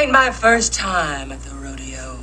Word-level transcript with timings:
Ain't 0.00 0.12
my 0.12 0.30
first 0.30 0.72
time 0.72 1.30
at 1.30 1.42
the 1.42 1.54
rodeo. 1.56 2.18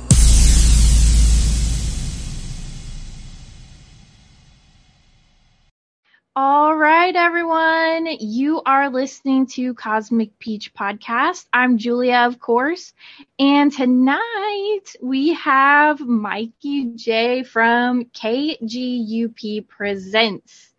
All 6.34 6.74
right, 6.76 7.14
everyone. 7.14 8.08
You 8.18 8.62
are 8.66 8.90
listening 8.90 9.46
to 9.54 9.74
Cosmic 9.74 10.36
Peach 10.40 10.74
Podcast. 10.74 11.46
I'm 11.52 11.78
Julia, 11.78 12.24
of 12.26 12.40
course. 12.40 12.94
And 13.38 13.72
tonight 13.72 14.96
we 15.00 15.34
have 15.34 16.00
Mikey 16.00 16.96
Jayy 16.96 17.46
from 17.46 18.06
KGUP 18.06 19.68
Presents. 19.68 20.74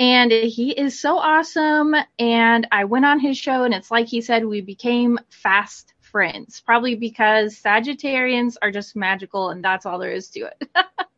And 0.00 0.32
he 0.32 0.72
is 0.72 0.98
so 0.98 1.16
awesome. 1.16 1.94
And 2.18 2.66
I 2.72 2.86
went 2.86 3.04
on 3.04 3.20
his 3.20 3.38
show, 3.38 3.62
and 3.62 3.72
it's 3.72 3.92
like 3.92 4.08
he 4.08 4.20
said, 4.20 4.44
we 4.44 4.62
became 4.62 5.20
fast 5.30 5.93
friends. 6.14 6.62
Probably 6.64 6.94
because 6.94 7.60
Sagittarians 7.60 8.56
are 8.62 8.70
just 8.70 8.94
magical, 8.94 9.50
and 9.50 9.64
that's 9.64 9.84
all 9.84 9.98
there 9.98 10.12
is 10.12 10.28
to 10.28 10.42
it. 10.42 10.68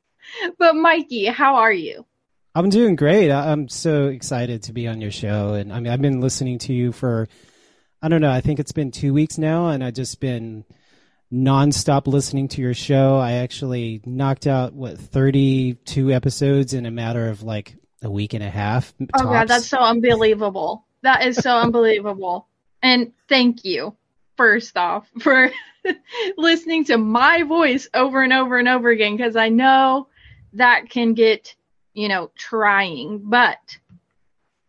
but, 0.59 0.75
Mikey, 0.75 1.27
how 1.27 1.57
are 1.57 1.73
you? 1.73 2.07
I'm 2.55 2.71
doing 2.71 2.97
great. 2.97 3.31
I'm 3.31 3.69
so 3.69 4.07
excited 4.07 4.63
to 4.63 4.73
be 4.73 4.89
on 4.89 5.03
your 5.03 5.11
show, 5.11 5.53
and 5.53 5.71
I 5.71 5.81
mean, 5.81 5.93
I've 5.93 6.01
been 6.01 6.23
listening 6.23 6.57
to 6.61 6.73
you 6.73 6.93
for, 6.93 7.29
I 8.01 8.09
don't 8.09 8.23
know, 8.23 8.31
I 8.31 8.41
think 8.41 8.59
it's 8.59 8.73
been 8.73 8.91
two 8.91 9.13
weeks 9.13 9.37
now, 9.37 9.69
and 9.69 9.85
I've 9.85 9.93
just 9.93 10.19
been 10.19 10.65
nonstop 11.31 12.07
listening 12.07 12.49
to 12.49 12.63
your 12.63 12.73
show. 12.73 13.19
I 13.19 13.33
actually 13.33 14.01
knocked 14.07 14.47
out 14.47 14.73
what 14.73 14.97
32 14.97 16.11
episodes 16.11 16.73
in 16.73 16.87
a 16.87 16.91
matter 16.91 17.29
of 17.29 17.43
like 17.43 17.77
a 18.03 18.11
week 18.11 18.33
and 18.33 18.43
a 18.43 18.49
half. 18.49 18.95
Oh 19.13 19.25
god, 19.25 19.49
that's 19.49 19.69
so 19.69 19.79
unbelievable. 19.79 20.87
That 21.03 21.27
is 21.27 21.37
so 21.37 21.55
unbelievable. 21.59 22.49
And 22.83 23.13
thank 23.29 23.67
you, 23.67 23.95
first 24.37 24.77
off, 24.77 25.09
for 25.21 25.51
listening 26.37 26.85
to 26.87 26.99
my 26.99 27.43
voice 27.43 27.89
over 27.95 28.23
and 28.23 28.33
over 28.33 28.59
and 28.59 28.69
over 28.69 28.91
again, 28.91 29.17
because 29.17 29.37
I 29.37 29.49
know 29.49 30.09
that 30.55 30.91
can 30.91 31.15
get, 31.15 31.55
you 31.95 32.09
know, 32.09 32.31
trying. 32.37 33.23
But 33.25 33.79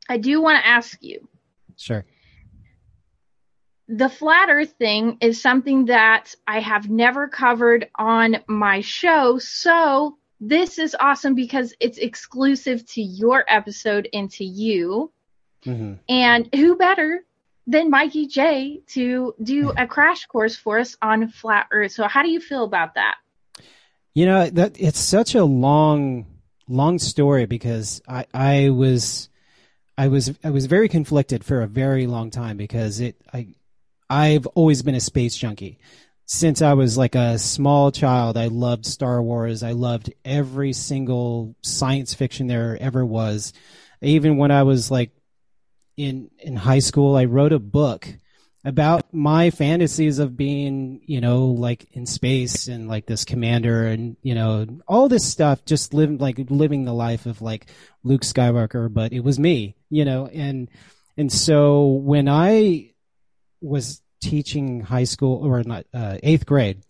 I 0.10 0.18
do 0.18 0.42
want 0.42 0.60
to 0.60 0.68
ask 0.68 1.02
you 1.02 1.28
sure. 1.76 2.06
the 3.88 4.10
flat 4.10 4.50
earth 4.50 4.74
thing 4.78 5.18
is 5.22 5.42
something 5.42 5.86
that 5.86 6.34
I 6.48 6.60
have 6.60 6.90
never 6.90 7.28
covered 7.28 7.90
on 7.96 8.38
my 8.48 8.82
show. 8.82 9.38
So 9.40 10.18
this 10.40 10.78
is 10.78 10.96
awesome 11.00 11.36
because 11.36 11.74
it's 11.80 11.98
exclusive 11.98 12.86
to 12.88 13.02
your 13.02 13.44
episode 13.48 14.08
and 14.14 14.30
to 14.32 14.46
you. 14.46 15.12
hmm 15.64 15.94
And 16.08 16.50
who 16.54 16.76
better 16.76 17.24
than 17.68 17.90
Mikey 17.90 18.28
Jayy 18.28 18.86
to 18.88 19.36
do 19.44 19.72
a 19.78 19.86
crash 19.86 20.26
course 20.26 20.56
for 20.56 20.80
us 20.80 20.96
on 21.02 21.28
flat 21.28 21.68
earth? 21.72 21.92
So 21.92 22.08
how 22.08 22.24
do 22.24 22.30
you 22.30 22.40
feel 22.40 22.64
about 22.64 22.96
that? 22.96 23.18
You 24.14 24.26
know 24.26 24.50
that 24.50 24.78
it's 24.80 25.00
such 25.00 25.36
a 25.36 25.44
long, 25.44 26.26
long 26.68 26.98
story 26.98 27.46
because 27.46 28.02
I, 28.08 28.26
I 28.34 28.70
was, 28.70 29.30
I 29.98 30.08
was, 30.08 30.34
I 30.44 30.50
was 30.50 30.66
very 30.66 30.90
conflicted 30.90 31.44
for 31.44 31.62
a 31.62 31.68
very 31.68 32.08
long 32.08 32.32
time 32.32 32.58
because 32.58 33.00
it, 33.00 33.16
I, 33.32 33.50
I've 34.10 34.48
always 34.48 34.82
been 34.82 34.96
a 34.96 35.00
space 35.00 35.36
junkie 35.36 35.78
since 36.26 36.62
I 36.62 36.74
was 36.74 36.98
like 36.98 37.16
a 37.16 37.38
small 37.38 37.92
child. 37.92 38.38
I 38.38 38.48
loved 38.48 38.86
Star 38.86 39.22
Wars. 39.22 39.64
I 39.64 39.72
loved 39.72 40.14
every 40.26 40.74
single 40.74 41.56
science 41.62 42.14
fiction 42.14 42.48
there 42.48 42.78
ever 42.80 43.06
was. 43.06 43.54
Even 44.02 44.38
when 44.38 44.52
I 44.52 44.64
was 44.64 44.92
like 44.92 45.12
in 45.98 46.30
in 46.40 46.56
high 46.56 46.80
school, 46.80 47.16
I 47.16 47.26
wrote 47.26 47.52
a 47.52 47.60
book 47.60 48.08
about 48.64 49.14
my 49.14 49.50
fantasies 49.50 50.20
of 50.20 50.36
being, 50.36 51.02
you 51.06 51.22
know, 51.22 51.46
like 51.46 51.88
in 51.94 52.06
space 52.06 52.68
and 52.68 52.88
like 52.88 53.06
this 53.06 53.24
commander 53.24 53.88
and, 53.88 54.18
you 54.22 54.36
know, 54.36 54.66
all 54.88 55.08
this 55.08 55.26
stuff, 55.26 55.64
just 55.66 55.94
living 55.94 56.18
like 56.18 56.38
living 56.50 56.84
the 56.84 56.94
life 56.94 57.26
of 57.26 57.42
like 57.42 57.70
Luke 58.04 58.24
Skywalker, 58.24 58.94
but 58.94 59.14
it 59.14 59.22
was 59.22 59.40
me, 59.40 59.76
you 59.90 60.04
know, 60.06 60.28
and, 60.28 60.70
and 61.16 61.32
so 61.32 61.86
when 61.86 62.28
I 62.28 62.92
was 63.62 64.02
teaching 64.22 64.82
high 64.82 65.06
school 65.06 65.46
or 65.46 65.64
not, 65.64 65.86
uh, 65.94 66.18
eighth 66.22 66.46
grade, 66.46 66.84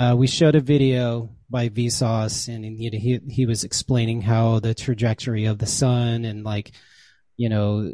uh, 0.00 0.14
we 0.18 0.26
showed 0.26 0.56
a 0.56 0.60
video 0.60 1.30
by 1.48 1.68
Vsauce 1.68 2.52
and 2.52 2.64
you 2.64 2.90
know, 2.90 2.98
he, 2.98 3.20
he 3.30 3.46
was 3.46 3.62
explaining 3.62 4.22
how 4.22 4.58
the 4.58 4.74
trajectory 4.74 5.44
of 5.44 5.58
the 5.58 5.66
sun 5.66 6.24
and 6.24 6.42
like, 6.42 6.72
you 7.36 7.48
know 7.48 7.92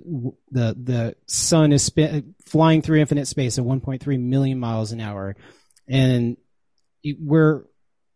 the 0.50 0.76
the 0.80 1.16
sun 1.26 1.72
is 1.72 1.84
spin, 1.84 2.34
flying 2.44 2.82
through 2.82 3.00
infinite 3.00 3.26
space 3.26 3.58
at 3.58 3.64
1.3 3.64 4.20
million 4.20 4.58
miles 4.58 4.92
an 4.92 5.00
hour. 5.00 5.36
And 5.88 6.36
we're 7.19 7.64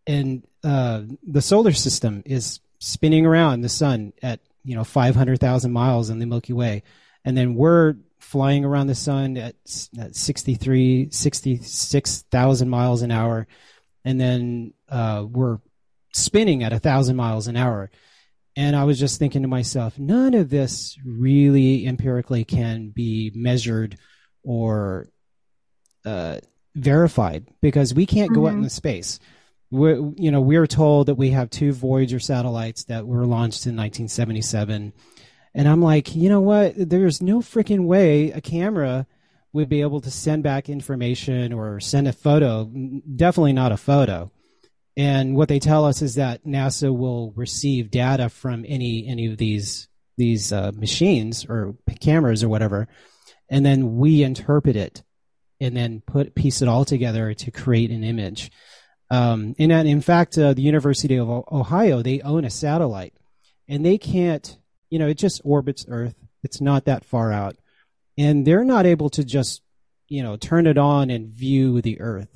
and 0.06 0.46
uh, 0.62 1.02
the 1.26 1.42
solar 1.42 1.72
system 1.72 2.22
is 2.24 2.60
spinning 2.78 3.26
around 3.26 3.60
the 3.60 3.68
sun 3.68 4.12
at 4.22 4.40
you 4.64 4.76
know 4.76 4.84
500,000 4.84 5.72
miles 5.72 6.10
in 6.10 6.18
the 6.18 6.26
Milky 6.26 6.52
Way. 6.52 6.82
And 7.24 7.36
then 7.36 7.56
we're 7.56 7.96
flying 8.18 8.64
around 8.64 8.86
the 8.86 8.94
sun 8.94 9.36
at, 9.36 9.56
at 9.98 10.14
63 10.14 11.10
66,000 11.10 12.68
miles 12.68 13.02
an 13.02 13.10
hour. 13.10 13.46
And 14.04 14.20
then 14.20 14.74
uh, 14.88 15.24
we're 15.28 15.58
spinning 16.12 16.62
at 16.62 16.72
a 16.72 16.78
thousand 16.78 17.16
miles 17.16 17.48
an 17.48 17.56
hour 17.56 17.90
and 18.56 18.74
I 18.74 18.84
was 18.84 18.98
just 18.98 19.18
thinking 19.18 19.42
to 19.42 19.48
myself, 19.48 19.98
none 19.98 20.32
of 20.32 20.48
this 20.48 20.96
really 21.04 21.86
empirically 21.86 22.44
can 22.44 22.88
be 22.88 23.30
measured 23.34 23.98
or 24.42 25.08
uh, 26.06 26.38
verified 26.74 27.46
because 27.60 27.92
we 27.92 28.06
can't 28.06 28.32
go 28.32 28.46
out 28.46 28.52
in 28.52 28.58
into 28.58 28.70
space. 28.70 29.20
We're, 29.70 30.12
you 30.16 30.30
know, 30.30 30.40
we're 30.40 30.66
told 30.66 31.06
that 31.06 31.16
we 31.16 31.30
have 31.30 31.50
two 31.50 31.72
Voyager 31.72 32.20
satellites 32.20 32.84
that 32.84 33.06
were 33.06 33.26
launched 33.26 33.66
in 33.66 33.76
1977, 33.76 34.92
and 35.54 35.68
I'm 35.68 35.82
like, 35.82 36.14
you 36.14 36.28
know 36.28 36.40
what? 36.40 36.74
There's 36.76 37.20
no 37.20 37.40
freaking 37.40 37.86
way 37.86 38.30
a 38.30 38.40
camera 38.40 39.06
would 39.52 39.68
be 39.68 39.80
able 39.80 40.00
to 40.02 40.10
send 40.10 40.42
back 40.42 40.68
information 40.68 41.52
or 41.52 41.80
send 41.80 42.06
a 42.06 42.12
photo. 42.12 42.64
Definitely 42.64 43.54
not 43.54 43.72
a 43.72 43.76
photo. 43.76 44.30
And 44.96 45.36
what 45.36 45.48
they 45.48 45.58
tell 45.58 45.84
us 45.84 46.00
is 46.00 46.14
that 46.14 46.44
NASA 46.46 46.96
will 46.96 47.32
receive 47.36 47.90
data 47.90 48.30
from 48.30 48.64
any 48.66 49.06
any 49.06 49.26
of 49.30 49.36
these 49.36 49.88
these 50.16 50.52
uh, 50.52 50.72
machines 50.74 51.44
or 51.44 51.76
cameras 52.00 52.42
or 52.42 52.48
whatever, 52.48 52.88
and 53.50 53.64
then 53.64 53.98
we 53.98 54.22
interpret 54.22 54.74
it, 54.74 55.02
and 55.60 55.76
then 55.76 56.02
put 56.06 56.34
piece 56.34 56.62
it 56.62 56.68
all 56.68 56.86
together 56.86 57.34
to 57.34 57.50
create 57.50 57.90
an 57.90 58.04
image. 58.04 58.50
Um, 59.10 59.54
and 59.58 59.70
in 59.70 60.00
fact, 60.00 60.38
uh, 60.38 60.54
the 60.54 60.62
University 60.62 61.16
of 61.16 61.28
Ohio 61.28 62.00
they 62.00 62.22
own 62.22 62.46
a 62.46 62.50
satellite, 62.50 63.14
and 63.68 63.84
they 63.84 63.98
can't, 63.98 64.58
you 64.88 64.98
know, 64.98 65.08
it 65.08 65.18
just 65.18 65.42
orbits 65.44 65.84
Earth. 65.88 66.14
It's 66.42 66.62
not 66.62 66.86
that 66.86 67.04
far 67.04 67.32
out, 67.32 67.56
and 68.16 68.46
they're 68.46 68.64
not 68.64 68.86
able 68.86 69.10
to 69.10 69.24
just, 69.24 69.60
you 70.08 70.22
know, 70.22 70.38
turn 70.38 70.66
it 70.66 70.78
on 70.78 71.10
and 71.10 71.28
view 71.28 71.82
the 71.82 72.00
Earth 72.00 72.34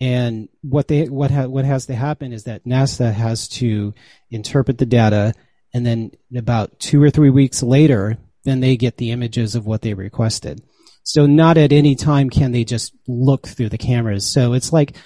and 0.00 0.48
what 0.62 0.88
they 0.88 1.08
what 1.08 1.30
ha, 1.30 1.46
what 1.46 1.64
has 1.64 1.86
to 1.86 1.94
happen 1.94 2.32
is 2.32 2.44
that 2.44 2.64
NASA 2.64 3.12
has 3.12 3.48
to 3.48 3.94
interpret 4.30 4.78
the 4.78 4.86
data, 4.86 5.32
and 5.72 5.86
then 5.86 6.12
about 6.36 6.78
two 6.78 7.02
or 7.02 7.10
three 7.10 7.30
weeks 7.30 7.62
later, 7.62 8.18
then 8.44 8.60
they 8.60 8.76
get 8.76 8.96
the 8.96 9.10
images 9.10 9.54
of 9.54 9.66
what 9.66 9.82
they 9.82 9.94
requested. 9.94 10.62
So 11.02 11.26
not 11.26 11.56
at 11.56 11.72
any 11.72 11.94
time 11.94 12.30
can 12.30 12.52
they 12.52 12.64
just 12.64 12.92
look 13.06 13.46
through 13.46 13.68
the 13.68 13.78
cameras. 13.78 14.26
So 14.26 14.54
it's 14.54 14.72
like 14.72 14.96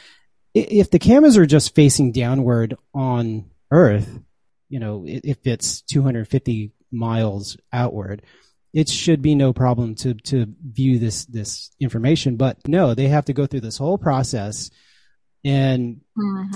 if 0.55 0.91
the 0.91 0.99
cameras 0.99 1.37
are 1.37 1.47
just 1.47 1.75
facing 1.75 2.13
downward 2.13 2.75
on 2.95 3.51
Earth, 3.71 4.19
you 4.69 4.81
know, 4.81 5.05
if 5.07 5.39
it's 5.45 5.83
250 5.83 6.73
miles 6.91 7.57
outward, 7.73 8.23
it 8.73 8.89
should 8.89 9.21
be 9.23 9.35
no 9.35 9.53
problem 9.53 9.95
to 9.97 10.15
to 10.15 10.47
view 10.63 10.99
this 10.99 11.25
this 11.27 11.71
information. 11.81 12.37
But 12.37 12.67
no, 12.69 12.95
they 12.95 13.09
have 13.09 13.25
to 13.27 13.33
go 13.33 13.47
through 13.47 13.61
this 13.63 13.79
whole 13.79 13.99
process, 13.99 14.71
and 15.45 16.01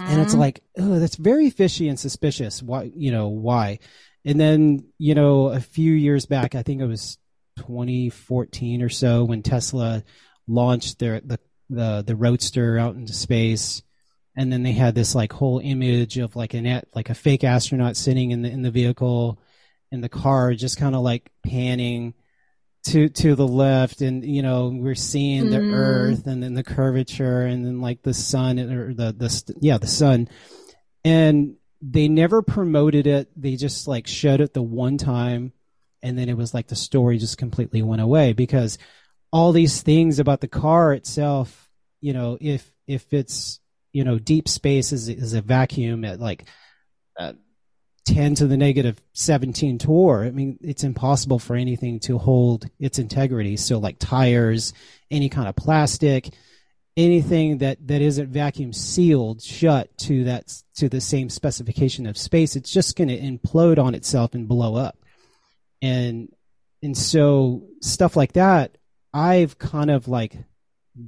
and 0.07 0.21
it's 0.21 0.35
Mhm. 0.35 0.39
like, 0.39 0.63
oh, 0.79 0.99
that's 0.99 1.17
very 1.17 1.51
fishy 1.51 1.89
and 1.89 1.99
suspicious. 1.99 2.63
Why, 2.63 2.91
you 2.95 3.11
know, 3.11 3.29
why? 3.29 3.79
And 4.25 4.39
then, 4.41 4.85
you 4.99 5.15
know, 5.15 5.49
a 5.49 5.61
few 5.61 5.93
years 5.93 6.25
back, 6.27 6.55
I 6.55 6.63
think 6.63 6.81
it 6.81 6.87
was 6.87 7.19
2014 7.59 8.83
or 8.83 8.89
so 8.89 9.25
when 9.25 9.43
Tesla 9.43 10.03
launched 10.47 10.99
their 10.99 11.21
the 11.21 11.39
the 11.71 12.05
the 12.07 12.17
Roadster 12.17 12.79
out 12.79 12.95
into 12.97 13.13
space, 13.15 13.83
and 14.37 14.53
then 14.53 14.63
they 14.63 14.73
had 14.73 14.95
this 14.95 15.15
like 15.15 15.33
whole 15.33 15.59
image 15.61 16.19
of 16.19 16.37
like 16.37 16.55
an 16.55 16.83
like 16.95 17.11
a 17.11 17.15
fake 17.15 17.45
astronaut 17.45 17.97
sitting 17.97 18.31
in 18.31 18.43
the 18.43 18.51
in 18.51 18.63
the 18.63 18.71
vehicle, 18.71 19.39
and 19.95 20.05
the 20.05 20.09
car 20.09 20.53
just 20.53 20.77
kind 20.77 20.95
of 20.95 21.01
like 21.03 21.31
panning 21.43 22.13
to 22.85 23.09
to 23.09 23.35
the 23.35 23.49
left 23.49 24.03
and 24.03 24.25
you 24.25 24.43
know 24.43 24.69
we're 24.69 24.95
seeing 24.95 25.49
the 25.49 25.61
Mm. 25.61 25.73
earth 25.73 26.27
and 26.27 26.43
then 26.43 26.53
the 26.53 26.63
curvature 26.63 27.43
and 27.43 27.65
then 27.65 27.81
like 27.81 28.03
the 28.03 28.13
sun 28.13 28.59
or 28.59 28.93
the 28.93 29.13
the 29.13 29.55
yeah 29.61 29.79
the 29.79 29.87
sun 29.87 30.29
and 31.05 31.57
they 31.81 32.09
never 32.09 32.43
promoted 32.43 33.07
it 33.07 33.31
they 33.41 33.57
just 33.57 33.89
like 33.89 34.07
showed 34.07 34.41
it 34.41 34.53
the 34.53 34.63
one 34.63 34.99
time 34.99 35.53
and 36.03 36.19
then 36.19 36.29
it 36.29 36.37
was 36.37 36.53
like 36.53 36.67
the 36.67 36.77
story 36.77 37.17
just 37.17 37.39
completely 37.39 37.81
went 37.81 38.03
away 38.03 38.35
because 38.35 38.77
all 39.33 39.53
these 39.53 39.83
things 39.83 40.19
about 40.19 40.43
the 40.43 40.49
car 40.49 40.93
itself 40.93 41.71
you 42.03 42.13
know 42.13 42.37
if 42.41 42.71
if 42.87 43.15
it's 43.15 43.61
you 43.95 44.05
know 44.05 44.19
deep 44.19 44.47
space 44.47 44.93
is 44.93 45.09
is 45.09 45.33
a 45.33 45.41
vacuum 45.41 46.05
at 46.05 46.21
like 46.21 46.45
uh, 47.19 47.33
10 48.05 48.35
to 48.37 48.47
the 48.47 48.57
negative 48.57 49.01
17 49.15 49.79
torr. 49.79 50.25
I 50.25 50.31
mean, 50.31 50.59
it's 50.61 50.85
impossible 50.85 51.39
for 51.39 51.57
anything 51.57 52.01
to 52.01 52.19
hold 52.19 52.69
its 52.79 52.99
integrity. 52.99 53.57
So, 53.57 53.79
like 53.79 53.99
tires, 53.99 54.75
any 55.11 55.29
kind 55.29 55.49
of 55.49 55.57
plastic, 55.57 56.31
anything 56.97 57.59
that, 57.59 57.87
that 57.87 58.03
isn't 58.03 58.29
vacuum 58.29 58.73
sealed 58.73 59.43
shut 59.43 59.97
to 59.99 60.25
that 60.25 60.53
to 60.77 60.89
the 60.89 61.01
same 61.01 61.31
specification 61.31 62.07
of 62.07 62.19
space, 62.19 62.57
it's 62.57 62.73
just 62.73 62.97
going 62.97 63.09
to 63.09 63.19
implode 63.19 63.79
on 63.79 63.95
itself 63.95 64.35
and 64.35 64.49
blow 64.49 64.77
up. 64.77 64.99
And 65.81 66.29
and 66.83 66.97
so 66.97 67.67
stuff 67.81 68.17
like 68.17 68.35
that, 68.35 68.77
I've 69.15 69.59
kind 69.59 69.91
of 69.91 70.09
like 70.09 70.37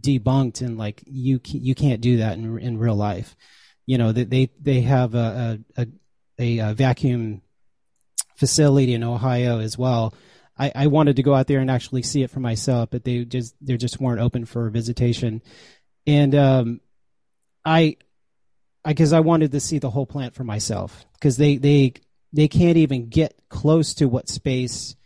debunked 0.01 0.63
and 0.63 0.79
like 0.79 1.03
you 1.07 1.41
you 1.45 1.75
can't 1.75 2.01
do 2.01 2.19
that 2.19 2.39
in 2.39 2.59
in 2.59 2.79
real 2.79 2.97
life. 2.97 3.37
You 3.85 3.99
know, 3.99 4.13
they 4.13 4.25
they, 4.25 4.51
they 4.61 4.81
have 4.81 5.15
a, 5.15 5.61
a, 5.77 5.83
a 5.83 5.87
a, 6.39 6.61
uh 6.61 6.75
vacuum 6.75 7.43
facility 8.37 8.95
in 8.95 9.03
Ohio 9.03 9.59
as 9.59 9.77
well. 9.77 10.15
I, 10.59 10.73
I 10.75 10.87
wanted 10.87 11.17
to 11.17 11.23
go 11.23 11.35
out 11.35 11.47
there 11.47 11.61
and 11.61 11.71
actually 11.71 12.03
see 12.03 12.23
it 12.23 12.31
for 12.31 12.41
myself, 12.41 12.91
but 12.91 13.05
they 13.05 13.25
just 13.25 13.55
they 13.61 13.77
just 13.77 14.01
weren't 14.01 14.21
open 14.21 14.47
for 14.47 14.71
visitation, 14.71 15.43
and 16.07 16.35
um, 16.35 16.81
I, 17.65 17.97
I 18.85 18.91
because 18.91 19.13
I 19.13 19.21
wanted 19.21 19.53
to 19.53 19.61
see 19.61 19.79
the 19.79 19.91
whole 19.91 20.07
plant 20.07 20.35
for 20.35 20.45
myself 20.45 21.05
because 21.15 21.37
they 21.37 21.57
they 21.57 21.95
they 22.33 22.49
can't 22.49 22.79
even 22.79 23.09
get 23.09 23.39
close 23.51 23.95
to 23.95 24.07
what 24.07 24.29
space, 24.29 24.97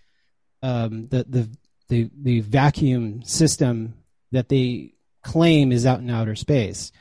um, 0.63 1.09
the 1.09 1.25
the 1.29 1.51
the 1.89 2.11
the 2.15 2.41
vacuum 2.41 3.23
system 3.25 3.95
that 4.31 4.49
they 4.49 4.95
claim 5.25 5.73
is 5.73 5.85
out 5.85 5.99
in 5.99 6.11
outer 6.11 6.37
space 6.37 6.93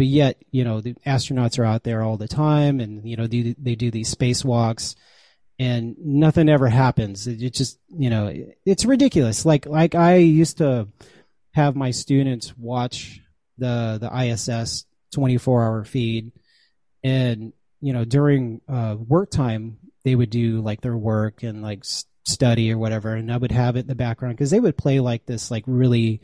but 0.00 0.06
yet 0.06 0.42
you 0.50 0.64
know 0.64 0.80
the 0.80 0.94
astronauts 1.06 1.58
are 1.58 1.64
out 1.66 1.82
there 1.82 2.00
all 2.02 2.16
the 2.16 2.26
time 2.26 2.80
and 2.80 3.06
you 3.06 3.18
know 3.18 3.26
they, 3.26 3.54
they 3.58 3.74
do 3.74 3.90
these 3.90 4.14
spacewalks 4.14 4.94
and 5.58 5.94
nothing 5.98 6.48
ever 6.48 6.68
happens. 6.68 7.26
It, 7.26 7.52
just 7.52 7.78
you 7.90 8.08
know 8.08 8.34
it's 8.64 8.86
ridiculous. 8.86 9.44
Like 9.44 9.66
like 9.66 9.94
i 9.94 10.14
used 10.14 10.56
to 10.56 10.88
have 11.52 11.76
my 11.76 11.90
students 11.90 12.56
watch 12.56 13.20
the 13.58 13.98
the 14.00 14.10
iss 14.10 14.86
24 15.12 15.64
hour 15.64 15.84
feed 15.84 16.32
and 17.04 17.52
you 17.82 17.92
know 17.92 18.06
during 18.06 18.62
uh, 18.70 18.96
work 18.98 19.30
time 19.30 19.76
they 20.02 20.14
would 20.14 20.30
do 20.30 20.62
like 20.62 20.80
their 20.80 20.96
work 20.96 21.42
and 21.42 21.62
like 21.62 21.84
study 22.24 22.72
or 22.72 22.78
whatever. 22.78 23.14
And 23.14 23.30
i 23.30 23.36
would 23.36 23.52
have 23.52 23.76
it 23.76 23.80
in 23.80 23.86
the 23.86 23.94
background 23.94 24.38
because 24.38 24.50
they 24.50 24.60
would 24.60 24.78
play 24.78 24.98
like 24.98 25.26
this 25.26 25.50
like 25.50 25.64
really 25.66 26.22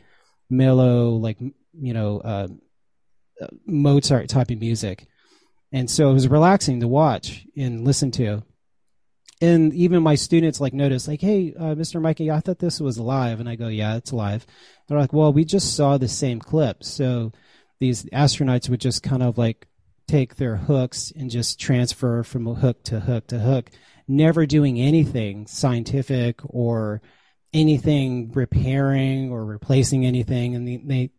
mellow 0.49 1.09
like 1.09 1.37
you 1.79 1.93
know 1.93 2.21
uh, 2.21 2.47
Mozart 3.65 4.29
type 4.29 4.51
of 4.51 4.59
music. 4.59 5.07
And 5.71 5.89
so 5.89 6.09
it 6.09 6.13
was 6.13 6.27
relaxing 6.27 6.79
to 6.79 6.87
watch 6.87 7.45
and 7.55 7.83
listen 7.83 8.11
to. 8.11 8.43
And 9.39 9.73
even 9.73 10.01
my 10.01 10.15
students 10.15 10.59
like 10.59 10.73
noticed, 10.73 11.07
like, 11.07 11.21
hey, 11.21 11.53
uh, 11.57 11.75
Mr. 11.75 12.01
Mikey, 12.01 12.31
I 12.31 12.39
thought 12.39 12.59
this 12.59 12.79
was 12.79 12.97
live. 12.97 13.39
And 13.39 13.47
I 13.47 13.55
go, 13.55 13.67
yeah, 13.67 13.95
it's 13.95 14.13
live. 14.13 14.45
They're 14.87 14.97
like, 14.97 15.13
well, 15.13 15.31
we 15.31 15.45
just 15.45 15.75
saw 15.75 15.97
the 15.97 16.07
same 16.07 16.39
clip. 16.39 16.83
So 16.83 17.31
these 17.79 18.05
astronauts 18.05 18.69
would 18.69 18.81
just 18.81 19.03
kind 19.03 19.21
of 19.21 19.37
like 19.37 19.67
take 20.07 20.35
their 20.35 20.55
hooks 20.55 21.11
and 21.15 21.29
just 21.29 21.59
transfer 21.59 22.23
from 22.23 22.45
hook 22.47 22.83
to 22.85 23.01
hook 23.01 23.27
to 23.27 23.39
hook, 23.39 23.69
never 24.07 24.45
doing 24.45 24.79
anything 24.79 25.45
scientific 25.45 26.39
or 26.43 27.01
anything 27.53 28.31
repairing 28.31 29.31
or 29.31 29.45
replacing 29.45 30.05
anything. 30.05 30.55
And 30.55 30.67
they, 30.67 30.77
they 30.77 31.11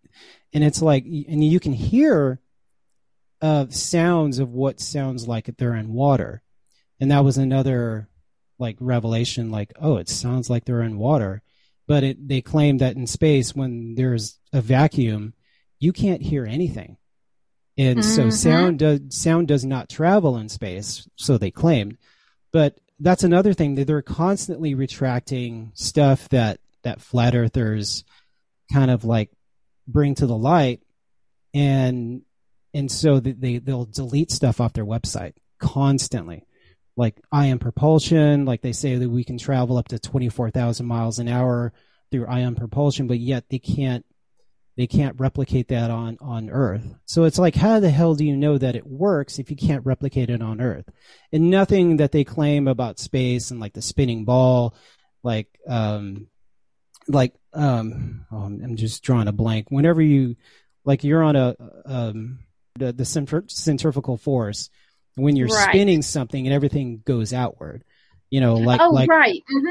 and 0.53 0.65
it's 0.65 0.83
like 0.83 1.05
and 1.05 1.45
you 1.45 1.61
can 1.61 1.73
hear 1.73 2.41
uh 3.41 3.67
sounds 3.71 4.39
of 4.39 4.53
what 4.53 4.81
sounds 4.81 5.29
like 5.29 5.47
they're 5.57 5.75
in 5.77 5.93
water. 5.93 6.43
And 7.01 7.11
that 7.11 7.25
was 7.25 7.39
another 7.39 8.09
like 8.59 8.77
revelation 8.81 9.51
like 9.51 9.73
oh 9.81 9.97
it 9.97 10.09
sounds 10.09 10.51
like 10.51 10.65
they're 10.65 10.83
in 10.83 10.99
water. 10.99 11.43
But 11.87 12.03
it 12.05 12.29
they 12.29 12.41
claim 12.41 12.79
that 12.79 12.97
in 12.97 13.07
space 13.07 13.55
when 13.55 13.95
there's 13.95 14.39
a 14.53 14.61
vacuum 14.61 15.35
you 15.79 15.93
can't 15.93 16.23
hear 16.23 16.45
anything. 16.45 16.97
And 17.77 18.05
so 18.05 18.27
Mhm. 18.27 18.33
sound 18.33 18.79
does 18.81 19.01
sound 19.11 19.47
does 19.49 19.65
not 19.65 19.89
travel 19.89 20.37
in 20.37 20.49
space 20.49 21.09
so 21.17 21.39
they 21.39 21.53
claimed. 21.53 21.97
But 22.53 22.81
that's 22.99 23.23
another 23.23 23.55
thing 23.55 23.77
that 23.77 23.87
they're 23.87 24.03
constantly 24.03 24.75
retracting 24.75 25.71
stuff 25.75 26.29
that 26.31 26.59
that 26.83 27.01
flat 27.01 27.37
earthers 27.37 28.03
kind 28.73 28.91
of 28.91 29.05
like 29.05 29.31
bring 29.89 30.15
to 30.15 30.27
the 30.27 30.37
light 30.37 30.81
and 31.55 32.23
and 32.75 32.93
so 32.93 33.19
they 33.19 33.59
they'll 33.59 33.87
delete 33.87 34.31
stuff 34.31 34.61
off 34.61 34.75
their 34.75 34.87
website 34.87 35.33
constantly. 35.59 36.45
Like 36.97 37.21
ion 37.33 37.59
propulsion 37.59 38.45
like 38.45 38.61
they 38.61 38.73
say 38.73 38.97
that 38.97 39.09
we 39.09 39.25
can 39.25 39.39
travel 39.39 39.77
up 39.77 39.89
to 39.89 39.99
24,000 39.99 40.87
miles 40.87 41.19
an 41.19 41.29
hour 41.29 41.73
through 42.11 42.27
ion 42.27 42.55
propulsion 42.55 43.07
but 43.07 43.19
yet 43.19 43.45
they 43.49 43.59
can't 43.59 44.05
they 44.77 44.87
can't 44.87 45.19
replicate 45.19 45.69
that 45.69 45.91
on 45.91 46.19
on 46.21 46.51
earth. 46.51 46.95
So 47.07 47.25
it's 47.25 47.39
like 47.39 47.55
how 47.55 47.81
the 47.81 47.91
hell 47.91 48.15
do 48.15 48.25
you 48.25 48.37
know 48.37 48.59
that 48.59 48.77
it 48.77 48.87
works 48.87 49.39
if 49.39 49.51
you 49.51 49.57
can't 49.57 49.87
replicate 49.87 50.31
it 50.31 50.43
on 50.43 50.61
earth? 50.61 50.89
And 51.33 51.51
nothing 51.51 51.97
that 51.97 52.13
they 52.13 52.25
claim 52.25 52.69
about 52.69 52.99
space 52.99 53.51
and 53.51 53.59
like 53.59 53.73
the 53.73 53.83
spinning 53.83 54.25
ball 54.25 54.75
like 55.23 55.49
um 55.69 56.29
like 57.09 57.35
um 57.55 58.25
oh, 58.31 58.37
I'm 58.45 58.77
just 58.77 59.03
drawing 59.03 59.29
a 59.29 59.33
blank 59.33 59.71
whenever 59.71 60.03
you 60.03 60.37
like 60.85 61.05
you're 61.05 61.23
on 61.23 61.37
a 61.37 61.57
um 61.87 62.41
the, 62.79 62.93
the 62.93 63.05
centri- 63.05 63.51
centrifugal 63.51 64.17
force 64.17 64.71
when 65.17 65.35
you're 65.35 65.49
Right. 65.49 65.71
spinning 65.71 66.03
something 66.03 66.47
and 66.47 66.55
everything 66.55 67.03
goes 67.05 67.33
outward 67.33 67.83
you 68.31 68.41
know 68.41 68.55
like 68.57 68.81
oh, 68.81 68.91
like 68.91 69.09
right. 69.11 69.43
hmm 69.49 69.67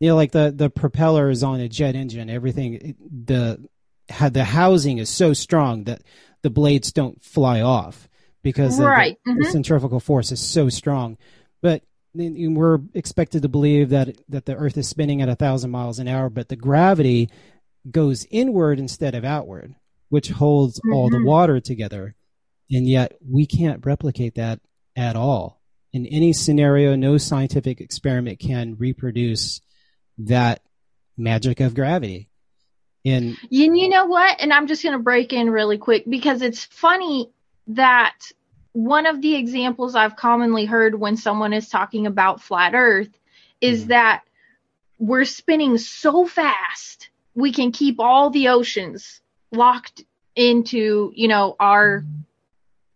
you 0.00 0.08
know 0.08 0.16
like 0.16 0.32
the 0.32 0.52
the 0.54 0.68
propeller 0.68 1.30
is 1.30 1.42
on 1.42 1.60
a 1.60 1.68
jet 1.68 1.94
engine 1.94 2.28
everything 2.28 2.96
the 3.24 3.64
had 4.08 4.34
the 4.34 4.44
housing 4.44 4.98
is 4.98 5.08
so 5.08 5.32
strong 5.32 5.84
that 5.84 6.02
the 6.42 6.50
blades 6.50 6.92
don't 6.92 7.24
fly 7.24 7.60
off 7.62 8.08
because 8.42 8.76
the- 8.76 8.84
Right, 8.84 9.16
the, 9.24 9.34
the 9.34 9.40
mhm. 9.46 9.52
centrifugal 9.52 10.00
force 10.00 10.32
is 10.32 10.40
so 10.40 10.68
strong 10.68 11.16
but 11.62 11.82
we're 12.14 12.78
expected 12.94 13.42
to 13.42 13.48
believe 13.48 13.90
that 13.90 14.16
that 14.28 14.46
the 14.46 14.54
earth 14.56 14.76
is 14.76 14.88
spinning 14.88 15.20
at 15.20 15.28
a 15.28 15.34
thousand 15.34 15.70
miles 15.70 15.98
an 15.98 16.08
hour 16.08 16.30
but 16.30 16.48
the 16.48 16.56
gravity 16.56 17.28
goes 17.90 18.26
inward 18.30 18.78
instead 18.78 19.14
of 19.14 19.24
outward 19.24 19.74
which 20.08 20.28
holds 20.30 20.80
all 20.92 21.10
the 21.10 21.16
Mhm. 21.18 21.26
water 21.26 21.60
together 21.60 22.14
and 22.70 22.88
yet 22.88 23.16
we 23.28 23.46
can't 23.46 23.84
replicate 23.84 24.36
that 24.36 24.60
at 24.96 25.16
all 25.16 25.60
in 25.92 26.06
any 26.06 26.32
scenario 26.32 26.94
no 26.94 27.18
scientific 27.18 27.80
experiment 27.80 28.38
can 28.38 28.76
reproduce 28.76 29.60
that 30.18 30.62
magic 31.16 31.60
of 31.60 31.74
gravity 31.74 32.28
and 33.06 33.36
You, 33.50 33.74
you 33.76 33.90
know 33.90 34.06
what? 34.06 34.40
And 34.40 34.50
I'm 34.50 34.66
just 34.66 34.82
going 34.82 34.96
to 34.96 35.02
break 35.02 35.34
in 35.34 35.50
really 35.50 35.76
quick 35.76 36.04
because 36.08 36.40
it's 36.40 36.64
funny 36.64 37.28
that 37.66 38.14
one 38.74 39.06
of 39.06 39.22
the 39.22 39.36
examples 39.36 39.94
I've 39.94 40.16
commonly 40.16 40.64
heard 40.64 40.96
when 40.98 41.16
someone 41.16 41.52
is 41.52 41.68
talking 41.68 42.06
about 42.06 42.42
flat 42.42 42.74
earth 42.74 43.08
is 43.60 43.84
Mhm. 43.84 43.88
that 43.88 44.24
we're 44.98 45.24
spinning 45.24 45.78
so 45.78 46.26
fast 46.26 47.08
we 47.34 47.52
can 47.52 47.72
keep 47.72 47.98
all 47.98 48.30
the 48.30 48.48
oceans 48.48 49.20
locked 49.50 50.04
into, 50.36 51.12
you 51.14 51.28
know, 51.28 51.56
our 51.58 52.04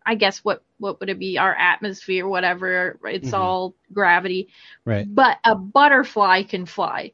I 0.05 0.15
guess 0.15 0.39
what 0.39 0.63
what 0.79 0.99
would 0.99 1.09
it 1.09 1.19
be? 1.19 1.37
Our 1.37 1.53
atmosphere, 1.53 2.27
whatever. 2.27 2.97
It's 3.05 3.31
Mhm. 3.31 3.37
all 3.37 3.75
gravity. 3.93 4.49
right 4.85 5.05
But 5.13 5.39
a 5.45 5.55
butterfly 5.55 6.43
can 6.43 6.65
fly. 6.65 7.11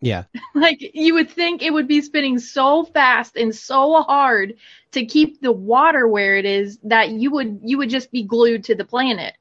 Yeah 0.00 0.24
like 0.54 0.78
you 0.94 1.14
would 1.14 1.30
think 1.30 1.62
it 1.62 1.72
would 1.72 1.88
be 1.88 2.00
spinning 2.00 2.38
so 2.38 2.84
fast 2.84 3.36
and 3.36 3.54
so 3.54 4.02
hard 4.02 4.54
to 4.92 5.04
keep 5.04 5.40
the 5.40 5.52
water 5.52 6.06
where 6.06 6.36
it 6.36 6.44
is 6.44 6.78
that 6.84 7.10
you 7.10 7.30
would 7.30 7.60
you 7.64 7.78
would 7.78 7.90
just 7.90 8.10
be 8.12 8.22
glued 8.22 8.64
to 8.64 8.74
the 8.74 8.84
planet 8.84 9.36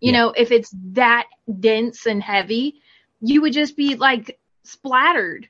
you 0.00 0.12
Yeah. 0.12 0.18
know 0.18 0.30
if 0.30 0.50
it's 0.50 0.74
that 0.92 1.26
dense 1.60 2.06
and 2.06 2.22
heavy 2.22 2.80
you 3.20 3.40
would 3.42 3.52
just 3.52 3.76
be 3.76 3.94
like 3.96 4.38
splattered 4.64 5.48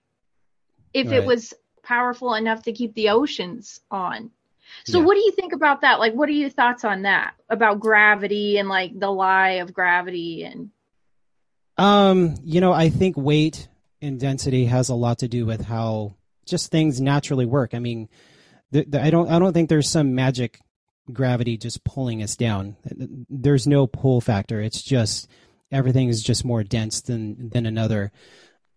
if 0.94 1.12
it 1.12 1.24
was 1.24 1.52
powerful 1.82 2.34
enough 2.34 2.62
to 2.62 2.72
keep 2.72 2.94
the 2.94 3.10
oceans 3.10 3.80
on. 3.90 4.30
So 4.84 4.98
Yeah. 4.98 5.04
what 5.04 5.14
do 5.14 5.20
you 5.20 5.32
think 5.32 5.52
about 5.52 5.82
that? 5.82 5.98
Like 6.00 6.14
what 6.14 6.28
are 6.28 6.32
your 6.32 6.50
thoughts 6.50 6.84
on 6.84 7.02
that? 7.02 7.34
About 7.48 7.80
gravity 7.80 8.58
and 8.58 8.68
like 8.68 8.98
the 8.98 9.10
lie 9.10 9.58
of 9.62 9.72
gravity 9.72 10.44
and 10.44 10.70
Um, 11.78 12.34
you 12.42 12.60
know, 12.60 12.72
I 12.72 12.88
think 12.88 13.16
weight 13.16 13.68
and 14.00 14.20
density 14.20 14.66
has 14.66 14.88
a 14.88 14.94
lot 14.94 15.18
to 15.18 15.28
do 15.28 15.46
with 15.46 15.62
how 15.62 16.14
just 16.46 16.70
things 16.70 17.00
naturally 17.00 17.46
work. 17.46 17.74
I 17.74 17.78
mean, 17.78 18.08
th- 18.72 18.90
th- 18.90 19.02
I 19.02 19.10
don't 19.10 19.30
I 19.30 19.38
don't 19.38 19.52
think 19.52 19.68
there's 19.68 19.88
some 19.88 20.14
magic 20.14 20.60
gravity 21.12 21.56
just 21.56 21.84
pulling 21.84 22.22
us 22.22 22.36
down. 22.36 22.76
There's 23.28 23.66
no 23.66 23.86
pull 23.86 24.20
factor. 24.20 24.60
It's 24.60 24.82
just 24.82 25.28
everything 25.70 26.08
is 26.08 26.22
just 26.22 26.44
more 26.44 26.62
dense 26.62 27.00
than 27.02 27.48
than 27.50 27.66
another. 27.66 28.12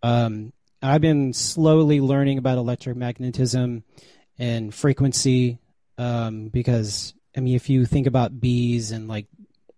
Um, 0.01 0.53
I've 0.81 1.01
been 1.01 1.33
slowly 1.33 1.99
learning 1.99 2.37
about 2.37 2.57
electromagnetism 2.57 3.83
and 4.37 4.73
frequency 4.73 5.59
um, 5.97 6.47
because 6.47 7.13
I 7.35 7.41
mean, 7.41 7.55
if 7.55 7.69
you 7.69 7.85
think 7.85 8.07
about 8.07 8.39
bees 8.39 8.91
and 8.91 9.07
like 9.07 9.27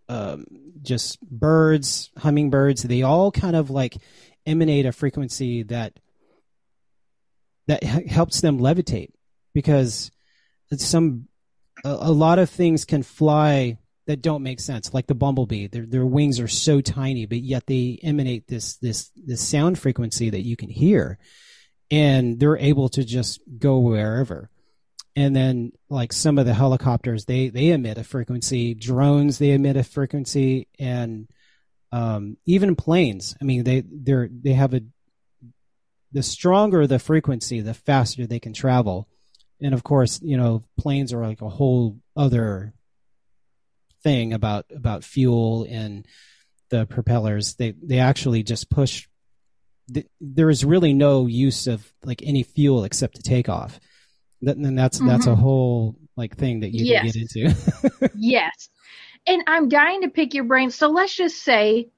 um, 0.08 0.46
just 0.82 1.22
birds, 1.22 2.12
hummingbirds, 2.18 2.84
they 2.84 3.02
all 3.02 3.32
kind 3.32 3.56
of 3.56 3.70
like 3.70 3.98
emanate 4.46 4.86
a 4.86 4.92
frequency 4.92 5.64
that 5.64 6.00
that 7.68 7.84
helps 7.84 8.42
them 8.42 8.60
levitate 8.60 9.12
because 9.54 10.12
some 10.78 11.28
a, 11.84 11.90
a 11.90 12.12
lot 12.12 12.40
of 12.40 12.50
things 12.50 12.86
can 12.86 13.04
fly 13.04 13.78
that 14.08 14.22
don't 14.22 14.44
make 14.44 14.60
sense 14.60 14.94
like 14.94 15.08
the 15.08 15.16
bumblebee. 15.16 15.68
Their 15.68 15.86
their 15.86 16.06
wings 16.06 16.40
are 16.40 16.48
so 16.48 16.82
tiny 16.82 17.26
but 17.26 17.40
yet 17.40 17.68
they 17.68 18.00
emanate 18.04 18.48
this 18.48 18.78
this 18.78 19.12
this 19.16 19.48
sound 19.48 19.80
frequency 19.80 20.30
that 20.30 20.42
you 20.42 20.56
can 20.56 20.70
hear 20.70 21.20
and 21.90 22.40
they're 22.40 22.58
able 22.58 22.90
to 22.90 23.04
just 23.04 23.42
go 23.60 23.80
wherever. 23.80 24.50
And 25.16 25.36
then 25.36 25.74
like 25.90 26.14
some 26.14 26.38
of 26.38 26.46
the 26.46 26.54
helicopters 26.54 27.26
they 27.26 27.50
they 27.50 27.70
emit 27.70 27.98
a 27.98 28.04
frequency. 28.04 28.74
Drones 28.74 29.38
they 29.38 29.52
emit 29.52 29.78
a 29.78 29.84
frequency 29.84 30.68
and 30.80 31.28
um, 31.92 32.38
even 32.46 32.76
planes. 32.76 33.36
I 33.42 33.46
mean 33.46 33.64
they 33.64 33.84
they're 33.86 34.30
they 34.32 34.54
have 34.54 34.74
a 34.74 34.82
the 36.14 36.24
stronger 36.24 36.88
the 36.88 37.00
frequency 37.00 37.62
the 37.62 37.74
faster 37.74 38.26
they 38.28 38.40
can 38.40 38.54
travel. 38.54 39.08
And 39.62 39.74
of 39.74 39.84
course 39.84 40.20
you 40.22 40.38
know 40.38 40.64
planes 40.80 41.14
are 41.14 41.26
like 41.26 41.42
a 41.42 41.50
whole 41.50 41.98
other 42.16 42.74
thing 44.04 44.34
about 44.34 44.66
about 44.76 45.04
fuel 45.04 45.66
and 45.70 46.06
the 46.70 46.86
propellers. 46.86 47.56
They 47.56 47.72
they 47.84 48.00
actually 48.00 48.44
just 48.44 48.70
push 48.70 49.08
th- 49.94 50.08
there 50.20 50.50
is 50.50 50.64
really 50.66 50.94
no 50.94 51.28
use 51.28 51.68
of 51.68 51.86
like 52.04 52.22
any 52.24 52.44
fuel 52.44 52.84
except 52.84 53.16
to 53.18 53.22
take 53.22 53.50
off. 53.50 53.80
That- 54.42 54.58
and 54.58 54.78
that's 54.78 55.00
that's 55.00 55.28
a 55.28 55.36
whole 55.36 55.96
like 56.18 56.36
thing 56.36 56.62
that 56.62 56.72
you 56.74 56.86
Yes. 56.86 57.12
can 57.14 57.22
get 57.22 57.36
into. 57.52 58.10
Yes. 58.16 58.70
And 59.28 59.44
I'm 59.48 59.70
dying 59.70 60.02
to 60.02 60.10
pick 60.10 60.34
your 60.34 60.46
brain. 60.46 60.72
So 60.72 60.90
let's 60.90 61.16
just 61.16 61.44
say 61.44 61.90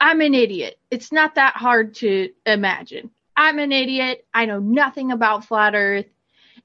I'm 0.00 0.20
an 0.20 0.34
idiot. 0.34 0.78
It's 0.90 1.12
not 1.12 1.34
that 1.36 1.56
hard 1.56 1.94
to 1.96 2.30
imagine. 2.46 3.10
I'm 3.36 3.58
an 3.58 3.72
idiot. 3.72 4.26
I 4.34 4.46
know 4.46 4.58
nothing 4.58 5.12
about 5.12 5.44
flat 5.44 5.74
earth. 5.74 6.06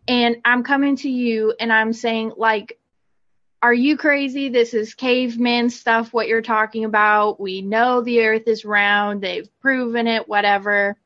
And 0.08 0.38
I'm 0.44 0.64
coming 0.64 0.98
to 0.98 1.10
you 1.10 1.54
and 1.60 1.72
I'm 1.72 1.94
saying, 1.94 2.34
like, 2.36 2.78
are 3.62 3.74
you 3.74 3.96
crazy? 3.96 4.50
This 4.50 4.74
is 4.74 4.94
caveman 4.94 5.70
stuff, 5.70 6.12
what 6.12 6.28
you're 6.28 6.42
talking 6.42 6.84
about. 6.84 7.40
We 7.40 7.62
know 7.62 8.02
the 8.02 8.22
earth 8.26 8.48
is 8.48 8.66
round. 8.66 9.22
They've 9.22 9.48
proven 9.62 10.06
it, 10.06 10.28
whatever. 10.28 10.98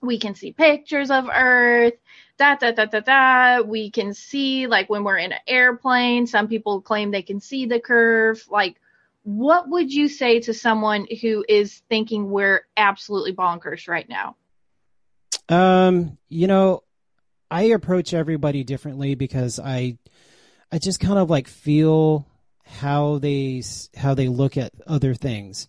We 0.00 0.18
can 0.18 0.34
see 0.34 0.52
pictures 0.52 1.10
of 1.10 1.28
earth 1.32 1.92
da 2.38 2.56
da 2.56 2.72
da 2.72 2.86
da 2.86 3.00
da. 3.00 3.62
We 3.62 3.90
can 3.90 4.14
see 4.14 4.66
like 4.66 4.90
when 4.90 5.04
we're 5.04 5.18
in 5.18 5.32
an 5.32 5.38
airplane, 5.46 6.26
some 6.26 6.48
people 6.48 6.80
claim 6.80 7.10
they 7.10 7.22
can 7.22 7.40
see 7.40 7.66
the 7.66 7.80
curve. 7.80 8.44
Like, 8.50 8.80
what 9.22 9.68
would 9.68 9.92
you 9.92 10.08
say 10.08 10.40
to 10.40 10.54
someone 10.54 11.06
who 11.20 11.44
is 11.48 11.82
thinking 11.88 12.30
we're 12.30 12.66
absolutely 12.76 13.34
bonkers 13.34 13.88
right 13.88 14.08
now? 14.08 14.36
Um, 15.48 16.18
you 16.28 16.46
know, 16.46 16.82
I 17.50 17.64
approach 17.64 18.14
everybody 18.14 18.64
differently 18.64 19.14
because 19.14 19.60
I, 19.60 19.98
I 20.72 20.78
just 20.78 21.00
kind 21.00 21.18
of 21.18 21.28
like 21.28 21.46
feel 21.48 22.26
how 22.64 23.18
they 23.18 23.62
how 23.94 24.14
they 24.14 24.28
look 24.28 24.56
at 24.56 24.72
other 24.86 25.14
things. 25.14 25.68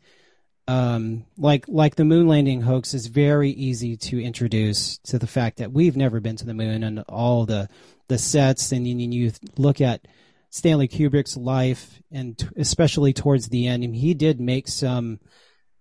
Um, 0.68 1.26
like 1.38 1.66
like 1.68 1.96
the 1.96 2.06
moon 2.06 2.28
landing 2.28 2.62
hoax 2.62 2.94
is 2.94 3.08
very 3.08 3.50
easy 3.50 3.98
to 3.98 4.24
introduce 4.24 4.98
to 5.00 5.20
the 5.20 5.28
fact 5.28 5.58
that 5.58 5.74
we've 5.74 5.98
never 5.98 6.22
been 6.22 6.38
to 6.38 6.46
the 6.46 6.54
moon 6.54 6.84
and 6.84 7.00
all 7.10 7.46
the 7.46 7.68
the 8.08 8.18
sets 8.18 8.72
and 8.72 8.88
you, 8.88 8.96
you 8.96 9.32
look 9.58 9.82
at 9.82 10.08
Stanley 10.52 10.88
Kubrick's 10.88 11.36
life 11.36 12.02
and 12.12 12.38
t- 12.38 12.48
especially 12.56 13.12
towards 13.12 13.50
the 13.50 13.68
end, 13.68 13.84
and 13.84 13.94
he 13.96 14.14
did 14.14 14.40
make 14.40 14.68
some, 14.70 15.20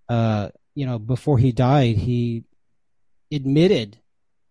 uh, 0.09 0.49
you 0.75 0.87
know, 0.87 0.99
before 0.99 1.39
he 1.39 1.53
died, 1.53 1.97
he 1.97 2.43
admitted 3.31 3.99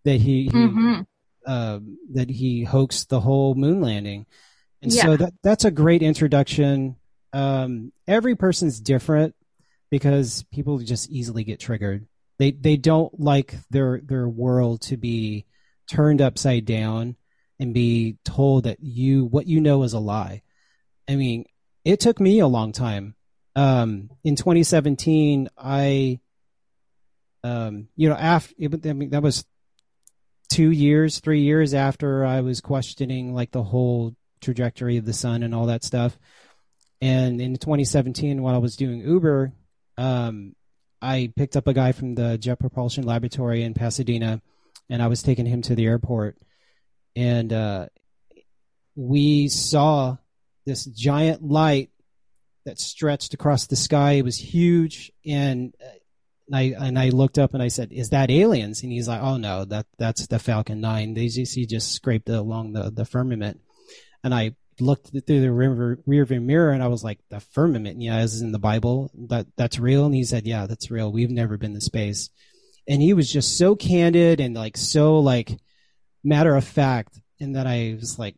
that 0.06 0.22
he, 0.22 0.44
he 0.44 0.50
Mhm. 0.50 1.06
uh, 1.46 1.80
that 2.14 2.30
he 2.30 2.64
hoaxed 2.64 3.10
the 3.10 3.20
whole 3.20 3.56
moon 3.56 3.82
landing, 3.82 4.26
and 4.82 4.94
Yeah. 4.94 5.02
so 5.02 5.18
that 5.18 5.34
that's 5.44 5.66
a 5.66 5.72
great 5.72 6.02
introduction. 6.04 6.96
Um, 7.34 7.92
every 8.08 8.36
person's 8.36 8.80
different 8.80 9.36
because 9.92 10.44
people 10.52 10.80
just 10.80 11.12
easily 11.12 11.44
get 11.44 11.60
triggered. 11.60 12.08
They 12.40 12.52
they 12.52 12.78
don't 12.78 13.20
like 13.20 13.56
their 13.70 14.02
their 14.04 14.28
world 14.28 14.82
to 14.84 14.98
be 14.98 15.46
turned 15.88 16.22
upside 16.22 16.66
down 16.66 17.18
and 17.60 17.74
be 17.74 18.18
told 18.26 18.64
that 18.64 18.80
you 18.80 19.26
what 19.26 19.46
you 19.46 19.62
know 19.62 19.84
is 19.84 19.94
a 19.94 20.00
lie. 20.00 20.42
I 21.08 21.16
mean, 21.16 21.46
it 21.86 22.00
took 22.00 22.20
me 22.20 22.40
a 22.40 22.48
long 22.48 22.72
time. 22.72 23.16
Um, 23.56 24.10
in 24.24 24.38
2017, 24.38 25.50
I, 25.58 26.20
um, 27.44 27.90
you 27.98 28.10
know, 28.10 28.16
after 28.16 28.56
I 28.60 28.94
mean 28.94 29.10
that 29.12 29.22
was 29.22 29.46
two 30.50 30.72
years, 30.72 31.20
three 31.20 31.42
years 31.42 31.74
after 31.74 32.26
I 32.26 32.42
was 32.42 32.62
questioning 32.62 33.36
like 33.36 33.52
the 33.52 33.64
whole 33.64 34.16
trajectory 34.40 34.98
of 34.98 35.06
the 35.06 35.14
sun 35.14 35.44
and 35.44 35.54
all 35.54 35.68
that 35.68 35.84
stuff. 35.84 36.18
And 37.02 37.42
in 37.42 37.56
2017, 37.56 38.42
while 38.42 38.56
I 38.56 38.60
was 38.60 38.76
doing 38.76 39.02
Uber, 39.02 39.54
um, 40.02 40.56
I 41.00 41.32
picked 41.36 41.56
up 41.56 41.68
a 41.68 41.74
guy 41.74 41.92
from 41.92 42.16
the 42.16 42.38
Jet 42.38 42.60
Propulsion 42.60 43.04
Laboratory 43.06 43.64
in 43.64 43.76
Pasadena, 43.76 44.42
and 44.90 45.02
I 45.02 45.08
was 45.08 45.22
taking 45.22 45.46
him 45.46 45.62
to 45.64 45.76
the 45.76 45.86
airport, 45.86 46.38
and 47.16 47.54
uh, 47.54 47.88
we 48.96 49.48
saw 49.48 50.18
this 50.66 50.86
giant 50.86 51.44
light 51.44 51.92
that 52.66 52.80
stretched 52.80 53.36
across 53.36 53.68
the 53.68 53.76
sky. 53.76 54.14
It 54.14 54.26
was 54.26 54.38
huge, 54.38 55.12
and 55.24 55.76
uh, 55.80 56.56
I 56.56 56.76
and 56.80 56.98
I 56.98 57.10
looked 57.10 57.38
up 57.38 57.54
and 57.54 57.62
I 57.62 57.68
said, 57.68 57.92
"Is 57.92 58.10
that 58.10 58.32
aliens?" 58.32 58.82
And 58.82 58.92
he's 58.92 59.08
like, 59.08 59.22
"Oh 59.22 59.38
no, 59.38 59.66
that 59.66 59.86
that's 60.00 60.26
the 60.28 60.40
Falcon 60.40 60.82
9. 60.82 61.14
They 61.14 61.28
just 61.28 61.54
he 61.54 61.68
just 61.68 61.92
scraped 61.92 62.28
along 62.28 62.74
the 62.74 62.90
the 62.90 63.06
firmament." 63.06 63.62
And 64.24 64.34
I 64.34 64.56
looked 64.82 65.10
through 65.10 65.42
the 65.42 65.52
river 65.52 66.00
rear 66.06 66.26
view 66.26 66.42
mirror 66.42 66.72
and 66.72 66.84
I 66.84 66.88
was 66.88 67.04
like, 67.04 67.20
"The 67.30 67.40
firmament, 67.40 68.02
yeah, 68.02 68.22
is 68.22 68.42
in 68.42 68.52
the 68.52 68.60
Bible. 68.60 69.12
That 69.30 69.48
that's 69.56 69.80
real." 69.80 70.06
And 70.06 70.16
he 70.16 70.24
said, 70.24 70.46
"Yeah, 70.46 70.66
that's 70.66 70.92
real. 70.92 71.12
We've 71.12 71.30
never 71.30 71.58
been 71.58 71.74
to 71.74 71.82
space." 71.82 72.30
And 72.88 73.02
he 73.02 73.14
was 73.14 73.32
just 73.32 73.58
so 73.58 73.76
candid 73.76 74.40
and 74.40 74.56
like 74.56 74.78
so 74.78 75.20
like 75.20 75.58
matter 76.24 76.56
of 76.56 76.66
fact, 76.66 77.20
and 77.40 77.56
that 77.56 77.68
I 77.68 77.96
was 78.00 78.20
like, 78.20 78.36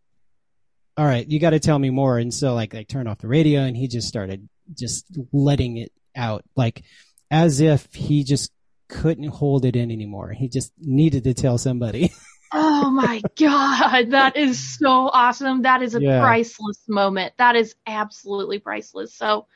"All 0.97 1.05
right, 1.05 1.27
you 1.27 1.39
got 1.39 1.51
to 1.51 1.59
tell 1.59 1.79
me 1.79 1.89
more." 1.89 2.17
And 2.19 2.33
so 2.33 2.53
like 2.53 2.75
I 2.75 2.83
turned 2.83 3.09
off 3.09 3.19
the 3.19 3.27
radio 3.27 3.61
and 3.61 3.75
he 3.75 3.87
just 3.87 4.07
started 4.07 4.47
just 4.73 5.05
letting 5.31 5.77
it 5.77 5.91
out 6.15 6.43
like 6.55 6.83
as 7.31 7.59
if 7.59 7.93
he 7.93 8.23
just 8.23 8.51
couldn't 8.89 9.29
hold 9.29 9.65
it 9.65 9.75
in 9.75 9.91
anymore. 9.91 10.31
He 10.31 10.47
just 10.49 10.71
needed 10.79 11.23
to 11.23 11.33
tell 11.33 11.57
somebody. 11.57 12.11
Oh 12.53 12.89
my 12.91 13.21
God. 13.37 14.11
That 14.11 14.35
is 14.35 14.77
so 14.77 15.09
awesome. 15.09 15.63
That 15.63 15.81
is 15.81 15.95
a 15.95 16.01
Yeah. 16.01 16.19
priceless 16.19 16.87
moment. 16.87 17.33
That 17.37 17.55
is 17.55 17.75
absolutely 17.87 18.59
priceless. 18.59 19.13
So, 19.13 19.47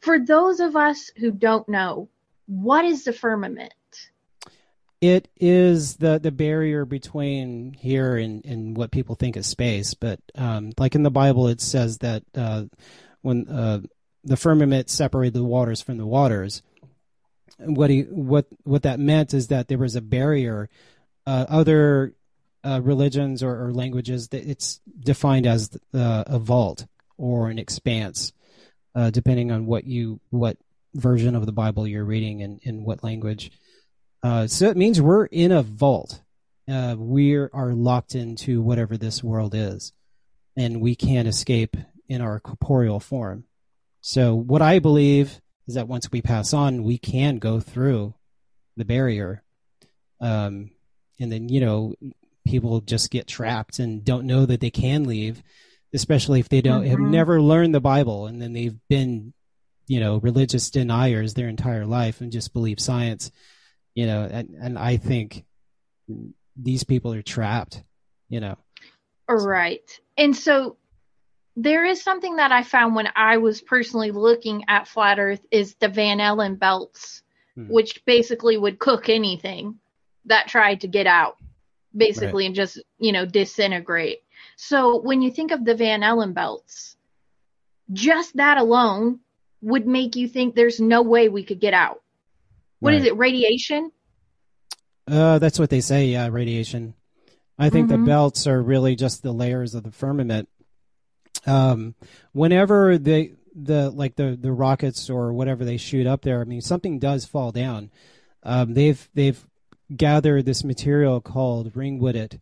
for 0.00 0.18
those 0.18 0.60
of 0.60 0.76
us 0.76 1.10
who 1.16 1.30
don't 1.30 1.66
know, 1.68 2.10
what 2.46 2.84
is 2.84 3.04
the 3.04 3.12
firmament? 3.12 3.72
it 5.04 5.28
is 5.38 5.96
the 5.96 6.18
the 6.18 6.32
barrier 6.32 6.86
between 6.86 7.74
here 7.74 8.16
and, 8.16 8.42
and 8.46 8.74
what 8.74 8.90
people 8.90 9.14
think 9.14 9.36
is 9.36 9.46
space. 9.46 9.92
But 9.92 10.18
um, 10.34 10.72
like 10.78 10.94
in 10.94 11.02
the 11.02 11.10
Bible, 11.10 11.48
it 11.48 11.60
says 11.60 11.98
that 11.98 12.22
uh, 12.34 12.64
when 13.20 13.46
uh, 13.46 13.80
the 14.22 14.38
firmament 14.38 14.88
separated 14.88 15.34
the 15.34 15.44
waters 15.44 15.82
from 15.82 15.98
the 15.98 16.06
waters, 16.06 16.62
what 17.58 17.90
he 17.90 18.02
what 18.02 18.46
what 18.62 18.84
that 18.84 18.98
meant 18.98 19.34
is 19.34 19.48
that 19.48 19.68
there 19.68 19.76
was 19.76 19.94
a 19.94 20.00
barrier. 20.00 20.70
Uh, 21.26 21.44
other 21.50 22.14
uh, 22.64 22.80
religions 22.82 23.42
or, 23.42 23.66
or 23.66 23.72
languages, 23.72 24.28
it's 24.32 24.80
defined 24.98 25.46
as 25.46 25.76
uh, 25.92 26.24
a 26.26 26.38
vault 26.38 26.86
or 27.18 27.50
an 27.50 27.58
expanse, 27.58 28.32
uh, 28.94 29.10
depending 29.10 29.52
on 29.52 29.66
what 29.66 29.84
you 29.84 30.20
what 30.30 30.56
version 30.94 31.34
of 31.34 31.46
the 31.46 31.52
Bible 31.52 31.86
you're 31.86 32.04
reading 32.04 32.42
and 32.42 32.60
in 32.62 32.84
what 32.84 33.04
language. 33.04 33.50
Uh, 34.22 34.46
so 34.46 34.70
it 34.70 34.76
means 34.76 35.00
we're 35.00 35.26
in 35.26 35.52
a 35.52 35.62
vault. 35.62 36.22
Uh, 36.66 36.96
we 36.98 37.36
are 37.36 37.74
locked 37.74 38.14
into 38.14 38.62
whatever 38.62 38.96
this 38.96 39.22
world 39.22 39.54
is, 39.54 39.92
and 40.56 40.80
we 40.80 40.94
can't 40.94 41.28
escape 41.28 41.76
in 42.08 42.22
our 42.22 42.40
corporeal 42.40 43.00
form. 43.00 43.44
So 44.00 44.34
what 44.34 44.62
I 44.62 44.78
believe 44.78 45.40
is 45.66 45.74
that 45.74 45.88
once 45.88 46.10
we 46.10 46.22
pass 46.22 46.54
on, 46.54 46.82
we 46.84 46.96
can 46.96 47.36
go 47.38 47.60
through 47.60 48.14
the 48.76 48.84
barrier, 48.84 49.42
um, 50.20 50.70
and 51.20 51.30
then 51.30 51.50
you 51.50 51.60
know 51.60 51.94
people 52.46 52.80
just 52.80 53.10
get 53.10 53.26
trapped 53.26 53.78
and 53.78 54.04
don't 54.04 54.26
know 54.26 54.46
that 54.46 54.60
they 54.60 54.70
can 54.70 55.04
leave, 55.04 55.42
especially 55.92 56.40
if 56.40 56.48
they 56.48 56.60
don't 56.60 56.86
have 56.86 56.98
Mhm. 56.98 57.10
never 57.10 57.40
learned 57.40 57.74
the 57.74 57.80
Bible 57.80 58.26
and 58.26 58.40
then 58.40 58.52
they've 58.52 58.78
been, 58.88 59.32
you 59.86 60.00
know, 60.00 60.18
religious 60.18 60.70
deniers 60.70 61.34
their 61.34 61.48
entire 61.48 61.86
life 61.86 62.20
and 62.20 62.32
just 62.32 62.52
believe 62.52 62.80
science, 62.80 63.30
you 63.94 64.06
know, 64.06 64.24
and, 64.24 64.50
and 64.60 64.78
I 64.78 64.96
think 64.96 65.44
these 66.56 66.84
people 66.84 67.12
are 67.12 67.22
trapped, 67.22 67.82
you 68.28 68.40
know. 68.40 68.56
Right. 69.28 70.00
And 70.16 70.36
so 70.36 70.76
there 71.56 71.84
is 71.84 72.02
something 72.02 72.36
that 72.36 72.52
I 72.52 72.62
found 72.62 72.94
when 72.94 73.08
I 73.14 73.38
was 73.38 73.62
personally 73.62 74.10
looking 74.10 74.64
at 74.68 74.88
flat 74.88 75.18
earth 75.18 75.44
is 75.50 75.74
the 75.76 75.88
Van 75.88 76.20
Allen 76.20 76.56
belts, 76.56 77.22
Hmm. 77.56 77.68
which 77.72 78.04
basically 78.04 78.58
would 78.58 78.80
cook 78.80 79.08
anything 79.08 79.78
that 80.24 80.48
tried 80.48 80.80
to 80.80 80.88
get 80.88 81.06
out 81.06 81.36
basically 81.96 82.46
and 82.46 82.54
just, 82.54 82.82
you 82.98 83.12
know, 83.12 83.24
disintegrate. 83.26 84.18
So 84.56 85.00
when 85.00 85.22
you 85.22 85.30
think 85.30 85.50
of 85.50 85.64
the 85.64 85.74
Van 85.74 86.02
Allen 86.02 86.32
belts, 86.32 86.96
just 87.92 88.36
that 88.36 88.58
alone 88.58 89.20
would 89.62 89.86
make 89.86 90.16
you 90.16 90.28
think 90.28 90.54
there's 90.54 90.80
no 90.80 91.02
way 91.02 91.28
we 91.28 91.44
could 91.44 91.60
get 91.60 91.74
out. 91.74 92.02
What 92.80 92.94
is 92.94 93.02
Right. 93.02 93.08
it? 93.12 93.16
Radiation? 93.16 93.90
Uh, 95.06 95.38
that's 95.38 95.58
what 95.58 95.70
they 95.70 95.80
say. 95.80 96.06
Yeah, 96.06 96.28
radiation. 96.28 96.94
I 97.58 97.70
think 97.70 97.88
the 97.88 97.96
Mhm. 97.96 98.06
belts 98.06 98.46
are 98.46 98.60
really 98.60 98.96
just 98.96 99.22
the 99.22 99.32
layers 99.32 99.74
of 99.74 99.84
the 99.84 99.92
firmament. 99.92 100.48
Um, 101.46 101.94
whenever 102.32 102.98
they 102.98 103.34
the 103.54 103.90
like 103.90 104.16
the 104.16 104.36
the 104.40 104.50
rockets 104.52 105.08
or 105.08 105.32
whatever 105.32 105.64
they 105.64 105.76
shoot 105.76 106.06
up 106.06 106.22
there, 106.22 106.40
I 106.40 106.44
mean 106.44 106.60
something 106.60 106.98
does 106.98 107.24
fall 107.24 107.52
down. 107.52 107.90
Um, 108.42 108.74
they've 108.74 109.08
they've 109.14 109.46
gathered 109.94 110.46
this 110.46 110.64
material 110.64 111.20
called 111.20 111.72
ringwoodite, 111.74 112.40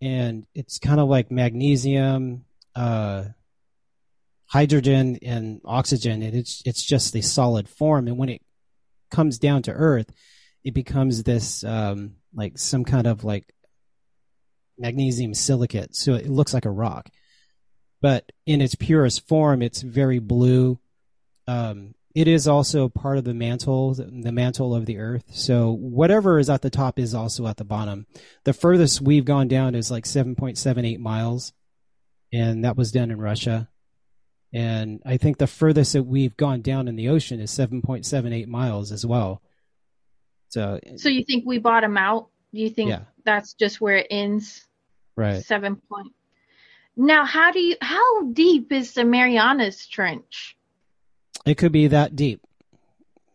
and 0.00 0.46
it's 0.54 0.78
kind 0.78 1.00
of 1.00 1.08
like 1.08 1.30
magnesium, 1.30 2.44
uh, 2.74 3.24
hydrogen, 4.46 5.18
and 5.22 5.60
oxygen, 5.64 6.22
and 6.22 6.34
it's 6.34 6.62
it's 6.64 6.82
just 6.84 7.14
a 7.14 7.22
solid 7.22 7.68
form. 7.68 8.08
And 8.08 8.18
when 8.18 8.28
it 8.28 8.42
comes 9.10 9.38
down 9.38 9.62
to 9.62 9.72
Earth, 9.72 10.10
it 10.64 10.74
becomes 10.74 11.22
this 11.22 11.64
um, 11.64 12.16
like 12.34 12.58
some 12.58 12.84
kind 12.84 13.06
of 13.06 13.24
like 13.24 13.52
magnesium 14.78 15.34
silicate, 15.34 15.94
so 15.94 16.14
it 16.14 16.28
looks 16.28 16.54
like 16.54 16.64
a 16.64 16.70
rock. 16.70 17.10
But 18.00 18.32
in 18.46 18.60
its 18.60 18.74
purest 18.74 19.28
form, 19.28 19.62
it's 19.62 19.82
very 19.82 20.18
blue. 20.18 20.80
Um, 21.46 21.94
it 22.14 22.28
is 22.28 22.46
also 22.48 22.88
part 22.88 23.18
of 23.18 23.24
the 23.24 23.34
mantle, 23.34 23.94
the 23.94 24.32
mantle 24.32 24.74
of 24.74 24.86
the 24.86 24.98
Earth. 24.98 25.24
So 25.32 25.70
whatever 25.72 26.38
is 26.38 26.50
at 26.50 26.62
the 26.62 26.70
top 26.70 26.98
is 26.98 27.14
also 27.14 27.46
at 27.46 27.56
the 27.56 27.64
bottom. 27.64 28.06
The 28.44 28.52
furthest 28.52 29.00
we've 29.00 29.24
gone 29.24 29.48
down 29.48 29.74
is 29.74 29.90
like 29.90 30.04
7.78 30.04 30.98
miles, 30.98 31.52
and 32.32 32.64
that 32.64 32.76
was 32.76 32.92
done 32.92 33.10
in 33.10 33.20
Russia. 33.20 33.68
And 34.52 35.00
I 35.06 35.16
think 35.16 35.38
the 35.38 35.46
furthest 35.46 35.94
that 35.94 36.02
we've 36.02 36.36
gone 36.36 36.60
down 36.60 36.86
in 36.88 36.96
the 36.96 37.08
ocean 37.08 37.40
is 37.40 37.50
7.78 37.50 38.46
miles 38.48 38.92
as 38.92 39.06
well. 39.06 39.40
So, 40.50 40.78
So 40.96 41.08
you 41.08 41.24
think 41.24 41.44
we 41.46 41.58
bottom 41.58 41.96
out? 41.96 42.28
Do 42.52 42.60
you 42.60 42.68
think 42.68 42.90
Yeah. 42.90 43.04
that's 43.24 43.54
just 43.54 43.80
where 43.80 43.96
it 43.96 44.06
ends? 44.10 44.66
right. 45.16 45.42
Seven 45.42 45.76
point. 45.76 46.12
Now, 46.94 47.24
how 47.24 47.52
do 47.52 47.58
you? 47.60 47.76
How 47.80 48.24
deep 48.24 48.70
is 48.70 48.92
the 48.92 49.04
Marianas 49.04 49.86
Trench? 49.86 50.56
It 51.44 51.56
could 51.58 51.72
be 51.72 51.88
that 51.88 52.14
deep. 52.16 52.40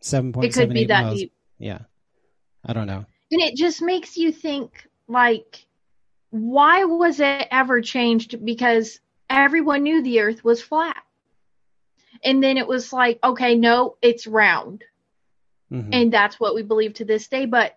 Seven 0.00 0.32
point 0.32 0.46
It 0.46 0.54
could 0.54 0.72
be 0.72 0.84
that 0.86 1.04
miles. 1.04 1.18
deep, 1.18 1.32
Yeah. 1.58 1.80
I 2.64 2.72
don't 2.72 2.86
know. 2.86 3.04
and 3.30 3.40
it 3.42 3.56
just 3.56 3.82
makes 3.82 4.16
you 4.16 4.32
think, 4.32 4.86
like, 5.06 5.66
why 6.30 6.84
was 6.84 7.20
it 7.20 7.46
ever 7.50 7.80
changed? 7.82 8.42
Because 8.44 9.00
everyone 9.28 9.82
knew 9.82 10.02
the 10.02 10.20
Earth 10.20 10.42
was 10.44 10.62
flat, 10.62 11.02
and 12.24 12.42
then 12.42 12.56
it 12.56 12.66
was 12.66 12.92
like, 12.92 13.18
okay, 13.22 13.54
no, 13.54 13.96
it's 14.02 14.26
round, 14.26 14.82
Mhm. 15.70 15.88
and 15.92 16.12
that's 16.12 16.40
what 16.40 16.54
we 16.54 16.62
believe 16.62 16.94
to 16.94 17.04
this 17.04 17.28
day. 17.28 17.44
But 17.46 17.76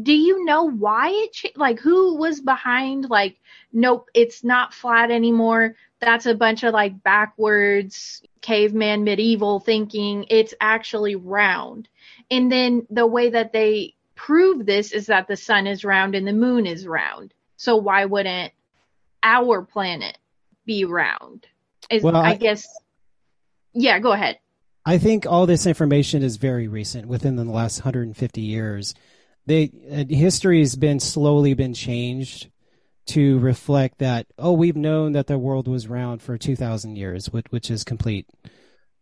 do 0.00 0.12
you 0.12 0.44
know 0.44 0.64
why 0.64 1.10
it 1.10 1.32
cha- 1.32 1.48
like 1.56 1.78
who 1.80 2.14
was 2.16 2.40
behind 2.40 3.10
like 3.10 3.36
nope 3.72 4.08
it's 4.14 4.44
not 4.44 4.72
flat 4.72 5.10
anymore 5.10 5.74
that's 6.00 6.26
a 6.26 6.34
bunch 6.34 6.64
of 6.64 6.72
like 6.72 7.02
backwards 7.02 8.22
caveman 8.40 9.04
medieval 9.04 9.60
thinking. 9.60 10.26
It's 10.30 10.54
actually 10.60 11.14
round. 11.14 11.88
And 12.30 12.50
then 12.50 12.86
the 12.90 13.06
way 13.06 13.30
that 13.30 13.52
they 13.52 13.94
prove 14.14 14.66
this 14.66 14.92
is 14.92 15.06
that 15.06 15.28
the 15.28 15.36
sun 15.36 15.66
is 15.66 15.84
round 15.84 16.14
and 16.14 16.26
the 16.26 16.32
moon 16.32 16.66
is 16.66 16.86
round. 16.86 17.34
So 17.56 17.76
why 17.76 18.06
wouldn't 18.06 18.52
our 19.22 19.62
planet 19.62 20.16
be 20.64 20.84
round? 20.84 21.46
Is 21.90 22.02
Well, 22.02 22.16
I, 22.16 22.30
I- 22.30 22.36
guess 22.36 22.66
yeah 23.72 23.98
go 23.98 24.12
ahead. 24.12 24.38
I 24.86 24.96
think 24.96 25.26
all 25.26 25.44
this 25.44 25.66
information 25.66 26.22
is 26.22 26.36
very 26.36 26.66
recent, 26.66 27.06
within 27.06 27.36
the 27.36 27.44
last 27.44 27.80
150 27.80 28.40
years. 28.40 28.94
They 29.44 29.70
uh, 29.92 30.04
history 30.08 30.60
has 30.60 30.74
been 30.74 31.00
slowly 31.00 31.52
been 31.52 31.74
changed 31.74 32.48
to 33.06 33.38
reflect 33.38 33.98
that. 33.98 34.26
Oh, 34.38 34.52
we've 34.52 34.76
known 34.76 35.12
that 35.12 35.26
the 35.26 35.38
world 35.38 35.66
was 35.66 35.88
round 35.88 36.22
for 36.22 36.38
2,000 36.38 36.96
years, 36.96 37.30
which, 37.30 37.46
which 37.50 37.70
is 37.70 37.84
complete 37.84 38.26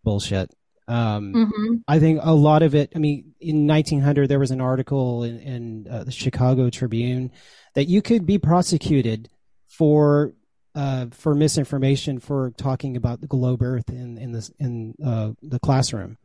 bullshit. 0.04 0.54
Um, 0.86 1.50
hmm 1.52 1.74
I 1.86 1.98
think 1.98 2.20
a 2.22 2.34
lot 2.34 2.62
of 2.62 2.74
it. 2.74 2.92
I 2.96 2.98
mean, 2.98 3.34
in 3.40 3.66
1900, 3.66 4.26
there 4.26 4.38
was 4.38 4.50
an 4.50 4.60
article 4.60 5.22
in, 5.22 5.38
in 5.38 5.86
uh, 5.90 6.04
the 6.04 6.10
Chicago 6.10 6.70
Tribune 6.70 7.30
that 7.74 7.88
you 7.88 8.00
could 8.00 8.24
be 8.24 8.38
prosecuted 8.38 9.28
for 9.66 10.32
uh, 10.74 11.06
for 11.10 11.34
misinformation 11.34 12.20
for 12.20 12.52
talking 12.56 12.96
about 12.96 13.20
the 13.20 13.26
globe 13.26 13.62
Earth 13.62 13.90
in 13.90 14.16
in 14.16 14.32
this 14.32 14.50
in 14.58 14.94
uh, 15.04 15.32
the 15.42 15.58
classroom. 15.58 16.16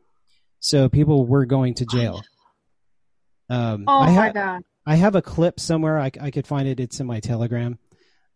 So 0.60 0.88
people 0.88 1.26
were 1.26 1.46
going 1.46 1.74
to 1.76 1.86
jail. 1.86 2.24
Um, 3.50 3.84
oh 3.88 4.00
I 4.00 4.16
my 4.16 4.32
god 4.32 4.64
I 4.86 4.96
have 4.96 5.16
a 5.16 5.22
clip 5.22 5.60
somewhere. 5.60 6.00
I, 6.00 6.12
I 6.20 6.32
could 6.32 6.48
find 6.48 6.68
it. 6.68 6.80
It's 6.80 7.00
in 7.00 7.08
my 7.08 7.20
Telegram, 7.20 7.80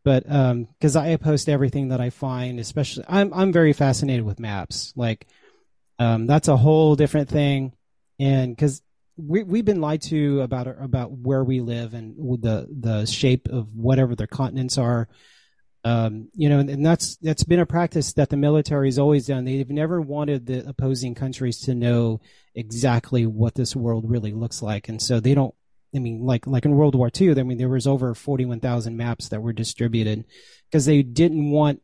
but 0.04 0.24
because 0.24 0.96
I 0.96 1.16
post 1.18 1.50
everything 1.50 1.90
that 1.90 2.02
I 2.02 2.10
find, 2.10 2.60
especially 2.60 3.06
I'm 3.08 3.34
I'm 3.34 3.52
very 3.52 3.74
fascinated 3.74 4.26
with 4.26 4.40
maps. 4.40 4.94
Like 4.96 5.28
um, 6.00 6.28
that's 6.28 6.48
a 6.48 6.58
whole 6.58 6.96
different 6.96 7.30
thing, 7.30 7.74
and 8.20 8.56
because 8.56 8.82
we 9.18 9.44
we've 9.44 9.66
been 9.66 9.82
lied 9.82 10.02
to 10.04 10.42
about 10.42 10.68
about 10.68 11.12
where 11.12 11.44
we 11.44 11.60
live 11.60 11.94
and 11.94 12.16
the 12.42 12.68
the 12.70 13.06
shape 13.06 13.50
of 13.50 13.76
whatever 13.76 14.16
their 14.16 14.28
continents 14.28 14.78
are. 14.78 15.08
Um, 15.84 16.30
you 16.34 16.50
know, 16.50 16.60
and, 16.60 16.86
that's 16.86 17.16
that's 17.18 17.46
been 17.46 17.62
a 17.62 17.66
practice 17.66 18.14
that 18.14 18.30
the 18.30 18.36
military's 18.36 19.00
always 19.00 19.28
done. 19.28 19.46
They've 19.46 19.70
never 19.70 20.02
wanted 20.02 20.46
the 20.46 20.68
opposing 20.68 21.16
countries 21.16 21.60
to 21.62 21.76
know 21.76 22.20
exactly 22.54 23.26
what 23.26 23.56
this 23.56 23.76
world 23.76 24.10
really 24.10 24.34
looks 24.34 24.62
like, 24.62 24.90
and 24.90 25.02
so 25.02 25.20
they 25.20 25.34
don't. 25.34 25.54
I 25.98 26.00
mean, 26.00 26.22
like 26.26 26.48
like 26.48 26.66
in 26.66 26.76
World 26.76 26.96
War 26.96 27.10
II, 27.20 27.40
I 27.40 27.44
mean, 27.44 27.58
there 27.58 27.70
was 27.70 27.88
over 27.88 28.14
forty 28.14 28.46
one 28.46 28.60
thousand 28.60 28.96
maps 28.96 29.30
that 29.30 29.42
were 29.42 29.54
distributed 29.54 30.26
because 30.70 30.86
they 30.86 31.04
didn't 31.04 31.52
want 31.52 31.82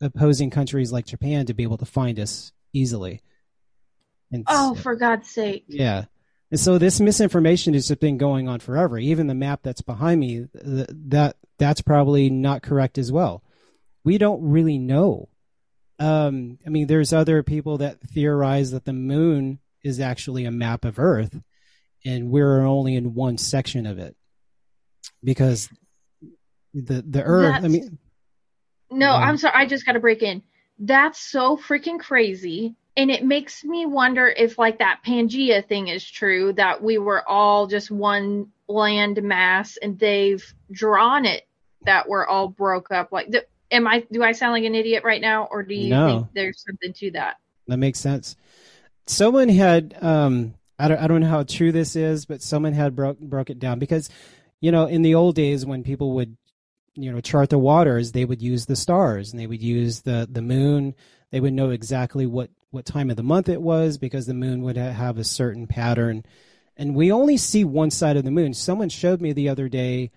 opposing 0.00 0.50
countries 0.50 0.92
like 0.92 1.06
Japan 1.06 1.46
to 1.46 1.54
be 1.54 1.62
able 1.62 1.78
to 1.78 1.86
find 1.86 2.18
us 2.18 2.52
easily. 2.72 3.22
And 4.30 4.44
oh 4.48 4.74
so- 4.74 4.82
for 4.82 4.96
god's 4.96 5.30
sake 5.30 5.64
yeah. 5.68 6.06
And 6.50 6.60
so 6.60 6.76
this 6.76 7.00
misinformation 7.00 7.72
has 7.72 7.88
just 7.88 8.00
been 8.00 8.18
going 8.18 8.46
on 8.46 8.60
forever. 8.60 8.98
Even 8.98 9.26
the 9.26 9.34
map 9.34 9.60
that's 9.62 9.80
behind 9.80 10.20
me, 10.20 10.48
th- 10.62 10.86
that 10.90 11.36
that's 11.58 11.80
probably 11.80 12.28
not 12.28 12.62
correct 12.62 12.98
as 12.98 13.10
well. 13.10 13.42
We 14.04 14.18
don't 14.18 14.42
really 14.42 14.76
know. 14.76 15.30
Um, 15.98 16.58
I 16.66 16.68
mean, 16.68 16.88
there's 16.88 17.12
other 17.12 17.42
people 17.42 17.78
that 17.78 18.00
theorize 18.00 18.70
that 18.72 18.84
the 18.84 18.92
moon 18.92 19.60
is 19.82 19.98
actually 19.98 20.44
a 20.44 20.50
map 20.50 20.84
of 20.84 20.98
Earth, 20.98 21.40
and 22.04 22.30
we're 22.30 22.64
only 22.64 22.96
in 22.96 23.14
one 23.14 23.38
section 23.38 23.86
of 23.86 23.98
it 23.98 24.16
because 25.22 25.68
the 26.74 27.02
the 27.02 27.22
Earth. 27.22 27.64
I 27.64 27.68
mean, 27.68 27.98
No. 28.90 29.12
I'm 29.12 29.36
sorry. 29.36 29.54
I 29.56 29.66
just 29.66 29.86
got 29.86 29.92
to 29.92 30.00
break 30.00 30.22
in. 30.22 30.42
That's 30.78 31.18
so 31.18 31.56
freaking 31.56 31.98
crazy. 32.00 32.74
And 32.96 33.10
it 33.10 33.24
makes 33.24 33.64
me 33.64 33.86
wonder 33.86 34.28
if, 34.28 34.58
like, 34.58 34.78
that 34.80 35.00
Pangea 35.06 35.66
thing 35.66 35.88
is 35.88 36.08
true 36.08 36.52
that 36.54 36.82
we 36.82 36.98
were 36.98 37.26
all 37.26 37.66
just 37.66 37.90
one 37.90 38.48
land 38.68 39.22
mass 39.22 39.78
and 39.78 39.98
they've 39.98 40.44
drawn 40.70 41.24
it 41.24 41.46
that 41.86 42.06
we're 42.06 42.26
all 42.26 42.48
broke 42.48 42.90
up. 42.90 43.10
Like, 43.10 43.30
th- 43.32 43.46
am 43.70 43.86
I, 43.86 44.04
do 44.12 44.22
I 44.22 44.32
sound 44.32 44.52
like 44.52 44.64
an 44.64 44.74
idiot 44.74 45.04
right 45.04 45.22
now? 45.22 45.48
Or 45.50 45.62
do 45.62 45.74
you 45.74 45.88
No. 45.88 46.06
think 46.06 46.26
there's 46.34 46.62
something 46.62 46.92
to 46.94 47.10
that? 47.12 47.36
That 47.66 47.78
makes 47.78 47.98
sense. 47.98 48.36
Someone 49.06 49.48
had, 49.48 49.96
um, 50.02 50.52
I 50.82 50.88
don't 50.88 50.98
I 50.98 51.06
don't 51.06 51.20
know 51.20 51.28
how 51.28 51.44
true 51.44 51.70
this 51.70 51.94
is, 51.94 52.26
but 52.26 52.42
someone 52.42 52.72
had 52.72 52.96
broke 52.96 53.20
broke 53.20 53.50
it 53.50 53.60
down 53.60 53.78
because 53.78 54.10
you 54.60 54.72
know 54.72 54.86
in 54.86 55.02
the 55.02 55.14
old 55.14 55.36
days 55.36 55.64
when 55.64 55.84
people 55.84 56.14
would 56.14 56.36
you 56.94 57.12
know 57.12 57.20
chart 57.20 57.50
the 57.50 57.58
waters, 57.58 58.10
they 58.10 58.24
would 58.24 58.42
use 58.42 58.66
the 58.66 58.74
stars 58.74 59.30
and 59.30 59.38
they 59.38 59.46
would 59.46 59.62
use 59.62 60.00
the 60.00 60.28
the 60.30 60.42
moon. 60.42 60.94
They 61.30 61.40
would 61.40 61.52
know 61.52 61.70
exactly 61.70 62.26
what 62.26 62.50
what 62.72 62.84
time 62.84 63.10
of 63.10 63.16
the 63.16 63.22
month 63.22 63.48
it 63.48 63.62
was 63.62 63.96
because 63.96 64.26
the 64.26 64.34
moon 64.34 64.62
would 64.62 64.76
ha- 64.76 64.90
have 64.90 65.18
a 65.18 65.24
certain 65.24 65.68
pattern. 65.68 66.24
And 66.76 66.96
we 66.96 67.12
only 67.12 67.36
see 67.36 67.64
one 67.64 67.90
side 67.90 68.16
of 68.16 68.24
the 68.24 68.30
moon. 68.30 68.52
Someone 68.52 68.88
showed 68.88 69.20
me 69.20 69.32
the 69.32 69.50
other 69.50 69.68
day 69.68 70.10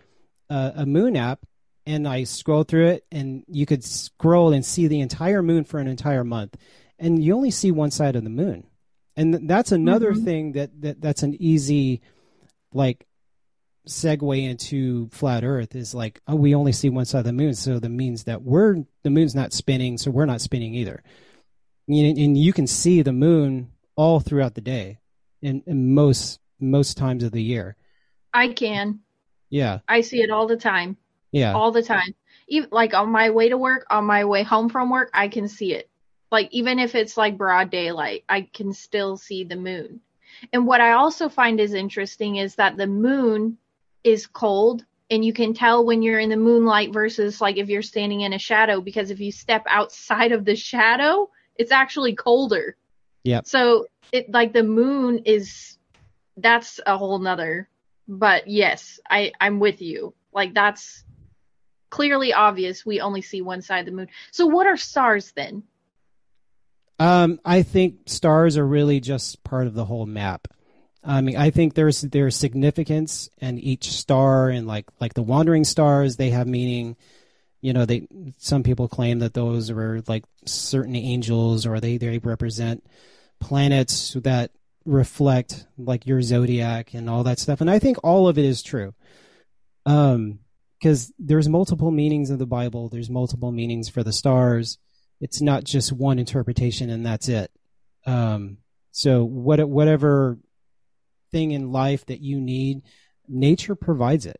uh, 0.49 0.71
a 0.75 0.85
moon 0.85 1.15
app 1.15 1.45
and 1.85 2.07
I 2.07 2.23
scrolled 2.23 2.67
through 2.67 2.87
it, 2.87 3.05
and 3.11 3.43
you 3.47 3.67
could 3.67 3.83
scroll 3.83 4.51
and 4.51 4.65
see 4.65 4.87
the 4.87 5.01
entire 5.01 5.43
moon 5.43 5.63
for 5.63 5.79
an 5.79 5.87
entire 5.87 6.23
month, 6.23 6.57
and 6.97 7.23
you 7.23 7.35
only 7.35 7.51
see 7.51 7.71
one 7.71 7.91
side 7.91 8.15
of 8.15 8.23
the 8.23 8.29
moon, 8.29 8.65
and 9.17 9.47
that's 9.49 9.71
another 9.71 10.13
Mhm. 10.13 10.23
thing 10.23 10.51
that, 10.53 10.81
that 10.81 11.01
that's 11.01 11.23
an 11.23 11.35
easy, 11.41 12.01
like, 12.73 13.05
segue 13.87 14.43
into 14.49 15.07
flat 15.09 15.43
Earth 15.43 15.75
is 15.75 15.93
like, 15.93 16.19
oh, 16.27 16.35
we 16.35 16.55
only 16.55 16.71
see 16.71 16.89
one 16.89 17.05
side 17.05 17.19
of 17.19 17.25
the 17.25 17.33
moon, 17.33 17.53
so 17.53 17.77
that 17.79 17.89
means 17.89 18.23
that 18.23 18.41
we're 18.41 18.83
the 19.03 19.09
moon's 19.09 19.35
not 19.35 19.53
spinning, 19.53 19.97
so 19.97 20.09
we're 20.11 20.25
not 20.25 20.41
spinning 20.41 20.73
either, 20.73 21.03
and, 21.87 22.17
and 22.17 22.37
you 22.37 22.51
can 22.51 22.65
see 22.67 23.01
the 23.01 23.13
moon 23.13 23.71
all 23.95 24.19
throughout 24.19 24.55
the 24.55 24.61
day, 24.61 24.97
in, 25.41 25.61
in 25.67 25.93
most 25.93 26.39
most 26.59 26.97
times 26.97 27.23
of 27.23 27.31
the 27.31 27.43
year. 27.43 27.75
I 28.33 28.49
can. 28.49 29.01
Yeah, 29.49 29.79
I 29.87 30.01
see 30.01 30.21
it 30.21 30.31
all 30.31 30.47
the 30.47 30.57
time. 30.57 30.97
yeah. 31.31 31.53
all 31.53 31.71
the 31.71 31.83
time. 31.83 32.15
Even 32.47 32.69
like 32.71 32.93
on 32.93 33.09
my 33.11 33.29
way 33.29 33.49
to 33.49 33.57
work, 33.57 33.85
on 33.89 34.05
my 34.05 34.25
way 34.25 34.41
home 34.43 34.69
from 34.69 34.89
work, 34.89 35.09
I 35.13 35.27
can 35.27 35.47
see 35.47 35.73
it. 35.73 35.89
Like 36.31 36.49
even 36.51 36.79
if 36.79 36.95
it's 36.95 37.17
like 37.17 37.37
broad 37.37 37.69
daylight, 37.69 38.23
I 38.27 38.41
can 38.41 38.73
still 38.73 39.17
see 39.17 39.43
the 39.43 39.55
moon. 39.55 40.01
And 40.51 40.67
what 40.67 40.81
I 40.81 40.93
also 40.93 41.29
find 41.29 41.59
is 41.59 41.73
interesting 41.73 42.37
is 42.37 42.55
that 42.55 42.77
the 42.77 42.87
moon 42.87 43.57
is 44.03 44.27
cold 44.27 44.85
and 45.09 45.23
you 45.23 45.33
can 45.33 45.53
tell 45.53 45.85
when 45.85 46.01
you're 46.01 46.19
in 46.19 46.29
the 46.29 46.37
moonlight 46.37 46.91
versus 46.91 47.39
like 47.39 47.57
if 47.57 47.69
you're 47.69 47.81
standing 47.81 48.21
in 48.21 48.33
a 48.33 48.39
shadow 48.39 48.81
because 48.81 49.11
if 49.11 49.19
you 49.19 49.31
step 49.31 49.63
outside 49.67 50.31
of 50.31 50.45
the 50.45 50.55
shadow, 50.55 51.29
it's 51.55 51.71
actually 51.71 52.15
colder. 52.15 52.75
Yeah. 53.23 53.41
So 53.45 53.87
it 54.11 54.31
like 54.31 54.51
the 54.51 54.63
moon 54.63 55.19
is 55.25 55.77
that's 56.37 56.79
a 56.85 56.97
whole 56.97 57.19
nother 57.19 57.69
but 58.07 58.47
yes, 58.47 58.99
I, 59.09 59.31
I'm 59.39 59.59
with 59.59 59.81
you. 59.81 60.13
Like 60.33 60.53
that's 60.53 61.03
clearly 61.89 62.33
obvious. 62.33 62.85
We 62.85 63.01
only 63.01 63.21
see 63.21 63.41
one 63.41 63.61
side 63.61 63.79
of 63.79 63.85
the 63.85 63.91
moon. 63.91 64.09
So 64.31 64.45
what 64.45 64.67
are 64.67 64.77
stars 64.77 65.31
then? 65.35 65.63
Um, 66.99 67.39
I 67.43 67.63
think 67.63 68.01
stars 68.05 68.57
are 68.57 68.65
really 68.65 68.99
just 68.99 69.43
part 69.43 69.67
of 69.67 69.73
the 69.73 69.85
whole 69.85 70.05
map. 70.05 70.47
I 71.03 71.21
mean, 71.21 71.37
I 71.37 71.51
think 71.51 71.73
there's 71.73 72.01
there's 72.01 72.35
significance 72.35 73.29
in 73.39 73.59
each 73.59 73.91
star, 73.91 74.49
and 74.49 74.65
like 74.65 74.85
like 74.99 75.13
the 75.13 75.21
wandering 75.21 75.63
stars, 75.63 76.15
they 76.15 76.31
have 76.31 76.47
meaning. 76.47 76.95
You 77.61 77.73
know, 77.73 77.85
they 77.85 78.07
some 78.37 78.63
people 78.63 78.87
claim 78.87 79.19
that 79.19 79.33
those 79.33 79.69
are 79.69 80.01
like 80.07 80.23
certain 80.45 80.95
angels, 80.95 81.65
or 81.65 81.79
they 81.79 81.97
they 81.97 82.17
represent 82.19 82.85
planets 83.39 84.13
that 84.13 84.51
reflect 84.85 85.65
like 85.77 86.05
your 86.05 86.21
zodiac 86.21 86.93
and 86.93 87.09
all 87.09 87.23
that 87.23 87.39
stuff. 87.39 87.61
And 87.61 87.69
I 87.69 87.79
think 87.79 87.97
all 88.03 88.27
of 88.27 88.37
it 88.37 88.45
is 88.45 88.63
true. 88.63 88.93
Um, 89.85 90.39
because 90.79 91.11
there's 91.17 91.49
multiple 91.49 91.89
meanings 91.89 92.29
of 92.29 92.37
the 92.37 92.45
Bible. 92.45 92.89
There's 92.89 93.09
multiple 93.09 93.51
meanings 93.51 93.89
for 93.89 94.03
the 94.03 94.13
stars. 94.13 94.77
It's 95.21 95.41
not 95.41 95.63
just 95.63 95.91
one 95.91 96.19
interpretation 96.19 96.89
and 96.89 97.05
that's 97.05 97.29
it. 97.29 97.51
Um, 98.05 98.57
so 98.91 99.23
what 99.23 99.67
whatever 99.67 100.37
thing 101.31 101.51
in 101.51 101.71
life 101.71 102.05
that 102.05 102.21
you 102.21 102.39
need, 102.39 102.83
nature 103.27 103.75
provides 103.75 104.25
it. 104.25 104.39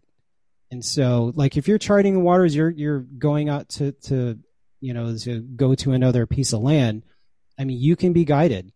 And 0.71 0.83
so, 0.83 1.33
like 1.35 1.57
if 1.57 1.67
you're 1.67 1.77
charting 1.77 2.13
the 2.13 2.19
waters, 2.19 2.55
you're 2.55 2.69
you're 2.69 3.01
going 3.01 3.49
out 3.49 3.69
to 3.69 3.91
to 4.03 4.39
you 4.79 4.93
know 4.93 5.15
to 5.17 5.41
go 5.41 5.75
to 5.75 5.91
another 5.91 6.25
piece 6.25 6.53
of 6.53 6.61
land. 6.61 7.03
I 7.59 7.65
mean, 7.65 7.79
you 7.79 7.95
can 7.95 8.13
be 8.13 8.25
guided. 8.25 8.71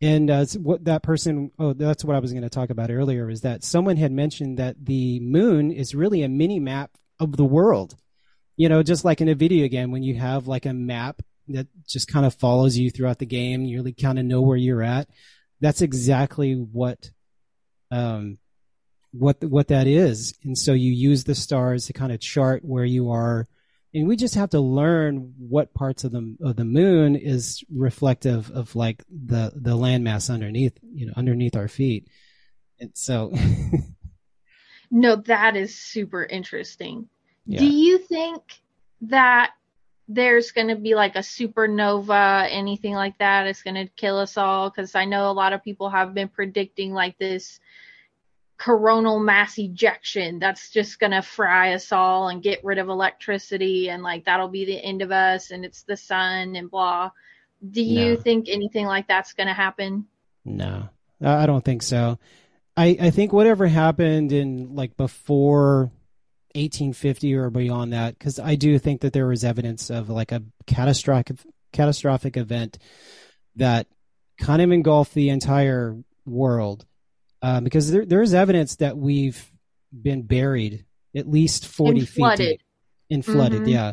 And 0.00 0.30
uh, 0.30 0.44
what 0.56 0.84
that 0.86 1.04
person, 1.04 1.52
oh, 1.60 1.74
that's 1.74 2.04
what 2.04 2.16
I 2.16 2.18
was 2.18 2.32
going 2.32 2.42
to 2.42 2.50
talk 2.50 2.70
about 2.70 2.90
earlier, 2.90 3.30
is 3.30 3.42
that 3.42 3.62
someone 3.62 3.96
had 3.96 4.10
mentioned 4.10 4.58
that 4.58 4.84
the 4.84 5.20
moon 5.20 5.70
is 5.70 5.94
really 5.94 6.24
a 6.24 6.28
mini 6.28 6.58
map 6.58 6.90
of 7.20 7.36
the 7.36 7.44
world. 7.44 7.94
You 8.56 8.68
know, 8.68 8.82
just 8.82 9.04
like 9.04 9.20
in 9.20 9.28
a 9.28 9.36
video 9.36 9.68
game, 9.68 9.92
when 9.92 10.02
you 10.02 10.16
have 10.16 10.48
like 10.48 10.66
a 10.66 10.72
map 10.72 11.22
that 11.48 11.66
just 11.86 12.08
kind 12.08 12.26
of 12.26 12.34
follows 12.34 12.76
you 12.76 12.90
throughout 12.90 13.18
the 13.18 13.26
game, 13.26 13.64
you 13.64 13.78
really 13.78 13.92
kind 13.92 14.18
of 14.18 14.24
know 14.24 14.40
where 14.40 14.56
you're 14.56 14.82
at. 14.82 15.08
That's 15.60 15.82
exactly 15.82 16.54
what, 16.54 17.10
um, 17.90 18.38
what 19.12 19.42
what 19.44 19.68
that 19.68 19.86
is. 19.86 20.34
And 20.42 20.56
so 20.56 20.72
you 20.72 20.92
use 20.92 21.24
the 21.24 21.34
stars 21.34 21.86
to 21.86 21.92
kind 21.92 22.12
of 22.12 22.20
chart 22.20 22.64
where 22.64 22.84
you 22.84 23.10
are 23.10 23.46
and 23.94 24.08
we 24.08 24.16
just 24.16 24.36
have 24.36 24.48
to 24.50 24.58
learn 24.58 25.34
what 25.38 25.74
parts 25.74 26.04
of 26.04 26.12
the 26.12 26.34
of 26.40 26.56
the 26.56 26.64
moon 26.64 27.14
is 27.14 27.62
reflective 27.70 28.50
of 28.50 28.74
like 28.74 29.04
the 29.10 29.52
the 29.54 29.76
landmass 29.76 30.32
underneath 30.32 30.78
you 30.82 31.06
know 31.06 31.12
underneath 31.14 31.54
our 31.54 31.68
feet 31.68 32.08
and 32.80 32.90
so 32.94 33.30
No, 34.94 35.16
that 35.16 35.56
is 35.56 35.74
super 35.74 36.22
interesting. 36.22 37.08
Yeah. 37.46 37.60
Do 37.60 37.66
you 37.66 37.96
think 37.96 38.42
that 39.00 39.54
there's 40.14 40.50
going 40.52 40.68
to 40.68 40.76
be 40.76 40.94
like 40.94 41.16
a 41.16 41.20
supernova, 41.20 42.46
anything 42.50 42.94
like 42.94 43.18
that. 43.18 43.46
It's 43.46 43.62
going 43.62 43.74
to 43.76 43.86
kill 43.86 44.18
us 44.18 44.36
all? 44.36 44.70
Because 44.70 44.94
I 44.94 45.04
know 45.04 45.30
a 45.30 45.32
lot 45.32 45.52
of 45.52 45.62
people 45.64 45.90
have 45.90 46.14
been 46.14 46.28
predicting 46.28 46.92
like 46.92 47.18
this 47.18 47.60
coronal 48.58 49.18
mass 49.18 49.58
ejection 49.58 50.38
that's 50.38 50.70
just 50.70 51.00
going 51.00 51.10
to 51.10 51.22
fry 51.22 51.74
us 51.74 51.90
all 51.90 52.28
and 52.28 52.42
get 52.42 52.64
rid 52.64 52.78
of 52.78 52.88
electricity 52.88 53.90
and 53.90 54.02
like 54.04 54.24
that'll 54.24 54.46
be 54.48 54.64
the 54.64 54.78
end 54.78 55.02
of 55.02 55.10
us 55.10 55.50
and 55.50 55.64
it's 55.64 55.82
the 55.82 55.96
sun 55.96 56.54
and 56.54 56.70
blah. 56.70 57.10
Do 57.68 57.82
you 57.82 58.14
No. 58.14 58.20
think 58.20 58.48
anything 58.48 58.86
like 58.86 59.08
that's 59.08 59.32
going 59.32 59.48
to 59.48 59.52
happen? 59.54 60.06
no 60.44 60.88
i 61.24 61.46
don't 61.46 61.64
think 61.64 61.84
so 61.84 62.18
i 62.76 62.96
i 63.00 63.10
think 63.10 63.32
whatever 63.32 63.68
happened 63.68 64.32
in 64.32 64.74
like 64.74 64.96
before 64.96 65.92
1850 66.54 67.34
or 67.34 67.50
beyond 67.50 67.92
that 67.92 68.18
because 68.18 68.38
i 68.38 68.54
do 68.54 68.78
think 68.78 69.00
that 69.00 69.12
there 69.12 69.26
was 69.26 69.44
evidence 69.44 69.90
of 69.90 70.08
like 70.08 70.32
a 70.32 70.42
catastrophic 70.66 71.38
catastrophic 71.72 72.36
event 72.36 72.78
that 73.56 73.86
kind 74.38 74.60
of 74.62 74.70
engulfed 74.72 75.14
the 75.14 75.28
entire 75.30 75.96
world 76.26 76.84
uh, 77.42 77.60
because 77.60 77.90
there, 77.90 78.04
there's 78.06 78.34
evidence 78.34 78.76
that 78.76 78.96
we've 78.96 79.50
been 79.92 80.22
buried 80.22 80.84
at 81.16 81.28
least 81.28 81.66
40 81.66 81.98
And 82.00 82.08
feet 82.08 82.14
flooded. 82.16 82.38
deep 82.38 82.60
and 83.10 83.24
flooded 83.24 83.62
Mhm. 83.62 83.70
yeah 83.70 83.92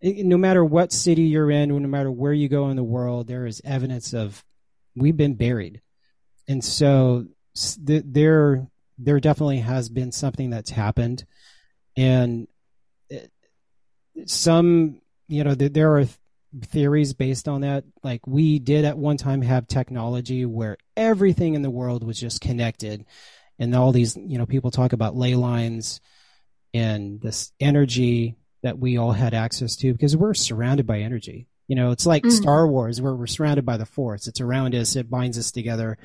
It- 0.00 0.24
no 0.26 0.36
matter 0.36 0.64
what 0.64 0.92
city 0.92 1.22
you're 1.22 1.50
in 1.50 1.68
no 1.68 1.88
matter 1.88 2.10
where 2.10 2.32
you 2.32 2.48
go 2.48 2.70
in 2.70 2.76
the 2.76 2.82
world 2.84 3.26
there 3.26 3.46
is 3.46 3.60
evidence 3.64 4.12
of 4.14 4.44
we've 4.96 5.16
been 5.16 5.34
buried 5.34 5.80
and 6.48 6.64
so 6.64 7.26
th- 7.86 8.02
there 8.06 8.66
there 8.98 9.20
definitely 9.20 9.58
has 9.58 9.88
been 9.88 10.12
something 10.12 10.50
that's 10.50 10.70
happened 10.70 11.24
and 11.96 12.46
some 14.26 15.00
you 15.28 15.44
know 15.44 15.54
there 15.54 15.96
are 15.98 16.06
theories 16.66 17.14
based 17.14 17.48
on 17.48 17.62
that. 17.62 17.84
Like 18.02 18.26
we 18.26 18.58
did 18.58 18.84
at 18.84 18.98
one 18.98 19.16
time 19.16 19.42
have 19.42 19.66
technology 19.66 20.44
where 20.44 20.76
everything 20.96 21.54
in 21.54 21.62
the 21.62 21.70
world 21.70 22.04
was 22.04 22.18
just 22.20 22.40
connected. 22.40 23.04
And 23.58 23.74
all 23.74 23.92
these 23.92 24.16
you 24.16 24.38
know 24.38 24.46
people 24.46 24.70
talk 24.70 24.92
about 24.92 25.16
ley 25.16 25.34
lines 25.34 26.00
and 26.74 27.20
this 27.20 27.52
energy 27.60 28.36
that 28.62 28.78
we 28.78 28.96
all 28.96 29.12
had 29.12 29.34
access 29.34 29.76
to 29.76 29.92
because 29.92 30.16
we're 30.16 30.34
surrounded 30.34 30.86
by 30.86 30.98
energy. 31.00 31.48
You 31.68 31.76
know 31.76 31.90
it's 31.90 32.06
like 32.06 32.24
Mhm. 32.24 32.32
star 32.32 32.66
wars 32.68 33.00
where 33.00 33.14
we're 33.14 33.26
surrounded 33.26 33.64
by 33.64 33.76
the 33.76 33.86
force. 33.86 34.26
It's 34.26 34.40
around 34.40 34.74
us. 34.74 34.96
It 34.96 35.10
binds 35.10 35.38
us 35.38 35.50
together. 35.50 35.96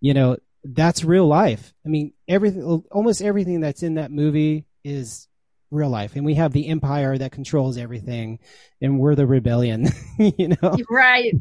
You 0.00 0.14
know 0.14 0.36
that's 0.64 1.04
real 1.04 1.26
life. 1.26 1.72
I 1.84 1.88
mean 1.88 2.12
everything 2.28 2.62
almost 2.92 3.22
everything 3.22 3.60
that's 3.60 3.82
in 3.82 3.94
that 3.94 4.12
movie 4.12 4.66
is 4.84 5.27
real 5.70 5.90
life 5.90 6.16
and 6.16 6.24
we 6.24 6.34
have 6.34 6.52
the 6.52 6.68
empire 6.68 7.18
that 7.18 7.32
controls 7.32 7.76
everything 7.76 8.38
and 8.80 8.98
we're 8.98 9.14
the 9.14 9.26
rebellion 9.26 9.86
you 10.18 10.48
know 10.48 10.76
Right. 10.90 11.34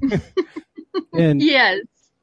and 1.13 1.41
yes. 1.41 1.79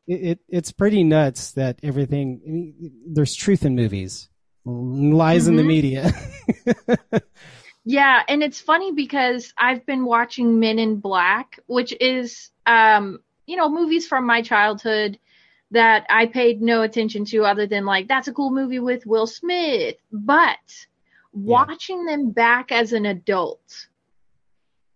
it, 0.06 0.12
it 0.14 0.38
it's 0.48 0.72
pretty 0.72 1.02
nuts 1.04 1.52
that 1.52 1.78
everything 1.82 2.40
I 2.46 2.50
mean, 2.50 2.92
there's 3.08 3.34
truth 3.34 3.64
in 3.64 3.74
movies 3.74 4.28
lies 4.66 5.46
in 5.48 5.56
the 5.56 5.62
Mhm. 5.62 5.66
media 5.66 6.12
Yeah, 7.84 8.22
and 8.28 8.42
it's 8.42 8.60
funny 8.60 8.92
because 8.92 9.52
I've 9.58 9.84
been 9.84 10.06
watching 10.06 10.58
Men 10.58 10.78
in 10.78 10.96
Black, 11.00 11.58
which 11.66 11.94
is 12.00 12.50
um, 12.66 13.20
you 13.46 13.56
know, 13.56 13.68
movies 13.68 14.06
from 14.08 14.24
my 14.26 14.40
childhood 14.40 15.18
that 15.70 16.06
I 16.08 16.26
paid 16.26 16.62
no 16.62 16.80
attention 16.82 17.26
to 17.26 17.44
other 17.44 17.66
than 17.66 17.84
like 17.84 18.08
that's 18.08 18.28
a 18.28 18.32
cool 18.32 18.50
movie 18.50 18.78
with 18.78 19.04
Will 19.06 19.26
Smith. 19.26 19.96
But 20.10 20.56
watching 21.34 22.04
them 22.04 22.30
back 22.30 22.72
as 22.72 22.92
an 22.92 23.06
adult, 23.06 23.88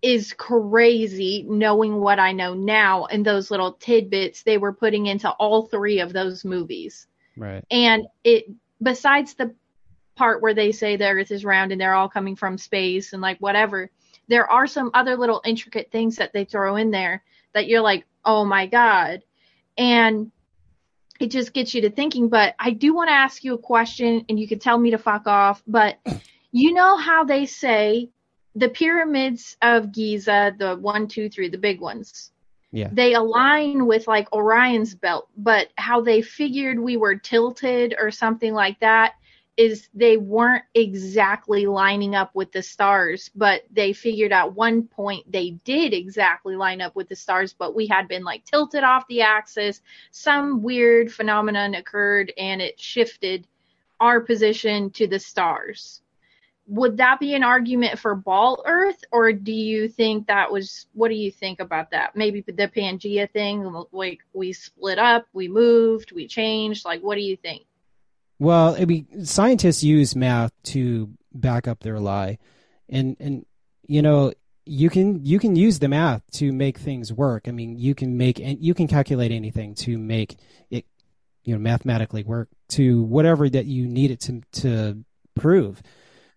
is 0.01 0.33
crazy 0.33 1.45
knowing 1.49 2.01
what 2.01 2.21
I 2.21 2.33
know 2.33 2.55
now 2.55 3.07
and 3.07 3.25
those 3.25 3.51
little 3.51 3.73
tidbits 3.73 4.43
they 4.43 4.57
were 4.57 4.73
putting 4.73 5.07
into 5.07 5.29
all 5.29 5.67
three 5.67 6.01
of 6.01 6.13
those 6.13 6.45
movies. 6.45 7.09
Right. 7.37 7.65
And 7.71 8.07
it 8.23 8.47
besides 8.81 9.35
the 9.35 9.55
part 10.15 10.41
where 10.41 10.55
they 10.55 10.73
say 10.73 10.97
the 10.97 11.09
earth 11.09 11.31
is 11.31 11.45
round 11.45 11.73
and 11.73 11.81
they're 11.81 11.95
all 11.95 12.09
coming 12.09 12.37
from 12.37 12.59
space 12.59 13.13
and 13.13 13.23
like 13.23 13.39
whatever, 13.39 13.91
there 14.29 14.51
are 14.51 14.67
some 14.67 14.91
other 14.95 15.17
little 15.17 15.41
intricate 15.45 15.91
things 15.91 16.17
that 16.17 16.33
they 16.33 16.45
throw 16.45 16.77
in 16.77 16.91
there 16.91 17.25
that 17.55 17.67
you're 17.67 17.81
like, 17.81 18.05
"Oh 18.25 18.45
my 18.45 18.67
god." 18.67 19.25
And 19.77 20.31
it 21.19 21.31
just 21.31 21.53
gets 21.53 21.75
you 21.75 21.83
to 21.83 21.91
thinking, 21.91 22.29
but 22.29 22.55
I 22.59 22.71
do 22.71 22.95
want 22.95 23.09
to 23.09 23.15
ask 23.15 23.43
you 23.43 23.55
a 23.55 23.59
question 23.59 24.25
and 24.29 24.39
you 24.39 24.47
can 24.47 24.59
tell 24.59 24.79
me 24.79 24.91
to 24.93 24.99
fuck 24.99 25.27
off, 25.27 25.63
but 25.67 25.99
you 26.53 26.73
know 26.73 26.97
how 26.97 27.25
they 27.25 27.47
say 27.47 28.11
the 28.55 28.69
pyramids 28.69 29.57
of 29.63 29.93
Giza, 29.93 30.55
the 30.59 30.77
one, 30.77 31.09
two, 31.09 31.29
three, 31.29 31.49
the 31.49 31.59
big 31.59 31.81
ones, 31.81 32.33
Yeah. 32.73 32.89
they 32.93 33.15
align 33.15 33.87
with 33.87 34.07
like 34.07 34.33
Orion's 34.33 34.95
belt, 34.95 35.29
but 35.37 35.69
how 35.77 36.01
they 36.01 36.23
figured 36.23 36.79
we 36.79 36.97
were 36.97 37.17
tilted 37.17 37.95
or 37.99 38.11
something 38.11 38.55
like 38.55 38.79
that 38.81 39.15
is 39.59 39.89
they 39.93 40.17
weren't 40.17 40.63
exactly 40.73 41.67
lining 41.67 42.15
up 42.15 42.33
with 42.33 42.53
the 42.53 42.63
stars, 42.63 43.29
but 43.35 43.63
they 43.73 43.93
figured 43.93 44.33
at 44.33 44.55
one 44.55 44.85
point 44.85 45.31
they 45.31 45.51
did 45.65 45.93
exactly 45.93 46.55
line 46.55 46.81
up 46.81 46.95
with 46.95 47.09
the 47.09 47.17
stars, 47.17 47.53
but 47.53 47.75
we 47.75 47.89
had 47.89 48.07
been 48.07 48.23
like 48.23 48.45
tilted 48.45 48.85
off 48.85 49.09
the 49.09 49.21
axis. 49.21 49.83
Some 50.13 50.63
weird 50.63 51.13
phenomenon 51.13 51.75
occurred 51.75 52.33
and 52.39 52.63
it 52.63 52.79
shifted 52.79 53.49
our 53.99 54.21
position 54.21 54.91
to 54.91 55.09
the 55.09 55.19
stars. 55.19 56.03
Would 56.69 56.99
that 56.99 57.19
be 57.19 57.35
an 57.35 57.43
argument 57.43 57.99
for 57.99 58.15
ball 58.15 58.63
Earth, 58.65 59.03
or 59.11 59.33
do 59.33 59.53
you 59.53 59.89
think 59.89 60.29
that 60.29 60.53
was? 60.53 60.87
What 60.93 61.09
do 61.09 61.15
you 61.15 61.33
think 61.33 61.61
about 61.61 61.91
that? 61.93 62.15
Maybe 62.15 62.43
the 62.43 62.53
Pangea 62.53 63.29
thing, 63.33 63.73
like 63.91 64.21
we 64.35 64.53
split 64.53 64.99
up, 64.99 65.27
we 65.33 65.49
moved, 65.49 66.13
we 66.13 66.29
changed. 66.29 66.85
Like, 66.85 67.01
what 67.01 67.17
do 67.17 67.23
you 67.23 67.37
think? 67.37 67.68
Well, 68.39 68.77
I 68.79 68.85
mean, 68.85 69.25
scientists 69.25 69.83
use 69.83 70.15
math 70.15 70.53
to 70.65 71.11
back 71.33 71.67
up 71.67 71.81
their 71.81 71.99
lie, 71.99 72.39
and 72.89 73.17
and 73.19 73.47
you 73.87 74.03
know 74.03 74.33
you 74.65 74.91
can 74.91 75.25
you 75.25 75.39
can 75.39 75.57
use 75.57 75.79
the 75.79 75.89
math 75.89 76.23
to 76.33 76.53
make 76.53 76.79
things 76.79 77.13
work. 77.13 77.49
I 77.49 77.51
mean, 77.51 77.79
you 77.79 77.95
can 77.95 78.17
make 78.17 78.39
and 78.39 78.63
you 78.63 78.75
can 78.75 78.87
calculate 78.87 79.33
anything 79.33 79.75
to 79.77 79.99
make 79.99 80.37
it 80.71 80.85
you 81.43 81.55
know 81.55 81.59
mathematically 81.59 82.23
work 82.23 82.49
to 82.69 83.03
whatever 83.03 83.49
that 83.49 83.67
you 83.67 83.89
need 83.89 84.11
it 84.11 84.21
to 84.21 84.43
to 84.53 85.05
prove. 85.35 85.83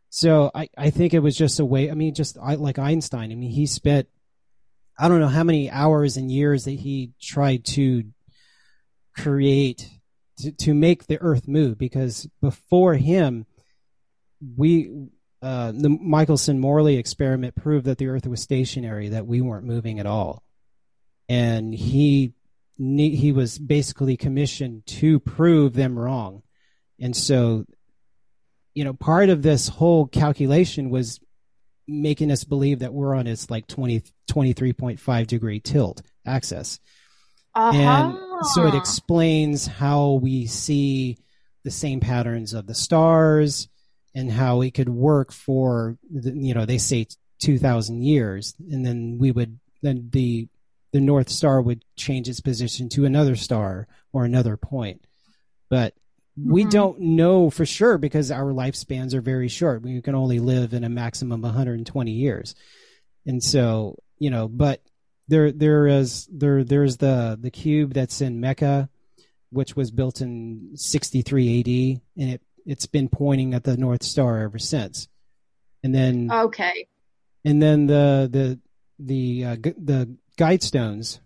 So 0.09 0.49
I 0.55 0.69
I 0.77 0.89
think 0.89 1.13
it 1.13 1.19
was 1.19 1.37
just 1.37 1.59
a 1.59 1.65
way. 1.65 1.91
I 1.91 1.93
mean, 1.93 2.15
just 2.15 2.37
I, 2.41 2.55
like 2.55 2.79
Einstein. 2.79 3.31
I 3.31 3.35
mean, 3.35 3.51
he 3.51 3.65
spent 3.65 4.07
I 4.97 5.07
don't 5.07 5.19
know 5.19 5.27
how 5.27 5.43
many 5.43 5.69
hours 5.69 6.17
and 6.17 6.31
years 6.31 6.65
that 6.65 6.71
he 6.71 7.11
tried 7.21 7.65
to 7.65 8.05
create 9.17 9.89
to, 10.41 10.51
to 10.51 10.73
make 10.73 11.07
the 11.07 11.19
earth 11.21 11.47
move 11.47 11.77
because 11.77 12.27
before 12.41 12.95
him 12.95 13.45
we 14.57 14.91
uh, 15.41 15.71
the 15.71 15.89
Michelson 15.89 16.59
Morley 16.59 16.97
experiment 16.97 17.55
proved 17.55 17.85
that 17.85 17.97
the 17.97 18.07
earth 18.07 18.27
was 18.27 18.41
stationary 18.41 19.09
that 19.09 19.25
we 19.25 19.41
weren't 19.41 19.65
moving 19.65 19.99
at 19.99 20.05
all. 20.05 20.43
And 21.27 21.73
he 21.73 22.33
he 22.77 23.31
was 23.31 23.59
basically 23.59 24.17
commissioned 24.17 24.85
to 24.87 25.19
prove 25.19 25.73
them 25.73 25.97
wrong. 25.97 26.43
And 26.99 27.15
so 27.15 27.65
you 28.73 28.83
know 28.83 28.93
part 28.93 29.29
of 29.29 29.41
this 29.41 29.67
whole 29.67 30.07
calculation 30.07 30.89
was 30.89 31.19
making 31.87 32.31
us 32.31 32.43
believe 32.43 32.79
that 32.79 32.93
we're 32.93 33.15
on 33.15 33.27
its 33.27 33.49
like 33.49 33.67
20 33.67 34.03
23.5 34.31 35.27
degree 35.27 35.59
tilt 35.59 36.01
axis 36.25 36.79
Uh-huh. 37.53 37.77
and 37.77 38.17
so 38.53 38.65
it 38.65 38.75
explains 38.75 39.67
how 39.67 40.13
we 40.13 40.45
see 40.47 41.17
the 41.63 41.71
same 41.71 41.99
patterns 41.99 42.53
of 42.53 42.65
the 42.67 42.73
stars 42.73 43.67
and 44.15 44.31
how 44.31 44.61
it 44.61 44.73
could 44.73 44.89
work 44.89 45.31
for 45.31 45.97
the, 46.09 46.31
you 46.31 46.53
know 46.53 46.65
they 46.65 46.77
say 46.77 47.05
2000 47.39 48.01
years 48.03 48.55
and 48.71 48.85
then 48.85 49.17
we 49.19 49.31
would 49.31 49.59
then 49.81 50.09
the 50.11 50.47
the 50.91 50.99
north 51.01 51.29
star 51.29 51.61
would 51.61 51.83
change 51.95 52.27
its 52.29 52.39
position 52.41 52.89
to 52.89 53.05
another 53.05 53.35
star 53.35 53.87
or 54.13 54.25
another 54.25 54.57
point 54.57 55.05
but 55.69 55.93
we 56.37 56.63
Mhm. 56.65 56.69
don't 56.71 56.99
know 56.99 57.49
for 57.49 57.65
sure 57.65 57.97
because 57.97 58.31
our 58.31 58.51
lifespans 58.53 59.13
are 59.13 59.21
very 59.21 59.47
short 59.49 59.81
we 59.81 60.01
can 60.01 60.15
only 60.15 60.39
live 60.39 60.73
in 60.73 60.83
a 60.83 60.89
maximum 60.89 61.41
of 61.43 61.49
120 61.51 62.11
years 62.11 62.55
and 63.25 63.43
so 63.43 63.97
you 64.19 64.29
know 64.29 64.47
but 64.47 64.81
there 65.27 65.51
there 65.51 65.87
is 65.87 66.27
there 66.31 66.63
there's 66.63 66.97
the 66.97 67.37
the 67.39 67.51
cube 67.51 67.93
that's 67.93 68.21
in 68.21 68.39
Mecca, 68.39 68.89
which 69.49 69.75
was 69.75 69.91
built 69.91 70.21
in 70.21 70.71
63 70.75 71.59
AD, 71.59 72.21
and 72.21 72.33
it 72.33 72.41
it's 72.65 72.85
been 72.85 73.09
pointing 73.09 73.53
at 73.53 73.63
the 73.63 73.77
North 73.77 74.03
Star 74.03 74.39
ever 74.39 74.59
since. 74.59 75.07
And 75.83 75.95
then 75.95 76.29
okay. 76.31 76.87
and 77.43 77.61
then 77.61 77.87
the 77.87 78.29
the 78.31 78.59
the 78.99 79.45
uh, 79.45 79.55
gu- 79.55 79.75
the 79.77 80.15
guidestones, 80.37 81.19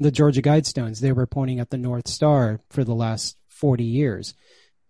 the 0.00 0.10
Georgia 0.10 0.42
guidestones, 0.42 1.00
they 1.00 1.12
were 1.12 1.26
pointing 1.26 1.60
at 1.60 1.70
the 1.70 1.78
North 1.78 2.08
Star 2.08 2.60
for 2.70 2.84
the 2.84 2.94
last 2.94 3.36
40 3.48 3.84
years, 3.84 4.34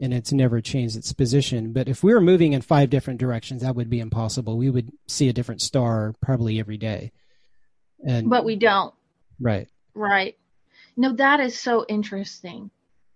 and 0.00 0.14
it's 0.14 0.32
never 0.32 0.60
changed 0.60 0.96
its 0.96 1.12
position. 1.12 1.72
But 1.72 1.88
if 1.88 2.02
we 2.02 2.14
were 2.14 2.20
moving 2.20 2.52
in 2.52 2.62
five 2.62 2.90
different 2.90 3.20
directions, 3.20 3.62
that 3.62 3.74
would 3.74 3.90
be 3.90 4.00
impossible. 4.00 4.56
We 4.56 4.70
would 4.70 4.92
see 5.08 5.28
a 5.28 5.32
different 5.32 5.62
star 5.62 6.14
probably 6.20 6.60
every 6.60 6.76
day. 6.76 7.12
And 8.04 8.28
But 8.28 8.44
we 8.44 8.56
don't. 8.56 8.94
right. 9.40 9.68
Right. 9.94 10.36
No, 10.96 11.12
that 11.14 11.40
is 11.40 11.58
so 11.58 11.84
interesting. 11.88 12.70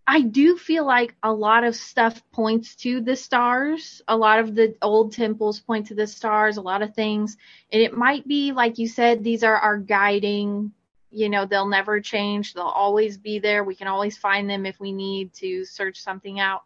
I 0.06 0.22
do 0.22 0.56
feel 0.56 0.84
like 0.84 1.14
a 1.22 1.32
lot 1.32 1.62
of 1.62 1.76
stuff 1.76 2.22
points 2.32 2.74
to 2.76 3.00
the 3.00 3.14
stars. 3.14 4.02
A 4.08 4.16
lot 4.16 4.40
of 4.40 4.54
the 4.54 4.74
old 4.82 5.12
temples 5.12 5.60
point 5.60 5.86
to 5.86 5.94
the 5.94 6.06
stars, 6.06 6.56
a 6.56 6.62
lot 6.62 6.82
of 6.82 6.94
things. 6.94 7.36
And 7.72 7.80
it 7.80 7.96
might 7.96 8.26
be, 8.26 8.52
like 8.52 8.78
you 8.78 8.88
said, 8.88 9.22
these 9.22 9.44
are 9.44 9.56
our 9.56 9.78
guiding, 9.78 10.72
you 11.10 11.28
know, 11.28 11.46
they'll 11.46 11.68
never 11.68 12.00
change. 12.00 12.54
They'll 12.54 12.64
always 12.64 13.18
be 13.18 13.38
there. 13.38 13.62
We 13.62 13.76
can 13.76 13.86
always 13.86 14.16
find 14.16 14.50
them 14.50 14.66
if 14.66 14.80
we 14.80 14.92
need 14.92 15.32
to 15.34 15.64
search 15.64 16.00
something 16.00 16.40
out. 16.40 16.62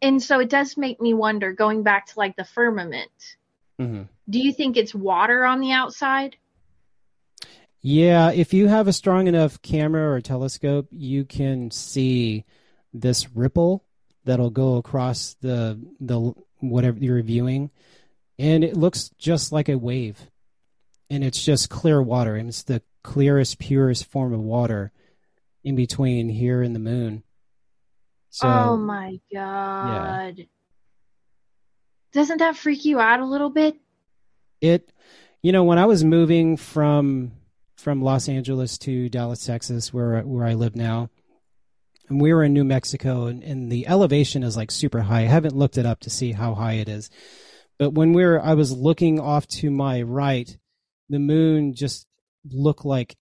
And 0.00 0.22
so 0.22 0.40
it 0.40 0.48
does 0.48 0.76
make 0.78 1.00
me 1.00 1.12
wonder, 1.12 1.52
going 1.52 1.82
back 1.82 2.06
to 2.06 2.18
like 2.18 2.36
the 2.36 2.44
firmament, 2.44 3.36
hmm 3.78 4.02
do 4.28 4.38
you 4.38 4.52
think 4.52 4.76
it's 4.76 4.94
water 4.94 5.44
on 5.44 5.60
the 5.60 5.72
outside? 5.72 6.36
Yeah, 7.82 8.30
if 8.30 8.52
you 8.52 8.68
have 8.68 8.88
a 8.88 8.92
strong 8.92 9.26
enough 9.26 9.62
camera 9.62 10.12
or 10.12 10.20
telescope, 10.20 10.88
you 10.90 11.24
can 11.24 11.70
see 11.70 12.44
this 12.92 13.30
ripple 13.34 13.84
that'll 14.24 14.50
go 14.50 14.76
across 14.76 15.36
the 15.40 15.80
the 15.98 16.34
whatever 16.58 16.98
you're 16.98 17.22
viewing, 17.22 17.70
and 18.38 18.64
it 18.64 18.76
looks 18.76 19.10
just 19.18 19.50
like 19.50 19.68
a 19.68 19.78
wave, 19.78 20.30
and 21.08 21.24
it's 21.24 21.42
just 21.42 21.70
clear 21.70 22.02
water, 22.02 22.36
and 22.36 22.48
it's 22.48 22.62
the 22.62 22.82
clearest, 23.02 23.58
purest 23.58 24.04
form 24.06 24.34
of 24.34 24.40
water 24.40 24.92
in 25.64 25.74
between 25.74 26.28
here 26.28 26.62
and 26.62 26.74
the 26.74 26.80
moon. 26.80 27.22
So 28.28 28.46
oh 28.46 28.76
my 28.76 29.18
god. 29.32 30.34
Yeah. 30.38 30.44
Doesn't 32.12 32.38
that 32.38 32.56
freak 32.56 32.84
you 32.84 33.00
out 33.00 33.20
a 33.20 33.24
little 33.24 33.50
bit? 33.50 33.76
it 34.60 34.92
you 35.42 35.52
know 35.52 35.64
when 35.64 35.78
i 35.78 35.86
was 35.86 36.04
moving 36.04 36.56
from 36.56 37.32
from 37.80 38.02
los 38.02 38.28
angeles 38.28 38.78
to 38.78 39.08
dallas 39.08 39.44
texas 39.44 39.92
where 39.92 40.20
where 40.22 40.46
i 40.46 40.54
live 40.54 40.76
now. 40.76 41.08
And 42.08 42.20
we 42.20 42.34
were 42.34 42.44
in 42.44 42.52
new 42.52 42.64
mexico 42.64 43.26
and, 43.26 43.42
and 43.42 43.70
the 43.70 43.86
elevation 43.86 44.42
is 44.42 44.56
like 44.56 44.70
super 44.70 45.00
high. 45.00 45.20
I 45.20 45.22
haven't 45.22 45.56
looked 45.56 45.78
it 45.78 45.86
up 45.86 46.00
to 46.00 46.10
see 46.10 46.32
how 46.32 46.54
high 46.54 46.74
it 46.74 46.88
is. 46.88 47.08
But 47.78 47.94
when 47.94 48.12
we 48.12 48.24
were 48.24 48.40
i 48.42 48.54
was 48.54 48.72
looking 48.72 49.18
off 49.18 49.46
to 49.48 49.70
my 49.70 50.02
right 50.02 50.56
the 51.08 51.18
moon 51.18 51.74
just 51.74 52.06
looked 52.48 52.84
like 52.84 53.16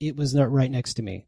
it 0.00 0.16
was 0.16 0.34
not 0.34 0.52
right 0.52 0.70
next 0.70 0.94
to 0.94 1.02
me. 1.02 1.26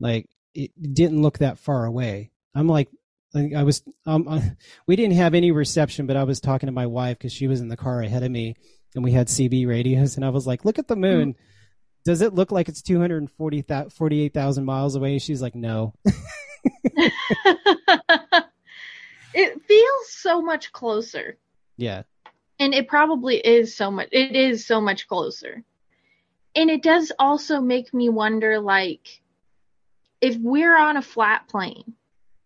Like 0.00 0.26
it 0.54 0.70
didn't 0.94 1.22
look 1.22 1.38
that 1.38 1.58
far 1.58 1.84
away. 1.84 2.30
I'm 2.54 2.68
like 2.68 2.88
I 3.34 3.62
was 3.62 3.82
um 4.06 4.26
uh, 4.26 4.40
we 4.86 4.96
didn't 4.96 5.16
have 5.16 5.34
any 5.34 5.50
reception, 5.50 6.06
but 6.06 6.16
I 6.16 6.24
was 6.24 6.40
talking 6.40 6.66
to 6.66 6.72
my 6.72 6.86
wife 6.86 7.18
because 7.18 7.32
she 7.32 7.46
was 7.46 7.60
in 7.60 7.68
the 7.68 7.76
car 7.76 8.00
ahead 8.00 8.22
of 8.22 8.30
me, 8.30 8.56
and 8.94 9.04
we 9.04 9.12
had 9.12 9.28
CB 9.28 9.68
radios, 9.68 10.16
and 10.16 10.24
I 10.24 10.30
was 10.30 10.46
like, 10.46 10.64
"Look 10.64 10.78
at 10.78 10.88
the 10.88 10.96
moon. 10.96 11.34
Does 12.04 12.22
it 12.22 12.34
look 12.34 12.50
like 12.52 12.68
it's 12.68 12.82
240 12.82 13.64
48,000 13.90 14.64
miles 14.64 14.94
away?" 14.94 15.18
She's 15.18 15.42
like, 15.42 15.54
"No." 15.54 15.94
it 19.34 19.62
feels 19.62 20.08
so 20.08 20.40
much 20.42 20.72
closer. 20.72 21.38
yeah. 21.76 22.02
And 22.60 22.74
it 22.74 22.88
probably 22.88 23.36
is 23.36 23.76
so 23.76 23.90
much 23.90 24.08
it 24.10 24.34
is 24.34 24.66
so 24.66 24.80
much 24.80 25.06
closer. 25.06 25.62
And 26.56 26.70
it 26.70 26.82
does 26.82 27.12
also 27.18 27.60
make 27.60 27.94
me 27.94 28.08
wonder 28.08 28.58
like 28.58 29.20
if 30.20 30.36
we're 30.36 30.76
on 30.76 30.96
a 30.96 31.02
flat 31.02 31.46
plane 31.48 31.94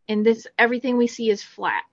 and 0.09 0.27
this 0.27 0.47
everything 0.59 0.99
we 0.99 1.07
see 1.07 1.31
is 1.31 1.43
flat. 1.43 1.85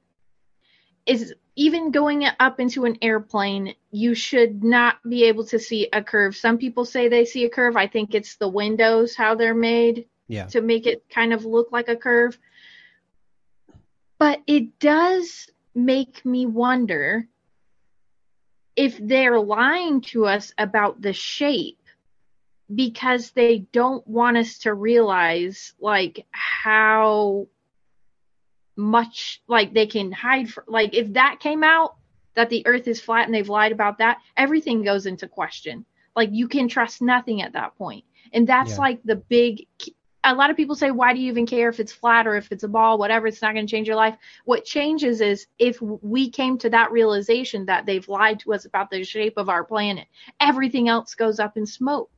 is 1.05 1.33
even 1.59 1.91
going 1.91 2.23
up 2.39 2.61
into 2.61 2.85
an 2.85 2.97
airplane, 3.01 3.75
you 3.91 4.15
should 4.15 4.63
not 4.63 4.95
be 5.03 5.25
able 5.25 5.43
to 5.43 5.59
see 5.59 5.89
a 5.91 6.01
curve. 6.01 6.33
Some 6.37 6.57
people 6.57 6.85
say 6.85 7.09
they 7.09 7.25
see 7.25 7.43
a 7.43 7.49
curve. 7.49 7.75
I 7.75 7.85
think 7.85 8.15
it's 8.15 8.37
the 8.37 8.47
windows, 8.47 9.13
how 9.13 9.35
they're 9.35 9.53
made 9.53 10.07
Yeah. 10.29 10.45
to 10.45 10.61
make 10.61 10.87
it 10.87 11.03
kind 11.09 11.33
of 11.33 11.43
look 11.43 11.69
like 11.73 11.89
a 11.89 11.97
curve. 11.97 12.39
But 14.17 14.41
it 14.47 14.79
does 14.79 15.49
make 15.75 16.23
me 16.23 16.45
wonder 16.45 17.27
if 18.77 18.97
they're 18.97 19.41
lying 19.41 19.99
to 20.13 20.27
us 20.27 20.53
about 20.57 21.01
the 21.01 21.11
shape 21.11 21.83
because 22.73 23.31
they 23.31 23.67
don't 23.73 24.07
want 24.07 24.37
us 24.37 24.59
to 24.59 24.73
realize 24.73 25.73
like 25.81 26.25
how 26.31 27.47
much 28.79 29.41
like 29.47 29.73
they 29.73 29.85
can 29.85 30.11
hide 30.11 30.49
for 30.49 30.63
like 30.67 30.93
if 30.95 31.13
that 31.13 31.39
came 31.41 31.63
out 31.63 31.95
that 32.35 32.49
the 32.49 32.65
earth 32.65 32.87
is 32.87 33.01
flat 33.01 33.25
and 33.25 33.33
they've 33.33 33.49
lied 33.49 33.73
about 33.73 33.97
that 33.97 34.17
everything 34.37 34.83
goes 34.83 35.05
into 35.05 35.27
question. 35.27 35.85
Like 36.15 36.29
you 36.31 36.47
can 36.47 36.67
trust 36.69 37.01
nothing 37.01 37.41
at 37.41 37.53
that 37.53 37.75
point. 37.77 38.05
And 38.33 38.47
that's 38.47 38.71
Yeah. 38.71 38.77
like 38.77 39.03
the 39.03 39.17
big 39.17 39.67
a 40.23 40.33
lot 40.33 40.49
of 40.49 40.57
people 40.57 40.75
say 40.75 40.91
why 40.91 41.13
do 41.13 41.19
you 41.19 41.29
even 41.29 41.45
care 41.45 41.69
if 41.69 41.79
it's 41.79 41.91
flat 41.91 42.25
or 42.27 42.35
if 42.35 42.51
it's 42.51 42.63
a 42.63 42.67
ball 42.69 42.97
whatever 42.97 43.27
it's 43.27 43.41
not 43.41 43.53
going 43.53 43.65
to 43.67 43.71
change 43.71 43.87
your 43.87 43.97
life? 43.97 44.15
What 44.45 44.63
changes 44.63 45.19
is 45.19 45.47
if 45.59 45.81
we 45.81 46.29
came 46.29 46.57
to 46.59 46.69
that 46.69 46.91
realization 46.91 47.65
that 47.65 47.85
they've 47.85 48.07
lied 48.07 48.39
to 48.41 48.53
us 48.53 48.63
about 48.65 48.89
the 48.89 49.03
shape 49.03 49.33
of 49.37 49.49
our 49.49 49.63
planet 49.65 50.07
everything 50.39 50.87
else 50.87 51.15
goes 51.15 51.39
up 51.39 51.57
in 51.57 51.65
smoke. 51.65 52.11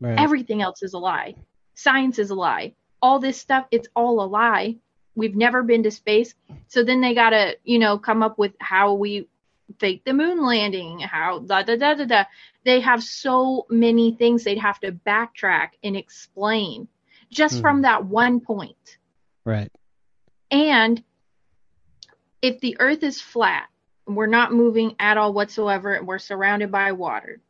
Right. 0.00 0.18
everything 0.18 0.62
else 0.62 0.84
is 0.84 0.92
a 0.94 0.98
lie. 0.98 1.34
Science 1.74 2.20
is 2.20 2.30
a 2.30 2.36
lie. 2.36 2.74
All 3.02 3.18
this 3.18 3.36
stuff 3.36 3.66
it's 3.72 3.88
all 3.96 4.22
a 4.22 4.26
lie 4.26 4.76
we've 5.18 5.36
never 5.36 5.62
been 5.62 5.82
to 5.82 5.90
space. 5.90 6.34
So 6.68 6.84
then 6.84 7.00
they 7.00 7.14
gotta 7.14 7.56
you 7.64 7.78
know 7.78 7.98
come 7.98 8.22
up 8.22 8.38
with 8.38 8.52
how 8.60 8.94
we 8.94 9.28
fake 9.78 10.02
the 10.04 10.14
moon 10.14 10.42
landing 10.42 11.00
how 11.00 11.40
da 11.40 11.62
da 11.62 11.76
da 11.76 11.94
da 11.94 12.04
da. 12.04 12.24
They 12.64 12.80
have 12.80 13.02
so 13.02 13.66
many 13.68 14.12
things 14.12 14.44
they'd 14.44 14.58
have 14.58 14.80
to 14.80 14.92
backtrack 14.92 15.70
and 15.82 15.96
explain 15.96 16.88
just 17.30 17.60
from 17.60 17.76
hmm. 17.76 17.82
that 17.82 18.04
one 18.04 18.40
point. 18.40 18.98
Right. 19.44 19.70
and 20.50 21.02
if 22.42 22.60
the 22.60 22.76
earth 22.80 23.02
is 23.02 23.20
flat 23.20 23.66
and 24.06 24.14
we're 24.14 24.26
not 24.26 24.52
moving 24.52 24.94
at 24.98 25.16
all 25.16 25.32
whatsoever 25.32 25.94
and 25.94 26.06
we're 26.06 26.18
surrounded 26.18 26.70
by 26.70 26.92
water, 26.92 27.40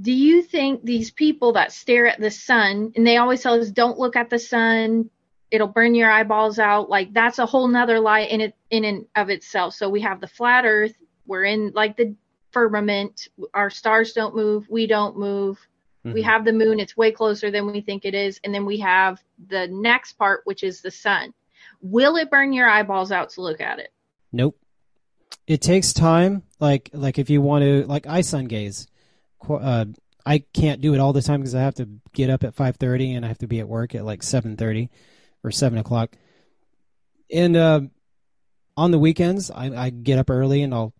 do 0.00 0.12
you 0.12 0.42
think 0.42 0.84
these 0.84 1.10
people 1.10 1.52
that 1.52 1.72
stare 1.72 2.06
at 2.06 2.20
the 2.20 2.30
sun 2.30 2.92
and 2.94 3.06
they 3.06 3.16
always 3.16 3.42
tell 3.42 3.60
us 3.60 3.70
don't 3.70 3.98
look 3.98 4.16
at 4.16 4.30
the 4.30 4.38
sun, 4.38 5.10
it'll 5.50 5.68
burn 5.68 5.94
your 5.94 6.10
eyeballs 6.10 6.58
out, 6.58 6.90
like 6.90 7.12
that's 7.12 7.38
a 7.38 7.46
whole 7.46 7.68
nother 7.68 8.00
lie 8.00 8.20
in 8.20 8.40
it 8.40 8.54
in 8.70 8.84
and 8.84 9.06
of 9.16 9.30
itself. 9.30 9.74
So 9.74 9.88
we 9.88 10.00
have 10.02 10.20
the 10.20 10.26
flat 10.26 10.64
earth, 10.64 10.94
we're 11.26 11.44
in 11.44 11.72
like 11.74 11.96
the 11.96 12.14
firmament, 12.50 13.28
our 13.54 13.70
stars 13.70 14.12
don't 14.12 14.34
move, 14.34 14.66
we 14.68 14.86
don't 14.86 15.18
move. 15.18 15.58
We 16.04 16.22
Mhm. 16.22 16.24
have 16.24 16.44
the 16.44 16.52
moon, 16.52 16.80
it's 16.80 16.96
way 16.96 17.12
closer 17.12 17.50
than 17.50 17.66
we 17.66 17.80
think 17.80 18.04
it 18.04 18.14
is. 18.14 18.40
And 18.44 18.54
then 18.54 18.64
we 18.64 18.78
have 18.78 19.22
the 19.48 19.68
next 19.68 20.14
part, 20.14 20.42
which 20.44 20.62
is 20.62 20.80
the 20.80 20.90
sun. 20.90 21.34
Will 21.82 22.16
it 22.16 22.30
burn 22.30 22.52
your 22.52 22.68
eyeballs 22.68 23.12
out 23.12 23.30
to 23.30 23.42
look 23.42 23.60
at 23.60 23.78
it? 23.78 23.90
Nope. 24.32 24.56
It 25.46 25.60
takes 25.60 25.92
time. 25.92 26.42
Like 26.60 26.90
like 26.92 27.18
if 27.18 27.30
you 27.30 27.40
want 27.42 27.62
to 27.62 27.84
like 27.86 28.06
I 28.06 28.20
sun 28.22 28.46
gaze. 28.46 28.86
Uh, 29.48 29.86
I 30.26 30.40
can't 30.52 30.80
do 30.80 30.94
it 30.94 31.00
all 31.00 31.12
the 31.12 31.22
time 31.22 31.40
because 31.40 31.54
I 31.54 31.60
have 31.60 31.76
to 31.76 31.88
get 32.12 32.28
up 32.28 32.44
at 32.44 32.54
five 32.54 32.76
thirty 32.76 33.14
and 33.14 33.24
I 33.24 33.28
have 33.28 33.38
to 33.38 33.46
be 33.46 33.60
at 33.60 33.68
work 33.68 33.94
at 33.94 34.04
like 34.04 34.22
seven 34.22 34.56
thirty 34.56 34.90
or 35.44 35.50
seven 35.50 35.78
o'clock. 35.78 36.16
And 37.32 37.56
uh, 37.56 37.80
on 38.76 38.90
the 38.90 38.98
weekends, 38.98 39.50
I, 39.50 39.66
I 39.86 39.90
get 39.90 40.18
up 40.18 40.30
early 40.30 40.62
and 40.62 40.72
I'll 40.72 40.94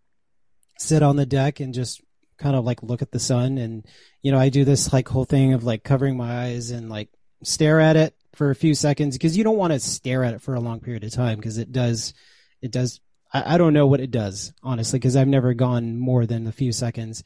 sit 0.78 1.02
on 1.02 1.16
the 1.16 1.26
deck 1.26 1.60
and 1.60 1.74
just 1.74 2.02
kind 2.38 2.54
of 2.54 2.64
like 2.64 2.82
look 2.82 3.02
at 3.02 3.10
the 3.10 3.18
sun. 3.18 3.58
And 3.58 3.86
you 4.22 4.32
know, 4.32 4.38
I 4.38 4.48
do 4.48 4.64
this 4.64 4.92
like 4.92 5.08
whole 5.08 5.24
thing 5.24 5.52
of 5.54 5.64
like 5.64 5.84
covering 5.84 6.16
my 6.16 6.44
eyes 6.44 6.70
and 6.70 6.88
like 6.88 7.08
stare 7.42 7.80
at 7.80 7.96
it 7.96 8.14
for 8.34 8.50
a 8.50 8.54
few 8.54 8.74
seconds 8.74 9.16
because 9.16 9.36
you 9.36 9.44
don't 9.44 9.56
want 9.56 9.72
to 9.72 9.80
stare 9.80 10.24
at 10.24 10.34
it 10.34 10.42
for 10.42 10.54
a 10.54 10.60
long 10.60 10.80
period 10.80 11.04
of 11.04 11.12
time 11.12 11.36
because 11.36 11.58
it 11.58 11.72
does 11.72 12.14
it 12.62 12.70
does 12.70 13.00
I, 13.32 13.54
I 13.54 13.58
don't 13.58 13.72
know 13.72 13.86
what 13.86 14.00
it 14.00 14.10
does 14.10 14.52
honestly 14.62 14.98
because 14.98 15.16
I've 15.16 15.28
never 15.28 15.54
gone 15.54 15.98
more 15.98 16.26
than 16.26 16.46
a 16.46 16.52
few 16.52 16.72
seconds, 16.72 17.24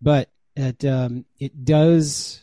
but 0.00 0.30
it 0.54 0.84
um, 0.84 1.24
it 1.38 1.64
does 1.64 2.40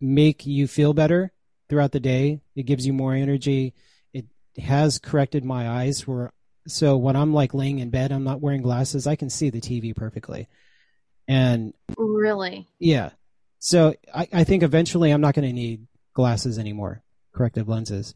make 0.00 0.46
you 0.46 0.66
feel 0.66 0.94
better 0.94 1.32
throughout 1.68 1.92
the 1.92 2.00
day. 2.00 2.40
It 2.56 2.64
gives 2.64 2.86
you 2.86 2.92
more 2.92 3.14
energy. 3.14 3.74
It 4.12 4.26
has 4.58 4.98
corrected 4.98 5.44
my 5.44 5.68
eyes 5.68 6.06
where 6.06 6.32
so 6.66 6.96
when 6.96 7.16
I'm 7.16 7.34
like 7.34 7.54
laying 7.54 7.80
in 7.80 7.90
bed, 7.90 8.12
I'm 8.12 8.24
not 8.24 8.40
wearing 8.40 8.62
glasses. 8.62 9.06
I 9.06 9.16
can 9.16 9.30
see 9.30 9.50
the 9.50 9.60
TV 9.60 9.94
perfectly, 9.96 10.48
and 11.26 11.74
Really? 11.96 12.68
yeah. 12.78 13.10
So 13.58 13.94
I, 14.14 14.28
I 14.32 14.44
think 14.44 14.62
eventually 14.62 15.10
I'm 15.10 15.20
not 15.20 15.34
going 15.34 15.46
to 15.46 15.52
need 15.52 15.86
glasses 16.14 16.58
anymore, 16.58 17.02
corrective 17.32 17.68
lenses. 17.68 18.14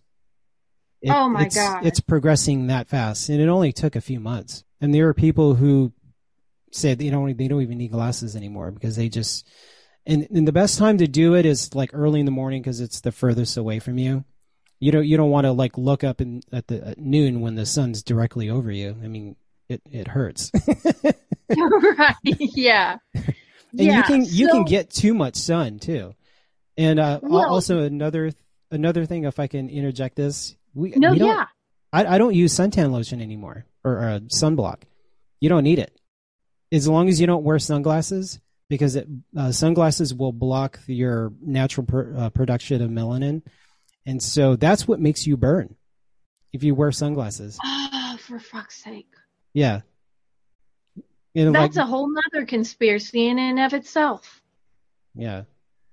It- 1.02 1.11
Oh 1.11 1.28
my 1.28 1.44
it's, 1.44 1.54
God. 1.54 1.85
It's 1.87 2.00
progressing 2.00 2.68
that 2.68 2.88
fast, 2.88 3.28
and 3.28 3.40
it 3.40 3.48
only 3.48 3.72
took 3.72 3.96
a 3.96 4.00
few 4.00 4.20
months. 4.20 4.64
And 4.80 4.94
there 4.94 5.09
are 5.09 5.14
people 5.14 5.54
who 5.54 5.92
said 6.72 6.98
they 6.98 7.11
don't 7.11 7.37
they 7.37 7.48
don't 7.48 7.62
even 7.62 7.78
need 7.78 7.92
glasses 7.92 8.37
anymore 8.37 8.70
because 8.70 8.96
they 8.96 9.09
just 9.09 9.48
and, 10.07 10.27
and 10.31 10.47
the 10.47 10.53
best 10.53 10.79
time 10.79 10.99
to 10.99 11.07
do 11.07 11.35
it 11.35 11.47
is 11.47 11.75
like 11.75 11.90
early 11.92 12.21
in 12.21 12.27
the 12.27 12.33
morning 12.33 12.62
because 12.62 12.81
it's 12.81 13.01
the 13.01 13.12
furthest 13.12 13.57
away 13.57 13.79
from 13.79 13.99
you. 13.99 14.25
You 14.79 14.92
don't 14.92 15.07
you 15.07 15.16
don't 15.16 15.31
want 15.31 15.47
to 15.47 15.53
like 15.53 15.79
look 15.79 16.05
up 16.05 16.21
in, 16.21 16.42
at 16.53 16.66
the 16.66 16.88
at 16.88 16.99
noon 16.99 17.40
when 17.40 17.55
the 17.55 17.64
sun's 17.66 18.03
directly 18.03 18.51
over 18.51 18.71
you. 18.71 18.97
I 19.03 19.09
mean, 19.09 19.37
it 19.69 19.81
it 19.90 20.09
hurts. 20.09 20.51
right. 21.57 22.14
Yeah. 22.25 22.99
and 23.14 23.35
yeah. 23.73 23.97
you 23.97 24.03
can 24.03 24.25
you 24.25 24.49
can 24.49 24.64
get 24.64 24.90
too 24.90 25.14
much 25.14 25.37
sun 25.37 25.79
too 25.79 26.14
and 26.77 26.99
uh 26.99 27.21
Well- 27.23 27.49
also 27.49 27.81
another 27.83 28.33
another 28.71 29.07
thing 29.07 29.25
if 29.25 29.38
i 29.38 29.47
can 29.47 29.69
interject 29.69 30.16
this 30.16 30.57
we, 30.75 30.90
No, 30.90 31.12
we 31.12 31.21
yeah. 31.21 31.47
I, 31.92 32.16
I 32.16 32.19
don't 32.19 32.35
use 32.35 32.55
suntan 32.55 32.90
lotion 32.90 33.21
anymore 33.21 33.66
or, 33.85 33.92
or 33.92 34.21
sunblock 34.29 34.83
you 35.40 35.49
don't 35.49 35.64
need 35.64 35.79
it 35.79 35.99
as 36.73 36.88
long 36.88 37.09
as 37.09 37.21
you 37.21 37.27
don't 37.27 37.45
wear 37.45 37.59
sunglasses 37.59 38.40
because 38.68 38.96
it, 38.96 39.07
uh, 39.37 39.52
sunglasses 39.52 40.12
will 40.14 40.33
block 40.33 40.81
your 40.87 41.33
natural 41.40 41.87
pr- 41.87 42.14
uh, 42.16 42.31
production 42.31 42.83
of 42.83 42.90
melanin 42.90 43.42
and 44.05 44.22
so 44.22 44.57
that's 44.57 44.87
what 44.88 45.00
makes 45.00 45.26
you 45.26 45.37
burn 45.37 45.74
if 46.52 46.62
you 46.64 46.74
wear 46.74 46.92
sunglasses 46.92 47.59
Oh, 47.64 48.16
for 48.20 48.38
fuck's 48.38 48.83
sake. 48.83 49.09
yeah 49.55 49.81
You 51.35 51.44
know, 51.44 51.52
That's 51.52 51.76
like- 51.76 51.85
a 51.85 51.87
whole 51.87 52.09
nother 52.09 52.46
conspiracy 52.46 53.26
in 53.29 53.38
and 53.38 53.59
of 53.61 53.74
itself. 53.74 54.40
Yeah. 55.14 55.42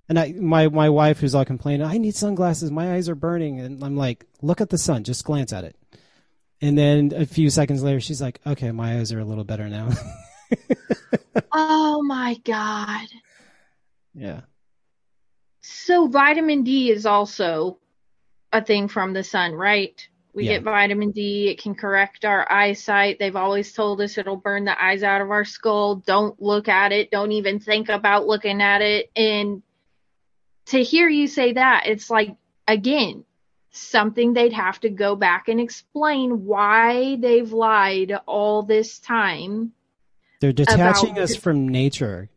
And 0.09 0.17
I, 0.19 0.31
my 0.33 0.67
my 0.69 0.89
wife 0.89 1.19
who's 1.19 1.33
all 1.35 1.43
complaining, 1.45 1.85
I 1.85 1.97
need 1.97 2.15
sunglasses, 2.15 2.71
my 2.71 2.93
eyes 2.93 3.07
are 3.09 3.15
burning, 3.15 3.59
and 3.59 3.83
I'm 3.83 3.95
like, 3.97 4.25
look 4.41 4.61
at 4.61 4.69
the 4.69 4.77
sun, 4.77 5.03
just 5.03 5.23
glance 5.25 5.51
at 5.53 5.63
it. 5.65 5.75
And 6.61 6.77
then 6.77 7.11
a 7.15 7.25
few 7.25 7.49
seconds 7.49 7.83
later, 7.83 7.99
she's 7.99 8.21
like, 8.21 8.39
okay, 8.45 8.71
my 8.71 8.99
eyes 8.99 9.11
are 9.11 9.19
a 9.19 9.25
little 9.25 9.43
better 9.43 9.67
now. 9.69 9.89
Oh 11.51 12.03
my 12.03 12.35
god. 12.45 13.07
yeah. 14.13 14.41
So 15.61 16.07
vitamin 16.07 16.63
D 16.63 16.91
is 16.91 17.05
also 17.05 17.79
a 18.51 18.61
thing 18.63 18.87
from 18.87 19.13
the 19.13 19.23
sun, 19.23 19.53
right? 19.53 19.95
We 20.33 20.45
Yeah. 20.45 20.53
get 20.53 20.63
vitamin 20.63 21.11
D. 21.11 21.47
It 21.49 21.61
can 21.61 21.75
correct 21.75 22.25
our 22.25 22.51
eyesight. 22.51 23.19
They've 23.19 23.35
always 23.35 23.71
told 23.73 24.01
us 24.01 24.17
it'll 24.17 24.35
burn 24.35 24.65
the 24.65 24.83
eyes 24.83 25.03
out 25.03 25.21
of 25.21 25.31
our 25.31 25.45
skull. 25.45 25.97
Don't 25.97 26.39
look 26.41 26.67
at 26.67 26.91
it. 26.91 27.11
Don't 27.11 27.31
even 27.31 27.59
think 27.59 27.89
about 27.89 28.27
looking 28.27 28.61
at 28.61 28.81
it. 28.81 29.11
And 29.15 29.61
to 30.67 30.81
hear 30.83 31.07
you 31.07 31.27
say 31.27 31.53
that, 31.53 31.83
it's 31.85 32.09
like, 32.09 32.35
again, 32.67 33.25
something 33.71 34.33
they'd 34.33 34.53
have 34.53 34.79
to 34.81 34.89
go 34.89 35.15
back 35.15 35.47
and 35.49 35.59
explain 35.59 36.45
why 36.45 37.15
they've 37.17 37.51
lied 37.51 38.11
all 38.25 38.63
this 38.63 38.99
time. 38.99 39.73
They're 40.43 40.51
detaching 40.51 41.17
us 41.19 41.37
from 41.37 41.69
nature. 41.69 42.29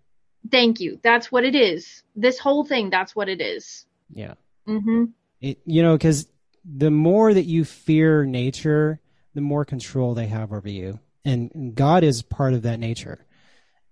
Thank 0.49 0.79
you. 0.79 1.01
That's 1.03 1.33
what 1.33 1.43
it 1.43 1.57
is. 1.57 2.05
This 2.15 2.39
whole 2.39 2.65
thing, 2.65 2.89
that's 2.89 3.17
what 3.17 3.29
it 3.29 3.41
is. 3.41 3.85
Yeah. 4.15 4.35
Mm-hmm. 4.69 5.07
It, 5.41 5.59
you 5.67 5.83
know, 5.83 5.95
because 5.95 6.29
the 6.65 6.93
more 6.93 7.35
that 7.35 7.47
you 7.47 7.65
fear 7.65 8.25
nature, 8.25 9.01
the 9.35 9.41
more 9.41 9.65
control 9.65 10.15
they 10.15 10.29
have 10.29 10.53
over 10.53 10.69
you. 10.69 11.01
And, 11.25 11.51
and 11.53 11.75
God 11.75 12.05
is 12.05 12.23
part 12.23 12.55
of 12.55 12.63
that 12.63 12.79
nature. 12.79 13.27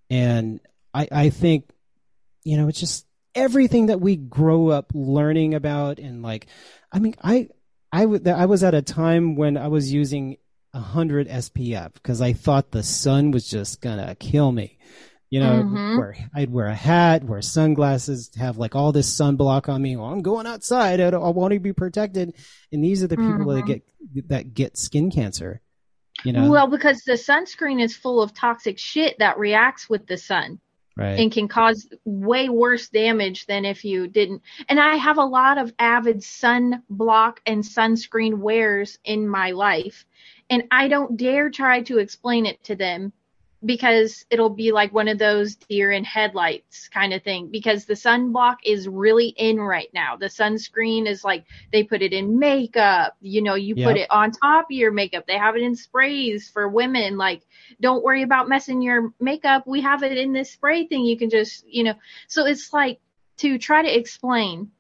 And 0.09 0.61
I, 0.95 1.09
I 1.11 1.31
think, 1.31 1.69
you 2.45 2.57
know, 2.57 2.69
it's 2.69 2.79
just 2.79 3.07
everything 3.35 3.87
that 3.87 4.01
we 4.01 4.15
grow 4.15 4.69
up 4.69 4.93
learning 4.95 5.55
about. 5.55 5.99
And 5.99 6.23
like, 6.23 6.47
I 6.93 7.01
mean, 7.01 7.17
I, 7.21 7.49
I, 7.93 8.03
w- 8.03 8.31
I 8.31 8.47
was 8.47 8.63
at 8.63 8.75
a 8.75 8.83
time 8.83 9.35
when 9.35 9.57
I 9.57 9.67
was 9.67 9.93
using 9.93 10.37
100 10.75 11.29
SPF 11.29 11.95
because 11.95 12.21
I 12.21 12.33
thought 12.33 12.71
the 12.71 12.83
sun 12.83 13.31
was 13.31 13.49
just 13.49 13.81
going 13.81 14.05
to 14.05 14.15
kill 14.15 14.51
me. 14.53 14.79
You 15.31 15.41
know, 15.41 15.65
Mhm. 15.65 15.97
where 15.97 16.15
I'd 16.35 16.51
wear 16.53 16.67
a 16.67 16.75
hat, 16.75 17.25
wear 17.25 17.43
sunglasses, 17.43 18.31
have 18.37 18.57
like 18.57 18.77
all 18.77 18.93
this 18.93 19.19
sunblock 19.19 19.69
on 19.69 19.83
me. 19.83 19.97
Well, 19.97 20.07
I'm 20.07 20.23
going 20.23 20.47
outside. 20.47 21.01
I, 21.01 21.11
don't, 21.11 21.25
I 21.25 21.31
want 21.31 21.53
to 21.55 21.59
be 21.61 21.73
protected. 21.73 22.35
And 22.71 22.85
these 22.85 23.03
are 23.03 23.09
the 23.09 23.17
people 23.17 23.47
that 23.47 23.65
Mhm. 23.65 23.67
get 24.15 24.29
that 24.29 24.55
get 24.55 24.77
skin 24.77 25.11
cancer 25.11 25.61
You 26.25 26.33
know, 26.33 26.51
Well, 26.51 26.69
because 26.69 27.03
the 27.03 27.15
sunscreen 27.15 27.83
is 27.83 27.97
full 27.97 28.23
of 28.23 28.33
toxic 28.33 28.79
shit 28.79 29.19
that 29.19 29.39
reacts 29.39 29.89
with 29.91 30.07
the 30.07 30.17
sun 30.17 30.61
right? 30.97 31.19
and 31.19 31.33
can 31.33 31.49
cause 31.49 31.89
way 32.05 32.49
worse 32.49 32.89
damage 32.91 33.47
than 33.47 33.65
if 33.65 33.85
you 33.85 34.07
didn't. 34.07 34.43
And 34.69 34.79
I 34.79 34.95
have 34.97 35.19
a 35.19 35.25
lot 35.25 35.59
of 35.59 35.73
avid 35.79 36.23
sun 36.23 36.83
block 36.89 37.41
and 37.47 37.65
sunscreen 37.65 38.39
wearers 38.39 38.99
in 39.05 39.27
my 39.29 39.51
life, 39.51 40.05
and 40.51 40.65
I 40.71 40.89
don't 40.89 41.17
dare 41.17 41.51
try 41.51 41.83
to 41.83 41.99
explain 41.99 42.47
it 42.47 42.63
to 42.65 42.77
them 42.77 43.13
because 43.65 44.27
it'll 44.31 44.51
be 44.51 44.73
like 44.73 44.93
one 44.93 45.09
of 45.09 45.19
those 45.19 45.57
deer 45.57 45.91
in 45.91 46.05
headlights 46.05 46.89
kind 46.89 47.15
of 47.15 47.23
thing 47.23 47.49
because 47.51 47.87
the 47.87 47.95
sunblock 47.95 48.57
is 48.65 48.87
really 48.87 49.29
in 49.29 49.59
right 49.59 49.89
now. 49.95 50.17
The 50.17 50.27
sunscreen 50.27 51.07
is 51.07 51.25
like 51.25 51.45
they 51.73 51.83
put 51.83 52.03
it 52.03 52.13
in 52.13 52.39
makeup, 52.39 53.17
you 53.21 53.43
know, 53.43 53.55
you 53.55 53.75
put 53.75 53.97
it 53.97 54.11
on 54.11 54.33
top 54.33 54.67
of 54.67 54.77
your 54.77 54.93
makeup. 54.93 55.27
They 55.27 55.39
have 55.39 55.57
it 55.57 55.63
in 55.63 55.77
sprays 55.77 56.51
for 56.51 56.69
women 56.69 57.17
like 57.17 57.43
don't 57.81 58.05
worry 58.05 58.23
about 58.23 58.49
messing 58.49 58.83
your 58.83 59.13
makeup. 59.19 59.67
We 59.67 59.81
have 59.81 60.03
it 60.03 60.19
in 60.19 60.33
this 60.33 60.51
spray 60.51 60.87
thing. 60.87 61.05
You 61.05 61.17
can 61.17 61.31
just, 61.31 61.65
you 61.67 61.85
know. 61.85 61.95
So 62.29 62.45
it's 62.47 62.73
like 62.73 63.01
to 63.39 63.59
try 63.59 63.83
to 63.83 63.99
explain 63.99 64.73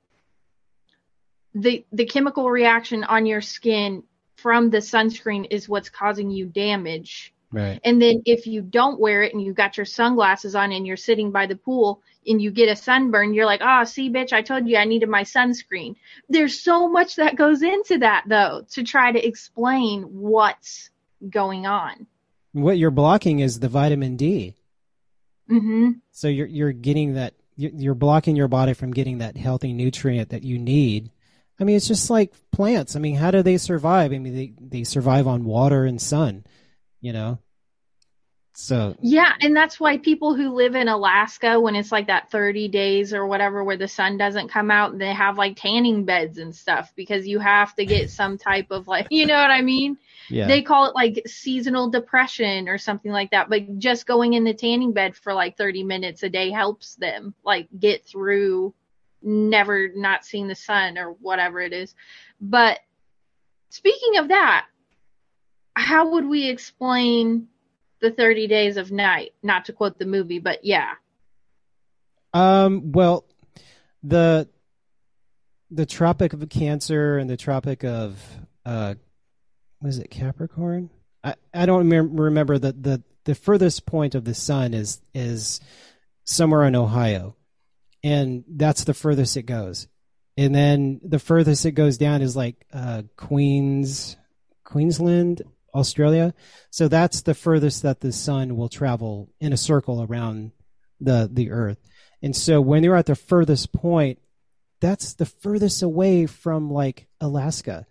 the 1.55 1.87
the 1.93 2.05
chemical 2.05 2.51
reaction 2.51 3.05
on 3.05 3.27
your 3.27 3.41
skin 3.41 4.03
from 4.45 4.69
the 4.69 4.77
sunscreen 4.77 5.47
is 5.51 5.71
what's 5.71 5.89
causing 5.89 6.31
you 6.31 6.45
damage. 6.45 7.33
right. 7.51 7.81
And 7.83 8.03
then 8.03 8.21
if 8.27 8.47
you 8.47 8.61
don't 8.61 9.01
wear 9.01 9.23
it 9.23 9.33
and 9.33 9.43
you 9.43 9.55
got 9.55 9.79
your 9.79 9.87
sunglasses 9.87 10.55
on 10.55 10.71
and 10.71 10.87
you're 10.87 10.99
sitting 10.99 11.31
by 11.31 11.47
the 11.47 11.57
pool 11.57 12.03
and 12.27 12.43
you 12.43 12.51
get 12.51 12.69
a 12.69 12.77
sunburn, 12.77 13.33
you're 13.33 13.47
like, 13.47 13.63
"Ah, 13.63 13.85
see, 13.85 14.11
bitch, 14.11 14.35
I 14.35 14.43
told 14.43 14.69
you 14.69 14.77
I 14.77 14.85
needed 14.85 15.09
my 15.09 15.23
sunscreen." 15.23 15.97
There's 16.29 16.61
so 16.61 16.91
much 16.91 17.17
that 17.17 17.37
goes 17.37 17.63
into 17.63 17.97
that 18.01 18.25
though 18.27 18.67
to 18.73 18.83
try 18.83 19.13
to 19.13 19.27
explain 19.27 20.03
what's 20.03 20.91
going 21.31 21.65
on. 21.65 22.07
What 22.53 22.77
you're 22.77 22.91
blocking 22.91 23.39
is 23.39 23.61
the 23.61 23.71
vitamin 23.71 24.17
D. 24.19 24.57
Mm-hmm. 25.51 25.93
So 26.11 26.29
you're 26.29 26.49
you're 26.49 26.73
getting 26.73 27.15
that 27.15 27.33
you're 27.57 27.95
blocking 27.95 28.37
your 28.37 28.49
body 28.49 28.75
from 28.75 28.93
getting 28.93 29.19
that 29.19 29.39
healthy 29.39 29.73
nutrient 29.73 30.29
that 30.29 30.43
you 30.43 30.59
need. 30.59 31.11
I 31.59 31.65
mean, 31.65 31.77
it's 31.77 31.89
just 31.89 32.11
like 32.11 32.33
plants. 32.51 32.97
I 32.97 32.99
mean, 32.99 33.17
how 33.17 33.31
do 33.31 33.43
they 33.43 33.59
survive? 33.59 34.13
I 34.13 34.19
mean, 34.19 34.35
they 34.35 34.53
they 34.61 34.85
survive 34.85 35.27
on 35.27 35.45
water 35.45 35.85
and 35.85 36.01
sun, 36.01 36.45
you 37.01 37.13
know. 37.13 37.39
So 38.57 38.95
Yeah, 39.01 39.33
and 39.41 39.57
that's 39.57 39.81
why 39.81 39.99
people 39.99 40.35
who 40.35 40.55
live 40.55 40.75
in 40.75 40.89
Alaska 40.89 41.59
when 41.61 41.75
it's 41.75 41.91
like 41.91 42.07
that 42.07 42.31
30 42.31 42.69
days 42.69 43.13
or 43.13 43.27
whatever 43.27 43.65
where 43.65 43.77
the 43.77 43.89
sun 43.89 44.17
doesn't 44.17 44.49
come 44.49 44.71
out, 44.71 44.97
they 44.97 45.13
have 45.13 45.39
like 45.39 45.57
tanning 45.57 46.05
beds 46.05 46.39
and 46.39 46.55
stuff 46.55 46.93
because 46.97 47.27
you 47.27 47.41
have 47.41 47.75
to 47.77 47.85
get 47.85 48.11
some 48.21 48.39
type 48.39 48.69
of 48.71 48.87
like, 48.89 49.09
you 49.11 49.27
know 49.27 49.37
what 49.37 49.51
I 49.51 49.61
mean? 49.63 49.99
yeah, 50.31 50.47
They 50.47 50.63
call 50.63 50.87
it 50.87 50.95
like 50.95 51.23
seasonal 51.27 51.91
depression 51.91 52.69
or 52.69 52.79
something 52.79 53.13
like 53.13 53.31
that, 53.33 53.49
but 53.49 53.79
just 53.79 54.07
going 54.07 54.35
in 54.35 54.45
the 54.45 54.55
tanning 54.55 54.93
bed 54.93 55.17
for 55.17 55.35
like 55.35 55.57
30 55.57 55.83
minutes 55.83 56.23
a 56.23 56.29
day 56.29 56.51
helps 56.51 56.95
them 56.95 57.35
like 57.45 57.69
get 57.79 58.05
through 58.05 58.73
never 59.25 59.89
not 59.95 60.25
seeing 60.25 60.49
the 60.49 60.55
sun 60.55 60.99
or 60.99 61.13
whatever 61.21 61.61
it 61.61 61.73
is. 61.73 61.95
But 62.41 62.81
speaking 63.71 64.19
of 64.19 64.29
that, 64.29 64.67
how 65.75 66.11
would 66.13 66.27
we 66.27 66.49
explain 66.49 67.49
the 68.01 68.11
30 68.11 68.47
days 68.47 68.77
of 68.77 68.93
night? 68.93 69.33
Not 69.43 69.65
to 69.67 69.73
quote 69.73 69.99
the 69.99 70.07
movie, 70.07 70.39
but 70.39 70.65
yeah. 70.65 70.93
Um, 72.33 72.93
well, 72.93 73.25
the 74.03 74.49
the 75.71 75.87
Tropic 75.87 76.33
of 76.33 76.49
Cancer 76.49 77.19
and 77.19 77.29
the 77.29 77.37
Tropic 77.37 77.85
of 77.85 78.23
uh, 78.67 78.95
was 79.81 79.99
it 79.99 80.11
Capricorn? 80.11 80.91
I, 81.23 81.35
I 81.53 81.67
don't 81.67 81.89
remem- 81.89 82.19
remember 82.19 82.59
the, 82.59 82.73
the 82.73 83.03
the 83.25 83.35
furthest 83.35 83.87
point 83.87 84.15
of 84.15 84.25
the 84.25 84.35
sun 84.35 84.75
is 84.75 85.01
is 85.15 85.61
somewhere 86.25 86.65
in 86.65 86.77
Ohio, 86.77 87.37
and 88.05 88.45
that's 88.47 88.85
the 88.85 88.95
furthest 88.95 89.37
it 89.37 89.45
goes. 89.45 89.89
And 90.37 90.55
then 90.55 91.01
the 91.03 91.19
furthest 91.19 91.65
it 91.65 91.73
goes 91.73 91.97
down 91.97 92.21
is 92.21 92.37
like 92.37 92.67
uh, 92.73 93.03
Queens, 93.17 94.17
Queensland, 94.65 95.43
Australia. 95.75 96.35
So 96.71 96.87
that's 96.87 97.23
the 97.23 97.35
furthest 97.35 97.83
that 97.83 98.01
the 98.01 98.13
sun 98.13 98.57
will 98.57 98.69
travel 98.69 99.33
in 99.41 99.53
a 99.53 99.57
circle 99.57 100.03
around 100.03 100.53
the 101.01 101.29
the 101.33 101.51
Earth. 101.51 101.79
And 102.23 102.37
so 102.37 102.61
when 102.61 102.85
you're 102.85 102.97
at 102.97 103.07
the 103.07 103.15
furthest 103.15 103.73
point, 103.73 104.19
that's 104.81 105.15
the 105.15 105.27
furthest 105.27 105.83
away 105.83 106.27
from 106.27 106.71
like 106.71 107.07
Alaska. 107.21 107.87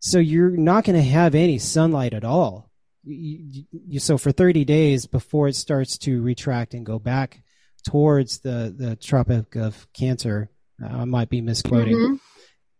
So 0.00 0.18
you're 0.18 0.50
not 0.50 0.84
going 0.84 0.96
to 0.96 1.08
have 1.08 1.34
any 1.34 1.58
sunlight 1.58 2.12
at 2.12 2.24
all. 2.24 2.70
You, 3.04 3.64
you- 3.70 4.00
so 4.00 4.18
for 4.18 4.32
30 4.32 4.64
days 4.64 5.06
before 5.06 5.46
it 5.48 5.54
starts 5.56 5.96
to 5.98 6.20
retract 6.22 6.74
and 6.74 6.84
go 6.84 6.98
back 6.98 7.43
towards 7.86 8.40
the, 8.40 8.74
the 8.76 8.96
Tropic 8.96 9.56
of 9.56 9.86
Cancer, 9.92 10.50
uh, 10.82 10.86
I 10.88 11.04
might 11.04 11.28
be 11.28 11.40
misquoting. 11.40 11.96
Mhm. 11.96 12.20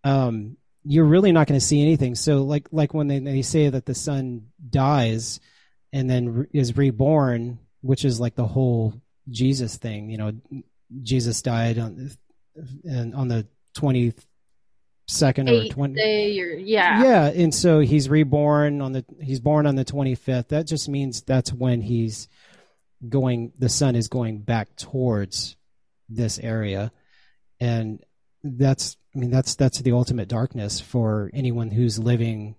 Um, 0.05 0.57
you're 0.85 1.05
really 1.07 1.33
not 1.33 1.47
going 1.47 1.59
to 1.59 1.65
see 1.65 1.81
anything. 1.81 2.15
So 2.15 2.43
like 2.43 2.69
like 2.71 2.93
when 2.93 3.07
they, 3.09 3.19
they 3.19 3.43
say 3.43 3.69
that 3.71 3.87
the 3.87 3.95
sun 3.95 4.47
dies 4.69 5.41
and 5.93 6.11
then 6.11 6.29
re- 6.29 6.47
is 6.53 6.77
reborn, 6.77 7.59
which 7.81 8.05
is 8.05 8.21
like 8.21 8.35
the 8.35 8.47
whole 8.47 8.95
Jesus 9.31 9.77
thing. 9.79 10.11
You 10.11 10.19
know, 10.19 10.33
Jesus 11.03 11.41
died 11.41 11.79
on 11.79 12.11
and 12.85 13.15
on 13.15 13.29
the 13.29 13.47
twenty 13.75 14.13
second 15.09 15.49
or 15.49 15.69
twenty. 15.69 15.95
day 15.95 16.39
or 16.41 16.51
yeah. 16.51 17.03
Yeah, 17.03 17.27
and 17.29 17.55
so 17.55 17.81
he's 17.81 18.09
reborn 18.11 18.83
on 18.83 18.93
the 18.93 19.05
he's 19.23 19.41
born 19.41 19.67
on 19.67 19.77
the 19.77 19.85
25th. 19.85 20.49
That 20.49 20.67
just 20.67 20.89
means 20.89 21.23
that's 21.23 21.53
when 21.53 21.81
he's 21.81 22.29
going 23.09 23.53
the 23.59 23.69
sun 23.69 23.97
is 23.97 24.09
going 24.09 24.41
back 24.41 24.75
towards 24.77 25.57
this 26.09 26.39
area. 26.39 26.93
And 27.61 28.03
that's 28.43 28.97
I 29.15 29.19
mean 29.19 29.31
that's 29.31 29.55
that's 29.57 29.81
the 29.81 29.93
ultimate 29.93 30.29
darkness 30.29 30.81
for 30.81 31.31
anyone 31.33 31.71
who's 31.71 31.99
living, 31.99 32.57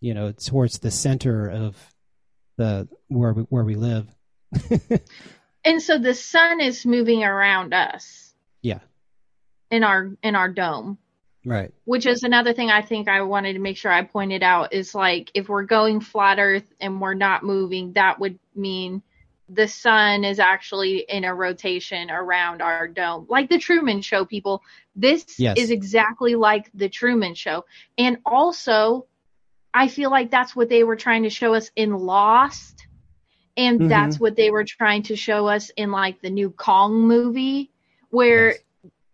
you 0.00 0.14
know, 0.14 0.32
towards 0.32 0.78
the 0.78 0.90
center 0.90 1.48
of 1.48 1.76
the 2.56 2.88
where 3.08 3.32
we, 3.32 3.42
where 3.42 3.64
we 3.64 3.74
live. 3.74 4.08
And 5.66 5.82
so 5.82 5.98
the 5.98 6.14
sun 6.14 6.60
is 6.60 6.86
moving 6.86 7.24
around 7.24 7.74
us 7.74 8.32
yeah. 8.62 8.78
in 9.68 9.82
our 9.82 10.12
in 10.22 10.36
our 10.36 10.48
dome. 10.48 10.98
Right. 11.44 11.72
which 11.84 12.06
is 12.06 12.24
another 12.24 12.52
thing 12.54 12.70
I 12.70 12.82
think 12.82 13.06
I 13.06 13.22
wanted 13.22 13.52
to 13.52 13.60
make 13.60 13.76
sure 13.76 13.92
I 13.92 14.02
pointed 14.02 14.42
out 14.42 14.72
is 14.72 14.96
like 14.96 15.30
if 15.32 15.48
we're 15.48 15.62
going 15.62 16.00
flat 16.00 16.40
earth 16.40 16.66
and 16.80 17.00
we're 17.00 17.14
not 17.14 17.44
moving, 17.44 17.92
that 17.92 18.18
would 18.18 18.40
mean 18.56 19.00
the 19.48 19.68
sun 19.68 20.24
is 20.24 20.38
actually 20.38 21.06
in 21.08 21.24
a 21.24 21.34
rotation 21.34 22.10
around 22.10 22.62
our 22.62 22.88
dome. 22.88 23.26
Like 23.28 23.48
the 23.48 23.58
Truman 23.58 24.02
Show, 24.02 24.24
people. 24.24 24.62
This 24.94 25.38
Yes. 25.38 25.56
is 25.56 25.70
exactly 25.70 26.34
like 26.34 26.70
the 26.74 26.88
Truman 26.88 27.34
Show. 27.34 27.64
And 27.98 28.18
also, 28.26 29.06
I 29.74 29.88
feel 29.88 30.10
like 30.10 30.30
that's 30.30 30.56
what 30.56 30.68
they 30.68 30.84
were 30.84 30.96
trying 30.96 31.22
to 31.24 31.30
show 31.30 31.54
us 31.54 31.70
in 31.76 31.94
Lost. 31.94 32.86
And 33.56 33.80
Mhm. 33.80 33.88
that's 33.88 34.20
what 34.20 34.36
they 34.36 34.50
were 34.50 34.64
trying 34.64 35.02
to 35.04 35.16
show 35.16 35.46
us 35.46 35.70
in 35.76 35.90
like 35.90 36.20
the 36.20 36.30
new 36.30 36.50
Kong 36.50 36.94
movie, 37.06 37.70
where 38.10 38.48
Yes. 38.48 38.62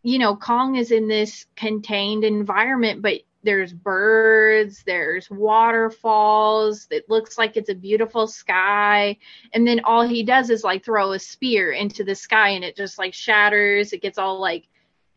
you 0.02 0.18
know, 0.18 0.36
Kong 0.36 0.76
is 0.76 0.90
in 0.90 1.08
this 1.08 1.46
contained 1.56 2.24
environment, 2.24 3.02
but 3.02 3.20
there's 3.42 3.72
birds, 3.72 4.82
there's 4.86 5.28
waterfalls, 5.30 6.86
it 6.90 7.08
looks 7.08 7.36
like 7.38 7.56
it's 7.56 7.68
a 7.70 7.74
beautiful 7.74 8.26
sky. 8.26 9.16
And 9.52 9.66
then 9.66 9.80
all 9.84 10.06
he 10.06 10.22
does 10.22 10.50
is 10.50 10.64
like 10.64 10.84
throw 10.84 11.12
a 11.12 11.18
spear 11.18 11.72
into 11.72 12.04
the 12.04 12.14
sky 12.14 12.50
and 12.50 12.64
it 12.64 12.76
just 12.76 12.98
like 12.98 13.14
shatters, 13.14 13.92
it 13.92 14.02
gets 14.02 14.18
all 14.18 14.40
like 14.40 14.68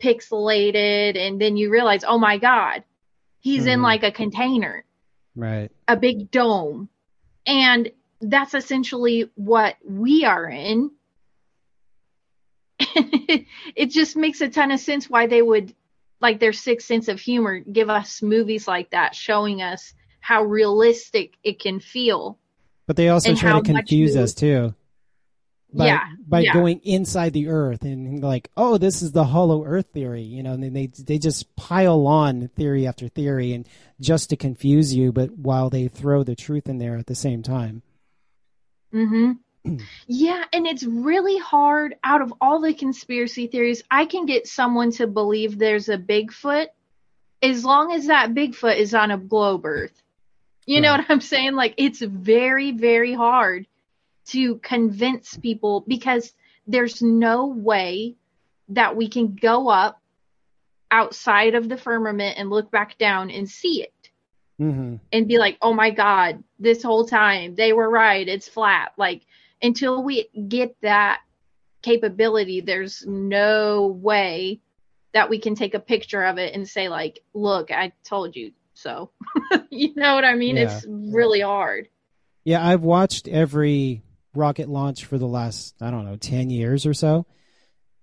pixelated. 0.01 1.17
And 1.17 1.39
then 1.39 1.55
you 1.57 1.69
realize, 1.71 2.03
oh 2.03 2.17
my 2.17 2.37
God, 2.37 2.83
he's 3.39 3.65
in 3.65 3.79
Mhm. 3.79 3.83
like 3.83 4.03
a 4.03 4.11
container 4.11 4.83
Right. 5.35 5.71
a 5.87 5.95
big 5.97 6.31
dome. 6.31 6.89
And 7.45 7.91
that's 8.21 8.53
essentially 8.53 9.29
what 9.35 9.75
we 9.85 10.25
are 10.25 10.49
in. 10.49 10.91
it 12.79 13.87
just 13.87 14.15
makes 14.15 14.41
a 14.41 14.49
ton 14.49 14.71
of 14.71 14.79
sense 14.79 15.09
why 15.09 15.27
they 15.27 15.41
would, 15.41 15.73
like 16.21 16.39
their 16.39 16.53
sixth 16.53 16.87
sense 16.87 17.07
of 17.07 17.19
humor, 17.19 17.59
give 17.59 17.89
us 17.89 18.21
movies 18.21 18.67
like 18.67 18.91
that, 18.91 19.15
showing 19.15 19.61
us 19.61 19.93
how 20.21 20.43
realistic 20.43 21.33
it 21.43 21.59
can 21.59 21.79
feel. 21.79 22.37
But 22.87 22.95
they 22.95 23.09
also 23.09 23.35
try 23.35 23.53
to 23.53 23.61
confuse 23.61 24.15
us 24.15 24.33
too. 24.33 24.73
By, 25.73 25.87
Yeah, 25.87 26.03
by 26.25 26.39
yeah. 26.41 26.53
going 26.53 26.79
inside 26.83 27.33
the 27.33 27.49
earth 27.49 27.81
and 27.81 28.23
like, 28.23 28.49
oh, 28.55 28.77
this 28.77 29.01
is 29.01 29.11
the 29.11 29.25
hollow 29.25 29.65
earth 29.65 29.87
theory, 29.93 30.21
you 30.21 30.41
know, 30.41 30.53
and 30.53 30.63
then 30.63 30.73
they 30.73 30.87
they 30.87 31.17
just 31.17 31.53
pile 31.57 32.07
on 32.07 32.47
theory 32.49 32.87
after 32.87 33.09
theory 33.09 33.51
and 33.51 33.67
just 33.99 34.29
to 34.29 34.37
confuse 34.37 34.93
you, 34.95 35.11
but 35.11 35.31
while 35.37 35.69
they 35.69 35.89
throw 35.89 36.23
the 36.23 36.35
truth 36.35 36.69
in 36.69 36.77
there 36.77 36.95
at 36.95 37.07
the 37.07 37.15
same 37.15 37.43
time. 37.43 37.81
hmm 38.93 39.31
yeah, 40.07 40.43
and 40.53 40.67
it's 40.67 40.83
really 40.83 41.37
hard 41.37 41.95
out 42.03 42.21
of 42.21 42.33
all 42.41 42.61
the 42.61 42.73
conspiracy 42.73 43.47
theories. 43.47 43.83
I 43.89 44.05
can 44.05 44.25
get 44.25 44.47
someone 44.47 44.91
to 44.93 45.07
believe 45.07 45.57
there's 45.57 45.89
a 45.89 45.97
Bigfoot 45.97 46.67
as 47.41 47.65
long 47.65 47.91
as 47.91 48.07
that 48.07 48.33
Bigfoot 48.33 48.77
is 48.77 48.93
on 48.93 49.11
a 49.11 49.17
globe 49.17 49.65
Earth. 49.65 50.01
You 50.65 50.81
know 50.81 50.91
Right. 50.91 50.99
what 50.99 51.05
I'm 51.09 51.21
saying? 51.21 51.53
Like 51.55 51.75
it's 51.77 52.01
very, 52.01 52.71
very 52.71 53.13
hard 53.13 53.67
to 54.27 54.57
convince 54.57 55.37
people 55.37 55.83
because 55.87 56.33
there's 56.67 57.01
no 57.01 57.47
way 57.47 58.15
that 58.69 58.95
we 58.95 59.07
can 59.09 59.35
go 59.35 59.69
up 59.69 60.01
outside 60.91 61.55
of 61.55 61.69
the 61.69 61.77
firmament 61.77 62.37
and 62.37 62.49
look 62.49 62.71
back 62.71 62.97
down 62.97 63.29
and 63.31 63.49
see 63.49 63.83
it 63.83 63.93
hmm 64.57 64.95
and 65.11 65.27
be 65.27 65.37
like, 65.37 65.57
oh 65.61 65.73
my 65.73 65.91
God, 65.91 66.43
this 66.59 66.83
whole 66.83 67.05
time 67.05 67.55
they 67.55 67.73
were 67.73 67.89
right, 67.89 68.27
it's 68.27 68.47
flat. 68.49 68.93
Like 68.97 69.21
until 69.65 70.03
we 70.03 70.29
get 70.47 70.75
that 70.81 71.21
capability, 71.81 72.61
there's 72.61 73.05
no 73.05 73.87
way 73.87 74.61
that 75.13 75.29
we 75.29 75.39
can 75.39 75.55
take 75.55 75.73
a 75.73 75.79
picture 75.79 76.23
of 76.23 76.37
it 76.37 76.53
and 76.53 76.67
say, 76.67 76.87
like, 76.89 77.21
look, 77.33 77.71
I 77.71 77.93
told 78.03 78.35
you 78.35 78.51
so. 78.73 79.11
you 79.69 79.93
know 79.95 80.13
what 80.13 80.25
I 80.25 80.35
mean? 80.35 80.57
Yeah. 80.57 80.77
It's 80.77 80.85
really 80.87 81.41
hard. 81.41 81.87
Yeah, 82.43 82.65
I've 82.65 82.83
watched 82.83 83.27
every 83.27 84.03
rocket 84.35 84.69
launch 84.69 85.05
for 85.05 85.17
the 85.17 85.27
last, 85.27 85.75
I 85.81 85.89
don't 85.89 86.05
know, 86.05 86.17
10 86.17 86.49
years 86.49 86.85
or 86.85 86.93
so. 86.93 87.25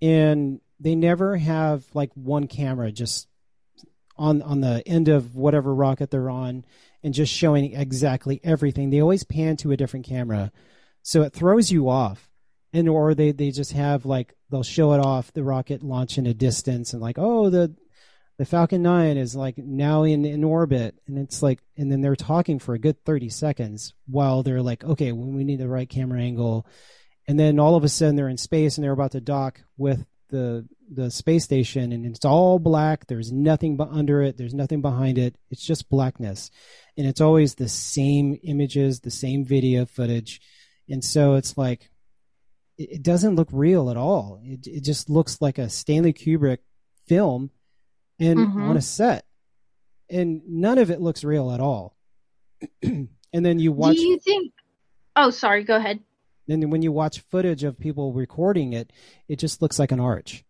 And 0.00 0.60
they 0.80 0.96
never 0.96 1.36
have 1.36 1.84
like 1.94 2.10
one 2.14 2.48
camera 2.48 2.90
just 2.90 3.28
on 4.16 4.42
on 4.42 4.60
the 4.60 4.82
end 4.86 5.08
of 5.08 5.36
whatever 5.36 5.74
rocket 5.74 6.10
they're 6.10 6.28
on 6.28 6.64
and 7.02 7.14
just 7.14 7.32
showing 7.32 7.74
exactly 7.74 8.40
everything. 8.42 8.90
They 8.90 9.00
always 9.00 9.22
pan 9.22 9.56
to 9.58 9.70
a 9.70 9.76
different 9.76 10.06
camera. 10.06 10.50
So 11.02 11.22
it 11.22 11.32
throws 11.32 11.70
you 11.70 11.88
off. 11.88 12.28
And 12.74 12.88
or 12.88 13.14
they 13.14 13.32
they 13.32 13.50
just 13.50 13.72
have 13.72 14.06
like 14.06 14.34
they'll 14.50 14.62
show 14.62 14.94
it 14.94 15.00
off 15.00 15.32
the 15.34 15.44
rocket 15.44 15.82
launch 15.82 16.16
in 16.16 16.26
a 16.26 16.32
distance 16.32 16.94
and 16.94 17.02
like, 17.02 17.18
"Oh, 17.18 17.50
the 17.50 17.76
the 18.38 18.46
Falcon 18.46 18.82
9 18.82 19.16
is 19.18 19.36
like 19.36 19.58
now 19.58 20.04
in, 20.04 20.24
in 20.24 20.42
orbit. 20.42 20.96
And 21.06 21.18
it's 21.18 21.42
like 21.42 21.60
and 21.76 21.92
then 21.92 22.00
they're 22.00 22.16
talking 22.16 22.58
for 22.58 22.74
a 22.74 22.78
good 22.78 23.04
30 23.04 23.28
seconds 23.28 23.94
while 24.06 24.42
they're 24.42 24.62
like 24.62 24.84
okay 24.84 25.12
well, 25.12 25.28
we 25.28 25.44
need 25.44 25.60
the 25.60 25.68
right 25.68 25.88
camera 25.88 26.20
angle. 26.20 26.66
And 27.28 27.38
then 27.38 27.58
all 27.58 27.76
of 27.76 27.84
a 27.84 27.88
sudden 27.88 28.16
they're 28.16 28.28
in 28.28 28.38
space 28.38 28.76
and 28.76 28.84
they're 28.84 28.92
about 28.92 29.12
to 29.12 29.20
dock 29.20 29.60
with 29.76 30.06
the 30.30 30.66
the 30.90 31.10
space 31.10 31.44
station 31.44 31.92
and 31.92 32.04
it's 32.04 32.24
all 32.24 32.58
black. 32.58 33.06
There's 33.06 33.30
nothing 33.30 33.76
but 33.76 33.90
under 33.90 34.22
it. 34.22 34.36
There's 34.36 34.54
nothing 34.54 34.82
behind 34.82 35.18
it. 35.18 35.36
It's 35.50 35.64
just 35.64 35.88
blackness. 35.88 36.50
And 36.96 37.06
it's 37.06 37.20
always 37.20 37.54
the 37.54 37.68
same 37.68 38.38
images 38.42 39.00
the 39.00 39.10
same 39.10 39.44
video 39.44 39.86
footage 39.86 40.40
and 40.92 41.02
so 41.04 41.34
it's 41.34 41.56
like 41.56 41.90
it, 42.78 43.02
doesn't 43.02 43.34
look 43.36 43.48
real 43.52 43.90
at 43.90 43.96
all 43.96 44.40
it, 44.44 44.66
it 44.66 44.84
just 44.84 45.08
looks 45.10 45.40
like 45.40 45.58
a 45.58 45.68
stanley 45.68 46.12
kubrick 46.12 46.58
film 47.08 47.50
and 48.20 48.38
Mhm. 48.38 48.68
on 48.70 48.76
a 48.76 48.80
set 48.82 49.24
and 50.10 50.42
none 50.46 50.78
of 50.78 50.90
it 50.90 51.00
looks 51.00 51.24
real 51.24 51.50
at 51.50 51.60
all 51.60 51.96
and 52.82 53.08
then 53.32 53.58
you 53.58 53.72
watch 53.72 53.96
Do 53.96 54.02
you 54.02 54.18
think? 54.18 54.52
Oh, 55.16 55.30
sorry. 55.30 55.64
Go 55.64 55.76
ahead. 55.76 56.00
and 56.48 56.62
then 56.62 56.70
when 56.70 56.82
you 56.82 56.92
watch 56.92 57.20
footage 57.30 57.64
of 57.64 57.78
people 57.78 58.12
recording 58.12 58.72
it 58.72 58.92
it 59.28 59.38
just 59.38 59.60
looks 59.62 59.78
like 59.78 59.92
an 59.92 60.00
arch 60.00 60.44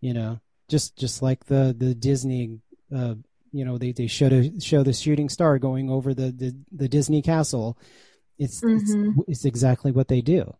you 0.00 0.12
know 0.14 0.40
just 0.68 0.96
just 0.96 1.22
like 1.22 1.44
the 1.46 1.74
the 1.76 1.94
disney 1.94 2.58
uh 2.94 3.14
you 3.52 3.64
know 3.64 3.76
they 3.78 3.92
they 3.92 4.06
show 4.06 4.28
the 4.28 4.60
show 4.60 4.82
the 4.82 4.92
shooting 4.92 5.28
star 5.28 5.58
going 5.58 5.90
over 5.90 6.12
the 6.14 6.30
the, 6.30 6.54
the 6.72 6.88
disney 6.88 7.22
castle 7.22 7.76
it's, 8.38 8.60
Mhm. 8.60 9.18
it's 9.18 9.28
it's 9.28 9.44
exactly 9.44 9.90
what 9.92 10.08
they 10.08 10.20
do 10.20 10.54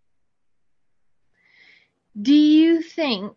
Do 2.21 2.35
you 2.35 2.83
think, 2.83 3.35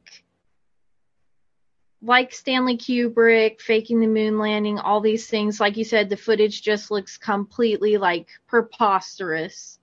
like 2.01 2.33
Stanley 2.33 2.77
Kubrick, 2.77 3.61
faking 3.61 3.99
the 3.99 4.07
moon 4.07 4.39
landing, 4.39 4.79
all 4.79 5.01
these 5.01 5.27
things, 5.27 5.59
like 5.59 5.77
you 5.77 5.83
said, 5.83 6.09
the 6.09 6.17
footage 6.17 6.63
just 6.63 6.89
looks 6.89 7.15
completely 7.17 7.97
like 7.97 8.27
preposterous. 8.47 9.77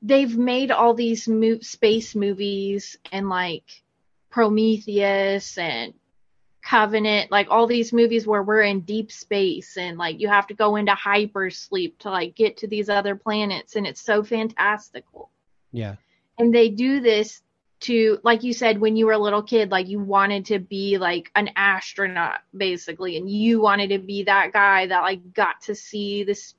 They've 0.00 0.34
made 0.34 0.70
all 0.70 0.94
these 0.94 1.28
mo- 1.28 1.60
space 1.60 2.14
movies 2.14 2.96
and 3.12 3.28
like 3.28 3.82
Prometheus 4.30 5.58
and 5.58 5.92
Covenant, 6.70 7.32
like 7.32 7.48
all 7.50 7.66
these 7.66 7.92
movies 7.92 8.28
where 8.28 8.44
we're 8.44 8.62
in 8.62 8.82
deep 8.82 9.10
space 9.10 9.76
and 9.76 9.98
like 9.98 10.20
you 10.20 10.28
have 10.28 10.46
to 10.46 10.54
go 10.54 10.76
into 10.76 10.92
hypersleep 10.92 11.98
to 11.98 12.10
like 12.10 12.36
get 12.36 12.58
to 12.58 12.68
these 12.68 12.88
other 12.88 13.16
planets 13.16 13.74
and 13.74 13.88
it's 13.88 14.00
so 14.00 14.22
fantastical. 14.22 15.30
Yeah. 15.72 15.96
And 16.38 16.54
they 16.54 16.68
do 16.68 17.00
this 17.00 17.42
to 17.80 18.20
like 18.22 18.44
you 18.44 18.52
said 18.52 18.78
when 18.78 18.94
you 18.94 19.06
were 19.06 19.12
a 19.12 19.18
little 19.18 19.42
kid 19.42 19.72
like 19.72 19.88
you 19.88 19.98
wanted 19.98 20.44
to 20.44 20.60
be 20.60 20.96
like 20.96 21.32
an 21.34 21.50
astronaut 21.56 22.38
basically 22.56 23.16
and 23.16 23.28
you 23.28 23.60
wanted 23.60 23.88
to 23.88 23.98
be 23.98 24.22
that 24.22 24.52
guy 24.52 24.86
that 24.86 25.00
like 25.00 25.32
got 25.32 25.60
to 25.62 25.74
see 25.74 26.22
this 26.22 26.54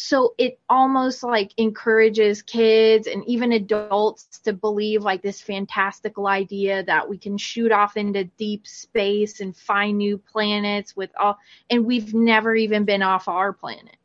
so 0.00 0.32
it 0.38 0.60
almost 0.68 1.24
like 1.24 1.50
encourages 1.56 2.40
kids 2.40 3.08
and 3.08 3.24
even 3.26 3.50
adults 3.50 4.38
to 4.38 4.52
believe 4.52 5.02
like 5.02 5.22
this 5.22 5.40
fantastical 5.40 6.28
idea 6.28 6.84
that 6.84 7.08
we 7.08 7.18
can 7.18 7.36
shoot 7.36 7.72
off 7.72 7.96
into 7.96 8.22
deep 8.22 8.64
space 8.64 9.40
and 9.40 9.56
find 9.56 9.98
new 9.98 10.16
planets 10.16 10.94
with 10.94 11.10
all 11.18 11.36
and 11.68 11.84
we've 11.84 12.14
never 12.14 12.54
even 12.54 12.84
been 12.84 13.02
off 13.02 13.26
our 13.26 13.52
planet. 13.52 13.96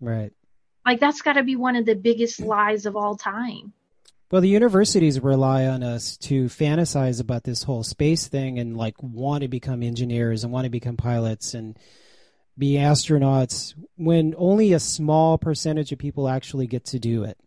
Right. 0.00 0.32
Like 0.84 0.98
that's 0.98 1.22
got 1.22 1.34
to 1.34 1.44
be 1.44 1.54
one 1.54 1.76
of 1.76 1.86
the 1.86 1.94
biggest 1.94 2.40
lies 2.40 2.84
of 2.84 2.96
all 2.96 3.16
time. 3.16 3.72
Well, 4.32 4.42
the 4.42 4.48
universities 4.48 5.20
rely 5.20 5.66
on 5.66 5.84
us 5.84 6.16
to 6.22 6.46
fantasize 6.46 7.20
about 7.20 7.44
this 7.44 7.62
whole 7.62 7.84
space 7.84 8.26
thing 8.26 8.58
and 8.58 8.76
like 8.76 9.00
want 9.00 9.42
to 9.42 9.48
become 9.48 9.84
engineers 9.84 10.42
and 10.42 10.52
want 10.52 10.64
to 10.64 10.70
become 10.70 10.96
pilots 10.96 11.54
and 11.54 11.78
be 12.58 12.72
astronauts 12.74 13.74
when 13.96 14.34
only 14.38 14.72
a 14.72 14.80
small 14.80 15.38
percentage 15.38 15.92
of 15.92 15.98
people 15.98 16.28
actually 16.28 16.66
get 16.66 16.84
to 16.86 16.98
do 16.98 17.22
it. 17.24 17.38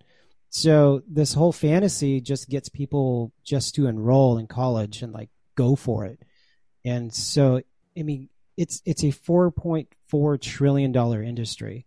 So 0.49 1.01
this 1.07 1.33
whole 1.33 1.51
fantasy 1.51 2.21
just 2.21 2.49
gets 2.49 2.69
people 2.69 3.31
just 3.43 3.75
to 3.75 3.87
enroll 3.87 4.37
in 4.37 4.47
college 4.47 5.01
and 5.01 5.13
like 5.13 5.29
go 5.55 5.75
for 5.75 6.05
it. 6.05 6.19
And 6.85 7.13
so 7.13 7.61
I 7.97 8.03
mean 8.03 8.29
it's 8.57 8.81
it's 8.85 9.03
a 9.03 9.07
4.4 9.11 10.41
trillion 10.41 10.91
dollar 10.91 11.21
industry. 11.23 11.85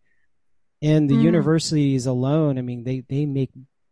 And 0.80 1.08
the 1.08 1.14
Mm. 1.14 1.22
universities 1.22 2.06
alone, 2.06 2.58
I 2.58 2.62
mean 2.62 2.84
they 2.84 3.00
they 3.00 3.26
make 3.26 3.50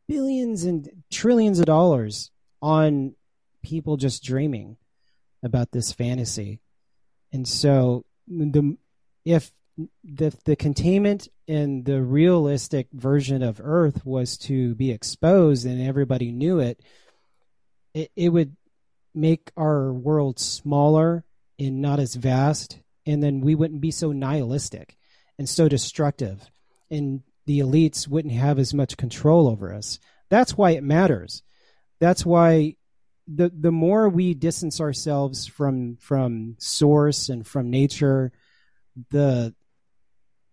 billions 0.09 0.65
and 0.65 0.89
trillions 1.11 1.61
of 1.61 1.67
dollars 1.67 2.31
on 2.63 3.15
people 3.63 3.97
just 3.97 4.23
dreaming 4.25 4.77
about 5.43 5.71
this 5.73 5.93
fantasy. 5.93 6.61
And 7.33 7.47
so 7.47 8.05
the 8.29 8.77
if 9.25 9.53
the 10.05 10.35
the 10.45 10.57
containment 10.57 11.29
and 11.49 11.85
the 11.85 12.03
realistic 12.03 12.89
version 12.93 13.43
of 13.43 13.61
Earth 13.63 14.05
was 14.05 14.37
to 14.39 14.75
be 14.75 14.91
exposed 14.91 15.67
and 15.67 15.81
everybody 15.81 16.33
knew 16.33 16.59
it, 16.59 16.81
it, 17.95 18.11
it 18.17 18.29
would 18.31 18.57
make 19.15 19.51
our 19.57 19.93
world 19.93 20.39
smaller 20.39 21.25
and 21.59 21.81
not 21.81 21.99
as 21.99 22.15
vast, 22.15 22.79
and 23.07 23.23
then 23.23 23.41
we 23.41 23.55
wouldn't 23.55 23.81
be 23.81 23.91
so 23.91 24.13
nihilistic 24.13 24.97
and 25.39 25.49
so 25.49 25.69
destructive, 25.69 26.51
and 26.91 27.23
the 27.47 27.61
elites 27.61 28.07
wouldn't 28.07 28.35
have 28.35 28.59
as 28.59 28.75
much 28.75 28.97
control 28.97 29.49
over 29.49 29.73
us. 29.75 29.99
That's 30.29 30.57
why 30.57 30.73
it 30.73 30.83
matters. 30.83 31.43
That's 31.99 32.25
why 32.25 32.77
the 33.27 33.51
the 33.55 33.73
more 33.73 34.09
we 34.09 34.35
distance 34.35 34.81
ourselves 34.81 35.47
from 35.47 35.97
from 35.97 36.57
source 36.59 37.29
and 37.29 37.47
from 37.47 37.71
nature, 37.71 38.33
the 39.11 39.55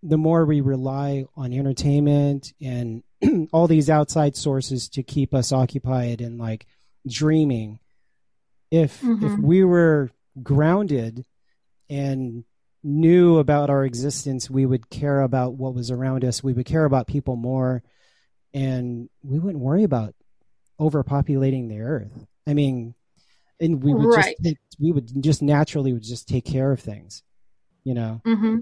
the 0.03 0.17
more 0.17 0.45
we 0.45 0.61
rely 0.61 1.25
on 1.35 1.51
entertainment 1.51 2.53
and 2.61 3.03
all 3.51 3.67
these 3.67 3.89
outside 3.89 4.35
sources 4.35 4.87
to 4.89 5.01
keep 5.03 5.33
us 5.33 5.51
occupied 5.51 6.21
and 6.21 6.37
like 6.37 6.67
dreaming. 7.07 7.79
If 8.69 9.01
if 9.03 9.33
Mhm. 9.33 9.39
we 9.39 9.63
were 9.63 10.11
grounded 10.43 11.25
and 11.89 12.43
knew 12.83 13.37
about 13.37 13.69
our 13.69 13.83
existence, 13.85 14.49
we 14.49 14.65
would 14.65 14.89
care 14.89 15.21
about 15.21 15.55
what 15.55 15.73
was 15.73 15.89
around 15.89 16.23
us. 16.23 16.43
We 16.43 16.53
would 16.53 16.65
care 16.65 16.85
about 16.85 17.07
people 17.07 17.35
more, 17.35 17.81
and 18.53 19.09
we 19.23 19.39
wouldn't 19.39 19.63
worry 19.63 19.83
about 19.83 20.13
overpopulating 20.79 21.69
the 21.69 21.79
earth. 21.81 22.27
I 22.45 22.53
mean, 22.53 22.93
and 23.59 23.83
we 23.83 23.93
would 23.93 24.09
Right. 24.09 24.35
just 24.43 24.57
we 24.79 24.91
would 24.91 25.23
just 25.23 25.41
naturally 25.41 25.91
would 25.91 26.03
just 26.03 26.27
take 26.27 26.45
care 26.45 26.71
of 26.71 26.79
things, 26.79 27.23
you 27.87 27.93
know. 27.93 28.21
hmm 28.25 28.57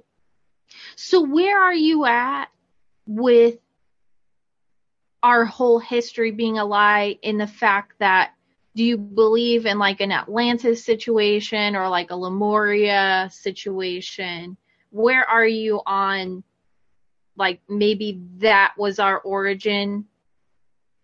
So 0.95 1.21
where 1.21 1.59
are 1.59 1.73
you 1.73 2.05
at 2.05 2.45
with 3.07 3.57
our 5.23 5.45
whole 5.45 5.79
history 5.79 6.29
being 6.29 6.59
a 6.59 6.65
lie 6.65 7.17
in 7.23 7.39
the 7.39 7.47
fact 7.47 7.93
that 7.97 8.33
do 8.75 8.83
you 8.83 8.97
believe 8.97 9.65
in 9.65 9.79
like 9.79 9.99
an 9.99 10.11
Atlantis 10.11 10.85
situation 10.85 11.75
or 11.75 11.89
like 11.89 12.11
a 12.11 12.15
Lemuria 12.15 13.29
situation? 13.31 14.57
Where 14.91 15.27
are 15.27 15.47
you 15.47 15.81
on 15.87 16.43
like 17.35 17.61
maybe 17.67 18.21
that 18.37 18.75
was 18.77 18.99
our 18.99 19.19
origin 19.19 20.05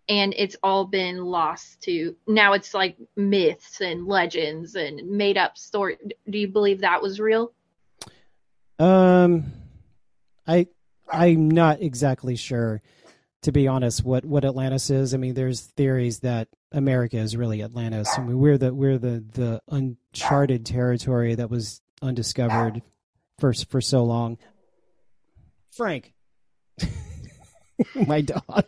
and 0.07 0.33
it's 0.37 0.55
all 0.61 0.85
been 0.85 1.25
lost 1.25 1.81
to 1.81 2.15
now 2.27 2.53
it's 2.53 2.73
like 2.73 2.97
myths 3.15 3.81
and 3.81 4.05
legends 4.05 4.75
and 4.75 5.09
made 5.09 5.37
up 5.37 5.57
story. 5.57 5.97
Do 6.29 6.37
you 6.37 6.47
believe 6.47 6.81
that 6.81 7.01
was 7.01 7.19
real? 7.19 7.53
Um, 8.81 9.53
I 10.47 10.65
I'm 11.07 11.51
not 11.51 11.81
exactly 11.81 12.35
sure, 12.35 12.81
to 13.43 13.51
be 13.51 13.67
honest, 13.67 14.03
what 14.03 14.25
what 14.25 14.43
Atlantis 14.43 14.89
is. 14.89 15.13
I 15.13 15.17
mean, 15.17 15.35
there's 15.35 15.61
theories 15.61 16.21
that 16.21 16.47
America 16.71 17.17
is 17.17 17.37
really 17.37 17.61
Atlantis. 17.61 18.09
I 18.17 18.21
mean, 18.21 18.39
we're 18.39 18.57
the 18.57 18.73
we're 18.73 18.97
the 18.97 19.23
the 19.33 19.61
uncharted 19.67 20.65
territory 20.65 21.35
that 21.35 21.51
was 21.51 21.79
undiscovered 22.01 22.81
for 23.37 23.53
for 23.53 23.81
so 23.81 24.03
long. 24.03 24.39
Frank, 25.69 26.15
my 28.07 28.21
dog. 28.21 28.65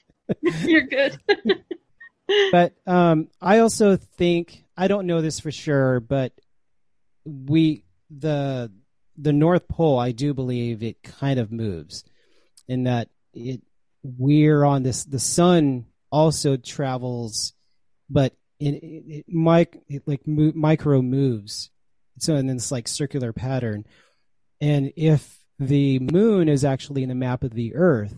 You're 0.62 0.86
good. 0.86 1.18
but 2.52 2.74
um, 2.86 3.26
I 3.40 3.58
also 3.58 3.96
think 3.96 4.62
I 4.76 4.86
don't 4.86 5.08
know 5.08 5.20
this 5.20 5.40
for 5.40 5.50
sure, 5.50 5.98
but 5.98 6.32
we 7.24 7.82
the 8.08 8.70
the 9.20 9.32
North 9.32 9.68
Pole. 9.68 9.98
I 9.98 10.12
do 10.12 10.32
believe 10.32 10.82
it 10.82 11.02
kind 11.02 11.38
of 11.38 11.52
moves 11.52 12.04
in 12.66 12.84
that 12.84 13.08
it 13.34 13.62
we're 14.02 14.64
on 14.64 14.82
this. 14.82 15.04
The 15.04 15.18
sun 15.18 15.86
also 16.10 16.56
travels, 16.56 17.52
but 18.08 18.34
it, 18.60 18.74
it, 18.74 19.04
it, 19.08 19.24
mic, 19.28 19.80
it 19.88 20.02
like 20.06 20.26
mo- 20.26 20.52
micro 20.54 21.02
moves. 21.02 21.70
So 22.18 22.34
in 22.36 22.46
this 22.46 22.72
like 22.72 22.88
circular 22.88 23.32
pattern, 23.32 23.84
and 24.60 24.92
if 24.96 25.38
the 25.58 25.98
moon 25.98 26.48
is 26.48 26.64
actually 26.64 27.02
in 27.02 27.08
the 27.08 27.14
map 27.14 27.42
of 27.42 27.52
the 27.52 27.74
Earth, 27.74 28.16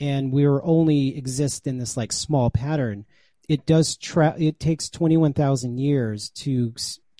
and 0.00 0.32
we're 0.32 0.62
only 0.62 1.16
exist 1.16 1.66
in 1.66 1.78
this 1.78 1.96
like 1.96 2.12
small 2.12 2.50
pattern, 2.50 3.04
it 3.48 3.66
does 3.66 3.96
tra- 3.96 4.36
it 4.38 4.60
takes 4.60 4.88
21,000 4.88 5.78
years 5.78 6.30
to 6.30 6.72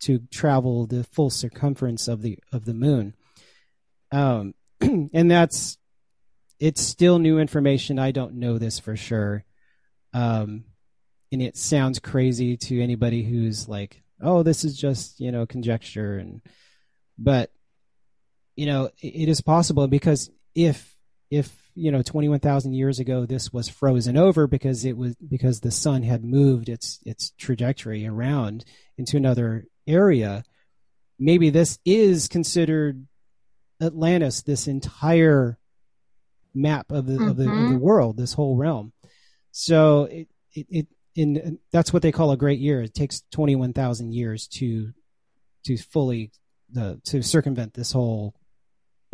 to 0.02 0.20
travel 0.30 0.86
the 0.86 1.04
full 1.04 1.30
circumference 1.30 2.08
of 2.08 2.22
the 2.22 2.38
of 2.52 2.64
the 2.64 2.74
moon. 2.74 3.14
Um 4.12 4.54
and 4.80 5.30
that's 5.30 5.78
it's 6.60 6.80
still 6.80 7.18
new 7.18 7.38
information. 7.38 7.98
I 7.98 8.10
don't 8.10 8.34
know 8.34 8.58
this 8.58 8.78
for 8.78 8.96
sure. 8.96 9.44
Um 10.12 10.64
and 11.30 11.42
it 11.42 11.56
sounds 11.56 11.98
crazy 11.98 12.56
to 12.56 12.82
anybody 12.82 13.22
who's 13.22 13.68
like, 13.68 14.02
"Oh, 14.22 14.42
this 14.42 14.64
is 14.64 14.78
just, 14.78 15.20
you 15.20 15.30
know, 15.30 15.44
conjecture 15.44 16.16
and 16.16 16.40
but 17.18 17.50
you 18.56 18.66
know, 18.66 18.86
it, 19.00 19.08
it 19.08 19.28
is 19.28 19.40
possible 19.40 19.86
because 19.86 20.30
if 20.54 20.96
if 21.30 21.70
you 21.74 21.92
know 21.92 22.02
21,000 22.02 22.72
years 22.72 22.98
ago 22.98 23.24
this 23.24 23.52
was 23.52 23.68
frozen 23.68 24.16
over 24.16 24.48
because 24.48 24.84
it 24.84 24.96
was 24.96 25.14
because 25.16 25.60
the 25.60 25.70
sun 25.70 26.02
had 26.02 26.24
moved 26.24 26.68
its 26.68 26.98
its 27.04 27.30
trajectory 27.38 28.06
around 28.06 28.64
into 28.96 29.16
another 29.16 29.66
area 29.88 30.44
maybe 31.18 31.50
this 31.50 31.78
is 31.84 32.28
considered 32.28 33.06
Atlantis 33.82 34.42
this 34.42 34.68
entire 34.68 35.58
map 36.54 36.90
of 36.90 37.06
the 37.06 37.14
mm-hmm. 37.14 37.28
of 37.28 37.36
the 37.36 37.44
of 37.44 37.50
the 37.50 37.54
mm-hmm. 37.54 37.78
world 37.78 38.16
this 38.16 38.32
whole 38.32 38.56
realm 38.56 38.92
so 39.50 40.04
it 40.04 40.28
it, 40.52 40.66
it 40.70 40.86
in 41.14 41.58
that's 41.72 41.92
what 41.92 42.02
they 42.02 42.12
call 42.12 42.30
a 42.30 42.36
great 42.36 42.60
year 42.60 42.82
it 42.82 42.94
takes 42.94 43.22
21,000 43.32 44.12
years 44.12 44.46
to 44.46 44.92
to 45.64 45.76
fully 45.76 46.30
the 46.70 46.82
uh, 46.82 46.94
to 47.04 47.22
circumvent 47.22 47.74
this 47.74 47.92
whole 47.92 48.34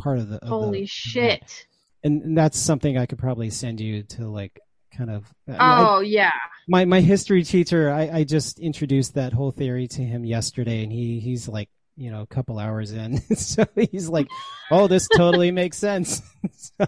part 0.01 0.19
of 0.19 0.29
the 0.29 0.37
of 0.37 0.49
holy 0.49 0.81
the, 0.81 0.87
shit 0.87 1.67
and, 2.03 2.23
and 2.23 2.39
that's 2.39 2.59
something 2.59 2.99
I 2.99 3.07
could 3.07 3.19
probably 3.19 3.51
send 3.51 3.81
you 3.81 4.03
to 4.03 4.29
like 4.29 4.61
kind 4.97 5.11
of. 5.11 5.25
Uh, 5.49 5.57
oh 5.59 6.01
I, 6.01 6.03
yeah. 6.03 6.33
My 6.69 6.85
my 6.85 7.01
history 7.01 7.45
teacher, 7.45 7.91
I, 7.91 8.11
I 8.11 8.25
just 8.25 8.59
introduced 8.59 9.15
that 9.15 9.33
whole 9.33 9.51
theory 9.51 9.87
to 9.89 10.03
him 10.03 10.25
yesterday, 10.25 10.83
and 10.83 10.93
he 10.93 11.21
he's 11.21 11.49
like 11.49 11.69
you 11.97 12.11
know 12.11 12.23
a 12.23 12.27
couple 12.27 12.59
hours 12.59 12.93
in, 12.93 13.21
so 13.37 13.65
he's 13.75 14.09
like, 14.09 14.29
"Oh, 14.71 14.87
this 14.87 15.09
totally 15.17 15.51
makes 15.51 15.77
sense." 15.77 16.23
so. 16.57 16.87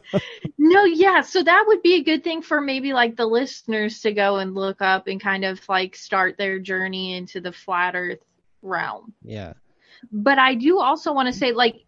No, 0.59 0.85
yeah. 0.85 1.21
So 1.21 1.43
that 1.43 1.65
would 1.67 1.83
be 1.83 1.95
a 1.95 2.03
good 2.03 2.25
thing 2.25 2.43
for 2.43 2.61
maybe 2.61 2.93
like 2.93 3.17
the 3.17 3.27
listeners 3.27 4.01
to 4.01 4.13
go 4.13 4.37
and 4.37 4.55
look 4.55 4.81
up 4.81 5.07
and 5.07 5.21
kind 5.21 5.45
of 5.45 5.61
like 5.69 5.97
start 5.97 6.37
their 6.39 6.59
journey 6.59 7.15
into 7.15 7.41
the 7.41 7.53
flat 7.53 7.95
Earth 7.95 8.21
realm. 8.63 9.15
Yeah. 9.23 9.55
But 10.13 10.39
I 10.39 10.55
do 10.55 10.79
also 10.79 11.13
want 11.13 11.27
to 11.27 11.33
say, 11.33 11.53
like, 11.53 11.85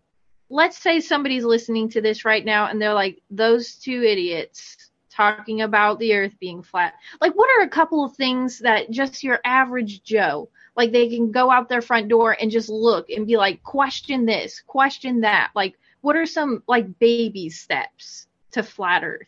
let's 0.50 0.78
say 0.78 1.00
somebody's 1.00 1.44
listening 1.44 1.90
to 1.90 2.00
this 2.00 2.24
right 2.24 2.44
now 2.44 2.66
and 2.66 2.80
they're 2.80 2.94
like, 2.94 3.22
those 3.30 3.74
two 3.74 4.02
idiots 4.02 4.87
talking 5.18 5.62
about 5.62 5.98
the 5.98 6.14
earth 6.14 6.34
being 6.38 6.62
flat. 6.62 6.94
Like, 7.20 7.34
what 7.34 7.50
are 7.58 7.64
a 7.64 7.68
couple 7.68 8.04
of 8.04 8.14
things 8.14 8.60
that 8.60 8.88
just 8.90 9.24
your 9.24 9.40
average 9.44 10.04
Joe, 10.04 10.48
like, 10.76 10.92
they 10.92 11.08
can 11.08 11.32
go 11.32 11.50
out 11.50 11.68
their 11.68 11.82
front 11.82 12.08
door 12.08 12.36
and 12.40 12.52
just 12.52 12.68
look 12.68 13.10
and 13.10 13.26
be 13.26 13.36
like, 13.36 13.62
question 13.64 14.26
this, 14.26 14.62
question 14.64 15.22
that? 15.22 15.50
Like, 15.56 15.74
what 16.02 16.14
are 16.14 16.24
some, 16.24 16.62
like, 16.68 17.00
baby 17.00 17.50
steps 17.50 18.28
to 18.52 18.62
flat 18.62 19.02
earth? 19.02 19.26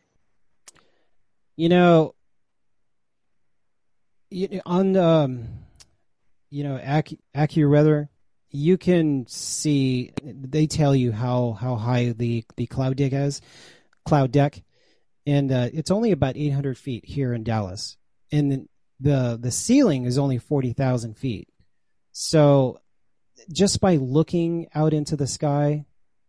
You 1.57 1.69
know, 1.69 2.15
on, 4.65 4.97
um, 4.97 5.49
you 6.51 6.63
know, 6.63 6.79
Accu- 6.79 7.19
AccuWeather, 7.35 8.09
you 8.53 8.79
can 8.79 9.27
see 9.27 10.13
they 10.23 10.67
tell 10.67 10.95
you 10.95 11.13
how 11.13 11.53
how 11.53 11.77
high 11.77 12.13
the 12.17 12.45
the 12.57 12.67
cloud 12.67 12.97
deck 12.97 13.13
is, 13.13 13.41
cloud 14.05 14.33
deck, 14.33 14.63
and 15.31 15.53
uh, 15.53 15.69
it's 15.73 15.93
only 15.93 16.11
about 16.11 16.37
800 16.37 16.77
feet 16.77 17.05
here 17.05 17.33
in 17.33 17.45
Dallas, 17.45 17.97
and 18.33 18.69
the 18.99 19.39
the 19.41 19.51
ceiling 19.53 20.05
is 20.05 20.19
only 20.19 20.39
40,000 20.39 21.17
feet. 21.17 21.49
So 22.11 22.81
just 23.53 23.81
by 23.81 23.95
looking 23.95 24.67
out 24.75 24.93
into 24.93 25.15
the 25.15 25.29
sky, 25.29 25.87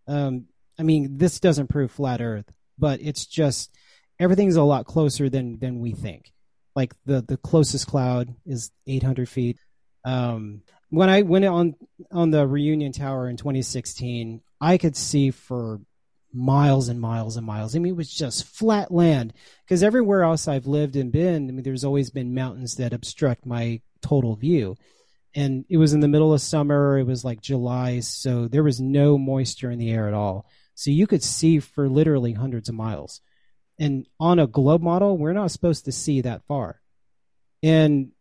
um, 0.08 0.45
I 0.78 0.84
mean, 0.84 1.18
this 1.18 1.39
doesn't 1.39 1.72
prove 1.72 1.91
flat 1.91 2.22
Earth, 2.22 2.45
but 2.78 3.02
it's 3.02 3.26
just 3.26 3.76
everything's 4.20 4.56
a 4.56 4.62
lot 4.62 4.86
closer 4.86 5.30
than 5.30 5.58
than 5.58 5.80
we 5.80 5.93
think. 5.93 6.32
Like 6.76 6.93
the 7.06 7.24
the 7.24 7.38
closest 7.38 7.88
cloud 7.88 8.36
is 8.45 8.70
800 8.86 9.28
feet. 9.28 9.58
Um, 10.06 10.62
when 10.89 11.10
I 11.10 11.24
went 11.24 11.45
on 11.45 11.74
on 12.12 12.30
the 12.30 12.47
reunion 12.47 12.91
tower 12.91 13.28
in 13.28 13.38
2016, 13.38 14.41
I 14.62 14.78
could 14.78 14.95
see 14.95 15.32
for 15.32 15.82
miles 16.34 16.90
and 16.90 17.00
miles 17.00 17.38
and 17.38 17.46
miles. 17.46 17.76
I 17.76 17.80
mean, 17.80 17.94
it 17.94 17.98
was 17.98 18.14
just 18.14 18.46
flat 18.46 18.92
land 18.92 19.34
because 19.66 19.84
everywhere 19.84 20.24
else 20.24 20.48
I've 20.48 20.68
lived 20.68 20.96
and 20.96 21.12
been, 21.12 21.50
I 21.50 21.52
mean, 21.52 21.64
there's 21.64 21.84
always 21.84 22.10
been 22.10 22.34
mountains 22.34 22.76
that 22.76 22.94
obstruct 22.94 23.46
my 23.46 23.82
total 24.02 24.36
view. 24.36 24.78
And 25.34 25.66
it 25.70 25.78
was 25.78 25.94
in 25.94 26.02
the 26.02 26.08
middle 26.08 26.34
of 26.34 26.42
summer. 26.42 26.98
It 26.98 27.06
was 27.06 27.24
like 27.24 27.42
July, 27.42 28.02
so 28.02 28.48
there 28.48 28.64
was 28.64 28.82
no 28.82 29.18
moisture 29.18 29.72
in 29.72 29.80
the 29.80 29.92
air 29.92 30.08
at 30.08 30.14
all. 30.14 30.46
So 30.76 30.92
you 30.92 31.08
could 31.08 31.24
see 31.24 31.60
for 31.60 31.88
literally 31.88 32.34
hundreds 32.34 32.70
of 32.70 32.76
miles. 32.76 33.22
And 33.80 34.08
on 34.20 34.40
a 34.40 34.48
globe 34.48 34.82
model, 34.82 35.18
we're 35.18 35.34
not 35.34 35.52
supposed 35.52 35.86
to 35.86 35.92
see 35.92 36.22
that 36.22 36.44
far. 36.48 36.82
And 37.64 38.12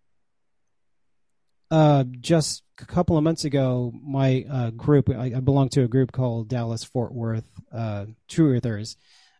uh, 1.70 2.04
just 2.20 2.62
a 2.80 2.86
couple 2.86 3.16
of 3.16 3.24
months 3.24 3.44
ago, 3.44 3.92
my 4.02 4.44
uh, 4.50 4.70
group, 4.70 5.10
I, 5.10 5.32
I, 5.36 5.40
belong 5.40 5.68
to 5.70 5.82
a 5.82 5.88
group 5.88 6.12
called 6.12 6.48
Dallas 6.48 6.84
Fort 6.84 7.12
Worth 7.12 7.48
uh, 7.72 8.06
True 8.28 8.56
Earthers. 8.56 8.96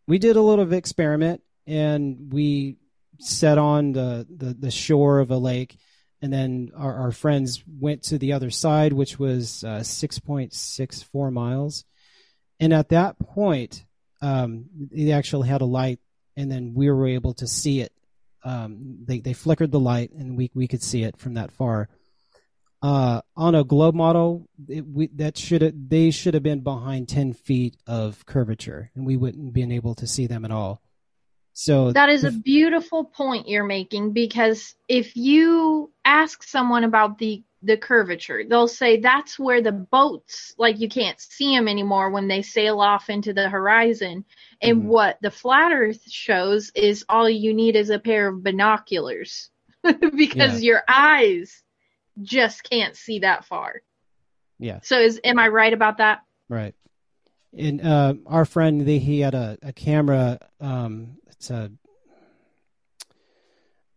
We 0.06 0.18
did 0.18 0.36
a 0.36 0.42
little 0.42 0.72
experiment 0.72 1.42
and 1.66 2.32
we 2.32 2.76
set 3.18 3.58
on 3.58 3.92
the, 3.92 4.26
the, 4.28 4.54
the 4.54 4.70
shore 4.70 5.20
of 5.20 5.30
a 5.30 5.36
lake. 5.36 5.78
And 6.22 6.32
then 6.32 6.72
our, 6.76 6.94
our, 6.94 7.12
friends 7.12 7.62
went 7.66 8.02
to 8.04 8.18
the 8.18 8.34
other 8.34 8.50
side, 8.50 8.92
which 8.92 9.18
was 9.18 9.64
uh, 9.64 9.80
6.64 9.80 11.32
miles. 11.32 11.84
And 12.58 12.74
at 12.74 12.90
that 12.90 13.18
point, 13.18 13.84
um, 14.20 14.66
they 14.90 15.12
actually 15.12 15.48
had 15.48 15.62
a 15.62 15.66
light, 15.66 15.98
and 16.36 16.50
then 16.50 16.74
we 16.74 16.90
were 16.90 17.06
able 17.06 17.32
to 17.34 17.46
see 17.46 17.80
it. 17.80 17.92
Um, 18.44 18.98
they, 19.04 19.20
they 19.20 19.32
flickered 19.32 19.70
the 19.70 19.80
light, 19.80 20.12
and 20.12 20.36
we, 20.36 20.50
we 20.52 20.68
could 20.68 20.82
see 20.82 21.04
it 21.04 21.16
from 21.16 21.34
that 21.34 21.52
far 21.52 21.88
uh, 22.82 23.20
on 23.36 23.54
a 23.54 23.64
globe 23.64 23.94
model, 23.94 24.48
it, 24.68 24.86
we, 24.86 25.08
that 25.08 25.36
should 25.36 25.90
they 25.90 26.10
should 26.10 26.34
have 26.34 26.42
been 26.42 26.60
behind 26.60 27.08
ten 27.08 27.32
feet 27.32 27.76
of 27.86 28.24
curvature, 28.26 28.90
and 28.94 29.06
we 29.06 29.16
wouldn't 29.16 29.52
been 29.52 29.72
able 29.72 29.94
to 29.96 30.06
see 30.06 30.26
them 30.26 30.44
at 30.44 30.50
all. 30.50 30.80
So 31.52 31.92
that 31.92 32.08
is 32.08 32.24
if, 32.24 32.34
a 32.34 32.38
beautiful 32.38 33.04
point 33.04 33.48
you're 33.48 33.64
making 33.64 34.12
because 34.12 34.74
if 34.88 35.16
you 35.16 35.92
ask 36.04 36.42
someone 36.42 36.84
about 36.84 37.18
the 37.18 37.42
the 37.62 37.76
curvature, 37.76 38.44
they'll 38.48 38.68
say 38.68 39.00
that's 39.00 39.38
where 39.38 39.60
the 39.60 39.72
boats 39.72 40.54
like 40.56 40.80
you 40.80 40.88
can't 40.88 41.20
see 41.20 41.54
them 41.54 41.68
anymore 41.68 42.08
when 42.08 42.28
they 42.28 42.40
sail 42.40 42.80
off 42.80 43.10
into 43.10 43.34
the 43.34 43.50
horizon. 43.50 44.24
And 44.62 44.78
mm-hmm. 44.78 44.88
what 44.88 45.18
the 45.20 45.30
flat 45.30 45.72
Earth 45.72 46.00
shows 46.08 46.72
is 46.74 47.04
all 47.10 47.28
you 47.28 47.52
need 47.52 47.76
is 47.76 47.90
a 47.90 47.98
pair 47.98 48.28
of 48.28 48.42
binoculars 48.42 49.50
because 49.82 50.62
yeah. 50.62 50.68
your 50.68 50.82
eyes 50.88 51.62
just 52.22 52.62
can't 52.62 52.96
see 52.96 53.20
that 53.20 53.44
far. 53.44 53.82
Yeah. 54.58 54.80
So 54.82 54.98
is 54.98 55.20
am 55.24 55.38
I 55.38 55.48
right 55.48 55.72
about 55.72 55.98
that? 55.98 56.20
Right. 56.48 56.74
And 57.56 57.84
uh, 57.84 58.14
our 58.26 58.44
friend, 58.44 58.86
they, 58.86 58.98
he 58.98 59.20
had 59.20 59.34
a, 59.34 59.58
a 59.62 59.72
camera. 59.72 60.38
Um, 60.60 61.16
it's 61.28 61.50
a 61.50 61.70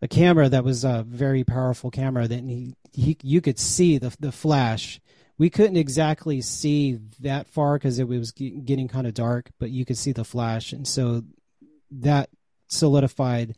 a 0.02 0.08
camera 0.08 0.50
that 0.50 0.64
was 0.64 0.84
a 0.84 1.06
very 1.08 1.44
powerful 1.44 1.92
camera. 1.92 2.28
That 2.28 2.44
he, 2.44 2.76
he 2.92 3.18
you 3.22 3.42
could 3.42 3.60
see 3.60 3.98
the 3.98 4.16
the 4.20 4.32
flash. 4.32 5.00
We 5.38 5.44
we 5.44 5.50
couldn't 5.50 5.78
exactly 5.78 6.42
see 6.42 7.00
that 7.20 7.48
far 7.48 7.74
because 7.74 8.00
it 8.00 8.08
was 8.08 8.32
getting 8.32 8.88
kind 8.88 9.08
of 9.08 9.14
dark, 9.14 9.50
but 9.60 9.72
you 9.72 9.84
could 9.84 9.98
see 9.98 10.12
the 10.12 10.24
flash, 10.24 10.72
and 10.72 10.88
so 10.88 11.24
that 11.92 12.30
solidified 12.68 13.56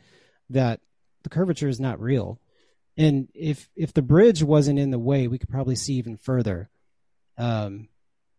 that 0.50 0.80
the 1.24 1.30
curvature 1.30 1.68
is 1.68 1.80
not 1.80 2.00
real. 2.00 2.40
And 2.98 3.28
if 3.34 3.70
if 3.76 3.94
the 3.94 4.02
bridge 4.02 4.42
wasn't 4.44 4.80
in 4.80 4.92
the 4.92 5.00
way, 5.00 5.28
we 5.28 5.38
could 5.38 5.50
probably 5.50 5.76
see 5.76 5.96
even 5.96 6.18
further. 6.18 6.70
Um, 7.38 7.90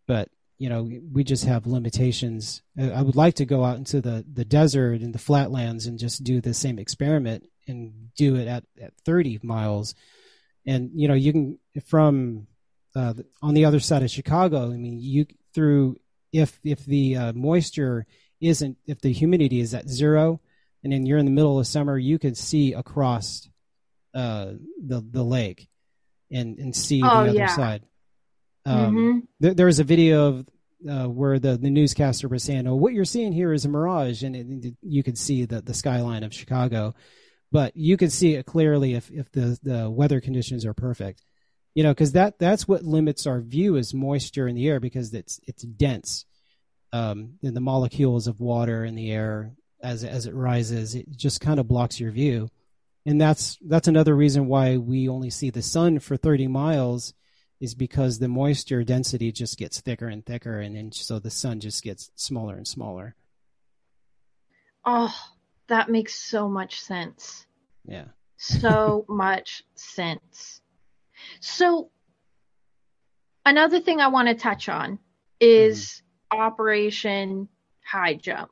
but 0.07 0.31
you 0.59 0.71
know, 0.71 0.89
we 1.13 1.23
just 1.23 1.45
have 1.45 1.67
limitations. 1.67 2.63
I 2.81 3.03
would 3.03 3.17
like 3.17 3.35
to 3.35 3.45
go 3.45 3.65
out 3.65 3.77
into 3.77 4.01
the 4.01 4.25
the 4.31 4.45
desert 4.45 5.03
and 5.03 5.15
the 5.15 5.19
flatlands 5.19 5.87
and 5.87 5.99
just 5.99 6.25
do 6.25 6.41
the 6.41 6.55
same 6.55 6.79
experiment 6.79 7.45
and 7.69 8.15
do 8.17 8.37
it 8.37 8.49
at 8.49 8.65
at 8.81 8.95
30 9.05 9.41
miles. 9.43 9.95
And 10.65 10.91
you 10.95 11.09
know, 11.09 11.15
you 11.15 11.33
can 11.33 11.59
from 11.85 12.47
uh, 12.95 13.15
on 13.43 13.53
the 13.53 13.67
other 13.67 13.81
side 13.81 14.03
of 14.03 14.11
Chicago. 14.11 14.73
I 14.73 14.77
mean, 14.77 14.99
you 14.99 15.27
through 15.55 15.99
if 16.33 16.59
if 16.65 16.85
the 16.87 17.17
uh, 17.17 17.33
moisture 17.35 18.07
isn't 18.41 18.79
if 18.87 19.01
the 19.01 19.13
humidity 19.13 19.61
is 19.61 19.75
at 19.75 19.89
zero, 19.89 20.41
and 20.83 20.93
then 20.93 21.05
you're 21.05 21.19
in 21.19 21.27
the 21.27 21.31
middle 21.31 21.59
of 21.59 21.67
summer, 21.67 21.99
you 21.99 22.19
can 22.19 22.35
see 22.35 22.73
across 22.73 23.49
uh, 24.17 24.55
the 24.85 25.05
the 25.09 25.23
lake 25.23 25.69
and 26.31 26.59
and 26.59 26.75
see 26.75 27.03
Oh, 27.03 27.23
the 27.23 27.31
other 27.31 27.39
yeah. 27.39 27.55
side. 27.55 27.83
Um, 28.65 28.97
Mhm. 28.97 29.23
there, 29.39 29.55
there 29.55 29.67
was 29.67 29.79
a 29.79 29.85
video 29.85 30.27
of 30.29 30.47
uh, 30.89 31.07
where 31.09 31.39
the, 31.39 31.57
the 31.57 31.71
newscaster 31.71 32.29
was 32.29 32.43
saying, 32.43 32.67
"Oh, 32.67 32.77
what 32.77 32.93
you're 32.95 33.05
seeing 33.05 33.33
here 33.33 33.53
is 33.53 33.65
a 33.65 33.69
mirage," 33.69 34.23
and 34.23 34.35
it, 34.37 34.75
you 34.83 35.03
could 35.03 35.19
see 35.19 35.45
the, 35.45 35.61
the 35.63 35.75
skyline 35.75 36.23
of 36.25 36.35
Chicago, 36.35 36.95
but 37.53 37.77
you 37.77 37.97
could 37.97 38.13
see 38.13 38.35
it 38.35 38.47
clearly 38.47 38.95
if, 38.95 39.11
if 39.11 39.31
the, 39.33 39.59
the 39.63 39.91
weather 39.91 40.21
conditions 40.21 40.65
are 40.67 40.75
perfect. 40.75 41.23
You 41.75 41.83
know, 41.83 41.93
because 41.93 42.13
that 42.13 42.39
that's 42.39 42.67
what 42.67 42.85
limits 42.85 43.27
our 43.27 43.41
view 43.41 43.77
is 43.77 43.93
moisture 43.95 44.49
in 44.49 44.55
the 44.57 44.67
air 44.69 44.81
because 44.81 45.13
it's 45.13 45.41
it's 45.47 45.63
dense, 45.63 46.25
um, 46.93 47.35
and 47.43 47.55
the 47.55 47.61
molecules 47.61 48.27
of 48.27 48.41
water 48.41 48.83
in 48.85 48.95
the 48.95 49.13
air 49.13 49.53
as 49.83 50.03
as 50.03 50.27
it 50.27 50.35
rises, 50.35 50.95
it 50.95 51.07
just 51.17 51.41
kind 51.41 51.61
of 51.61 51.69
blocks 51.69 52.01
your 52.01 52.11
view, 52.11 52.49
and 53.07 53.21
that's 53.21 53.57
that's 53.67 53.89
another 53.89 54.15
reason 54.15 54.47
why 54.47 54.77
we 54.77 55.09
only 55.09 55.31
see 55.31 55.49
the 55.51 55.63
sun 55.63 56.01
for 56.01 56.17
30 56.17 56.49
miles 56.49 57.15
is 57.61 57.75
because 57.75 58.19
the 58.19 58.29
moisture 58.29 58.85
density 58.85 59.33
just 59.33 59.57
gets 59.57 59.81
thicker 59.81 60.09
and 60.09 60.27
thicker, 60.27 60.61
and 60.61 60.77
then 60.77 60.93
so 60.93 61.19
the 61.19 61.31
sun 61.31 61.61
just 61.61 61.83
gets 61.83 62.11
smaller 62.17 62.57
and 62.57 62.67
smaller. 62.67 63.15
Oh, 64.85 65.15
that 65.69 65.89
makes 65.89 66.15
so 66.15 66.49
much 66.49 66.81
sense. 66.81 67.47
Yeah. 67.87 68.07
So 68.37 69.07
much 69.09 69.63
sense. 69.75 70.61
So, 71.41 71.91
another 73.45 73.81
thing 73.81 74.01
I 74.01 74.09
want 74.09 74.29
to 74.29 74.35
touch 74.35 74.69
on 74.69 74.99
is 75.41 76.03
Operation 76.31 77.49
High 77.85 78.15
Jump. 78.15 78.51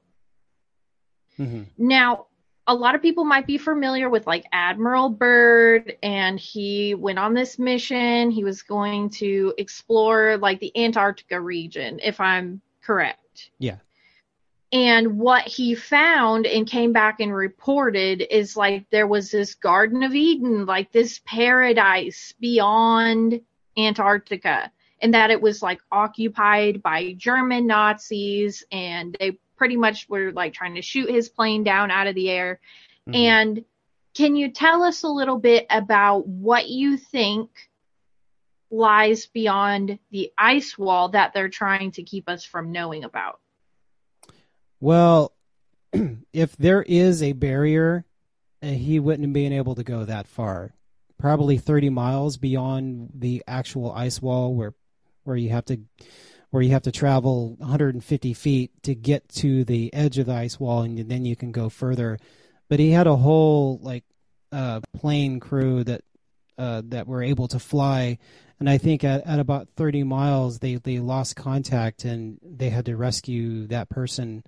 hmm 1.37 1.65
Now, 1.77 2.27
a 2.67 2.75
lot 2.75 2.95
of 2.95 3.03
people 3.03 3.25
might 3.25 3.47
be 3.47 3.59
familiar 3.59 4.09
with 4.09 4.27
like 4.27 4.47
Admiral 4.53 5.11
Byrd, 5.11 5.97
and 6.03 6.41
he 6.41 6.95
went 6.95 7.19
on 7.19 7.35
this 7.35 7.59
mission. 7.59 8.31
He 8.31 8.45
was 8.45 8.63
going 8.63 9.11
to 9.11 9.53
explore 9.59 10.39
like 10.39 10.61
the 10.61 10.77
Antarctica 10.77 11.41
region, 11.41 12.01
if 12.03 12.21
I'm 12.21 12.61
correct. 12.83 13.51
Yeah. 13.59 13.77
And 14.73 15.19
what 15.19 15.47
he 15.47 15.75
found 15.75 16.47
and 16.47 16.67
came 16.67 16.93
back 16.93 17.21
and 17.21 17.33
reported 17.33 18.27
is 18.29 18.57
like 18.57 18.89
there 18.91 19.07
was 19.07 19.31
this 19.31 19.55
Garden 19.55 20.03
of 20.03 20.15
Eden, 20.15 20.67
like 20.67 20.91
this 20.91 21.21
paradise 21.25 22.35
beyond 22.41 23.41
Antarctica, 23.77 24.73
and 25.01 25.15
that 25.15 25.31
it 25.31 25.41
was 25.41 25.63
like 25.63 25.81
occupied 25.93 26.83
by 26.83 27.13
German 27.13 27.67
Nazis, 27.67 28.65
and 28.73 29.17
they 29.21 29.39
pretty 29.65 29.77
much 29.79 30.07
were 30.11 30.31
like 30.31 30.53
trying 30.53 30.75
to 30.75 30.83
shoot 30.83 31.09
his 31.09 31.31
plane 31.31 31.65
down 31.65 31.91
out 31.91 32.07
of 32.07 32.15
the 32.15 32.29
air. 32.29 32.61
Mhm. 33.09 33.15
And 33.15 33.65
can 34.13 34.37
you 34.37 34.51
tell 34.51 34.83
us 34.83 35.05
a 35.05 35.09
little 35.09 35.39
bit 35.39 35.65
about 35.71 36.27
what 36.29 36.69
you 36.69 36.99
think 36.99 37.49
lies 38.71 39.25
beyond 39.25 39.99
the 40.11 40.31
ice 40.37 40.77
wall 40.77 41.09
that 41.09 41.33
they're 41.33 41.49
trying 41.49 41.93
to 41.93 42.03
keep 42.03 42.29
us 42.29 42.45
from 42.45 42.73
knowing 42.73 43.05
about? 43.05 43.41
Well, 44.81 45.33
if 46.35 46.55
there 46.59 46.83
is 46.83 47.23
a 47.23 47.33
barrier, 47.33 48.05
uh, 48.63 48.67
he 48.67 49.01
wouldn't 49.01 49.25
have 49.25 49.33
been 49.33 49.55
able 49.55 49.77
to 49.77 49.83
go 49.83 50.05
that 50.05 50.29
far. 50.29 50.75
Probably 51.17 51.57
30 51.57 51.89
miles 51.89 52.37
beyond 52.37 53.13
the 53.15 53.43
actual 53.47 53.91
ice 53.93 54.21
wall, 54.21 54.55
where 54.55 54.75
where 55.23 55.39
you 55.39 55.49
have 55.49 55.65
to 55.65 55.81
where 56.55 56.63
you 56.63 56.71
have 56.71 56.83
to 56.83 56.93
travel 56.93 57.57
150 57.59 58.33
feet 58.33 58.71
to 58.85 58.95
get 58.95 59.29
to 59.29 59.65
the 59.65 59.93
edge 59.93 60.19
of 60.19 60.27
the 60.27 60.35
ice 60.35 60.61
wall, 60.61 60.83
and 60.83 60.97
then 61.11 61.25
you 61.25 61.35
can 61.35 61.51
go 61.51 61.69
further. 61.69 62.17
But 62.69 62.79
he 62.79 62.93
had 62.93 63.09
a 63.09 63.17
whole 63.17 63.81
like 63.83 64.05
uh, 64.53 64.81
plane 64.97 65.41
crew 65.41 65.83
that 65.83 66.03
uh, 66.57 66.83
that 66.87 67.09
were 67.09 67.25
able 67.25 67.49
to 67.49 67.59
fly, 67.59 68.19
and 68.61 68.71
I 68.71 68.79
think 68.79 69.03
at, 69.03 69.27
at 69.27 69.41
about 69.41 69.69
30 69.75 70.05
miles 70.05 70.61
they 70.61 70.77
they 70.77 71.01
lost 71.01 71.35
contact 71.35 72.05
and 72.05 72.39
they 72.41 72.71
had 72.71 72.87
to 72.87 72.97
rescue 72.97 73.67
that 73.67 73.89
person 73.89 74.45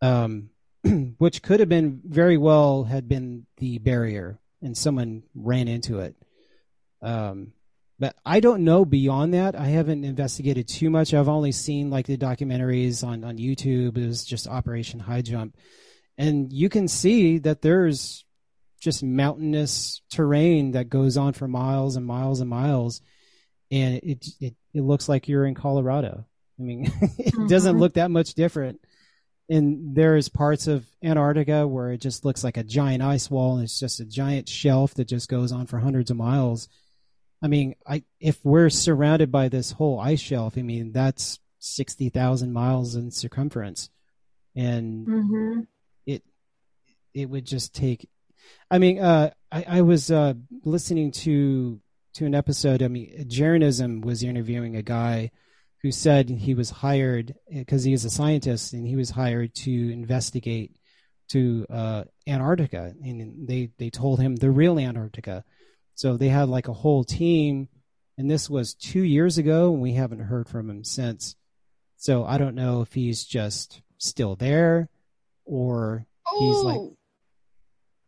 um, 0.00 0.50
which 1.18 1.42
could 1.42 1.58
have 1.58 1.68
been 1.68 2.00
very 2.04 2.36
well 2.36 2.84
had 2.84 3.08
been 3.08 3.46
the 3.56 3.78
barrier 3.78 4.38
and 4.62 4.76
someone 4.76 5.24
ran 5.34 5.66
into 5.66 5.98
it. 5.98 6.14
Um, 7.02 7.52
but 7.98 8.14
I 8.24 8.40
don't 8.40 8.64
know 8.64 8.84
beyond 8.84 9.34
that. 9.34 9.54
I 9.54 9.66
haven't 9.66 10.04
investigated 10.04 10.68
too 10.68 10.90
much. 10.90 11.14
I've 11.14 11.28
only 11.28 11.52
seen 11.52 11.90
like 11.90 12.06
the 12.06 12.16
documentaries 12.18 13.02
on, 13.06 13.24
on 13.24 13.38
YouTube. 13.38 13.96
It 13.96 14.06
was 14.06 14.24
just 14.24 14.48
Operation 14.48 15.00
High 15.00 15.22
Jump. 15.22 15.56
And 16.18 16.52
you 16.52 16.68
can 16.68 16.88
see 16.88 17.38
that 17.38 17.62
there's 17.62 18.24
just 18.80 19.02
mountainous 19.02 20.02
terrain 20.10 20.72
that 20.72 20.88
goes 20.88 21.16
on 21.16 21.32
for 21.32 21.48
miles 21.48 21.96
and 21.96 22.04
miles 22.06 22.40
and 22.40 22.50
miles. 22.50 23.00
And 23.70 23.96
it, 24.02 24.26
it, 24.40 24.54
it 24.74 24.82
looks 24.82 25.08
like 25.08 25.28
you're 25.28 25.46
in 25.46 25.54
Colorado. 25.54 26.26
I 26.58 26.62
mean, 26.62 26.90
it 27.18 27.48
doesn't 27.48 27.76
Mhm. 27.76 27.80
look 27.80 27.94
that 27.94 28.10
much 28.10 28.34
different 28.34 28.80
and 29.48 29.94
there's 29.94 30.28
parts 30.28 30.66
of 30.66 30.84
Antarctica 31.04 31.68
where 31.68 31.92
it 31.92 32.00
just 32.00 32.24
looks 32.24 32.42
like 32.42 32.56
a 32.56 32.64
giant 32.64 33.02
ice 33.02 33.30
wall 33.30 33.54
and 33.54 33.62
it's 33.64 33.78
just 33.78 34.00
a 34.00 34.04
giant 34.04 34.48
shelf 34.48 34.94
that 34.94 35.06
just 35.06 35.28
goes 35.28 35.52
on 35.52 35.66
for 35.66 35.78
hundreds 35.78 36.10
of 36.10 36.16
miles. 36.16 36.68
I 37.42 37.48
mean, 37.48 37.74
I 37.86 38.02
if 38.20 38.44
we're 38.44 38.70
surrounded 38.70 39.30
by 39.30 39.48
this 39.48 39.72
whole 39.72 40.00
ice 40.00 40.20
shelf, 40.20 40.54
I 40.56 40.62
mean 40.62 40.92
that's 40.92 41.38
sixty 41.58 42.08
thousand 42.08 42.52
miles 42.52 42.94
in 42.96 43.10
circumference, 43.10 43.90
and 44.54 45.06
Mm-hmm. 45.06 45.60
it 46.06 46.22
it 47.14 47.28
would 47.28 47.44
just 47.44 47.74
take. 47.74 48.08
I 48.70 48.78
mean, 48.78 49.00
uh, 49.00 49.30
I, 49.50 49.64
I 49.68 49.80
was 49.82 50.10
uh, 50.10 50.34
listening 50.64 51.12
to 51.12 51.80
to 52.14 52.26
an 52.26 52.34
episode. 52.34 52.82
I 52.82 52.88
mean, 52.88 53.28
Jeranism 53.28 54.00
was 54.00 54.22
interviewing 54.22 54.76
a 54.76 54.82
guy 54.82 55.30
who 55.82 55.92
said 55.92 56.30
he 56.30 56.54
was 56.54 56.70
hired 56.70 57.34
because 57.52 57.84
he 57.84 57.92
is 57.92 58.04
a 58.04 58.10
scientist 58.10 58.72
and 58.72 58.86
he 58.86 58.96
was 58.96 59.10
hired 59.10 59.54
to 59.54 59.92
investigate 59.92 60.76
to 61.28 61.66
uh, 61.68 62.04
Antarctica, 62.26 62.94
and 63.02 63.46
they 63.46 63.70
they 63.78 63.90
told 63.90 64.20
him 64.20 64.36
the 64.36 64.50
real 64.50 64.78
Antarctica. 64.78 65.44
So 65.96 66.16
they 66.16 66.28
had 66.28 66.48
like 66.48 66.68
a 66.68 66.72
whole 66.74 67.02
team, 67.04 67.68
and 68.16 68.30
this 68.30 68.48
was 68.48 68.74
two 68.74 69.00
years 69.02 69.38
ago, 69.38 69.72
and 69.72 69.82
we 69.82 69.94
haven't 69.94 70.20
heard 70.20 70.48
from 70.48 70.70
him 70.70 70.84
since. 70.84 71.34
So 71.96 72.24
I 72.24 72.38
don't 72.38 72.54
know 72.54 72.82
if 72.82 72.92
he's 72.92 73.24
just 73.24 73.80
still 73.98 74.36
there, 74.36 74.88
or 75.46 76.06
he's 76.38 76.62
like, 76.62 76.80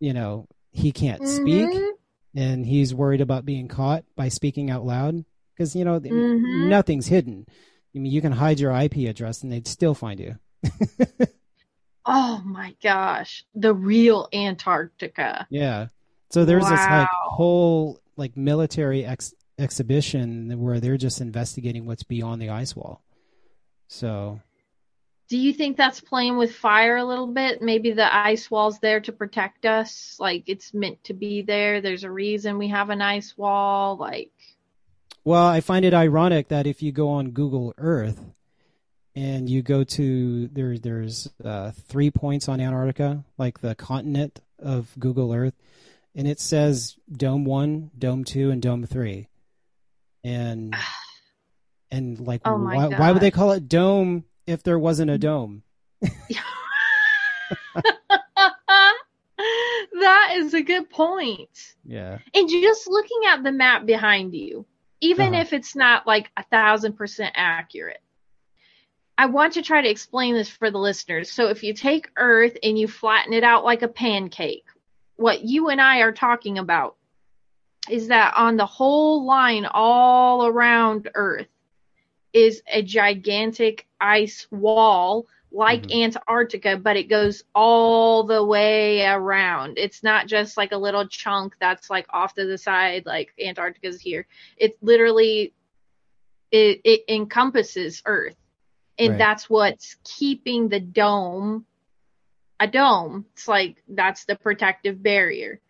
you 0.01 0.13
know, 0.13 0.47
he 0.71 0.93
can't 0.93 1.27
speak, 1.27 1.71
Mhm. 1.71 1.91
and 2.37 2.67
he's 2.67 2.95
worried 2.95 3.23
about 3.23 3.45
being 3.47 3.69
caught 3.69 4.05
by 4.15 4.29
speaking 4.29 4.71
out 4.71 4.85
loud 4.85 5.25
because 5.55 5.75
you 5.75 5.85
know 5.85 5.99
Mhm. 5.99 6.69
nothing's 6.69 7.07
hidden. 7.07 7.47
I 7.49 7.99
mean, 7.99 8.13
you 8.13 8.21
can 8.21 8.33
hide 8.33 8.61
your 8.61 8.71
IP 8.71 9.07
address, 9.09 9.43
and 9.43 9.51
they'd 9.51 9.67
still 9.67 9.95
find 9.95 10.21
you. 10.21 10.39
Oh 12.11 12.41
my 12.43 12.75
gosh, 12.83 13.45
the 13.55 13.75
real 13.75 14.29
Antarctica. 14.33 15.47
Yeah. 15.51 15.89
So 16.31 16.45
there's 16.45 16.65
this 16.65 16.79
like 16.79 17.09
whole 17.11 18.01
like 18.17 18.37
military 18.37 19.05
ex- 19.05 19.35
exhibition 19.59 20.61
where 20.61 20.81
they're 20.81 20.97
just 20.97 21.21
investigating 21.21 21.87
what's 21.87 22.03
beyond 22.03 22.43
the 22.43 22.51
ice 22.51 22.77
wall. 22.77 23.03
So 23.89 24.41
Do 25.29 25.39
you 25.39 25.53
think 25.53 25.77
that's 25.77 26.01
playing 26.01 26.37
with 26.37 26.55
fire 26.55 26.97
a 26.97 27.05
little 27.05 27.27
bit? 27.27 27.63
Maybe 27.63 27.93
the 27.93 28.15
ice 28.15 28.51
wall's 28.51 28.79
there 28.81 29.01
to 29.01 29.13
protect 29.13 29.65
us, 29.65 30.17
like 30.19 30.45
it's 30.47 30.75
meant 30.75 31.03
to 31.05 31.15
be 31.15 31.43
there. 31.43 31.81
There's 31.81 32.05
a 32.05 32.11
reason 32.11 32.59
we 32.59 32.69
have 32.69 32.91
an 32.91 33.01
ice 33.01 33.37
wall, 33.37 33.97
like 33.97 34.31
Well, 35.25 35.47
I 35.47 35.61
find 35.61 35.85
it 35.85 35.95
ironic 35.95 36.49
that 36.49 36.67
if 36.67 36.83
you 36.83 36.93
go 36.93 37.09
on 37.09 37.31
Google 37.31 37.73
Earth 37.79 38.21
and 39.17 39.49
you 39.49 39.63
go 39.63 39.83
to 39.83 40.49
there, 40.49 40.77
there's 40.79 41.29
uh, 41.43 41.71
three 41.89 42.11
points 42.11 42.49
on 42.49 42.61
Antarctica, 42.61 43.25
like 43.39 43.61
the 43.61 43.75
continent 43.75 44.41
of 44.59 44.95
Google 44.99 45.33
Earth, 45.33 45.55
and 46.15 46.27
it 46.29 46.41
says 46.41 46.97
Dome 47.11 47.45
One, 47.45 47.91
Dome 47.99 48.25
Two, 48.25 48.51
and 48.51 48.61
Dome 48.63 48.87
Three. 48.87 49.29
And 50.25 50.75
And 51.91 52.21
like, 52.21 52.43
Oh 52.45 52.57
why, 52.57 52.89
why 52.89 53.13
would 53.13 53.23
they 53.23 53.31
call 53.31 53.53
it 53.53 53.69
dome 53.69 54.25
if 54.47 54.63
there 54.63 54.79
wasn't 54.79 55.11
a 55.11 55.19
dome? 55.19 55.63
that 59.39 60.31
is 60.37 60.55
a 60.55 60.63
good 60.63 60.91
point. 60.91 61.75
Yeah. 61.85 62.19
And 62.35 62.49
just 62.49 62.89
looking 62.89 63.23
at 63.29 63.43
the 63.43 63.53
map 63.53 63.87
behind 63.87 64.35
you, 64.35 64.67
even 65.01 65.33
Uh-huh. 65.35 65.43
if 65.43 65.53
it's 65.53 65.77
not 65.77 66.07
like 66.07 66.31
a 66.37 66.43
thousand 66.45 66.95
percent 66.95 67.33
accurate, 67.37 68.03
I 69.17 69.27
want 69.27 69.55
to 69.55 69.63
try 69.63 69.81
to 69.83 69.89
explain 69.91 70.35
this 70.35 70.49
for 70.49 70.71
the 70.71 70.79
listeners. 70.79 71.31
So 71.31 71.49
if 71.49 71.63
you 71.63 71.75
take 71.75 72.11
Earth 72.17 72.57
and 72.63 72.79
you 72.79 72.87
flatten 72.89 73.33
it 73.33 73.45
out 73.45 73.65
like 73.65 73.83
a 73.83 73.89
pancake, 73.89 74.67
what 75.19 75.43
you 75.43 75.69
and 75.69 75.81
I 75.81 75.99
are 76.01 76.13
talking 76.13 76.59
about 76.59 76.97
is 77.91 78.09
that 78.09 78.35
on 78.37 78.57
the 78.57 78.67
whole 78.67 79.27
line 79.27 79.67
all 79.67 80.47
around 80.47 81.11
Earth 81.15 81.49
is 82.33 82.63
a 82.73 82.83
gigantic 82.83 83.87
ice 84.01 84.47
wall 84.51 85.27
like 85.51 85.83
Mhm. 85.87 86.05
Antarctica, 86.05 86.77
but 86.77 86.97
it 86.97 87.09
goes 87.09 87.43
all 87.55 88.23
the 88.23 88.45
way 88.45 89.05
around. 89.07 89.79
It's 89.79 90.03
not 90.03 90.27
just 90.27 90.57
like 90.57 90.73
a 90.73 90.77
little 90.77 91.09
chunk 91.09 91.57
that's 91.59 91.91
like 91.91 92.07
off 92.11 92.35
to 92.35 92.47
the 92.47 92.59
side, 92.59 93.07
like 93.07 93.33
Antarctica's 93.43 94.01
here. 94.01 94.27
It 94.57 94.77
literally 94.83 95.53
it, 96.51 96.81
it 96.85 97.03
encompasses 97.09 98.03
Earth, 98.07 98.37
and 98.99 99.11
Right. 99.13 99.19
that's 99.19 99.51
what's 99.51 99.97
keeping 100.05 100.69
the 100.69 100.81
dome 100.81 101.67
a 102.61 102.67
dome. 102.67 103.27
It's 103.35 103.49
like 103.49 103.83
that's 103.89 104.25
the 104.25 104.37
protective 104.37 105.03
barrier, 105.03 105.61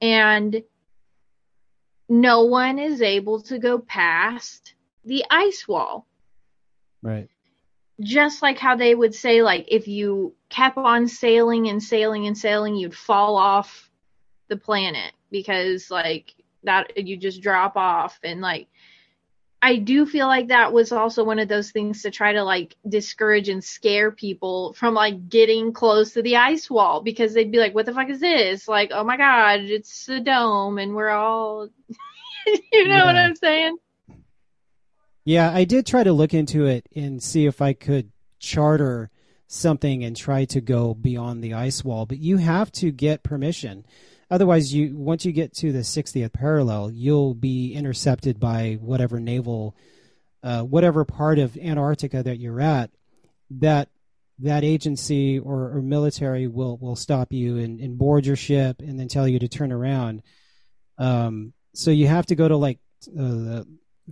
and 0.00 0.62
no 2.08 2.44
one 2.44 2.78
is 2.78 3.00
able 3.00 3.40
to 3.42 3.58
go 3.58 3.78
past 3.78 4.74
the 5.04 5.24
ice 5.30 5.66
wall 5.66 6.06
Right. 7.02 7.28
just 8.00 8.42
like 8.42 8.58
how 8.58 8.76
they 8.76 8.94
would 8.94 9.14
say 9.14 9.42
like 9.42 9.66
if 9.68 9.88
you 9.88 10.34
kept 10.48 10.76
on 10.76 11.08
sailing 11.08 11.68
and 11.68 11.82
sailing 11.82 12.26
and 12.26 12.36
sailing 12.36 12.74
you'd 12.74 12.94
fall 12.94 13.36
off 13.36 13.90
the 14.48 14.56
planet 14.56 15.12
because 15.30 15.90
like 15.90 16.34
that 16.64 17.06
you 17.06 17.16
just 17.16 17.40
drop 17.40 17.76
off 17.76 18.18
and 18.22 18.40
like 18.40 18.68
I 19.62 19.76
do 19.76 20.06
feel 20.06 20.26
like 20.26 20.48
that 20.48 20.72
was 20.72 20.90
also 20.90 21.22
one 21.22 21.38
of 21.38 21.48
those 21.48 21.70
things 21.70 22.02
to 22.02 22.10
try 22.10 22.32
to 22.32 22.42
like 22.42 22.76
discourage 22.88 23.50
and 23.50 23.62
scare 23.62 24.10
people 24.10 24.72
from 24.72 24.94
like 24.94 25.28
getting 25.28 25.72
close 25.72 26.14
to 26.14 26.22
the 26.22 26.36
ice 26.36 26.70
wall 26.70 27.02
because 27.02 27.34
they'd 27.34 27.52
be 27.52 27.58
like, 27.58 27.74
"What 27.74 27.84
the 27.84 27.92
fuck 27.92 28.08
is 28.08 28.20
this?" 28.20 28.66
Like, 28.66 28.90
"Oh 28.92 29.04
my 29.04 29.18
god, 29.18 29.60
it's 29.60 30.08
a 30.08 30.20
dome 30.20 30.78
and 30.78 30.94
we're 30.94 31.10
all," 31.10 31.68
you 32.72 32.88
know 32.88 33.04
what 33.04 33.16
I'm 33.16 33.36
saying? 33.36 33.76
Yeah, 35.24 35.52
I 35.54 35.64
did 35.64 35.86
try 35.86 36.04
to 36.04 36.12
look 36.12 36.32
into 36.32 36.64
it 36.64 36.86
and 36.96 37.22
see 37.22 37.44
if 37.44 37.60
I 37.60 37.74
could 37.74 38.10
charter 38.38 39.10
something 39.46 40.02
and 40.04 40.16
try 40.16 40.46
to 40.46 40.60
go 40.60 40.94
beyond 40.94 41.44
the 41.44 41.54
ice 41.54 41.84
wall, 41.84 42.06
but 42.06 42.18
you 42.18 42.38
have 42.38 42.72
to 42.72 42.90
get 42.90 43.22
permission. 43.22 43.84
Otherwise, 44.30 44.72
you 44.72 44.96
once 44.96 45.24
you 45.24 45.32
get 45.32 45.52
to 45.54 45.72
the 45.72 45.80
60th 45.80 46.32
parallel, 46.32 46.90
you'll 46.92 47.34
be 47.34 47.74
intercepted 47.74 48.38
by 48.38 48.78
whatever 48.80 49.18
naval, 49.18 49.74
uh, 50.42 50.62
whatever 50.62 51.04
part 51.04 51.38
of 51.38 51.56
Antarctica 51.56 52.22
that 52.22 52.38
you're 52.38 52.60
at. 52.60 52.90
That 53.50 53.88
that 54.38 54.64
agency 54.64 55.38
or, 55.38 55.76
or 55.76 55.82
military 55.82 56.46
will 56.46 56.78
will 56.78 56.96
stop 56.96 57.32
you 57.32 57.58
and, 57.58 57.80
and 57.80 57.98
board 57.98 58.24
your 58.24 58.36
ship 58.36 58.80
and 58.80 58.98
then 58.98 59.08
tell 59.08 59.26
you 59.26 59.38
to 59.38 59.48
turn 59.48 59.72
around. 59.72 60.22
Um, 60.96 61.52
so 61.74 61.90
you 61.90 62.06
have 62.06 62.26
to 62.26 62.34
go 62.34 62.46
to 62.46 62.56
like 62.56 62.78
uh, 63.08 63.22
the 63.22 63.66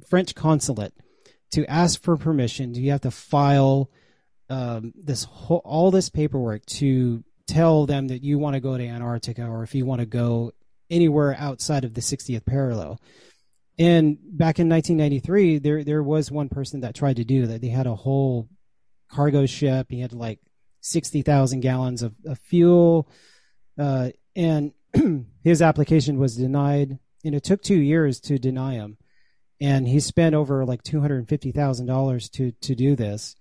French 0.08 0.34
consulate 0.34 0.94
to 1.52 1.64
ask 1.66 2.02
for 2.02 2.16
permission. 2.16 2.72
Do 2.72 2.80
You 2.80 2.90
have 2.90 3.02
to 3.02 3.10
file 3.10 3.90
um, 4.50 4.92
this 4.96 5.24
whole, 5.24 5.62
all 5.64 5.90
this 5.90 6.08
paperwork 6.08 6.64
to 6.66 7.22
tell 7.48 7.86
them 7.86 8.08
that 8.08 8.22
you 8.22 8.38
want 8.38 8.54
to 8.54 8.60
go 8.60 8.76
to 8.76 8.86
Antarctica 8.86 9.46
or 9.46 9.62
if 9.62 9.74
you 9.74 9.84
want 9.84 10.00
to 10.00 10.06
go 10.06 10.52
anywhere 10.90 11.34
outside 11.38 11.84
of 11.84 11.94
the 11.94 12.00
60th 12.00 12.44
parallel. 12.46 13.00
And 13.78 14.18
back 14.22 14.58
in 14.58 14.68
1993, 14.68 15.58
there 15.58 15.84
there 15.84 16.02
was 16.02 16.30
one 16.30 16.48
person 16.48 16.80
that 16.80 16.94
tried 16.94 17.16
to 17.16 17.24
do 17.24 17.46
that. 17.46 17.60
They 17.60 17.68
had 17.68 17.86
a 17.86 17.94
whole 17.94 18.48
cargo 19.10 19.46
ship. 19.46 19.86
He 19.90 20.00
had 20.00 20.12
like 20.12 20.40
60,000 20.80 21.60
gallons 21.60 22.02
of, 22.02 22.14
of 22.26 22.38
fuel, 22.38 23.08
uh, 23.78 24.10
and 24.34 24.72
his 25.44 25.62
application 25.62 26.18
was 26.18 26.36
denied. 26.36 26.98
And 27.24 27.34
it 27.34 27.44
took 27.44 27.62
two 27.62 27.80
years 27.80 28.20
to 28.20 28.38
deny 28.38 28.74
him 28.74 28.96
and 29.60 29.88
he 29.88 30.00
spent 30.00 30.34
over 30.34 30.64
like 30.64 30.82
two 30.82 31.00
hundred 31.00 31.18
and 31.18 31.28
fifty 31.28 31.52
thousand 31.52 31.86
dollars 31.86 32.28
to 32.30 32.52
to 32.52 32.74
do 32.74 32.96
this. 32.96 33.36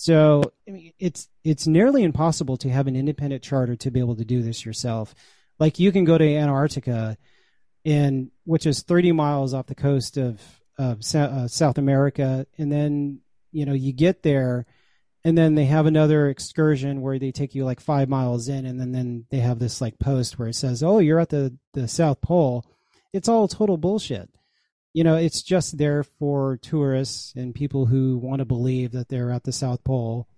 So 0.00 0.40
I 0.66 0.70
mean, 0.70 0.92
it's 0.98 1.28
it's 1.44 1.66
nearly 1.66 2.04
impossible 2.04 2.56
to 2.56 2.70
have 2.70 2.86
an 2.86 2.96
independent 2.96 3.42
charter 3.42 3.76
to 3.76 3.90
be 3.90 4.00
able 4.00 4.16
to 4.16 4.24
do 4.24 4.40
this 4.40 4.64
yourself. 4.64 5.14
Like 5.58 5.78
you 5.78 5.92
can 5.92 6.06
go 6.06 6.16
to 6.16 6.36
Antarctica, 6.36 7.18
in 7.84 8.30
which 8.44 8.64
is 8.64 8.80
thirty 8.80 9.12
miles 9.12 9.52
off 9.52 9.66
the 9.66 9.74
coast 9.74 10.16
of 10.16 10.40
of 10.78 11.00
uh, 11.14 11.48
South 11.48 11.76
America, 11.76 12.46
and 12.56 12.72
then 12.72 13.20
you 13.52 13.66
know 13.66 13.74
you 13.74 13.92
get 13.92 14.22
there, 14.22 14.64
and 15.22 15.36
then 15.36 15.54
they 15.54 15.66
have 15.66 15.84
another 15.84 16.30
excursion 16.30 17.02
where 17.02 17.18
they 17.18 17.30
take 17.30 17.54
you 17.54 17.66
like 17.66 17.78
five 17.78 18.08
miles 18.08 18.48
in, 18.48 18.64
and 18.64 18.80
then 18.80 18.92
then 18.92 19.26
they 19.30 19.40
have 19.40 19.58
this 19.58 19.82
like 19.82 19.98
post 19.98 20.38
where 20.38 20.48
it 20.48 20.54
says, 20.54 20.82
"Oh, 20.82 20.98
you're 21.00 21.20
at 21.20 21.28
the 21.28 21.58
the 21.74 21.86
South 21.86 22.22
Pole." 22.22 22.64
It's 23.12 23.28
all 23.28 23.48
total 23.48 23.76
bullshit 23.76 24.30
you 24.92 25.04
know, 25.04 25.16
it's 25.16 25.42
just 25.42 25.78
there 25.78 26.02
for 26.02 26.58
tourists 26.58 27.32
and 27.36 27.54
people 27.54 27.86
who 27.86 28.18
want 28.18 28.40
to 28.40 28.44
believe 28.44 28.92
that 28.92 29.08
they're 29.08 29.30
at 29.30 29.44
the 29.44 29.52
South 29.52 29.84
Pole. 29.84 30.28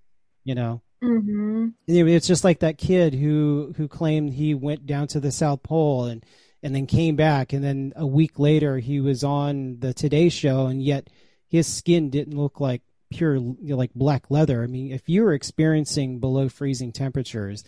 You 0.45 0.55
know, 0.55 0.83
Mm-hmm. 1.03 1.69
It's 1.89 2.29
just 2.29 2.45
like 2.45 2.61
that 2.61 2.79
kid 2.79 3.15
who 3.15 3.75
who 3.77 3.89
claimed 3.89 4.33
he 4.33 4.55
went 4.55 4.87
down 4.87 5.09
to 5.09 5.21
the 5.21 5.33
South 5.33 5.63
Pole 5.63 6.05
and 6.05 6.25
and 6.63 6.75
then 6.75 6.87
came 6.87 7.17
back, 7.17 7.53
and 7.53 7.65
then 7.65 7.93
a 7.97 8.07
week 8.07 8.39
later 8.39 8.79
he 8.79 9.01
was 9.01 9.25
on 9.25 9.81
the 9.81 9.93
Today 9.93 10.29
Show, 10.29 10.67
and 10.67 10.81
yet 10.81 11.11
his 11.49 11.67
skin 11.67 12.09
didn't 12.09 12.37
look 12.37 12.61
like 12.61 12.83
pure 13.11 13.35
you 13.35 13.57
know, 13.61 13.77
like 13.77 13.93
black 13.95 14.31
leather. 14.31 14.63
I 14.63 14.69
mean, 14.69 14.93
if 14.93 15.09
you 15.09 15.25
were 15.25 15.35
experiencing 15.35 16.21
below 16.21 16.49
freezing 16.49 16.93
temperatures, 16.93 17.65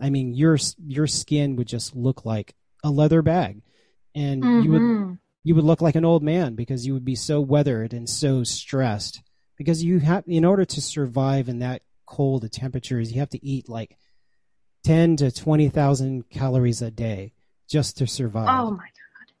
I 0.00 0.08
mean, 0.08 0.32
your 0.32 0.56
your 0.78 1.06
skin 1.06 1.56
would 1.56 1.68
just 1.68 1.94
look 1.94 2.24
like 2.24 2.54
a 2.82 2.90
leather 2.90 3.20
bag, 3.20 3.60
and 4.14 4.42
you 4.64 4.70
would 4.70 4.80
Mm-hmm. 4.82 5.12
You 5.44 5.54
would 5.54 5.64
look 5.64 5.80
like 5.80 5.94
an 5.94 6.04
old 6.04 6.22
man 6.22 6.54
because 6.54 6.86
you 6.86 6.92
would 6.94 7.04
be 7.04 7.14
so 7.14 7.40
weathered 7.40 7.92
and 7.92 8.08
so 8.08 8.44
stressed 8.44 9.22
because 9.56 9.82
you 9.82 9.98
have 10.00 10.24
in 10.26 10.44
order 10.44 10.64
to 10.64 10.80
survive 10.80 11.48
in 11.48 11.60
that 11.60 11.82
cold 12.06 12.44
of 12.44 12.50
temperatures 12.50 13.12
you 13.12 13.20
have 13.20 13.28
to 13.30 13.44
eat 13.44 13.68
like 13.68 13.96
10 14.84 15.16
to 15.16 15.30
20,000 15.30 16.28
calories 16.30 16.80
a 16.82 16.90
day 16.90 17.32
just 17.68 17.98
to 17.98 18.06
survive. 18.06 18.48
Oh 18.48 18.70
my 18.70 18.76
god. 18.84 19.32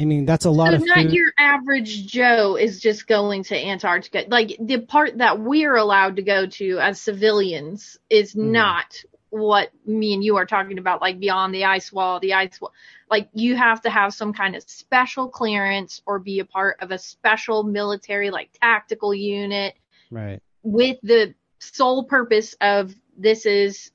I 0.00 0.04
mean 0.04 0.24
that's 0.24 0.44
a 0.44 0.50
lot 0.50 0.70
so 0.70 0.76
of 0.76 0.86
not 0.86 0.96
food. 0.98 1.12
your 1.12 1.32
average 1.38 2.06
Joe 2.06 2.56
is 2.56 2.80
just 2.80 3.06
going 3.06 3.42
to 3.44 3.56
Antarctica. 3.56 4.24
Like 4.28 4.56
the 4.60 4.78
part 4.80 5.18
that 5.18 5.38
we're 5.40 5.76
allowed 5.76 6.16
to 6.16 6.22
go 6.22 6.46
to 6.46 6.78
as 6.78 7.00
civilians 7.00 7.98
is 8.08 8.34
Mhm. 8.34 8.52
not 8.52 8.94
what 9.32 9.70
me 9.86 10.12
and 10.12 10.22
you 10.22 10.36
are 10.36 10.44
talking 10.44 10.76
about, 10.76 11.00
like 11.00 11.18
beyond 11.18 11.54
the 11.54 11.64
ice 11.64 11.90
wall, 11.90 12.20
the 12.20 12.34
ice 12.34 12.60
wall. 12.60 12.70
Like 13.10 13.30
you 13.32 13.56
have 13.56 13.80
to 13.82 13.90
have 13.90 14.12
some 14.12 14.34
kind 14.34 14.54
of 14.54 14.62
special 14.68 15.26
clearance 15.26 16.02
or 16.04 16.18
be 16.18 16.40
a 16.40 16.44
part 16.44 16.76
of 16.82 16.90
a 16.90 16.98
special 16.98 17.62
military, 17.62 18.30
like 18.30 18.50
tactical 18.60 19.14
unit 19.14 19.74
Right. 20.10 20.42
with 20.62 20.98
the 21.02 21.34
sole 21.60 22.04
purpose 22.04 22.54
of 22.60 22.94
this 23.16 23.46
is 23.46 23.90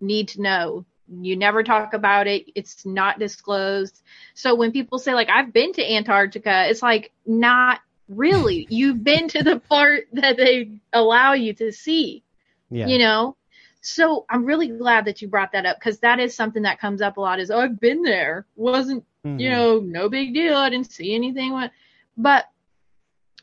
need 0.00 0.26
to 0.28 0.42
know. 0.42 0.84
You 1.08 1.36
never 1.36 1.62
talk 1.62 1.94
about 1.94 2.26
it. 2.26 2.46
It's 2.56 2.84
not 2.84 3.20
disclosed. 3.20 4.02
So 4.34 4.56
when 4.56 4.72
people 4.72 4.98
say 4.98 5.14
like 5.14 5.30
I've 5.30 5.52
been 5.52 5.72
to 5.74 5.94
Antarctica, 5.94 6.66
it's 6.68 6.82
like 6.82 7.12
not 7.24 7.78
really. 8.08 8.66
You've 8.70 9.04
been 9.04 9.28
to 9.28 9.44
the 9.44 9.60
part 9.60 10.08
that 10.14 10.36
they 10.36 10.72
allow 10.92 11.34
you 11.34 11.52
to 11.54 11.70
see, 11.70 12.24
Yeah. 12.68 12.88
you 12.88 12.98
know? 12.98 13.36
So 13.82 14.24
I'm 14.30 14.44
really 14.44 14.68
glad 14.68 15.04
that 15.04 15.20
you 15.20 15.28
brought 15.28 15.52
that 15.52 15.66
up 15.66 15.78
because 15.78 15.98
that 16.00 16.20
is 16.20 16.34
something 16.34 16.62
that 16.62 16.80
comes 16.80 17.02
up 17.02 17.16
a 17.16 17.20
lot 17.20 17.40
is 17.40 17.50
oh 17.50 17.58
I've 17.58 17.80
been 17.80 18.02
there. 18.02 18.46
Wasn't 18.56 19.04
Mhm. 19.24 19.40
you 19.40 19.50
know, 19.50 19.78
no 19.78 20.08
big 20.08 20.34
deal. 20.34 20.56
I 20.56 20.70
didn't 20.70 20.90
see 20.90 21.14
anything. 21.14 21.68
But 22.16 22.46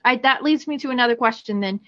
I, 0.04 0.18
that 0.18 0.44
leads 0.44 0.68
me 0.68 0.78
to 0.80 0.90
another 0.90 1.16
question 1.16 1.60
then. 1.60 1.80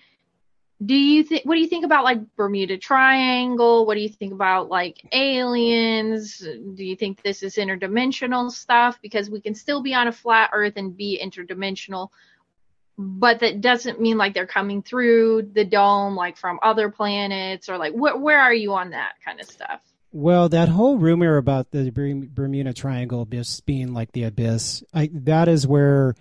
Do 0.84 0.96
you 0.96 1.24
think, 1.24 1.46
what 1.46 1.56
do 1.56 1.62
you 1.62 1.68
think 1.68 1.86
about 1.86 2.04
like 2.04 2.20
Bermuda 2.36 2.78
Triangle? 2.78 3.86
What 3.86 3.96
do 3.96 4.02
you 4.02 4.10
think 4.10 4.34
about 4.34 4.70
like 4.70 5.06
aliens? 5.12 6.40
Do 6.40 6.84
you 6.84 6.96
think 6.96 7.22
this 7.22 7.44
is 7.44 7.58
interdimensional 7.58 8.50
stuff? 8.50 8.98
Because 9.02 9.30
we 9.30 9.42
can 9.42 9.54
still 9.54 9.82
be 9.82 9.94
on 9.94 10.08
a 10.08 10.12
flat 10.12 10.50
earth 10.54 10.74
and 10.78 10.98
be 10.98 11.22
interdimensional, 11.24 12.10
but 13.02 13.40
that 13.40 13.62
doesn't 13.62 14.00
mean 14.00 14.18
like 14.18 14.34
they're 14.34 14.46
coming 14.46 14.84
through 14.84 15.50
the 15.54 15.66
dome 15.66 16.16
like 16.16 16.38
from 16.38 16.60
other 16.62 16.90
planets 16.90 17.68
or 17.70 17.78
like 17.78 17.94
wh- 17.94 18.22
where 18.22 18.40
are 18.40 18.54
you 18.54 18.74
on 18.74 18.92
that 18.92 19.14
kind 19.26 19.40
of 19.40 19.48
stuff? 19.48 19.82
Well, 20.14 20.50
that 20.50 20.70
whole 20.70 20.98
rumor 20.98 21.38
about 21.38 21.72
the 21.72 21.90
Bermuda 21.90 22.74
Triangle 22.74 23.26
just 23.26 23.66
being 23.66 23.94
like 23.94 24.12
the 24.12 24.24
abyss, 24.24 24.84
I, 24.94 25.10
that 25.14 25.48
is 25.48 25.66
where 25.66 26.16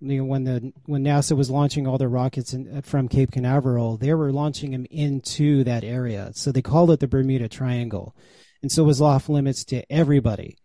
you 0.00 0.18
know, 0.18 0.24
when 0.24 0.44
the 0.44 0.72
when 0.86 1.04
NASA 1.04 1.36
was 1.36 1.50
launching 1.50 1.86
all 1.86 1.98
their 1.98 2.08
rockets 2.08 2.52
in, 2.52 2.78
uh, 2.78 2.80
from 2.82 3.08
Cape 3.08 3.32
Canaveral, 3.32 3.96
they 3.96 4.12
were 4.14 4.32
launching 4.32 4.72
them 4.72 4.86
into 4.90 5.64
that 5.64 5.84
area. 5.84 6.30
So 6.34 6.52
they 6.52 6.62
called 6.62 6.90
it 6.90 7.00
the 7.00 7.08
Bermuda 7.08 7.48
Triangle, 7.48 8.14
and 8.62 8.70
so 8.70 8.84
it 8.84 8.86
was 8.86 9.00
off 9.00 9.28
limits 9.28 9.64
to 9.66 9.90
everybody 9.90 10.58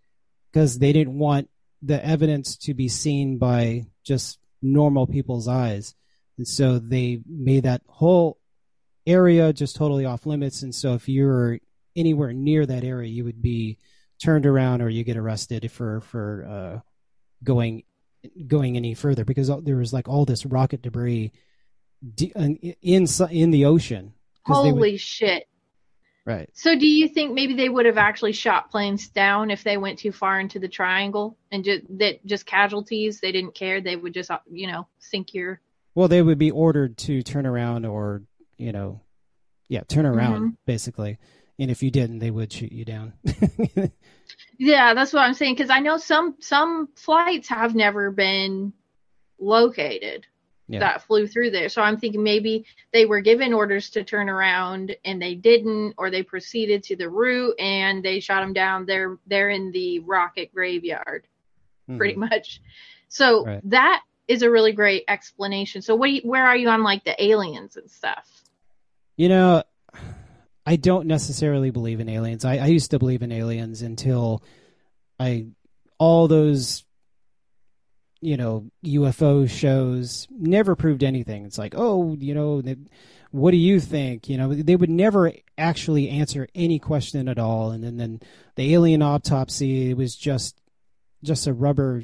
because 0.51 0.79
they 0.79 0.93
didn't 0.93 1.17
want 1.17 1.49
the 1.81 2.03
evidence 2.05 2.57
to 2.57 2.73
be 2.73 2.89
seen 2.89 3.37
by 3.37 3.85
just 4.03 4.38
normal 4.61 5.07
people's 5.07 5.47
eyes, 5.47 5.95
and 6.37 6.47
so 6.47 6.79
they 6.79 7.21
made 7.27 7.63
that 7.63 7.81
whole 7.87 8.39
area 9.05 9.51
just 9.51 9.75
totally 9.75 10.05
off 10.05 10.25
limits. 10.25 10.61
And 10.61 10.73
so 10.73 10.93
if 10.93 11.09
you 11.09 11.25
were 11.25 11.59
anywhere 11.95 12.31
near 12.31 12.65
that 12.65 12.83
area, 12.83 13.09
you 13.09 13.23
would 13.25 13.41
be 13.41 13.77
turned 14.21 14.45
around 14.45 14.81
or 14.81 14.89
you 14.89 15.03
get 15.03 15.17
arrested 15.17 15.69
for 15.71 16.01
for 16.01 16.45
uh, 16.49 16.79
going 17.43 17.83
going 18.47 18.75
any 18.75 18.93
further 18.93 19.25
because 19.25 19.51
there 19.63 19.77
was 19.77 19.93
like 19.93 20.07
all 20.07 20.25
this 20.25 20.45
rocket 20.45 20.81
debris 20.81 21.31
in 22.17 22.55
in, 22.81 23.07
in 23.31 23.51
the 23.51 23.65
ocean. 23.65 24.13
Holy 24.45 24.71
would, 24.71 24.99
shit! 24.99 25.48
Right. 26.25 26.49
So, 26.53 26.77
do 26.77 26.87
you 26.87 27.07
think 27.07 27.33
maybe 27.33 27.55
they 27.55 27.69
would 27.69 27.85
have 27.85 27.97
actually 27.97 28.33
shot 28.33 28.69
planes 28.69 29.07
down 29.09 29.49
if 29.51 29.63
they 29.63 29.77
went 29.77 29.99
too 29.99 30.11
far 30.11 30.39
into 30.39 30.59
the 30.59 30.67
triangle 30.67 31.37
and 31.51 31.63
just 31.63 31.85
that 31.97 32.25
just 32.25 32.45
casualties? 32.45 33.19
They 33.19 33.31
didn't 33.31 33.55
care. 33.55 33.81
They 33.81 33.95
would 33.95 34.13
just 34.13 34.29
you 34.51 34.71
know 34.71 34.87
sink 34.99 35.33
your. 35.33 35.61
Well, 35.95 36.07
they 36.07 36.21
would 36.21 36.37
be 36.37 36.51
ordered 36.51 36.97
to 36.99 37.23
turn 37.23 37.45
around 37.45 37.85
or 37.85 38.23
you 38.57 38.71
know, 38.71 39.01
yeah, 39.69 39.81
turn 39.87 40.05
around 40.05 40.35
mm-hmm. 40.35 40.49
basically. 40.65 41.17
And 41.57 41.71
if 41.71 41.83
you 41.83 41.91
didn't, 41.91 42.19
they 42.19 42.31
would 42.31 42.53
shoot 42.53 42.71
you 42.71 42.85
down. 42.85 43.13
yeah, 44.57 44.93
that's 44.93 45.11
what 45.11 45.23
I'm 45.23 45.33
saying. 45.33 45.55
Because 45.55 45.69
I 45.69 45.79
know 45.79 45.97
some 45.97 46.35
some 46.39 46.89
flights 46.95 47.49
have 47.49 47.75
never 47.75 48.11
been 48.11 48.73
located 49.39 50.27
yeah. 50.69 50.79
that 50.79 51.01
flew 51.01 51.27
through 51.27 51.49
there. 51.49 51.67
So 51.67 51.81
I'm 51.81 51.97
thinking 51.97 52.23
maybe 52.23 52.65
they 52.93 53.05
were 53.05 53.21
given 53.21 53.53
orders 53.53 53.89
to 53.91 54.03
turn 54.03 54.29
around 54.29 54.95
and 55.03 55.21
they 55.21 55.33
didn't, 55.33 55.95
or 55.97 56.11
they 56.11 56.23
proceeded 56.23 56.83
to 56.83 56.95
the 56.95 57.09
route 57.09 57.59
and 57.59 58.03
they 58.03 58.19
shot 58.19 58.41
them 58.41 58.53
down. 58.53 58.85
They're 58.85 59.17
they're 59.27 59.49
in 59.49 59.71
the 59.71 59.99
rocket 59.99 60.53
graveyard, 60.53 61.25
mm-hmm. 61.89 61.97
pretty 61.97 62.15
much. 62.15 62.61
So 63.07 63.45
right. 63.45 63.61
that 63.69 64.03
is 64.27 64.43
a 64.43 64.51
really 64.51 64.71
great 64.71 65.05
explanation. 65.07 65.81
So 65.81 65.95
what? 65.95 66.11
You, 66.11 66.21
where 66.23 66.45
are 66.45 66.55
you 66.55 66.69
on 66.69 66.83
like 66.83 67.03
the 67.03 67.21
aliens 67.21 67.75
and 67.75 67.89
stuff? 67.89 68.29
You 69.17 69.29
know, 69.29 69.63
I 70.65 70.75
don't 70.75 71.07
necessarily 71.07 71.71
believe 71.71 71.99
in 71.99 72.07
aliens. 72.07 72.45
I, 72.45 72.57
I 72.57 72.67
used 72.67 72.91
to 72.91 72.99
believe 72.99 73.23
in 73.23 73.31
aliens 73.31 73.81
until 73.81 74.43
I 75.19 75.47
all 75.97 76.27
those 76.27 76.85
you 78.21 78.37
know 78.37 78.69
UFO 78.85 79.49
shows 79.49 80.27
never 80.31 80.75
proved 80.75 81.03
anything. 81.03 81.45
It's 81.45 81.57
like, 81.57 81.73
oh, 81.77 82.15
you 82.19 82.33
know, 82.33 82.61
what 83.31 83.51
do 83.51 83.57
you 83.57 83.79
think? 83.79 84.29
You 84.29 84.37
know, 84.37 84.53
they 84.53 84.75
would 84.75 84.89
never 84.89 85.31
actually 85.57 86.09
answer 86.09 86.47
any 86.55 86.79
question 86.79 87.27
at 87.27 87.39
all. 87.39 87.71
And 87.71 87.83
then, 87.83 87.97
then 87.97 88.21
the 88.55 88.73
alien 88.73 89.01
autopsy 89.01 89.91
it 89.91 89.97
was 89.97 90.15
just 90.15 90.59
just 91.23 91.47
a 91.47 91.53
rubber 91.53 92.03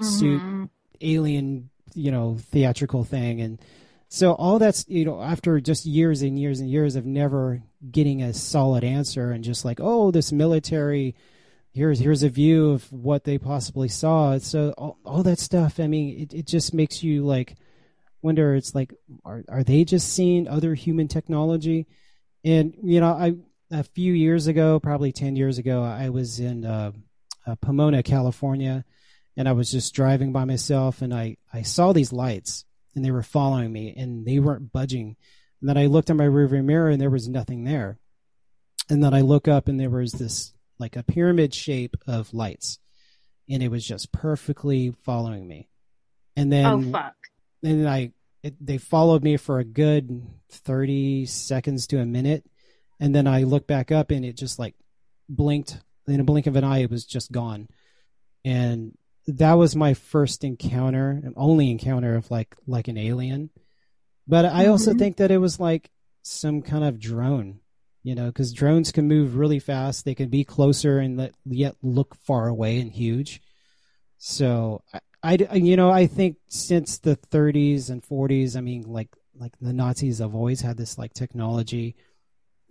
suit 0.00 0.40
mm-hmm. 0.40 0.64
alien, 1.00 1.70
you 1.94 2.10
know, 2.10 2.36
theatrical 2.38 3.04
thing. 3.04 3.40
And 3.40 3.60
so 4.08 4.32
all 4.32 4.58
that's 4.58 4.84
you 4.88 5.04
know 5.04 5.20
after 5.20 5.60
just 5.60 5.84
years 5.84 6.22
and 6.22 6.38
years 6.38 6.60
and 6.60 6.70
years 6.70 6.96
of 6.96 7.04
never 7.04 7.62
getting 7.90 8.22
a 8.22 8.32
solid 8.32 8.84
answer 8.84 9.30
and 9.30 9.42
just 9.42 9.64
like 9.64 9.78
oh 9.82 10.10
this 10.10 10.32
military 10.32 11.14
here's 11.76 11.98
here's 11.98 12.22
a 12.22 12.28
view 12.28 12.70
of 12.70 12.90
what 12.92 13.24
they 13.24 13.38
possibly 13.38 13.88
saw 13.88 14.38
so 14.38 14.72
all, 14.78 14.98
all 15.04 15.22
that 15.22 15.38
stuff 15.38 15.78
i 15.78 15.86
mean 15.86 16.20
it, 16.20 16.34
it 16.34 16.46
just 16.46 16.74
makes 16.74 17.02
you 17.02 17.24
like 17.24 17.56
wonder 18.22 18.54
it's 18.54 18.74
like 18.74 18.92
are 19.24 19.44
are 19.48 19.62
they 19.62 19.84
just 19.84 20.12
seeing 20.12 20.48
other 20.48 20.74
human 20.74 21.06
technology 21.06 21.86
and 22.44 22.74
you 22.82 23.00
know 23.00 23.12
i 23.12 23.34
a 23.70 23.82
few 23.82 24.12
years 24.12 24.46
ago 24.46 24.80
probably 24.80 25.12
10 25.12 25.36
years 25.36 25.58
ago 25.58 25.82
i 25.82 26.08
was 26.08 26.40
in 26.40 26.64
uh, 26.64 26.92
uh, 27.46 27.54
pomona 27.56 28.02
california 28.02 28.84
and 29.36 29.48
i 29.48 29.52
was 29.52 29.70
just 29.70 29.94
driving 29.94 30.32
by 30.32 30.44
myself 30.44 31.02
and 31.02 31.12
i 31.12 31.36
i 31.52 31.62
saw 31.62 31.92
these 31.92 32.12
lights 32.12 32.64
and 32.96 33.04
they 33.04 33.10
were 33.10 33.22
following 33.22 33.70
me 33.70 33.94
and 33.96 34.26
they 34.26 34.40
weren't 34.40 34.72
budging. 34.72 35.16
And 35.60 35.68
then 35.68 35.76
I 35.76 35.86
looked 35.86 36.10
in 36.10 36.16
my 36.16 36.24
rearview 36.24 36.64
mirror 36.64 36.88
and 36.88 37.00
there 37.00 37.10
was 37.10 37.28
nothing 37.28 37.64
there. 37.64 37.98
And 38.88 39.04
then 39.04 39.14
I 39.14 39.20
look 39.20 39.46
up 39.46 39.68
and 39.68 39.78
there 39.78 39.90
was 39.90 40.12
this 40.12 40.54
like 40.78 40.96
a 40.96 41.02
pyramid 41.02 41.54
shape 41.54 41.96
of 42.06 42.32
lights 42.34 42.78
and 43.48 43.62
it 43.62 43.70
was 43.70 43.86
just 43.86 44.12
perfectly 44.12 44.94
following 45.04 45.46
me. 45.46 45.68
And 46.36 46.52
then 46.52 46.66
Oh 46.66 46.82
fuck. 46.92 47.14
And 47.62 47.80
then 47.80 47.86
I 47.86 48.12
it, 48.42 48.54
they 48.64 48.78
followed 48.78 49.22
me 49.22 49.36
for 49.36 49.58
a 49.58 49.64
good 49.64 50.26
30 50.50 51.26
seconds 51.26 51.86
to 51.88 52.00
a 52.00 52.06
minute 52.06 52.44
and 53.00 53.14
then 53.14 53.26
I 53.26 53.42
looked 53.42 53.66
back 53.66 53.90
up 53.90 54.10
and 54.10 54.24
it 54.24 54.36
just 54.36 54.58
like 54.58 54.74
blinked 55.28 55.78
in 56.06 56.20
a 56.20 56.24
blink 56.24 56.46
of 56.46 56.56
an 56.56 56.64
eye 56.64 56.78
it 56.78 56.90
was 56.90 57.04
just 57.04 57.32
gone. 57.32 57.68
And 58.44 58.96
that 59.26 59.54
was 59.54 59.74
my 59.74 59.94
first 59.94 60.44
encounter 60.44 61.10
and 61.10 61.34
only 61.36 61.70
encounter 61.70 62.14
of 62.14 62.30
like 62.30 62.54
like 62.66 62.88
an 62.88 62.98
alien 62.98 63.50
but 64.26 64.44
i 64.44 64.62
mm-hmm. 64.62 64.70
also 64.70 64.94
think 64.94 65.16
that 65.16 65.30
it 65.30 65.38
was 65.38 65.58
like 65.58 65.90
some 66.22 66.62
kind 66.62 66.84
of 66.84 66.98
drone 66.98 67.60
you 68.06 68.14
know 68.14 68.26
because 68.26 68.52
drones 68.52 68.92
can 68.92 69.08
move 69.08 69.34
really 69.34 69.58
fast. 69.58 70.04
They 70.04 70.14
can 70.14 70.28
be 70.28 70.44
closer 70.44 71.00
and 71.00 71.16
let, 71.16 71.34
yet 71.44 71.74
look 71.82 72.14
far 72.14 72.46
away 72.46 72.78
and 72.78 72.92
huge. 72.92 73.42
So 74.16 74.84
I, 75.24 75.36
I 75.50 75.56
you 75.56 75.76
know 75.76 75.90
i 75.90 76.06
think 76.06 76.36
since 76.48 76.98
the 76.98 77.16
30s 77.16 77.90
and 77.90 78.02
40s 78.02 78.56
i 78.56 78.60
mean 78.60 78.82
like 78.82 79.08
like 79.34 79.54
the 79.60 79.72
nazis 79.72 80.20
have 80.20 80.36
always 80.36 80.60
had 80.60 80.76
this 80.76 80.96
like 80.96 81.14
technology. 81.14 81.96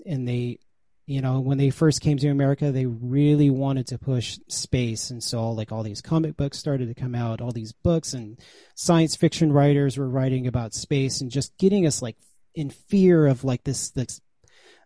And 0.06 0.26
they 0.26 0.60
you 1.06 1.22
know 1.22 1.42
when 1.42 1.58
they 1.58 1.70
first 1.70 2.00
came 2.00 2.18
to 2.18 2.30
america 2.30 2.72
they 2.72 2.86
really 2.86 3.50
wanted 3.50 3.88
to 3.88 3.98
push 3.98 4.40
space 4.48 5.10
and 5.12 5.22
so 5.22 5.52
like 5.52 5.72
all 5.72 5.84
these 5.84 6.02
comic 6.02 6.38
books 6.38 6.58
started 6.58 6.88
to 6.88 7.00
come 7.00 7.14
out 7.14 7.42
all 7.42 7.52
these 7.52 7.74
books 7.74 8.14
and 8.14 8.40
science 8.74 9.16
fiction 9.16 9.52
writers 9.52 9.98
were 9.98 10.10
writing 10.10 10.48
about 10.48 10.74
space 10.74 11.22
and 11.22 11.30
just 11.30 11.58
getting 11.58 11.86
us 11.86 12.02
like 12.02 12.18
in 12.56 12.70
fear 12.70 13.28
of 13.28 13.44
like 13.44 13.64
this 13.66 13.92
this 13.92 14.22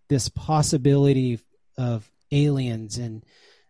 this 0.10 0.30
possibility 0.30 1.40
of 1.78 2.10
aliens 2.32 2.98
and 2.98 3.24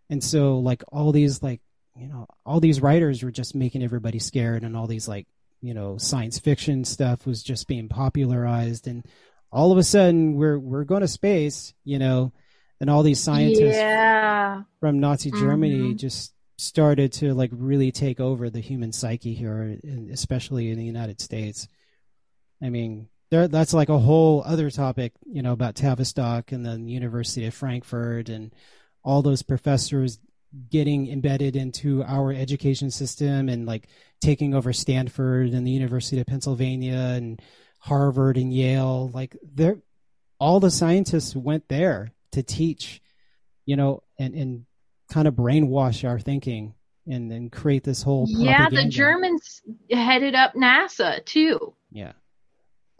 and 0.09 0.23
so 0.23 0.59
like 0.59 0.83
all 0.91 1.11
these 1.11 1.43
like 1.43 1.61
you 1.95 2.07
know 2.07 2.25
all 2.45 2.59
these 2.59 2.81
writers 2.81 3.21
were 3.23 3.31
just 3.31 3.55
making 3.55 3.83
everybody 3.83 4.19
scared 4.19 4.63
and 4.63 4.75
all 4.75 4.87
these 4.87 5.07
like 5.07 5.27
you 5.61 5.73
know 5.73 5.97
science 5.97 6.39
fiction 6.39 6.83
stuff 6.83 7.25
was 7.25 7.43
just 7.43 7.67
being 7.67 7.87
popularized 7.87 8.87
and 8.87 9.05
all 9.51 9.71
of 9.71 9.77
a 9.77 9.83
sudden 9.83 10.35
we're 10.35 10.59
we're 10.59 10.83
going 10.83 11.01
to 11.01 11.07
space, 11.07 11.73
you 11.83 11.99
know, 11.99 12.31
and 12.79 12.89
all 12.89 13.03
these 13.03 13.19
scientists 13.19 13.75
yeah. 13.75 14.63
from 14.79 14.99
Nazi 14.99 15.31
Germany 15.31 15.79
mm-hmm. 15.79 15.97
just 15.97 16.33
started 16.57 17.13
to 17.13 17.33
like 17.33 17.51
really 17.53 17.91
take 17.91 18.19
over 18.19 18.49
the 18.49 18.59
human 18.59 18.91
psyche 18.91 19.33
here, 19.33 19.77
especially 20.11 20.69
in 20.69 20.77
the 20.77 20.85
United 20.85 21.21
States. 21.21 21.67
I 22.61 22.69
mean, 22.69 23.07
there, 23.29 23.47
that's 23.47 23.73
like 23.73 23.89
a 23.89 23.99
whole 23.99 24.43
other 24.45 24.69
topic, 24.71 25.13
you 25.25 25.41
know, 25.41 25.53
about 25.53 25.75
Tavistock 25.75 26.51
and 26.51 26.65
the 26.65 26.79
University 26.79 27.45
of 27.45 27.53
Frankfurt 27.53 28.29
and 28.29 28.53
all 29.03 29.21
those 29.21 29.43
professors 29.43 30.19
getting 30.69 31.07
embedded 31.07 31.55
into 31.55 32.03
our 32.03 32.33
education 32.33 32.89
system 32.89 33.49
and 33.49 33.67
like 33.67 33.87
taking 34.19 34.55
over 34.55 34.73
Stanford 34.73 35.49
and 35.49 35.65
the 35.65 35.71
University 35.71 36.19
of 36.19 36.25
Pennsylvania 36.25 37.13
and 37.15 37.39
Harvard 37.77 38.35
and 38.35 38.51
Yale. 38.51 39.11
Like 39.13 39.37
they're 39.43 39.77
all 40.39 40.59
the 40.59 40.71
scientists 40.71 41.35
went 41.35 41.67
there 41.67 42.11
to 42.31 42.41
teach, 42.41 43.01
you 43.65 43.75
know, 43.75 44.01
and 44.17 44.33
and 44.33 44.65
kind 45.11 45.27
of 45.27 45.35
brainwash 45.35 46.07
our 46.07 46.19
thinking 46.19 46.73
and 47.07 47.31
then 47.31 47.49
create 47.49 47.83
this 47.83 48.03
whole 48.03 48.27
yeah 48.27 48.69
the 48.69 48.85
germans 48.87 49.63
headed 49.91 50.35
up 50.35 50.53
nasa 50.53 51.23
too. 51.25 51.73
Yeah 51.91 52.13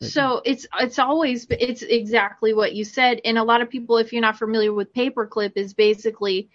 so 0.01 0.41
it's 0.45 0.65
it's 0.79 0.99
always 0.99 1.45
it's 1.49 1.81
exactly 1.81 2.53
what 2.53 2.73
you 2.73 2.85
said 2.85 3.19
and 3.25 3.37
a 3.37 3.43
lot 3.43 3.61
of 3.61 3.69
people 3.69 3.97
if 3.97 4.13
you're 4.13 4.21
not 4.21 4.37
familiar 4.37 4.73
with 4.73 4.93
paperclip 4.93 5.53
is 5.55 5.73
basically 5.73 6.49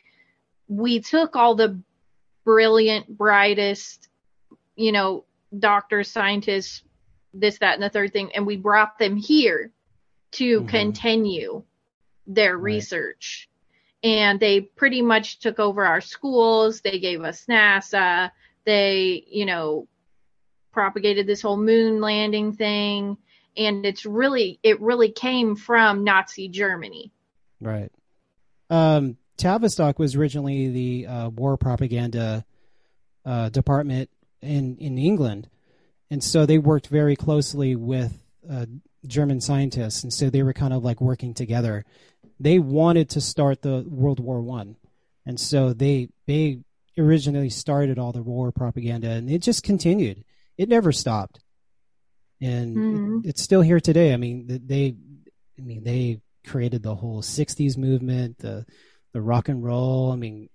we 0.68 1.00
took 1.00 1.36
all 1.36 1.54
the 1.54 1.78
brilliant 2.44 3.06
brightest 3.08 4.08
you 4.76 4.92
know 4.92 5.24
doctors 5.58 6.10
scientists 6.10 6.82
this, 7.34 7.58
that, 7.58 7.74
and 7.74 7.82
the 7.82 7.90
third 7.90 8.12
thing, 8.12 8.30
and 8.34 8.46
we 8.46 8.56
brought 8.56 8.98
them 8.98 9.16
here 9.16 9.70
to 10.32 10.60
mm-hmm. 10.60 10.68
continue 10.68 11.62
their 12.26 12.56
right. 12.56 12.62
research. 12.62 13.48
And 14.02 14.38
they 14.38 14.60
pretty 14.60 15.02
much 15.02 15.40
took 15.40 15.58
over 15.58 15.84
our 15.84 16.00
schools. 16.00 16.80
They 16.80 16.98
gave 16.98 17.22
us 17.22 17.46
NASA. 17.46 18.30
They, 18.64 19.24
you 19.26 19.46
know, 19.46 19.88
propagated 20.72 21.26
this 21.26 21.42
whole 21.42 21.56
moon 21.56 22.00
landing 22.00 22.52
thing. 22.52 23.16
And 23.56 23.86
it's 23.86 24.04
really, 24.04 24.58
it 24.62 24.80
really 24.80 25.10
came 25.10 25.56
from 25.56 26.04
Nazi 26.04 26.48
Germany. 26.48 27.12
Right. 27.60 27.92
Um, 28.70 29.16
Tavistock 29.36 29.98
was 29.98 30.14
originally 30.14 30.68
the 30.68 31.06
uh, 31.06 31.28
war 31.28 31.56
propaganda 31.56 32.44
uh, 33.24 33.48
department 33.48 34.10
in 34.42 34.76
in 34.78 34.98
England, 34.98 35.48
and 36.10 36.22
so 36.22 36.46
they 36.46 36.58
worked 36.58 36.88
very 36.88 37.16
closely 37.16 37.74
with 37.74 38.22
uh, 38.48 38.66
German 39.06 39.40
scientists, 39.40 40.02
and 40.02 40.12
so 40.12 40.30
they 40.30 40.42
were 40.42 40.52
kind 40.52 40.72
of 40.72 40.84
like 40.84 41.00
working 41.00 41.34
together. 41.34 41.84
They 42.38 42.58
wanted 42.58 43.10
to 43.10 43.20
start 43.20 43.62
the 43.62 43.84
World 43.88 44.20
War 44.20 44.40
One, 44.40 44.76
and 45.26 45.38
so 45.40 45.72
they 45.72 46.10
they 46.26 46.60
originally 46.96 47.50
started 47.50 47.98
all 47.98 48.12
the 48.12 48.22
war 48.22 48.52
propaganda, 48.52 49.10
and 49.10 49.30
it 49.30 49.42
just 49.42 49.62
continued. 49.62 50.24
It 50.56 50.68
never 50.68 50.92
stopped, 50.92 51.40
and 52.40 52.76
Mhm. 52.76 53.24
it, 53.24 53.28
it's 53.30 53.42
still 53.42 53.60
here 53.62 53.80
today. 53.80 54.12
I 54.12 54.16
mean, 54.16 54.46
they, 54.66 54.96
I 55.58 55.62
mean, 55.62 55.84
they 55.84 56.20
created 56.46 56.82
the 56.82 56.94
whole 56.94 57.22
'60s 57.22 57.76
movement, 57.76 58.38
the 58.38 58.66
the 59.12 59.22
rock 59.22 59.48
and 59.48 59.62
roll. 59.62 60.10
I 60.12 60.16
mean, 60.16 60.48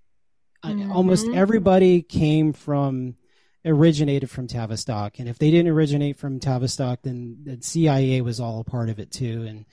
I- 0.62 0.74
almost 0.90 1.26
everybody 1.34 2.02
came 2.02 2.52
from 2.52 3.16
originated 3.64 4.30
from 4.30 4.46
Tavistock, 4.46 5.18
and 5.18 5.28
if 5.28 5.38
they 5.38 5.50
didn't 5.50 5.72
originate 5.72 6.16
from 6.16 6.40
Tavistock, 6.40 7.02
then 7.02 7.38
the 7.44 7.58
CIA 7.62 8.20
was 8.20 8.40
all 8.40 8.60
a 8.60 8.64
part 8.64 8.88
of 8.88 8.98
it 8.98 9.10
too. 9.10 9.42
And 9.42 9.64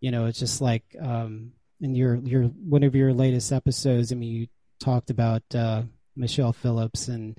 you 0.00 0.10
know, 0.10 0.26
it's 0.26 0.38
just 0.38 0.60
like 0.62 0.84
um, 1.00 1.52
in 1.80 1.94
your 1.94 2.16
your 2.16 2.44
one 2.44 2.82
of 2.82 2.94
your 2.94 3.12
latest 3.12 3.52
episodes. 3.52 4.12
I 4.12 4.14
mean, 4.16 4.32
you 4.32 4.46
talked 4.80 5.10
about 5.10 5.42
uh, 5.54 5.82
Michelle 6.16 6.54
Phillips, 6.54 7.08
and 7.08 7.36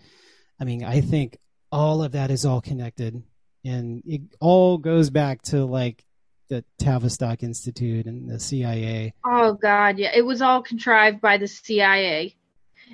I 0.59 0.63
mean, 0.63 0.83
I 0.83 1.01
think 1.01 1.37
all 1.71 2.03
of 2.03 2.11
that 2.11 2.29
is 2.29 2.45
all 2.45 2.61
connected, 2.61 3.23
and 3.65 4.03
it 4.05 4.21
all 4.39 4.77
goes 4.77 5.09
back 5.09 5.41
to 5.43 5.65
like 5.65 6.03
the 6.49 6.63
Tavistock 6.79 7.43
Institute 7.43 8.05
and 8.07 8.29
the 8.29 8.39
CIA. 8.39 9.13
Oh 9.25 9.53
God, 9.53 9.97
yeah, 9.99 10.11
it 10.13 10.25
was 10.25 10.41
all 10.41 10.61
contrived 10.61 11.21
by 11.21 11.37
the 11.37 11.47
CIA. 11.47 12.35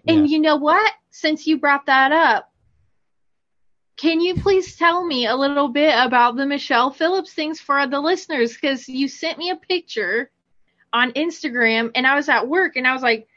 And 0.08 0.28
Yeah. 0.30 0.36
you 0.36 0.40
know 0.40 0.58
what? 0.58 0.94
Since 1.10 1.48
you 1.48 1.58
brought 1.58 1.88
that 1.88 2.12
up, 2.12 2.52
can 3.96 4.22
you 4.22 4.36
please 4.36 4.76
tell 4.76 5.04
me 5.04 5.26
a 5.26 5.36
little 5.36 5.70
bit 5.70 5.96
about 5.98 6.36
the 6.36 6.46
Michelle 6.46 6.92
Phillips 6.92 7.34
things 7.34 7.60
for 7.60 7.88
the 7.88 8.00
listeners? 8.00 8.54
Because 8.54 8.88
you 8.88 9.08
sent 9.08 9.40
me 9.40 9.50
a 9.50 9.56
picture 9.56 10.30
on 10.94 11.12
Instagram, 11.14 11.90
and 11.96 12.06
I 12.06 12.16
was 12.16 12.30
at 12.30 12.48
work, 12.48 12.76
and 12.76 12.86
I 12.88 12.94
was 12.94 13.02
like, 13.02 13.28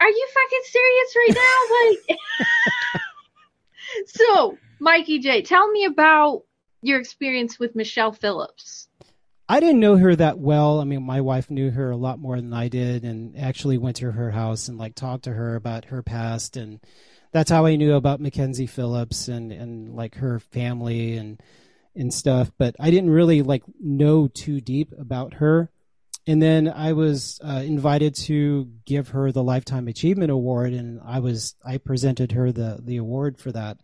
"Are 0.00 0.08
you 0.08 0.28
fucking 0.34 0.64
serious 0.64 1.16
right 1.16 1.34
now?" 1.36 2.08
Like, 2.08 2.18
so 4.06 4.58
Mikey 4.80 5.20
Jayy, 5.22 5.44
tell 5.46 5.70
me 5.70 5.84
about 5.84 6.42
your 6.82 7.00
experience 7.00 7.58
with 7.58 7.74
Michelle 7.74 8.12
Phillips. 8.12 8.88
I 9.48 9.60
didn't 9.60 9.80
know 9.80 9.96
her 9.96 10.14
that 10.14 10.38
well. 10.38 10.80
I 10.80 10.84
mean, 10.84 11.02
my 11.02 11.22
wife 11.22 11.50
knew 11.50 11.70
her 11.70 11.90
a 11.90 11.96
lot 11.96 12.18
more 12.18 12.36
than 12.36 12.52
I 12.52 12.68
did, 12.68 13.04
and 13.04 13.36
actually 13.38 13.78
went 13.78 13.96
to 13.96 14.12
her 14.12 14.30
house 14.30 14.68
and 14.68 14.76
like 14.76 14.94
talked 14.94 15.24
to 15.24 15.32
her 15.32 15.56
about 15.56 15.86
her 15.86 16.02
past, 16.02 16.56
and 16.56 16.80
that's 17.32 17.50
how 17.50 17.64
I 17.64 17.76
knew 17.76 17.94
about 17.94 18.20
Mackenzie 18.20 18.66
Phillips 18.66 19.28
and 19.28 19.50
and 19.50 19.96
like 19.96 20.16
her 20.16 20.38
family 20.38 21.16
and 21.16 21.40
and 21.96 22.12
stuff. 22.12 22.52
But 22.58 22.76
I 22.78 22.90
didn't 22.90 23.10
really 23.10 23.40
like 23.42 23.62
know 23.80 24.28
too 24.28 24.60
deep 24.60 24.92
about 24.98 25.34
her. 25.34 25.70
And 26.26 26.42
then 26.42 26.68
I 26.68 26.92
was 26.92 27.40
uh, 27.42 27.62
invited 27.64 28.14
to 28.26 28.68
give 28.84 29.08
her 29.08 29.32
the 29.32 29.42
Lifetime 29.42 29.88
Achievement 29.88 30.30
Award, 30.30 30.74
and 30.74 31.00
I 31.02 31.20
was 31.20 31.54
I 31.64 31.78
presented 31.78 32.32
her 32.32 32.52
the 32.52 32.80
the 32.82 32.98
award 32.98 33.38
for 33.38 33.50
that 33.52 33.78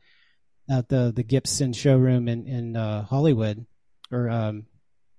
at 0.68 0.88
the 0.88 1.12
the 1.14 1.22
Gibson 1.22 1.72
showroom 1.72 2.28
in 2.28 2.46
in 2.46 2.76
uh, 2.76 3.02
Hollywood 3.02 3.66
or 4.10 4.30
um, 4.30 4.66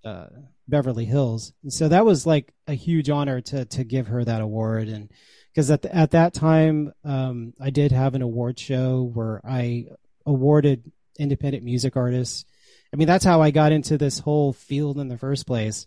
uh, 0.03 0.27
Beverly 0.67 1.05
Hills. 1.05 1.53
And 1.63 1.71
so 1.71 1.87
that 1.87 2.05
was 2.05 2.25
like 2.25 2.53
a 2.67 2.73
huge 2.73 3.09
honor 3.09 3.41
to 3.41 3.65
to 3.65 3.83
give 3.83 4.07
her 4.07 4.23
that 4.23 4.41
award, 4.41 4.87
and 4.87 5.11
because 5.53 5.69
at 5.71 5.81
the, 5.83 5.95
at 5.95 6.11
that 6.11 6.33
time 6.33 6.93
um, 7.03 7.53
I 7.59 7.69
did 7.69 7.91
have 7.91 8.15
an 8.15 8.21
award 8.21 8.59
show 8.59 9.11
where 9.13 9.41
I 9.45 9.85
awarded 10.25 10.91
independent 11.17 11.63
music 11.63 11.95
artists. 11.95 12.45
I 12.93 12.97
mean, 12.97 13.07
that's 13.07 13.25
how 13.25 13.41
I 13.41 13.51
got 13.51 13.71
into 13.71 13.97
this 13.97 14.19
whole 14.19 14.53
field 14.53 14.99
in 14.99 15.07
the 15.07 15.17
first 15.17 15.45
place, 15.45 15.85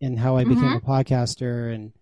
and 0.00 0.18
how 0.18 0.36
I 0.36 0.44
became 0.44 0.72
a 0.72 0.80
podcaster. 0.80 1.72
And 1.72 1.92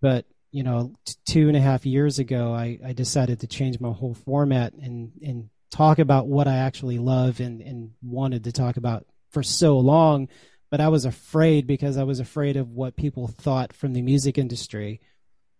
but 0.00 0.24
you 0.50 0.62
know, 0.62 0.94
t- 1.06 1.14
two 1.26 1.48
and 1.48 1.56
a 1.56 1.60
half 1.60 1.86
years 1.86 2.18
ago, 2.18 2.52
I, 2.54 2.78
I 2.84 2.92
decided 2.92 3.40
to 3.40 3.46
change 3.46 3.80
my 3.80 3.92
whole 3.92 4.14
format 4.14 4.74
and 4.74 5.12
and 5.22 5.50
talk 5.72 5.98
about 5.98 6.28
what 6.28 6.46
I 6.46 6.58
actually 6.58 6.98
love 6.98 7.40
and 7.40 7.60
and 7.60 7.90
wanted 8.02 8.44
to 8.44 8.52
talk 8.52 8.76
about 8.76 9.06
for 9.30 9.42
so 9.42 9.78
long. 9.78 10.28
But 10.70 10.80
I 10.80 10.88
was 10.88 11.04
afraid 11.04 11.66
because 11.66 11.96
I 11.98 12.04
was 12.04 12.20
afraid 12.20 12.56
of 12.56 12.70
what 12.70 12.96
people 12.96 13.26
thought 13.26 13.72
from 13.72 13.92
the 13.92 14.02
music 14.02 14.38
industry. 14.38 15.00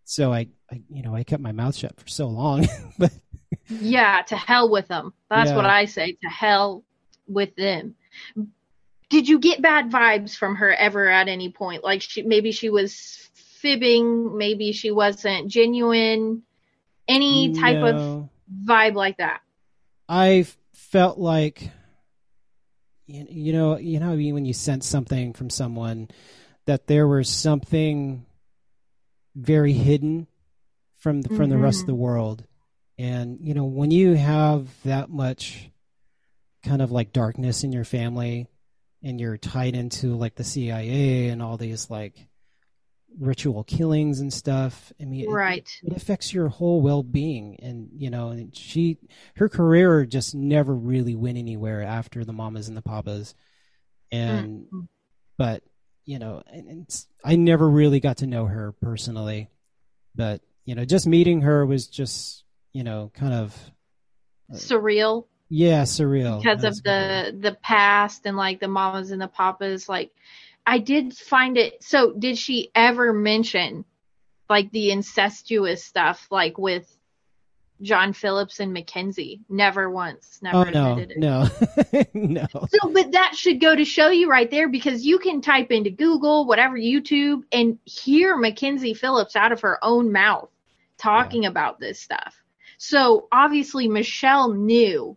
So 0.04 0.32
I, 0.32 0.48
I 0.70 0.82
you 0.88 1.02
know, 1.02 1.14
I 1.14 1.24
kept 1.24 1.42
my 1.42 1.52
mouth 1.52 1.74
shut 1.76 1.98
for 1.98 2.08
so 2.08 2.28
long. 2.28 2.66
but 2.98 3.12
Yeah, 3.68 4.22
to 4.28 4.36
hell 4.36 4.70
with 4.70 4.88
them. 4.88 5.12
That's 5.28 5.50
Yeah. 5.50 5.56
what 5.56 5.66
I 5.66 5.86
say. 5.86 6.12
To 6.22 6.28
hell 6.28 6.84
with 7.26 7.54
them. 7.56 7.94
Did 9.10 9.28
you 9.28 9.38
get 9.38 9.60
bad 9.60 9.90
vibes 9.90 10.34
from 10.34 10.56
her 10.56 10.72
ever 10.72 11.08
at 11.08 11.28
any 11.28 11.50
point? 11.50 11.84
Like 11.84 12.00
she 12.00 12.22
maybe 12.22 12.52
she 12.52 12.70
was 12.70 13.28
fibbing, 13.34 14.36
maybe 14.38 14.72
she 14.72 14.90
wasn't 14.90 15.50
genuine. 15.50 16.42
Any 17.08 17.52
type 17.52 17.82
of 17.82 18.30
vibe 18.64 18.94
like 18.94 19.18
that. 19.18 19.40
I 20.09 20.46
felt 20.72 21.18
like 21.18 21.70
you 23.07 23.26
you 23.28 23.53
know 23.53 23.78
you 23.78 24.00
know 24.00 24.11
when 24.14 24.44
you 24.44 24.53
sense 24.53 24.86
something 24.86 25.32
from 25.32 25.50
someone 25.50 26.09
that 26.66 26.86
there 26.86 27.09
was 27.09 27.28
something 27.28 28.24
very 29.34 29.72
hidden 29.72 30.26
from 30.96 31.22
the, 31.22 31.34
from 31.34 31.50
the 31.50 31.59
rest 31.59 31.80
of 31.80 31.86
the 31.86 31.92
mm-hmm. 31.92 32.03
world. 32.03 32.44
And 32.98 33.38
you 33.40 33.55
know 33.55 33.64
when 33.64 33.90
you 33.90 34.14
have 34.14 34.68
that 34.84 35.11
much 35.11 35.70
kind 36.62 36.80
of 36.80 36.92
like 36.92 37.12
darkness 37.12 37.64
in 37.64 37.72
your 37.72 37.84
family 37.84 38.46
and 39.03 39.20
you're 39.20 39.36
tied 39.36 39.74
into 39.74 40.14
like 40.14 40.36
the 40.36 40.44
CIA 40.44 41.28
and 41.28 41.42
all 41.42 41.57
these 41.57 41.90
like 41.90 42.28
ritual 43.18 43.64
killings 43.64 44.20
and 44.20 44.32
stuff. 44.32 44.92
I 45.00 45.04
mean 45.04 45.30
Right. 45.30 45.68
it 45.82 45.92
affects 45.96 46.32
your 46.32 46.48
whole 46.48 46.80
well-being. 46.80 47.58
And 47.62 47.88
you 47.96 48.10
know 48.10 48.30
and 48.30 48.54
she 48.56 48.98
her 49.36 49.48
career 49.48 50.04
just 50.06 50.34
never 50.34 50.74
really 50.74 51.14
went 51.14 51.38
anywhere 51.38 51.82
after 51.82 52.24
the 52.24 52.32
mamas 52.32 52.68
and 52.68 52.76
the 52.76 52.82
papas. 52.82 53.34
And 54.10 54.66
Mm. 54.72 54.88
but 55.38 55.62
you 56.04 56.18
know 56.18 56.42
and, 56.52 56.68
and 56.68 56.82
it's- 56.82 57.06
i 57.24 57.36
never 57.36 57.68
really 57.68 58.00
got 58.00 58.18
to 58.18 58.26
know 58.26 58.46
her 58.46 58.72
personally. 58.72 59.48
But 60.14 60.40
you 60.64 60.74
know 60.74 60.84
just 60.84 61.06
meeting 61.06 61.42
her 61.42 61.64
was 61.66 61.86
just 61.88 62.44
you 62.72 62.84
know 62.84 63.10
kind 63.14 63.32
of 63.34 63.56
Surreal. 64.52 65.26
Yeah 65.48 65.82
surreal. 65.82 66.38
Because 66.42 66.64
of 66.64 66.82
the 66.82 67.36
the 67.38 67.52
past 67.62 68.26
and 68.26 68.36
like 68.36 68.60
the 68.60 68.68
mamas 68.68 69.10
and 69.10 69.20
the 69.20 69.28
papas 69.28 69.88
like 69.88 70.10
I 70.66 70.78
did 70.78 71.16
find 71.16 71.56
it 71.56 71.82
so 71.82 72.12
did 72.12 72.38
she 72.38 72.70
ever 72.74 73.12
mention 73.12 73.84
like 74.48 74.70
the 74.70 74.90
incestuous 74.90 75.84
stuff 75.84 76.26
like 76.30 76.58
with 76.58 76.86
John 77.80 78.12
Phillips 78.12 78.60
and 78.60 78.72
Mackenzie? 78.72 79.40
Never 79.48 79.90
once. 79.90 80.39
Never 80.40 80.68
oh 80.68 80.70
no 80.70 80.98
it. 80.98 81.16
no 81.16 81.48
no 82.14 82.47
So, 82.52 82.90
but 82.93 83.12
that 83.12 83.34
should 83.34 83.60
go 83.60 83.74
to 83.74 83.84
show 83.84 84.09
you 84.10 84.30
right 84.30 84.51
there 84.51 84.68
because 84.68 85.05
you 85.05 85.18
can 85.18 85.40
type 85.40 85.72
into 85.72 85.90
Google, 85.90 86.47
whatever, 86.47 86.76
YouTube, 86.76 87.43
and 87.51 87.78
hear 87.84 88.36
Mackenzie 88.36 88.94
Phillips 88.94 89.34
out 89.34 89.52
of 89.52 89.60
her 89.62 89.78
own 89.82 90.12
mouth 90.12 90.48
talking 90.97 91.47
about 91.47 91.80
this 91.80 91.98
stuff. 92.01 92.36
So 92.78 93.28
obviously, 93.32 93.89
Michelle 93.89 94.52
knew 94.52 95.16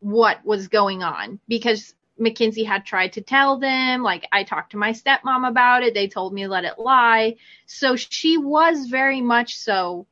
what 0.00 0.44
was 0.44 0.68
going 0.68 1.02
on 1.02 1.38
because 1.48 1.94
Mackenzie 2.18 2.64
had 2.64 2.86
tried 2.86 3.14
to 3.14 3.20
tell 3.22 3.58
them. 3.58 4.02
Like, 4.02 4.26
I 4.32 4.44
talked 4.44 4.72
to 4.72 4.76
my 4.76 4.92
stepmom 4.92 5.48
about 5.48 5.82
it. 5.82 5.94
They 5.94 6.06
told 6.08 6.32
me 6.32 6.46
let 6.46 6.64
it 6.64 6.78
lie. 6.78 7.36
So 7.66 7.96
she 7.96 8.36
was 8.38 8.86
very 8.86 9.20
much 9.20 9.56
so 9.56 10.06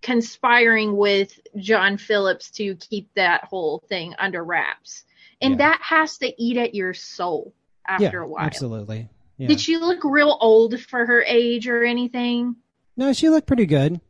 conspiring 0.00 0.96
with 0.96 1.38
John 1.56 1.96
Phillips 1.96 2.50
to 2.52 2.74
keep 2.74 3.08
that 3.14 3.44
whole 3.44 3.82
thing 3.88 4.14
under 4.18 4.42
wraps. 4.42 5.04
And 5.40 5.52
Yeah. 5.52 5.58
that 5.58 5.80
has 5.82 6.18
to 6.18 6.42
eat 6.42 6.56
at 6.56 6.74
your 6.74 6.94
soul 6.94 7.54
after 7.86 8.04
yeah 8.04 8.24
a 8.24 8.26
while. 8.26 8.44
absolutely 8.44 9.08
yeah. 9.38 9.48
Did 9.48 9.60
she 9.60 9.76
look 9.76 10.04
real 10.04 10.36
old 10.40 10.78
for 10.80 11.04
her 11.04 11.22
age 11.22 11.66
or 11.68 11.82
anything? 11.84 12.56
no 12.96 13.12
she 13.12 13.28
looked 13.28 13.46
pretty 13.46 13.66
good 13.66 14.00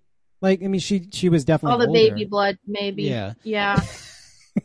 like 0.42 0.62
i 0.62 0.66
mean 0.66 0.80
she 0.80 1.06
she 1.12 1.28
was 1.28 1.44
definitely 1.44 1.72
All 1.72 1.78
the 1.78 1.86
older. 1.86 2.14
baby 2.14 2.24
blood, 2.26 2.58
maybe. 2.66 3.04
Yeah. 3.04 3.34
Yeah. 3.42 3.80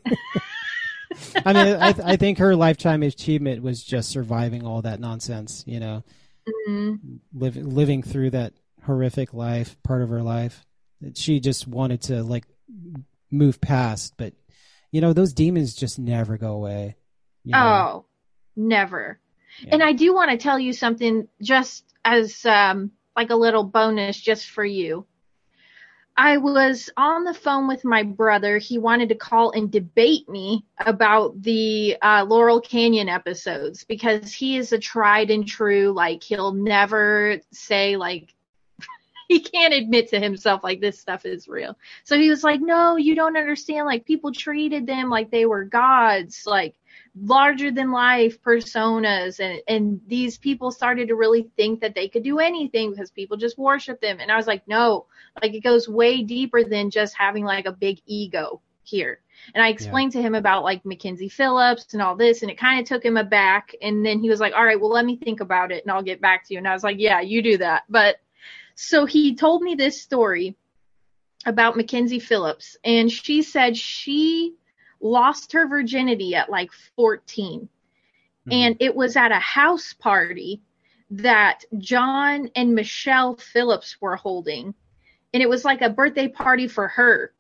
I 1.45 1.53
mean, 1.53 1.75
I, 1.81 1.93
I 2.03 2.15
think 2.17 2.37
her 2.39 2.55
lifetime 2.55 3.03
achievement 3.03 3.61
was 3.63 3.83
just 3.83 4.09
surviving 4.09 4.65
all 4.65 4.81
that 4.83 4.99
nonsense, 4.99 5.63
you 5.67 5.79
know, 5.79 6.03
Mhm. 6.67 7.19
liv- 7.33 7.55
living 7.57 8.03
through 8.03 8.31
that 8.31 8.53
horrific 8.83 9.33
life, 9.33 9.75
part 9.83 10.01
of 10.01 10.09
her 10.09 10.21
life. 10.21 10.65
That 11.01 11.17
she 11.17 11.39
just 11.39 11.67
wanted 11.67 12.01
to 12.03 12.23
like 12.23 12.45
move 13.31 13.61
past, 13.61 14.13
but 14.17 14.33
you 14.91 15.01
know, 15.01 15.13
those 15.13 15.33
demons 15.33 15.75
just 15.75 15.99
never 15.99 16.37
go 16.37 16.53
away. 16.53 16.95
you 17.43 17.51
know? 17.53 17.59
Oh, 17.59 18.05
never. 18.55 19.19
Yeah. 19.61 19.69
And 19.73 19.83
I 19.83 19.93
do 19.93 20.13
want 20.13 20.31
to 20.31 20.37
tell 20.37 20.59
you 20.59 20.73
something 20.73 21.27
just 21.41 21.83
as 22.03 22.45
um 22.45 22.91
like 23.15 23.29
a 23.29 23.35
little 23.35 23.63
bonus 23.63 24.19
just 24.19 24.49
for 24.49 24.65
you. 24.65 25.05
I 26.17 26.37
was 26.37 26.89
on 26.97 27.25
the 27.25 27.33
phone 27.33 27.67
with 27.67 27.85
my 27.85 28.01
brother. 28.01 28.57
He 28.57 28.79
wanted 28.79 29.09
to 29.09 29.15
call 29.15 29.51
and 29.51 29.71
debate 29.71 30.27
me 30.27 30.65
about 30.79 31.39
the 31.43 31.95
uh, 32.01 32.25
Laurel 32.27 32.59
Canyon 32.59 33.07
episodes 33.07 33.83
because 33.83 34.33
he 34.33 34.57
is 34.57 34.73
a 34.73 34.79
tried 34.79 35.29
and 35.29 35.47
true, 35.47 35.93
like, 35.93 36.23
he'll 36.23 36.53
never 36.53 37.39
say, 37.51 37.97
like, 37.97 38.33
he 39.29 39.39
can't 39.39 39.75
admit 39.75 40.09
to 40.09 40.19
himself, 40.19 40.63
like, 40.63 40.81
this 40.81 40.99
stuff 40.99 41.23
is 41.23 41.47
real. 41.47 41.77
So 42.03 42.17
he 42.17 42.31
was 42.31 42.43
like, 42.43 42.61
no, 42.61 42.95
you 42.95 43.13
don't 43.13 43.37
understand. 43.37 43.85
Like, 43.85 44.05
people 44.05 44.31
treated 44.31 44.87
them 44.87 45.11
like 45.11 45.29
they 45.29 45.45
were 45.45 45.65
gods, 45.65 46.47
like, 46.47 46.73
larger 47.21 47.71
than 47.71 47.91
life 47.91 48.41
personas. 48.41 49.39
And 49.39 49.61
and 49.67 50.01
these 50.07 50.37
people 50.37 50.71
started 50.71 51.07
to 51.07 51.15
really 51.15 51.49
think 51.55 51.81
that 51.81 51.95
they 51.95 52.07
could 52.07 52.23
do 52.23 52.39
anything 52.39 52.91
because 52.91 53.11
people 53.11 53.37
just 53.37 53.57
worship 53.57 54.01
them. 54.01 54.19
And 54.19 54.31
i 54.31 54.35
was 54.35 54.47
like 54.47 54.67
no 54.67 55.05
like 55.41 55.53
it 55.53 55.61
goes 55.63 55.87
way 55.87 56.23
deeper 56.23 56.63
than 56.63 56.89
just 56.89 57.15
having 57.15 57.43
like 57.45 57.65
a 57.65 57.71
big 57.71 57.99
ego 58.05 58.61
here. 58.83 59.19
And 59.53 59.63
i 59.63 59.69
explained 59.69 60.11
to 60.13 60.21
him 60.21 60.35
about 60.35 60.63
like 60.63 60.85
mackenzie 60.85 61.29
phillips 61.29 61.93
and 61.93 62.01
all 62.01 62.15
this 62.15 62.41
and 62.41 62.51
it 62.51 62.57
kind 62.57 62.79
of 62.79 62.87
took 62.87 63.03
him 63.03 63.17
aback. 63.17 63.75
And 63.81 64.05
then 64.05 64.19
he 64.19 64.29
was 64.29 64.39
like 64.39 64.53
all 64.53 64.65
right 64.65 64.79
well 64.79 64.91
let 64.91 65.05
me 65.05 65.17
think 65.17 65.39
about 65.39 65.71
it 65.71 65.83
and 65.83 65.91
i'll 65.91 66.03
get 66.03 66.21
back 66.21 66.45
to 66.47 66.53
you. 66.53 66.57
And 66.57 66.67
i 66.67 66.73
was 66.73 66.83
like 66.83 66.99
yeah 66.99 67.21
you 67.21 67.41
do 67.41 67.57
that. 67.57 67.83
But 67.89 68.17
so 68.75 69.05
he 69.05 69.35
told 69.35 69.63
me 69.63 69.75
this 69.75 70.01
story 70.01 70.55
about 71.45 71.77
mackenzie 71.77 72.19
phillips 72.19 72.77
and 72.83 73.11
she 73.11 73.41
said 73.41 73.77
she 73.77 74.55
lost 74.99 75.53
her 75.53 75.67
virginity 75.67 76.35
at 76.35 76.49
like 76.49 76.71
14. 76.95 77.61
Mm-hmm. 77.61 78.51
And 78.51 78.77
it 78.79 78.95
was 78.95 79.15
at 79.15 79.31
a 79.31 79.39
house 79.39 79.93
party 79.93 80.61
that 81.11 81.63
John 81.77 82.49
and 82.55 82.75
Michelle 82.75 83.35
Phillips 83.35 83.97
were 84.01 84.15
holding. 84.15 84.73
And 85.33 85.43
it 85.43 85.49
was 85.49 85.65
like 85.65 85.81
a 85.81 85.89
birthday 85.89 86.27
party 86.27 86.67
for 86.67 86.87
her. 86.89 87.33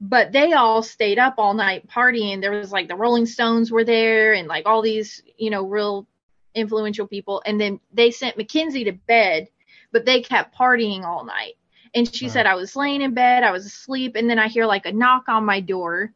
But 0.00 0.32
they 0.32 0.52
all 0.52 0.82
stayed 0.82 1.18
up 1.18 1.34
all 1.38 1.54
night 1.54 1.88
partying. 1.88 2.40
There 2.40 2.50
was 2.50 2.72
like 2.72 2.88
the 2.88 2.96
Rolling 2.96 3.26
Stones 3.26 3.70
were 3.70 3.84
there 3.84 4.32
and 4.32 4.48
like 4.48 4.66
all 4.66 4.82
these, 4.82 5.22
you 5.36 5.50
know, 5.50 5.62
real 5.64 6.08
influential 6.54 7.06
people. 7.06 7.42
And 7.46 7.60
then 7.60 7.78
they 7.92 8.10
sent 8.10 8.36
Mackenzie 8.36 8.84
to 8.84 8.92
bed, 8.92 9.48
but 9.92 10.04
they 10.04 10.20
kept 10.20 10.56
partying 10.56 11.04
all 11.04 11.24
night. 11.24 11.54
And 11.94 12.12
she 12.12 12.28
said, 12.28 12.46
I 12.46 12.54
was 12.54 12.74
laying 12.74 13.02
in 13.02 13.14
bed, 13.14 13.44
I 13.44 13.52
was 13.52 13.66
asleep, 13.66 14.16
and 14.16 14.28
then 14.28 14.38
I 14.38 14.48
hear 14.48 14.64
like 14.64 14.86
a 14.86 14.92
knock 14.92 15.28
on 15.28 15.44
my 15.44 15.60
door 15.60 16.12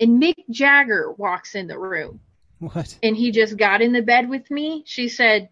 and 0.00 0.22
Mick 0.22 0.34
Jagger 0.50 1.12
walks 1.12 1.54
in 1.54 1.66
the 1.66 1.78
room. 1.78 2.20
What? 2.58 2.98
And 3.02 3.16
he 3.16 3.30
just 3.30 3.56
got 3.56 3.82
in 3.82 3.92
the 3.92 4.02
bed 4.02 4.28
with 4.28 4.50
me. 4.50 4.84
She 4.86 5.08
said, 5.08 5.50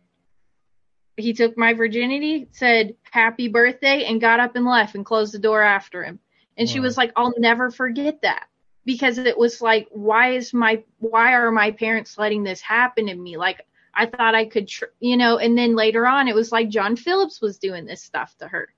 he 1.16 1.34
took 1.34 1.58
my 1.58 1.74
virginity, 1.74 2.48
said 2.52 2.94
happy 3.02 3.48
birthday, 3.48 4.04
and 4.04 4.20
got 4.20 4.40
up 4.40 4.56
and 4.56 4.64
left 4.64 4.94
and 4.94 5.04
closed 5.04 5.34
the 5.34 5.38
door 5.38 5.62
after 5.62 6.02
him. 6.02 6.18
And 6.56 6.68
wow. 6.68 6.72
she 6.72 6.80
was 6.80 6.96
like, 6.96 7.12
I'll 7.16 7.34
never 7.38 7.70
forget 7.70 8.22
that 8.22 8.46
because 8.84 9.18
it 9.18 9.36
was 9.36 9.60
like, 9.60 9.88
why 9.90 10.32
is 10.32 10.54
my, 10.54 10.82
why 10.98 11.34
are 11.34 11.50
my 11.50 11.70
parents 11.70 12.16
letting 12.16 12.44
this 12.44 12.60
happen 12.60 13.06
to 13.06 13.14
me? 13.14 13.36
Like, 13.36 13.66
I 13.94 14.06
thought 14.06 14.34
I 14.34 14.46
could, 14.46 14.68
tr- 14.68 14.86
you 15.00 15.18
know, 15.18 15.36
and 15.36 15.56
then 15.56 15.76
later 15.76 16.06
on, 16.06 16.28
it 16.28 16.34
was 16.34 16.50
like 16.50 16.70
John 16.70 16.96
Phillips 16.96 17.42
was 17.42 17.58
doing 17.58 17.84
this 17.84 18.02
stuff 18.02 18.34
to 18.38 18.48
her. 18.48 18.72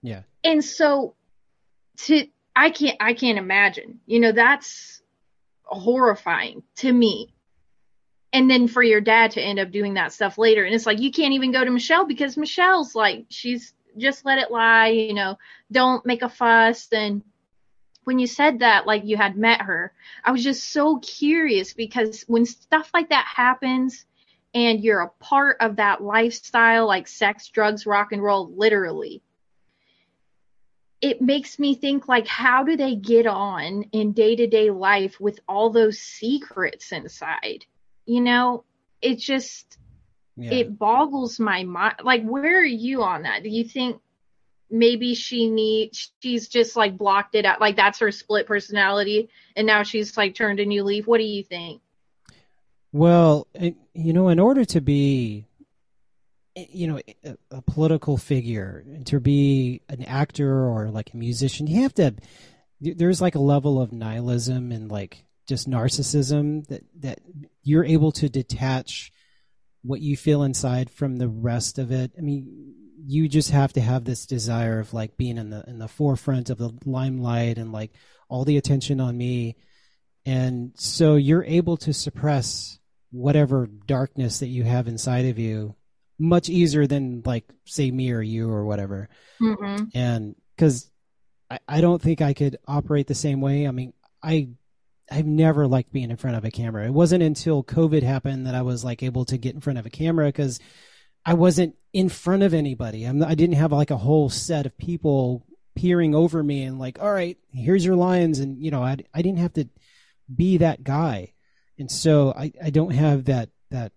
Yeah. 0.00 0.22
And 0.44 0.64
so 0.64 1.14
to, 2.04 2.26
I 2.54 2.70
can't 2.70 2.96
I 3.00 3.14
can't 3.14 3.38
imagine. 3.38 4.00
You 4.06 4.20
know, 4.20 4.32
that's 4.32 5.02
horrifying 5.64 6.62
to 6.76 6.92
me. 6.92 7.34
And 8.32 8.50
then 8.50 8.66
for 8.66 8.82
your 8.82 9.00
dad 9.00 9.32
to 9.32 9.42
end 9.42 9.58
up 9.58 9.70
doing 9.70 9.94
that 9.94 10.12
stuff 10.12 10.38
later. 10.38 10.64
And 10.64 10.74
it's 10.74 10.86
like 10.86 11.00
you 11.00 11.10
can't 11.10 11.34
even 11.34 11.52
go 11.52 11.64
to 11.64 11.70
Michelle 11.70 12.06
because 12.06 12.36
Michelle's 12.36 12.94
like 12.94 13.26
she's 13.28 13.74
just 13.98 14.24
let 14.24 14.38
it 14.38 14.50
lie, 14.50 14.88
you 14.88 15.14
know, 15.14 15.38
don't 15.70 16.04
make 16.06 16.22
a 16.22 16.28
fuss 16.28 16.88
and 16.92 17.22
when 18.04 18.18
you 18.18 18.26
said 18.26 18.58
that 18.60 18.86
like 18.86 19.04
you 19.04 19.16
had 19.16 19.36
met 19.36 19.62
her, 19.62 19.92
I 20.24 20.32
was 20.32 20.42
just 20.42 20.70
so 20.72 20.98
curious 20.98 21.72
because 21.72 22.22
when 22.22 22.44
stuff 22.44 22.90
like 22.92 23.10
that 23.10 23.26
happens 23.32 24.06
and 24.54 24.82
you're 24.82 25.02
a 25.02 25.08
part 25.20 25.56
of 25.60 25.76
that 25.76 26.02
lifestyle 26.02 26.86
like 26.86 27.06
sex, 27.06 27.48
drugs, 27.48 27.86
rock 27.86 28.12
and 28.12 28.22
roll 28.22 28.52
literally 28.54 29.22
it 31.02 31.20
makes 31.20 31.58
me 31.58 31.74
think 31.74 32.06
like 32.06 32.28
how 32.28 32.62
do 32.62 32.76
they 32.76 32.94
get 32.94 33.26
on 33.26 33.82
in 33.92 34.12
day-to-day 34.12 34.70
life 34.70 35.20
with 35.20 35.40
all 35.48 35.68
those 35.68 35.98
secrets 35.98 36.92
inside? 36.92 37.66
You 38.06 38.20
know 38.20 38.64
it 39.02 39.18
just 39.18 39.78
yeah. 40.36 40.52
it 40.52 40.78
boggles 40.78 41.38
my 41.38 41.64
mind. 41.64 41.96
Like 42.02 42.24
where 42.24 42.60
are 42.60 42.64
you 42.64 43.02
on 43.02 43.24
that? 43.24 43.42
Do 43.42 43.50
you 43.50 43.64
think 43.64 44.00
maybe 44.70 45.14
she 45.14 45.50
needs 45.50 46.12
she's 46.22 46.48
just 46.48 46.76
like 46.76 46.96
blocked 46.96 47.34
it 47.34 47.44
out 47.44 47.60
like 47.60 47.76
that's 47.76 47.98
her 47.98 48.10
split 48.10 48.46
personality 48.46 49.28
and 49.54 49.66
now 49.66 49.82
she's 49.82 50.16
like 50.16 50.34
turned 50.34 50.60
a 50.60 50.64
new 50.64 50.84
leaf? 50.84 51.06
What 51.06 51.18
do 51.18 51.24
you 51.24 51.42
think? 51.42 51.82
Well 52.92 53.48
you 53.92 54.12
know 54.12 54.28
in 54.28 54.38
order 54.38 54.64
to 54.66 54.80
be 54.80 55.46
Eh, 56.56 56.66
you 56.70 56.86
know 56.86 57.00
eh, 57.06 57.12
a, 57.24 57.56
a, 57.56 57.62
political 57.62 58.16
figure 58.16 58.84
to 59.06 59.20
be 59.20 59.80
an 59.88 60.02
actor 60.04 60.66
or 60.66 60.90
like 60.90 61.12
a 61.14 61.16
musician 61.16 61.66
you 61.66 61.82
have 61.82 61.94
to 61.94 62.14
there's 62.80 63.20
like 63.20 63.36
a 63.36 63.40
level 63.40 63.80
of 63.80 63.92
nihilism 63.92 64.72
and 64.72 64.90
like 64.90 65.24
just 65.48 65.68
narcissism 65.68 66.66
that 66.66 66.82
that 66.98 67.20
you're 67.62 67.84
able 67.84 68.12
to 68.12 68.28
detach 68.28 69.12
what 69.82 70.00
you 70.00 70.16
feel 70.16 70.42
inside 70.42 70.90
from 70.90 71.16
the 71.16 71.28
rest 71.28 71.78
of 71.78 71.90
it. 71.90 72.12
I 72.16 72.20
mean 72.20 72.74
you 73.04 73.28
just 73.28 73.50
have 73.50 73.72
to 73.72 73.80
have 73.80 74.04
this 74.04 74.26
desire 74.26 74.78
of 74.78 74.94
like 74.94 75.16
being 75.16 75.38
in 75.38 75.50
the 75.50 75.64
in 75.66 75.78
the 75.78 75.88
forefront 75.88 76.50
of 76.50 76.58
the 76.58 76.72
limelight 76.84 77.58
and 77.58 77.72
like 77.72 77.92
all 78.28 78.44
the 78.44 78.56
attention 78.56 79.00
on 79.00 79.16
me. 79.16 79.56
And 80.24 80.72
so 80.76 81.16
you're 81.16 81.44
able 81.44 81.76
to 81.78 81.92
suppress 81.92 82.78
whatever 83.10 83.66
darkness 83.86 84.38
that 84.38 84.46
you 84.46 84.62
have 84.62 84.86
inside 84.86 85.26
of 85.26 85.38
you 85.38 85.74
much 86.22 86.48
easier 86.48 86.86
than 86.86 87.20
like 87.26 87.44
say 87.64 87.90
me 87.90 88.12
or 88.12 88.22
you 88.22 88.48
or 88.48 88.64
whatever. 88.64 89.08
Mm-hmm. 89.40 89.86
And 89.92 90.36
because 90.54 90.88
I, 91.50 91.58
I 91.66 91.80
don't 91.80 92.00
think 92.00 92.22
I 92.22 92.32
could 92.32 92.58
operate 92.66 93.08
the 93.08 93.14
same 93.14 93.40
way. 93.40 93.66
I 93.66 93.72
mean, 93.72 93.92
I 94.22 94.50
I've 95.10 95.26
never 95.26 95.66
liked 95.66 95.92
being 95.92 96.10
in 96.10 96.16
front 96.16 96.36
of 96.36 96.44
a 96.44 96.50
camera. 96.50 96.86
It 96.86 96.92
wasn't 96.92 97.24
until 97.24 97.64
COVID 97.64 98.02
happened 98.04 98.46
that 98.46 98.54
I 98.54 98.62
was 98.62 98.84
like 98.84 99.02
able 99.02 99.24
to 99.26 99.36
get 99.36 99.54
in 99.54 99.60
front 99.60 99.80
of 99.80 99.84
a 99.84 99.90
camera 99.90 100.26
because 100.26 100.60
I 101.26 101.34
wasn't 101.34 101.74
in 101.92 102.08
front 102.08 102.44
of 102.44 102.54
anybody. 102.54 103.04
I'm, 103.04 103.22
I 103.22 103.34
didn't 103.34 103.56
have 103.56 103.72
like 103.72 103.90
a 103.90 103.96
whole 103.96 104.30
set 104.30 104.64
of 104.64 104.78
people 104.78 105.44
peering 105.74 106.14
over 106.14 106.42
me 106.42 106.62
and 106.62 106.78
like, 106.78 107.02
all 107.02 107.12
right, 107.12 107.36
here's 107.52 107.84
your 107.84 107.96
lines, 107.96 108.38
and 108.38 108.62
you 108.62 108.70
know, 108.70 108.82
I 108.82 108.96
I 109.12 109.22
didn't 109.22 109.40
have 109.40 109.54
to 109.54 109.68
be 110.34 110.58
that 110.58 110.84
guy, 110.84 111.32
and 111.78 111.90
so 111.90 112.32
I 112.36 112.52
I 112.62 112.70
don't 112.70 112.92
have 112.92 113.24
that 113.24 113.50
that 113.70 113.90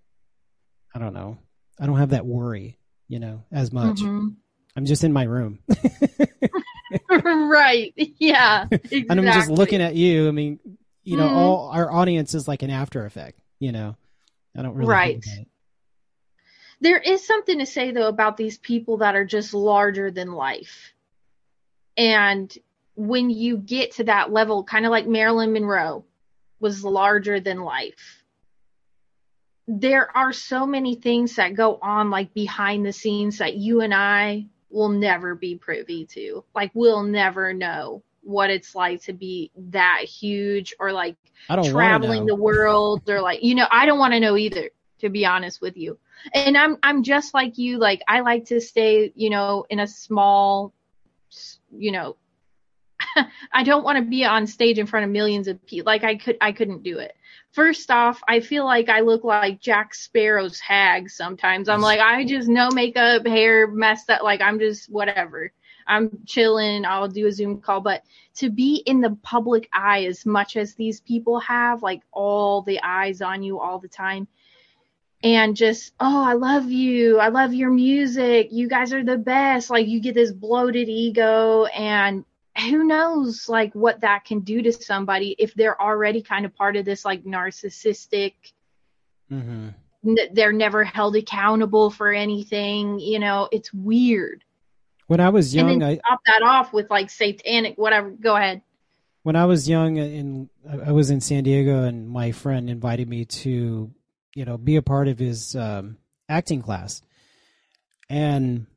I 0.93 0.99
don't 0.99 1.14
know 1.14 1.38
I 1.80 1.85
don't 1.85 1.97
have 1.97 2.11
that 2.11 2.26
worry, 2.26 2.77
you 3.07 3.19
know, 3.19 3.43
as 3.52 3.72
much. 3.72 3.97
Mm-hmm. 3.97 4.30
I'm 4.76 4.85
just 4.85 5.03
in 5.03 5.14
my 5.14 5.23
room. 5.23 5.60
right. 7.10 7.93
Yeah. 7.95 8.68
Exactly. 8.72 9.06
and 9.10 9.19
I'm 9.19 9.34
just 9.34 9.49
looking 9.49 9.81
at 9.81 9.95
you. 9.95 10.27
I 10.27 10.31
mean, 10.31 10.60
you 11.03 11.18
know, 11.18 11.27
mm-hmm. 11.27 11.35
all 11.35 11.69
our 11.69 11.91
audience 11.91 12.34
is 12.34 12.47
like 12.47 12.64
an 12.64 12.69
after 12.69 13.06
effect, 13.06 13.39
you 13.60 13.72
know. 13.72 13.95
I 14.57 14.61
don't 14.61 14.76
really 14.76 14.89
Right. 14.89 15.26
There 16.81 16.99
is 16.99 17.26
something 17.26 17.60
to 17.60 17.65
say 17.65 17.91
though 17.91 18.07
about 18.07 18.38
these 18.38 18.57
people 18.57 18.97
that 18.97 19.15
are 19.15 19.26
just 19.26 19.53
larger 19.53 20.11
than 20.11 20.31
life. 20.31 20.93
And 21.97 22.56
when 22.95 23.30
you 23.30 23.57
get 23.57 23.93
to 23.93 24.06
that 24.06 24.31
level, 24.31 24.64
kind 24.64 24.85
of 24.85 24.91
like 24.91 25.07
Marilyn 25.07 25.53
Monroe 25.53 26.03
was 26.60 26.84
larger 26.84 27.39
than 27.39 27.61
life 27.61 28.24
there 29.67 30.15
are 30.15 30.31
so 30.31 30.65
many 30.65 30.95
things 30.95 31.35
that 31.35 31.55
go 31.55 31.79
on 31.81 32.09
like 32.09 32.33
behind 32.33 32.85
the 32.85 32.93
scenes 32.93 33.39
that 33.39 33.55
you 33.55 33.81
and 33.81 33.93
I 33.93 34.45
will 34.69 34.89
never 34.89 35.35
be 35.35 35.55
privy 35.55 36.05
to. 36.07 36.43
Like 36.53 36.71
we'll 36.73 37.03
never 37.03 37.53
know 37.53 38.03
what 38.21 38.49
it's 38.49 38.75
like 38.75 39.03
to 39.03 39.13
be 39.13 39.51
that 39.55 40.01
huge 40.03 40.73
or 40.79 40.91
like 40.91 41.15
traveling 41.63 42.25
the 42.25 42.35
world 42.35 43.07
or 43.09 43.21
like 43.21 43.43
you 43.43 43.53
know 43.53 43.67
I 43.69 43.85
don't 43.85 43.99
want 43.99 44.13
to 44.13 44.19
know 44.19 44.35
either 44.35 44.69
to 44.99 45.09
be 45.09 45.25
honest 45.25 45.61
with 45.61 45.77
you. 45.77 45.97
And 46.33 46.57
I'm 46.57 46.77
I'm 46.83 47.03
just 47.03 47.33
like 47.33 47.57
you 47.57 47.77
like 47.77 48.01
I 48.07 48.21
like 48.21 48.45
to 48.45 48.61
stay, 48.61 49.11
you 49.15 49.29
know, 49.29 49.65
in 49.69 49.79
a 49.79 49.87
small 49.87 50.73
you 51.71 51.91
know 51.91 52.15
I 53.53 53.63
don't 53.63 53.83
want 53.83 53.97
to 53.97 54.03
be 54.03 54.25
on 54.25 54.47
stage 54.47 54.79
in 54.79 54.87
front 54.87 55.05
of 55.05 55.11
millions 55.11 55.47
of 55.47 55.65
people. 55.65 55.85
Like 55.85 56.03
I 56.03 56.15
could 56.15 56.37
I 56.41 56.51
couldn't 56.51 56.83
do 56.83 56.99
it 56.99 57.15
first 57.55 57.89
off, 57.89 58.21
I 58.27 58.41
feel 58.41 58.65
like 58.65 58.89
I 58.89 58.99
look 58.99 59.23
like 59.23 59.61
Jack 59.61 59.95
Sparrow's 59.95 60.59
hag 60.59 61.09
sometimes. 61.09 61.69
I'm 61.69 61.81
like, 61.81 62.01
I 62.01 62.25
just 62.25 62.49
no 62.49 62.69
makeup, 62.69 63.25
hair 63.25 63.65
messed 63.67 64.09
up. 64.09 64.21
Like 64.21 64.41
I'm 64.41 64.59
just 64.59 64.91
whatever. 64.91 65.51
I'm 65.87 66.19
chilling. 66.25 66.83
I'll 66.83 67.07
do 67.07 67.27
a 67.27 67.31
Zoom 67.31 67.61
call. 67.61 67.79
But 67.79 68.03
to 68.35 68.49
be 68.49 68.83
in 68.85 68.99
the 68.99 69.17
public 69.23 69.69
eye 69.71 70.05
as 70.05 70.25
much 70.25 70.57
as 70.57 70.75
these 70.75 70.99
people 70.99 71.39
have, 71.39 71.81
like 71.81 72.01
all 72.11 72.61
the 72.61 72.81
eyes 72.83 73.21
on 73.21 73.41
you 73.41 73.59
all 73.59 73.79
the 73.79 73.87
time, 73.87 74.27
and 75.23 75.55
just, 75.55 75.93
oh, 75.99 76.23
I 76.23 76.33
love 76.33 76.69
you. 76.69 77.19
I 77.19 77.29
love 77.29 77.53
your 77.53 77.71
music. 77.71 78.49
You 78.51 78.67
guys 78.67 78.93
are 78.93 79.03
the 79.03 79.17
best. 79.17 79.69
Like 79.69 79.87
you 79.87 80.01
get 80.01 80.13
this 80.13 80.31
bloated 80.31 80.89
ego 80.89 81.65
and 81.65 82.25
who 82.57 82.84
knows 82.84 83.49
like 83.49 83.73
what 83.73 84.02
that 84.02 84.26
can 84.26 84.40
do 84.40 84.61
to 84.61 84.72
somebody 84.72 85.36
if 85.38 85.53
they're 85.53 85.82
already 85.82 86.22
kind 86.22 86.45
of 86.45 86.56
part 86.56 86.76
of 86.76 86.86
this 86.86 87.06
like 87.06 87.23
narcissistic 87.23 88.34
hmm 89.30 89.69
n- 90.06 90.18
they're 90.34 90.53
never 90.53 90.84
held 90.84 91.15
accountable 91.15 91.90
for 91.90 92.14
anything 92.14 92.99
you 92.99 93.19
know 93.19 93.49
it's 93.52 93.73
weird. 93.73 94.44
When 95.07 95.19
I 95.19 95.30
was 95.30 95.53
young, 95.53 95.84
I 95.84 95.98
top 95.98 96.19
that 96.26 96.41
off 96.41 96.73
with 96.73 96.90
like 96.90 97.10
satanic 97.10 97.77
whatever 97.77 98.10
go 98.10 98.36
ahead. 98.36 98.61
When 99.23 99.36
I 99.36 99.45
was 99.45 99.69
young 99.69 99.98
and 99.98 100.49
I 100.69 100.91
was 100.91 101.10
in 101.10 101.22
San 101.22 101.44
Diego 101.44 101.84
and 101.84 102.07
my 102.07 102.32
friend 102.32 102.69
invited 102.69 103.07
me 103.10 103.26
to, 103.26 103.91
you 104.36 104.45
know, 104.45 104.57
be 104.57 104.76
a 104.76 104.84
part 104.84 105.07
of 105.07 105.18
his 105.18 105.56
um, 105.56 105.98
acting 106.30 106.61
class. 106.61 107.02
And 108.07 108.68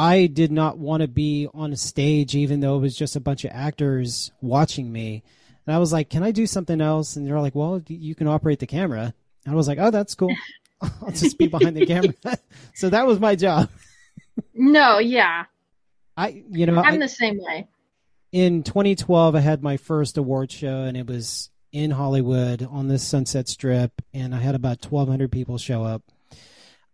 I 0.00 0.26
did 0.26 0.50
not 0.50 0.78
want 0.78 1.02
to 1.02 1.08
be 1.08 1.48
on 1.52 1.72
a 1.72 1.76
stage, 1.76 2.34
even 2.34 2.60
though 2.60 2.76
it 2.76 2.80
was 2.80 2.96
just 2.96 3.16
a 3.16 3.20
bunch 3.20 3.44
of 3.44 3.50
actors 3.52 4.30
watching 4.40 4.90
me. 4.90 5.22
And 5.66 5.76
I 5.76 5.78
was 5.78 5.92
like, 5.92 6.08
can 6.08 6.22
I 6.22 6.30
do 6.30 6.46
something 6.46 6.80
else? 6.80 7.16
And 7.16 7.26
they're 7.26 7.40
like, 7.40 7.54
well, 7.54 7.82
you 7.86 8.14
can 8.14 8.26
operate 8.26 8.60
the 8.60 8.66
camera. 8.66 9.12
And 9.44 9.52
I 9.52 9.56
was 9.56 9.68
like, 9.68 9.78
oh, 9.78 9.90
that's 9.90 10.14
cool. 10.14 10.34
I'll 10.80 11.10
just 11.10 11.36
be 11.36 11.48
behind 11.48 11.76
the 11.76 11.84
camera. 11.84 12.14
so 12.74 12.88
that 12.88 13.06
was 13.06 13.20
my 13.20 13.36
job. 13.36 13.68
no 14.54 14.98
yeah 14.98 15.44
I, 16.16 16.44
you 16.50 16.66
know, 16.66 16.80
I, 16.80 16.88
i'm 16.88 17.00
the 17.00 17.08
same 17.08 17.38
way 17.38 17.68
in 18.32 18.62
2012 18.62 19.34
i 19.34 19.40
had 19.40 19.62
my 19.62 19.76
first 19.76 20.18
award 20.18 20.52
show 20.52 20.82
and 20.82 20.96
it 20.96 21.06
was 21.06 21.50
in 21.72 21.90
hollywood 21.90 22.66
on 22.70 22.88
this 22.88 23.02
sunset 23.02 23.48
strip 23.48 23.92
and 24.12 24.34
i 24.34 24.38
had 24.38 24.54
about 24.54 24.84
1200 24.84 25.30
people 25.30 25.58
show 25.58 25.84
up 25.84 26.02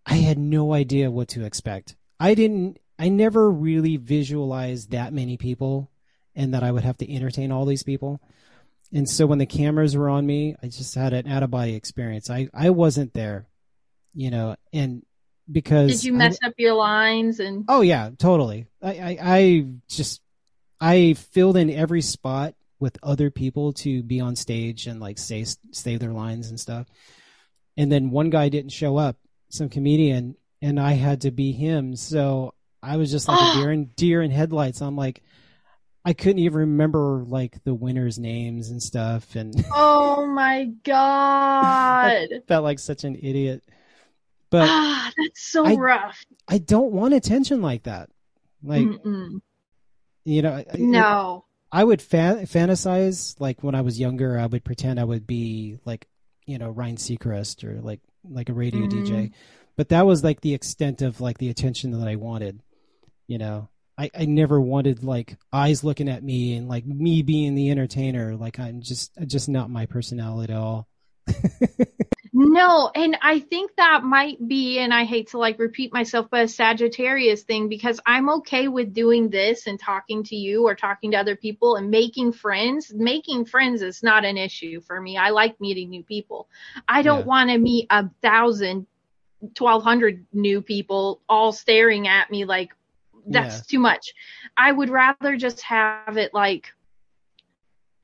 i 0.04 0.14
had 0.14 0.38
no 0.38 0.72
idea 0.72 1.10
what 1.10 1.28
to 1.28 1.44
expect 1.44 1.96
i 2.20 2.34
didn't 2.34 2.78
i 2.98 3.08
never 3.08 3.50
really 3.50 3.96
visualized 3.96 4.90
that 4.90 5.12
many 5.12 5.36
people 5.36 5.90
and 6.34 6.54
that 6.54 6.62
i 6.62 6.70
would 6.70 6.84
have 6.84 6.96
to 6.96 7.12
entertain 7.12 7.50
all 7.52 7.64
these 7.64 7.82
people 7.82 8.20
and 8.92 9.08
so 9.08 9.26
when 9.26 9.38
the 9.38 9.46
cameras 9.46 9.96
were 9.96 10.08
on 10.08 10.26
me 10.26 10.54
i 10.62 10.66
just 10.66 10.94
had 10.94 11.12
an 11.12 11.26
out 11.26 11.42
of 11.42 11.50
body 11.50 11.74
experience 11.74 12.30
i 12.30 12.48
i 12.54 12.70
wasn't 12.70 13.12
there 13.14 13.46
you 14.14 14.30
know 14.30 14.56
and 14.72 15.02
because 15.50 16.00
did 16.00 16.04
you 16.04 16.14
I- 16.14 16.18
mess 16.18 16.38
up 16.42 16.54
your 16.58 16.74
lines 16.74 17.40
and 17.40 17.64
Oh 17.68 17.80
yeah, 17.80 18.10
totally. 18.18 18.66
I, 18.82 18.90
I 18.90 19.18
I 19.20 19.66
just 19.88 20.20
I 20.80 21.14
filled 21.14 21.56
in 21.56 21.70
every 21.70 22.02
spot 22.02 22.54
with 22.78 22.98
other 23.02 23.30
people 23.30 23.72
to 23.74 24.02
be 24.02 24.20
on 24.20 24.36
stage 24.36 24.86
and 24.86 25.00
like 25.00 25.18
say 25.18 25.44
say 25.70 25.96
their 25.96 26.12
lines 26.12 26.50
and 26.50 26.58
stuff. 26.58 26.86
And 27.76 27.92
then 27.92 28.10
one 28.10 28.30
guy 28.30 28.48
didn't 28.48 28.72
show 28.72 28.96
up, 28.96 29.16
some 29.48 29.68
comedian, 29.68 30.36
and 30.60 30.80
I 30.80 30.92
had 30.92 31.20
to 31.20 31.30
be 31.30 31.52
him. 31.52 31.94
So 31.94 32.54
I 32.82 32.96
was 32.96 33.10
just 33.10 33.28
like 33.28 33.56
a 33.56 33.58
deer 33.60 33.72
in 33.72 33.84
deer 33.96 34.22
in 34.22 34.30
headlights. 34.30 34.80
I'm 34.82 34.96
like 34.96 35.22
I 36.04 36.12
couldn't 36.12 36.38
even 36.38 36.58
remember 36.60 37.24
like 37.26 37.62
the 37.64 37.74
winners' 37.74 38.18
names 38.18 38.70
and 38.70 38.80
stuff 38.82 39.34
and 39.34 39.54
oh 39.74 40.26
my 40.26 40.66
god 40.84 42.28
felt 42.48 42.64
like 42.64 42.78
such 42.78 43.04
an 43.04 43.16
idiot. 43.16 43.62
But 44.50 44.68
ah 44.70 45.10
that's 45.16 45.42
so 45.42 45.64
I- 45.66 45.74
rough 45.74 46.24
I 46.48 46.58
don't 46.58 46.92
want 46.92 47.14
attention 47.14 47.60
like 47.62 47.84
that. 47.84 48.10
Like 48.62 48.86
Mm-mm. 48.86 49.40
you 50.24 50.42
know, 50.42 50.64
no 50.74 51.44
I 51.72 51.82
would 51.82 52.00
fa- 52.00 52.40
fantasize 52.44 53.38
like 53.40 53.62
when 53.62 53.74
I 53.74 53.80
was 53.80 53.98
younger. 53.98 54.38
I 54.38 54.46
would 54.46 54.64
pretend 54.64 55.00
I 55.00 55.04
would 55.04 55.26
be 55.26 55.78
like, 55.84 56.06
you 56.46 56.58
know, 56.58 56.70
Ryan 56.70 56.96
Seacrest 56.96 57.64
or 57.64 57.80
like 57.82 58.00
like 58.28 58.48
a 58.48 58.54
radio 58.54 58.82
Mhm. 58.82 58.90
DJ, 59.06 59.32
but 59.76 59.88
that 59.90 60.06
was 60.06 60.22
like 60.22 60.40
the 60.40 60.54
extent 60.54 61.02
of 61.02 61.20
like 61.20 61.38
the 61.38 61.48
attention 61.50 61.90
that 61.98 62.06
I 62.08 62.14
wanted. 62.16 62.60
You 63.28 63.38
know, 63.38 63.68
I 63.98 64.10
I 64.16 64.24
never 64.26 64.60
wanted 64.60 65.02
like 65.04 65.36
eyes 65.52 65.82
looking 65.84 66.08
at 66.08 66.22
me 66.22 66.54
and 66.54 66.68
like 66.68 66.86
me 66.86 67.22
being 67.22 67.54
the 67.54 67.70
entertainer. 67.70 68.36
Like 68.36 68.58
I'm 68.58 68.80
just 68.80 69.12
just 69.26 69.48
not 69.48 69.70
my 69.70 69.86
personality 69.86 70.52
at 70.52 70.58
all. 70.58 70.88
No, 72.38 72.90
and 72.94 73.16
I 73.22 73.38
think 73.40 73.70
that 73.78 74.02
might 74.02 74.36
be, 74.46 74.78
and 74.78 74.92
I 74.92 75.04
hate 75.04 75.28
to 75.28 75.38
like 75.38 75.58
repeat 75.58 75.90
myself, 75.94 76.26
but 76.30 76.44
a 76.44 76.48
Sagittarius 76.48 77.44
thing 77.44 77.70
because 77.70 77.98
I'm 78.04 78.28
okay 78.28 78.68
with 78.68 78.92
doing 78.92 79.30
this 79.30 79.66
and 79.66 79.80
talking 79.80 80.22
to 80.24 80.36
you 80.36 80.66
or 80.66 80.74
talking 80.74 81.12
to 81.12 81.16
other 81.16 81.34
people 81.34 81.76
and 81.76 81.90
making 81.90 82.32
friends. 82.34 82.92
Making 82.92 83.46
friends 83.46 83.80
is 83.80 84.02
not 84.02 84.26
an 84.26 84.36
issue 84.36 84.82
for 84.82 85.00
me. 85.00 85.16
I 85.16 85.30
like 85.30 85.58
meeting 85.62 85.88
new 85.88 86.02
people. 86.02 86.46
I 86.86 87.00
don't 87.00 87.20
Yeah. 87.20 87.24
want 87.24 87.48
to 87.50 87.56
meet 87.56 87.86
a 87.88 88.10
thousand, 88.20 88.86
twelve 89.54 89.82
hundred 89.82 90.26
new 90.30 90.60
people 90.60 91.22
all 91.30 91.52
staring 91.52 92.06
at 92.06 92.30
me 92.30 92.44
like 92.44 92.74
that's 93.26 93.56
Yeah. 93.56 93.62
too 93.68 93.78
much. 93.80 94.14
I 94.56 94.72
would 94.72 94.90
rather 94.90 95.36
just 95.36 95.60
have 95.62 96.16
it 96.16 96.32
like 96.34 96.72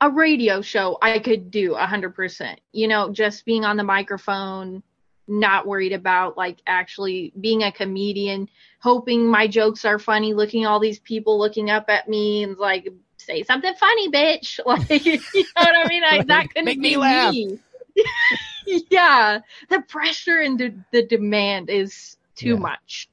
a 0.01 0.11
radio 0.11 0.61
show 0.61 0.99
I 1.01 1.19
could 1.19 1.51
do 1.51 1.75
a 1.75 1.87
hundred 1.87 2.15
percent. 2.15 2.61
You 2.73 2.89
know, 2.89 3.13
just 3.13 3.45
being 3.45 3.65
on 3.65 3.77
the 3.77 3.85
microphone, 3.85 4.83
not 5.29 5.67
worried 5.67 5.93
about 5.93 6.37
like 6.37 6.59
actually 6.67 7.33
being 7.41 7.63
a 7.63 7.71
comedian, 7.73 8.49
hoping 8.81 9.27
my 9.27 9.47
jokes 9.47 9.85
are 9.85 9.99
funny, 10.01 10.35
looking 10.35 10.65
at 10.65 10.69
all 10.69 10.81
these 10.81 10.99
people 10.99 11.39
looking 11.39 11.71
up 11.71 11.85
at 11.89 12.09
me 12.09 12.43
and 12.43 12.59
like 12.59 12.89
say 13.19 13.43
something 13.45 13.75
funny, 13.75 14.11
bitch. 14.11 14.59
Like 14.67 15.05
you 15.05 15.19
know 15.35 15.45
what 15.55 15.87
I 15.87 15.89
mean? 15.89 16.03
I, 16.05 16.25
that 16.25 16.49
couldn't 16.51 16.65
Make 16.65 16.83
be 16.83 16.91
me 16.91 16.97
laugh. 16.97 17.33
me. 17.33 17.59
yeah. 18.91 19.41
The 19.71 19.83
pressure 19.83 20.41
and 20.41 20.59
the, 20.59 20.75
the 20.91 21.07
demand 21.07 21.71
is 21.71 22.17
too 22.35 22.55
Yeah. 22.55 22.57
much. 22.57 23.09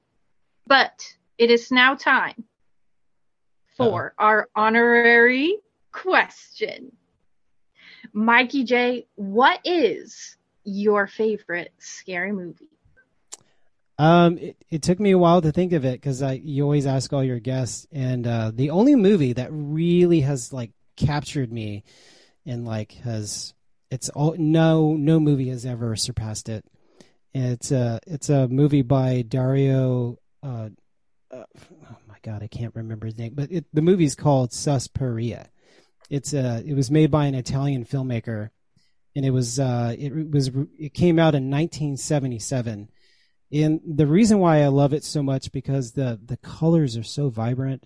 But 0.65 1.03
it 1.39 1.49
is 1.49 1.71
now 1.71 1.95
time 1.95 2.43
for 3.77 4.13
our 4.19 4.49
honorary 4.55 5.57
question. 5.93 6.91
Mikey 8.11 8.65
Jayy, 8.65 9.05
what 9.15 9.61
is 9.63 10.37
your 10.65 11.07
favorite 11.07 11.71
scary 11.79 12.33
movie? 12.33 12.67
Um, 13.97 14.37
it, 14.37 14.57
it 14.69 14.81
took 14.81 14.99
me 14.99 15.11
a 15.11 15.17
while 15.17 15.41
to 15.41 15.51
think 15.51 15.71
of 15.71 15.85
it 15.85 15.93
because 15.93 16.21
I 16.21 16.33
you 16.33 16.63
always 16.63 16.85
ask 16.85 17.11
all 17.13 17.23
your 17.23 17.39
guests, 17.39 17.87
and 17.91 18.27
uh, 18.27 18.51
the 18.53 18.71
only 18.71 18.95
movie 18.95 19.33
that 19.33 19.49
really 19.51 20.21
has 20.21 20.51
like 20.51 20.71
captured 20.97 21.51
me, 21.51 21.83
and 22.45 22.65
like 22.65 22.93
has 23.03 23.53
it's 23.91 24.09
all 24.09 24.35
no 24.37 24.95
no 24.95 25.19
movie 25.19 25.49
has 25.49 25.65
ever 25.65 25.95
surpassed 25.95 26.49
it. 26.49 26.65
It's 27.33 27.71
a 27.71 27.99
it's 28.07 28.29
a 28.29 28.47
movie 28.47 28.81
by 28.81 29.21
Dario. 29.21 30.17
Uh, 30.41 30.69
uh, 31.31 31.43
oh 31.89 31.97
my 32.07 32.17
god, 32.23 32.43
I 32.43 32.47
can't 32.47 32.75
remember 32.75 33.07
his 33.07 33.17
name, 33.17 33.33
but 33.35 33.51
it, 33.51 33.65
the 33.73 33.81
movie's 33.81 34.15
called 34.15 34.53
Suspiria. 34.53 35.49
It's 36.09 36.33
uh 36.33 36.61
it 36.65 36.73
was 36.73 36.89
made 36.89 37.11
by 37.11 37.25
an 37.25 37.35
Italian 37.35 37.85
filmmaker, 37.85 38.49
and 39.15 39.25
it 39.25 39.31
was 39.31 39.59
uh 39.59 39.95
it 39.97 40.31
was 40.31 40.49
it 40.77 40.93
came 40.93 41.19
out 41.19 41.35
in 41.35 41.49
1977 41.49 42.89
and 43.51 43.81
the 43.85 44.07
reason 44.07 44.39
why 44.39 44.61
I 44.61 44.67
love 44.67 44.93
it 44.93 45.03
so 45.03 45.23
much 45.23 45.51
because 45.51 45.93
the 45.93 46.19
the 46.23 46.37
colors 46.37 46.97
are 46.97 47.03
so 47.03 47.29
vibrant, 47.29 47.83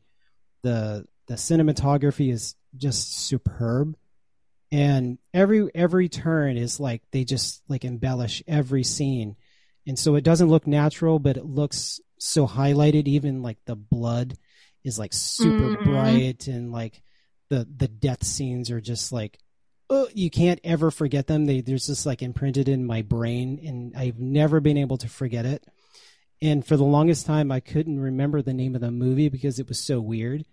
the 0.61 1.05
the 1.27 1.35
cinematography 1.35 2.31
is 2.31 2.55
just 2.75 3.27
superb, 3.27 3.95
and 4.71 5.19
every 5.33 5.69
every 5.73 6.09
turn 6.09 6.57
is 6.57 6.79
like 6.79 7.01
they 7.11 7.23
just 7.23 7.61
like 7.69 7.85
embellish 7.85 8.43
every 8.45 8.83
scene, 8.83 9.37
and 9.87 9.97
so 9.97 10.15
it 10.15 10.25
doesn't 10.25 10.49
look 10.49 10.67
natural, 10.67 11.17
but 11.17 11.37
it 11.37 11.45
looks 11.45 12.01
so 12.23 12.47
highlighted. 12.47 13.07
Even 13.07 13.41
like 13.41 13.57
the 13.65 13.75
blood 13.75 14.37
is 14.83 14.97
like 14.99 15.13
super 15.13 15.69
Mhm. 15.69 15.83
bright, 15.83 16.47
and 16.47 16.71
like 16.71 17.01
the 17.49 17.67
the 17.77 17.87
death 17.87 18.23
scenes 18.23 18.69
are 18.71 18.81
just 18.81 19.11
like 19.11 19.39
uh, 19.89 20.05
you 20.13 20.29
can't 20.29 20.59
ever 20.63 20.89
forget 20.89 21.27
them. 21.27 21.45
They 21.45 21.61
there's 21.61 21.87
just 21.87 22.05
like 22.05 22.21
imprinted 22.21 22.67
in 22.69 22.85
my 22.85 23.01
brain, 23.01 23.59
and 23.65 23.95
I've 23.95 24.19
never 24.19 24.59
been 24.59 24.77
able 24.77 24.97
to 24.99 25.09
forget 25.09 25.45
it. 25.45 25.65
And 26.41 26.65
for 26.65 26.75
the 26.77 26.83
longest 26.83 27.25
time, 27.25 27.51
I 27.51 27.59
couldn't 27.59 27.99
remember 27.99 28.41
the 28.41 28.53
name 28.53 28.75
of 28.75 28.81
the 28.81 28.91
movie 28.91 29.29
because 29.29 29.59
it 29.59 29.67
was 29.67 29.79
so 29.79 30.01
weird. 30.01 30.43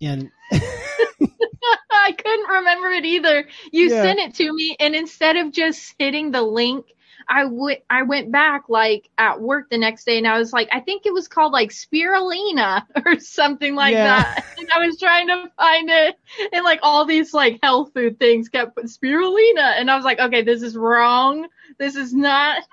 And 0.00 0.30
I 0.52 2.12
couldn't 2.12 2.48
remember 2.48 2.88
it 2.88 3.04
either. 3.04 3.48
You 3.72 3.90
Yeah. 3.90 4.02
sent 4.02 4.18
it 4.20 4.34
to 4.34 4.52
me, 4.52 4.76
and 4.78 4.94
instead 4.94 5.36
of 5.36 5.52
just 5.52 5.94
hitting 5.98 6.30
the 6.30 6.42
link, 6.42 6.86
I 7.28 7.44
went 7.46 7.80
I 7.90 8.02
went 8.02 8.30
back 8.30 8.68
like 8.68 9.10
at 9.18 9.40
work 9.40 9.68
the 9.70 9.78
next 9.78 10.04
day, 10.04 10.18
and 10.18 10.26
I 10.26 10.38
was 10.38 10.52
like, 10.52 10.68
I 10.72 10.80
think 10.80 11.06
it 11.06 11.12
was 11.12 11.26
called 11.28 11.52
like 11.52 11.70
spirulina 11.70 12.84
or 13.06 13.18
something 13.18 13.74
like 13.74 13.94
Yeah. 13.94 14.22
that. 14.22 14.44
And 14.58 14.68
I 14.74 14.86
was 14.86 14.98
trying 14.98 15.26
to 15.28 15.50
find 15.56 15.90
it, 15.90 16.16
and 16.52 16.64
like 16.64 16.80
all 16.82 17.04
these 17.04 17.34
like 17.34 17.58
health 17.62 17.92
food 17.94 18.18
things 18.18 18.48
kept 18.48 18.76
spirulina, 18.76 19.78
and 19.78 19.90
I 19.90 19.96
was 19.96 20.04
like, 20.04 20.20
okay, 20.20 20.42
this 20.42 20.62
is 20.62 20.76
wrong. 20.76 21.48
This 21.78 21.96
is 21.96 22.14
not. 22.14 22.62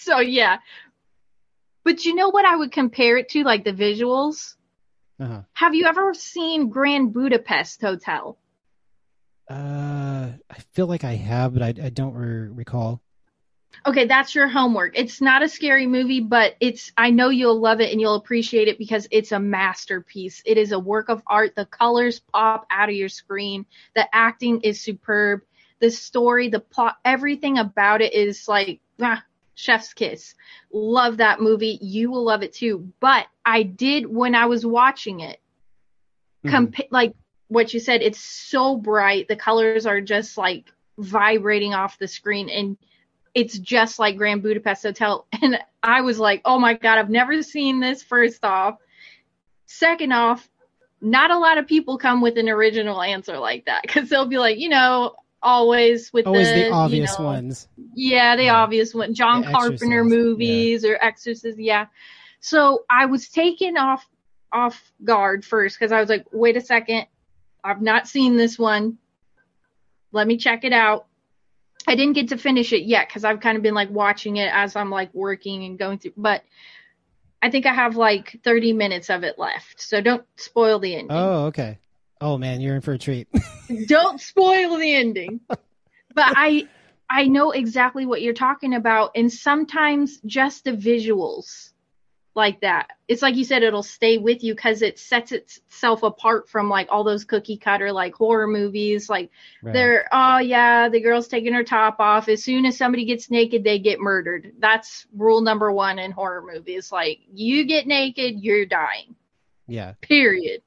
So 0.00 0.20
yeah. 0.20 0.58
But 1.84 2.04
you 2.04 2.14
know 2.14 2.28
what 2.28 2.44
I 2.44 2.54
would 2.54 2.70
compare 2.70 3.16
it 3.16 3.30
to, 3.30 3.42
like 3.42 3.64
the 3.64 3.72
visuals. 3.72 4.54
Uh-huh. 5.18 5.42
Have 5.54 5.74
you 5.74 5.86
ever 5.86 6.14
seen 6.14 6.68
Grand 6.68 7.12
Budapest 7.12 7.80
Hotel? 7.80 8.38
uh, 9.50 10.28
I 10.50 10.58
feel 10.72 10.86
like 10.86 11.02
I 11.02 11.14
have, 11.14 11.54
but 11.54 11.62
I, 11.62 11.68
I 11.86 11.88
don't 11.90 12.14
re- 12.14 12.48
recall. 12.48 13.02
Okay, 13.86 14.06
that's 14.06 14.34
your 14.34 14.48
homework. 14.48 14.98
It's 14.98 15.20
not 15.20 15.42
a 15.42 15.48
scary 15.48 15.86
movie, 15.86 16.20
but 16.20 16.56
it's 16.60 16.92
I 16.96 17.10
know 17.10 17.28
you'll 17.28 17.60
love 17.60 17.80
it 17.80 17.92
and 17.92 18.00
you'll 18.00 18.16
appreciate 18.16 18.68
it 18.68 18.78
because 18.78 19.06
it's 19.10 19.32
a 19.32 19.38
masterpiece. 19.38 20.42
It 20.44 20.58
is 20.58 20.72
a 20.72 20.78
work 20.78 21.08
of 21.08 21.22
art. 21.26 21.54
The 21.54 21.66
colors 21.66 22.20
pop 22.20 22.66
out 22.70 22.88
of 22.88 22.94
your 22.94 23.08
screen. 23.08 23.64
The 23.94 24.06
acting 24.14 24.60
is 24.62 24.80
superb. 24.80 25.42
The 25.80 25.90
story, 25.90 26.48
the 26.48 26.60
plot, 26.60 26.96
everything 27.04 27.58
about 27.58 28.02
it 28.02 28.12
is 28.12 28.48
like 28.48 28.80
ah, 29.00 29.22
chef's 29.54 29.94
kiss. 29.94 30.34
Love 30.72 31.18
that 31.18 31.40
movie. 31.40 31.78
You 31.80 32.10
will 32.10 32.24
love 32.24 32.42
it 32.42 32.52
too. 32.52 32.92
But 33.00 33.26
I 33.46 33.62
did 33.62 34.06
when 34.06 34.34
I 34.34 34.46
was 34.46 34.66
watching 34.66 35.20
it 35.20 35.40
compa- 36.46 36.88
like 36.90 37.14
what 37.48 37.72
you 37.72 37.80
said 37.80 38.02
it's 38.02 38.20
so 38.20 38.76
bright 38.76 39.28
the 39.28 39.36
colors 39.36 39.86
are 39.86 40.00
just 40.00 40.36
like 40.36 40.66
vibrating 40.98 41.74
off 41.74 41.98
the 41.98 42.08
screen 42.08 42.48
and 42.48 42.76
it's 43.38 43.58
just 43.58 43.98
like 43.98 44.16
grand 44.16 44.42
budapest 44.42 44.82
hotel 44.82 45.26
and 45.42 45.58
i 45.82 46.00
was 46.00 46.18
like 46.18 46.40
oh 46.44 46.58
my 46.58 46.74
god 46.74 46.98
i've 46.98 47.10
never 47.10 47.42
seen 47.42 47.78
this 47.80 48.02
first 48.02 48.44
off 48.44 48.78
second 49.66 50.12
off 50.12 50.48
not 51.00 51.30
a 51.30 51.38
lot 51.38 51.58
of 51.58 51.66
people 51.66 51.96
come 51.98 52.20
with 52.20 52.36
an 52.36 52.48
original 52.48 53.00
answer 53.00 53.38
like 53.38 53.64
that 53.66 53.82
because 53.82 54.08
they'll 54.08 54.26
be 54.26 54.38
like 54.38 54.58
you 54.58 54.68
know 54.68 55.14
always 55.42 56.12
with 56.12 56.26
Always 56.26 56.48
the, 56.48 56.62
the 56.62 56.66
you 56.66 56.72
obvious 56.72 57.16
know, 57.18 57.24
ones. 57.26 57.68
yeah, 57.94 58.34
the 58.34 58.44
Yeah. 58.46 58.56
obvious 58.56 58.92
one. 58.92 59.14
John 59.14 59.42
The 59.42 59.52
Carpenter 59.52 60.00
Exorcist, 60.00 60.16
movies 60.16 60.84
or 60.84 60.98
Exorcist, 61.00 61.58
yeah. 61.60 61.86
So 62.40 62.84
I 62.90 63.06
was 63.06 63.28
taken 63.28 63.76
off 63.76 64.04
off 64.52 64.92
guard 65.04 65.44
first 65.44 65.78
because 65.78 65.92
I 65.92 66.00
was 66.00 66.08
like, 66.08 66.26
wait 66.32 66.56
a 66.56 66.60
second, 66.60 67.06
I've 67.62 67.82
not 67.82 68.08
seen 68.08 68.36
this 68.36 68.58
one. 68.58 68.98
Let 70.10 70.26
me 70.26 70.38
check 70.38 70.64
it 70.64 70.72
out. 70.72 71.06
I 71.86 71.94
didn't 71.94 72.14
get 72.14 72.28
to 72.28 72.38
finish 72.38 72.72
it 72.72 72.82
yet 72.82 73.08
because 73.08 73.24
I've 73.24 73.40
kind 73.40 73.56
of 73.56 73.62
been 73.62 73.74
like 73.74 73.90
watching 73.90 74.36
it 74.36 74.50
as 74.52 74.76
I'm 74.76 74.90
like 74.90 75.12
working 75.14 75.64
and 75.64 75.78
going 75.78 75.98
through, 75.98 76.14
but 76.16 76.42
I 77.40 77.50
think 77.50 77.66
I 77.66 77.72
have 77.72 77.96
like 77.96 78.40
30 78.42 78.72
minutes 78.72 79.10
of 79.10 79.22
it 79.24 79.38
left. 79.38 79.80
So 79.80 80.00
don't 80.00 80.24
spoil 80.36 80.78
the 80.80 80.94
ending 80.94 81.10
Oh, 81.10 81.46
okay. 81.46 81.78
Oh 82.20 82.36
man, 82.36 82.60
you're 82.60 82.74
in 82.74 82.80
for 82.80 82.92
a 82.92 82.98
treat. 82.98 83.28
don't 83.86 84.20
spoil 84.20 84.76
the 84.76 84.94
ending. 84.94 85.40
But 85.48 85.60
I 86.36 86.68
I 87.08 87.26
know 87.26 87.52
exactly 87.52 88.06
what 88.06 88.22
you're 88.22 88.34
talking 88.34 88.74
about 88.74 89.12
and 89.14 89.32
sometimes 89.32 90.20
just 90.26 90.64
the 90.64 90.72
visuals 90.72 91.70
like 92.38 92.62
that. 92.62 92.92
It's 93.06 93.20
like 93.20 93.36
you 93.36 93.44
said 93.44 93.62
it'll 93.62 93.82
stay 93.82 94.16
with 94.16 94.42
you 94.42 94.54
cuz 94.54 94.80
it 94.80 94.98
sets 94.98 95.32
itself 95.32 96.02
apart 96.02 96.48
from 96.48 96.70
like 96.70 96.88
all 96.90 97.04
those 97.04 97.24
cookie 97.24 97.58
cutter 97.58 97.92
like 97.92 98.14
horror 98.14 98.46
movies 98.46 99.10
like 99.10 99.30
Right. 99.62 99.74
they're 99.74 100.08
oh 100.10 100.38
yeah, 100.38 100.88
the 100.88 101.00
girl's 101.00 101.28
taking 101.28 101.52
her 101.52 101.64
top 101.64 101.96
off 102.00 102.28
as 102.30 102.42
soon 102.42 102.64
as 102.64 102.78
somebody 102.78 103.04
gets 103.04 103.30
naked 103.30 103.62
they 103.64 103.78
get 103.78 104.00
murdered. 104.00 104.52
That's 104.58 105.06
rule 105.14 105.42
number 105.42 105.70
1 105.70 105.98
in 105.98 106.12
horror 106.12 106.42
movies 106.50 106.90
like 106.90 107.18
you 107.30 107.64
get 107.64 107.86
naked, 107.86 108.40
you're 108.40 108.64
dying 108.64 109.14
yeah. 109.66 109.92
period 110.00 110.62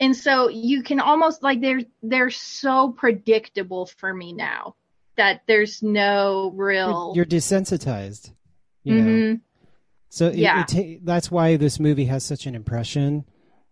and 0.00 0.14
so 0.16 0.48
you 0.48 0.82
can 0.82 1.00
almost 1.00 1.42
like 1.42 1.60
they're 1.60 1.82
they're 2.02 2.30
so 2.30 2.90
predictable 2.90 3.86
for 3.86 4.12
me 4.12 4.32
now 4.32 4.74
that 5.16 5.42
there's 5.46 5.82
no 5.82 6.52
real 6.54 7.12
You're, 7.14 7.24
you're 7.24 7.40
desensitized. 7.40 8.32
You 8.84 8.94
know. 8.94 9.10
Mhm. 9.10 9.40
So 10.08 10.28
it, 10.28 10.36
Yeah. 10.36 10.60
it 10.62 10.68
ta- 10.68 11.00
that's 11.04 11.30
why 11.30 11.56
this 11.56 11.78
movie 11.80 12.04
has 12.06 12.24
such 12.24 12.46
an 12.46 12.54
impression 12.54 13.24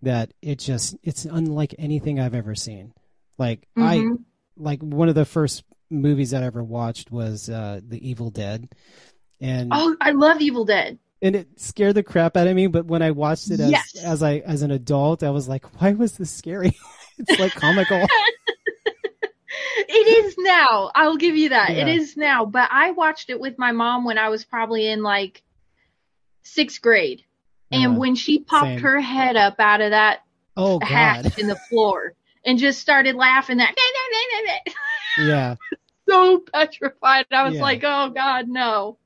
that 0.02 0.32
it 0.42 0.58
just 0.58 0.96
it's 1.02 1.24
unlike 1.24 1.74
anything 1.78 2.20
I've 2.20 2.34
ever 2.34 2.54
seen. 2.54 2.92
Like 3.38 3.66
I 3.76 3.98
Mhm. 3.98 4.24
like 4.56 4.80
one 4.82 5.08
of 5.08 5.14
the 5.14 5.24
first 5.24 5.64
movies 5.90 6.30
that 6.30 6.42
I 6.42 6.46
ever 6.46 6.62
watched 6.62 7.10
was 7.10 7.48
uh 7.48 7.80
The 7.86 8.06
Evil 8.08 8.30
Dead. 8.30 8.68
And 9.40 9.70
oh 9.74 9.96
i 10.00 10.10
love 10.12 10.40
evil 10.40 10.64
dead 10.64 10.98
and 11.20 11.34
it 11.36 11.60
scared 11.60 11.94
the 11.96 12.02
crap 12.02 12.36
out 12.36 12.46
of 12.46 12.54
me, 12.54 12.66
but 12.66 12.86
when 12.86 13.02
I 13.02 13.10
watched 13.12 13.50
it 13.50 13.60
as 13.60 13.70
Yes. 13.70 13.94
as 13.96 14.22
I 14.22 14.38
as 14.38 14.62
an 14.62 14.70
adult, 14.70 15.22
I 15.22 15.30
was 15.30 15.48
like, 15.48 15.80
why 15.80 15.92
was 15.92 16.12
this 16.18 16.30
scary? 16.30 16.76
it's 17.18 17.38
like 17.40 17.52
comical. 17.54 18.06
it 19.76 20.24
is 20.26 20.34
now 20.38 20.90
i'll 20.94 21.16
give 21.16 21.36
you 21.36 21.50
that 21.50 21.70
it 21.70 21.86
Yeah. 21.86 21.94
is 21.94 22.16
now 22.16 22.44
but 22.44 22.68
i 22.72 22.90
watched 22.92 23.30
it 23.30 23.38
with 23.40 23.58
my 23.58 23.72
mom 23.72 24.04
when 24.04 24.18
i 24.18 24.28
was 24.28 24.44
probably 24.44 24.88
in 24.88 25.02
like 25.02 25.42
sixth 26.44 26.80
grade 26.80 27.22
and 27.72 27.86
Uh-huh. 27.92 27.98
when 27.98 28.14
she 28.14 28.38
popped 28.38 28.66
Same. 28.66 28.78
her 28.80 29.00
head 29.00 29.36
up 29.36 29.56
out 29.58 29.80
of 29.80 29.90
that 29.90 30.20
oh 30.56 30.78
god. 30.78 30.88
hatch 30.88 31.38
in 31.38 31.48
the 31.48 31.56
floor 31.56 32.12
and 32.44 32.58
just 32.58 32.80
started 32.80 33.16
laughing 33.16 33.56
that 33.58 33.74
Yeah. 35.18 35.56
so 36.08 36.40
petrified. 36.52 37.26
I 37.32 37.44
was 37.44 37.54
Yeah. 37.54 37.62
like, 37.62 37.82
oh 37.84 38.10
God, 38.10 38.48
no. 38.48 38.98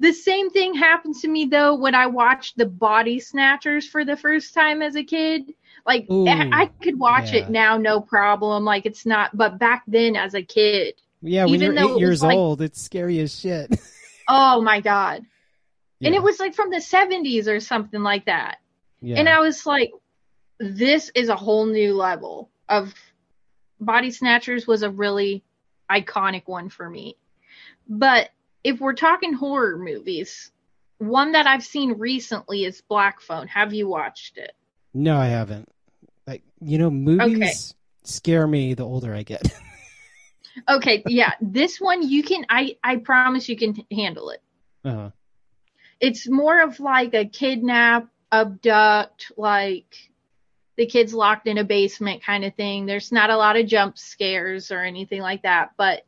The 0.00 0.12
same 0.12 0.50
thing 0.50 0.74
happened 0.74 1.14
to 1.22 1.28
me 1.28 1.46
though 1.46 1.74
when 1.76 1.94
I 1.94 2.06
watched 2.08 2.58
the 2.58 2.66
Body 2.66 3.18
Snatchers 3.20 3.86
for 3.88 4.04
the 4.04 4.16
first 4.16 4.52
time 4.52 4.82
as 4.82 4.96
a 4.96 5.04
kid. 5.04 5.54
Like 5.86 6.10
Ooh, 6.10 6.26
I 6.28 6.66
could 6.82 6.98
watch 6.98 7.32
yeah. 7.32 7.40
it 7.42 7.50
now, 7.50 7.78
no 7.78 8.00
problem. 8.00 8.64
Like 8.64 8.84
it's 8.86 9.06
not, 9.06 9.34
but 9.36 9.58
back 9.58 9.84
then 9.86 10.16
as 10.16 10.34
a 10.34 10.42
kid, 10.42 10.94
Yeah, 11.22 11.44
when 11.44 11.54
Even 11.62 11.74
you're 11.76 11.94
eight 11.94 11.98
years 12.00 12.22
like- 12.22 12.36
old, 12.36 12.60
it's 12.60 12.82
scary 12.82 13.20
as 13.20 13.38
shit. 13.38 13.78
oh 14.28 14.60
my 14.60 14.80
God. 14.80 15.24
And 16.02 16.14
it 16.14 16.22
was 16.22 16.38
like 16.38 16.54
from 16.54 16.70
the 16.70 16.76
70s 16.76 17.46
or 17.46 17.60
something 17.60 18.02
like 18.02 18.26
that. 18.26 18.58
yeah. 19.00 19.18
And 19.18 19.28
I 19.28 19.40
was 19.40 19.64
like, 19.64 19.92
this 20.58 21.10
is 21.14 21.28
a 21.28 21.36
whole 21.36 21.66
new 21.66 21.94
level 21.94 22.50
of 22.68 22.94
Body 23.80 24.10
Snatchers 24.10 24.66
was 24.66 24.82
a 24.82 24.90
really 24.90 25.42
iconic 25.90 26.42
one 26.46 26.68
for 26.68 26.88
me. 26.88 27.16
But 27.88 28.30
if 28.64 28.80
we're 28.80 28.94
talking 28.94 29.32
horror 29.32 29.78
movies, 29.78 30.50
one 30.98 31.32
that 31.32 31.46
I've 31.46 31.64
seen 31.64 31.92
recently 31.92 32.64
is 32.64 32.82
Black 32.88 33.20
Phone. 33.20 33.46
Have 33.48 33.72
you 33.72 33.88
watched 33.88 34.38
it? 34.38 34.52
No, 34.94 35.16
I 35.16 35.26
haven't. 35.26 35.68
Like 36.26 36.42
you 36.60 36.78
know, 36.78 36.90
movies 36.90 37.74
scare 38.02 38.46
me 38.46 38.74
the 38.74 38.84
older 38.84 39.14
I 39.14 39.22
get. 39.22 39.42
Okay, 40.70 41.02
yeah, 41.06 41.32
this 41.42 41.78
one 41.78 42.08
you 42.08 42.22
can 42.22 42.46
I 42.48 42.78
I 42.82 42.96
promise 42.96 43.46
you 43.46 43.58
can 43.58 43.76
handle 43.92 44.30
it. 44.30 44.40
uh-huh. 44.86 45.10
It's 46.00 46.28
more 46.28 46.60
of 46.60 46.80
like 46.80 47.14
a 47.14 47.24
kidnap, 47.24 48.08
abduct, 48.32 49.32
like 49.36 50.10
the 50.76 50.86
kid's 50.86 51.14
locked 51.14 51.46
in 51.46 51.58
a 51.58 51.64
basement 51.64 52.22
kind 52.22 52.44
of 52.44 52.54
thing. 52.54 52.86
There's 52.86 53.12
not 53.12 53.30
a 53.30 53.36
lot 53.36 53.56
of 53.56 53.66
jump 53.66 53.98
scares 53.98 54.70
or 54.70 54.80
anything 54.80 55.22
like 55.22 55.42
that, 55.42 55.70
but 55.76 56.04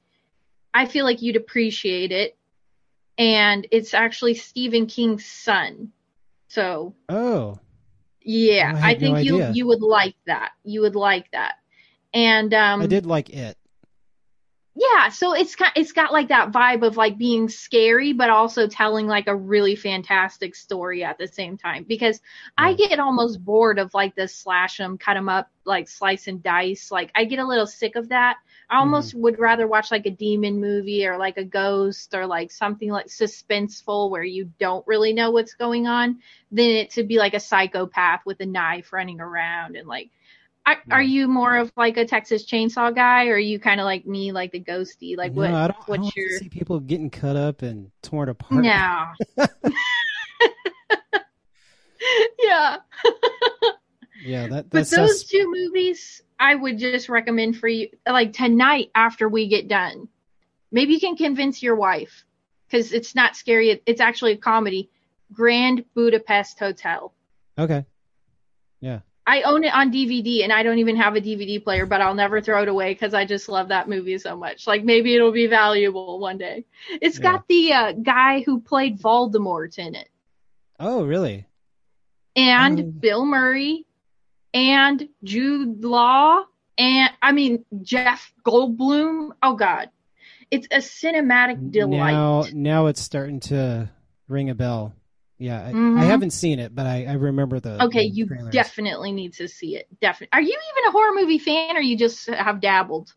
I 0.74 0.86
feel 0.86 1.05
like 1.05 1.23
you'd 1.23 1.36
appreciate 1.36 2.12
it. 2.12 2.36
And 3.16 3.66
it's 3.73 3.94
actually 3.94 4.35
Stephen 4.35 4.86
King's 4.86 5.27
son. 5.27 5.93
So, 6.48 6.94
Oh, 7.09 7.59
yeah, 8.20 8.73
I 8.74 8.78
I, 8.78 8.89
had 8.90 9.01
no 9.01 9.15
think 9.15 9.27
you 9.27 9.44
you 9.52 9.66
would 9.66 9.82
like 9.82 10.15
that. 10.27 10.52
You 10.62 10.82
would 10.82 10.94
like 10.94 11.31
that. 11.32 11.55
And 12.12 12.52
um 12.55 12.82
I 12.82 12.86
did 12.86 13.06
like 13.06 13.31
it. 13.31 13.56
Yeah, 14.80 15.09
so 15.09 15.34
it's 15.34 15.56
got 15.56 15.72
it's 15.74 15.90
got 15.90 16.12
like 16.12 16.28
that 16.28 16.52
vibe 16.52 16.86
of 16.86 16.96
like 16.96 17.18
being 17.18 17.48
scary, 17.48 18.12
but 18.12 18.30
also 18.30 18.68
telling 18.68 19.09
like 19.09 19.26
a 19.26 19.34
really 19.34 19.74
fantastic 19.74 20.55
story 20.55 21.02
at 21.02 21.18
the 21.18 21.26
same 21.26 21.59
time. 21.59 21.82
Because 21.82 22.20
I 22.56 22.74
get 22.74 23.00
almost 23.00 23.44
bored 23.44 23.80
of 23.80 23.92
like 23.92 24.14
the 24.14 24.28
slash 24.28 24.76
them, 24.76 24.96
cut 24.96 25.14
them 25.14 25.28
up, 25.28 25.50
like 25.64 25.88
slice 25.88 26.28
and 26.28 26.40
dice. 26.40 26.92
Like 26.92 27.10
I 27.16 27.24
get 27.24 27.40
a 27.40 27.46
little 27.46 27.66
sick 27.66 27.96
of 27.96 28.10
that. 28.10 28.36
I 28.70 28.74
mm-hmm. 28.74 28.80
almost 28.82 29.14
would 29.14 29.40
rather 29.40 29.66
watch 29.66 29.90
like 29.90 30.06
a 30.06 30.10
demon 30.10 30.60
movie 30.60 31.05
or 31.09 31.18
like 31.18 31.38
a 31.38 31.44
ghost 31.44 32.14
or 32.14 32.24
like 32.26 32.52
something 32.52 32.90
like 32.90 33.09
suspenseful 33.09 34.10
where 34.10 34.22
you 34.22 34.52
don't 34.60 34.86
really 34.86 35.12
know 35.12 35.32
what's 35.32 35.55
going 35.55 35.88
on 35.88 36.20
than 36.52 36.66
it 36.66 36.90
to 36.90 37.02
be 37.02 37.18
like 37.18 37.34
a 37.34 37.40
psychopath 37.40 38.20
with 38.24 38.38
a 38.38 38.46
knife 38.46 38.92
running 38.92 39.20
around 39.20 39.74
and 39.74 39.88
like. 39.88 40.10
I, 40.68 40.76
Are 40.90 41.02
you 41.02 41.28
more 41.28 41.56
of 41.56 41.72
like 41.78 41.96
a 41.96 42.04
Texas 42.04 42.44
Chainsaw 42.44 42.94
guy, 42.94 43.28
or 43.28 43.36
are 43.36 43.38
you 43.38 43.58
kind 43.58 43.80
of 43.80 43.86
like 43.86 44.04
me, 44.04 44.32
like 44.32 44.52
the 44.52 44.60
ghosty? 44.60 45.16
Like 45.16 45.32
no, 45.32 45.40
what? 45.40 45.50
I 45.54 45.68
don't, 45.68 45.76
I 45.78 45.84
what's 45.86 46.02
don't 46.02 46.16
your 46.16 46.38
see 46.38 46.50
people 46.50 46.78
getting 46.78 47.08
cut 47.08 47.36
up 47.36 47.62
and 47.62 47.90
torn 48.02 48.28
apart. 48.28 48.64
no? 48.64 49.06
yeah, 52.38 52.76
Yeah, 54.26 54.46
that 54.48 54.68
but 54.68 54.90
those 54.90 55.24
two 55.24 55.50
movies, 55.50 56.20
I 56.38 56.54
would 56.54 56.78
just 56.78 57.08
recommend 57.08 57.56
for 57.56 57.68
you, 57.68 57.88
like 58.06 58.34
tonight 58.34 58.90
after 58.94 59.26
we 59.26 59.48
get 59.48 59.68
done. 59.68 60.08
Maybe 60.70 60.92
you 60.92 61.00
can 61.00 61.16
convince 61.16 61.62
your 61.62 61.76
wife 61.76 62.26
because 62.68 62.92
it's 62.92 63.14
not 63.14 63.36
scary. 63.36 63.80
It's 63.86 64.02
actually 64.02 64.32
a 64.32 64.36
comedy. 64.36 64.90
Grand 65.32 65.86
Budapest 65.94 66.58
Hotel. 66.58 67.14
okay. 67.58 67.86
Yeah. 68.80 69.00
I 69.28 69.42
own 69.42 69.62
it 69.62 69.74
on 69.74 69.92
DVD 69.92 70.42
and 70.42 70.52
I 70.52 70.62
don't 70.62 70.78
even 70.78 70.96
have 70.96 71.14
a 71.14 71.20
DVD 71.20 71.62
player, 71.62 71.84
but 71.84 72.00
I'll 72.00 72.14
never 72.14 72.40
throw 72.40 72.62
it 72.62 72.68
away 72.68 72.94
because 72.94 73.12
I 73.12 73.26
just 73.26 73.48
love 73.48 73.68
that 73.68 73.88
movie 73.88 74.16
so 74.18 74.34
much. 74.36 74.66
Like 74.66 74.84
maybe 74.84 75.14
it'll 75.14 75.32
be 75.32 75.46
valuable 75.46 76.18
one 76.18 76.38
day. 76.38 76.64
It's 77.02 77.18
Yeah. 77.18 77.22
got 77.32 77.48
the 77.48 77.72
uh, 77.74 77.92
guy 77.92 78.40
who 78.40 78.60
played 78.60 78.98
Voldemort 79.00 79.78
in 79.78 79.94
it, 79.94 80.09
Oh, 80.80 81.05
really? 81.05 81.46
and 82.34 82.80
Oh. 82.80 82.82
Bill 82.84 83.24
Murray, 83.26 83.84
and 84.55 85.09
Jude 85.22 85.84
Law, 85.84 86.44
and 86.78 87.10
I 87.20 87.32
mean 87.32 87.64
Jeff 87.82 88.32
Goldblum. 88.46 89.32
Oh 89.42 89.55
God, 89.56 89.90
It's 90.50 90.66
a 90.70 90.78
cinematic 90.78 91.70
delight. 91.70 92.12
Now, 92.12 92.44
now 92.55 92.86
it's 92.86 93.02
starting 93.02 93.40
to 93.40 93.90
ring 94.26 94.48
a 94.48 94.55
bell. 94.55 94.94
Yeah, 95.39 95.66
I, 95.69 95.73
Mhm. 95.73 96.01
I 96.01 96.05
haven't 96.05 96.31
seen 96.32 96.59
it, 96.59 96.74
but 96.74 96.85
I, 96.86 97.05
I 97.06 97.12
remember 97.12 97.60
the. 97.60 97.85
okay, 97.85 98.09
the 98.09 98.15
you 98.15 98.27
trailers. 98.27 98.52
definitely 98.52 99.12
need 99.12 99.35
to 99.35 99.47
see 99.48 99.77
it. 99.77 99.86
Definitely. 100.01 100.31
Are 100.32 100.40
you 100.43 100.48
even 100.48 100.89
a 100.89 100.90
horror 100.90 101.12
movie 101.15 101.39
fan, 101.39 101.77
or 101.77 101.81
you 101.81 101.97
just 101.97 102.27
have 102.28 102.60
dabbled? 102.60 103.15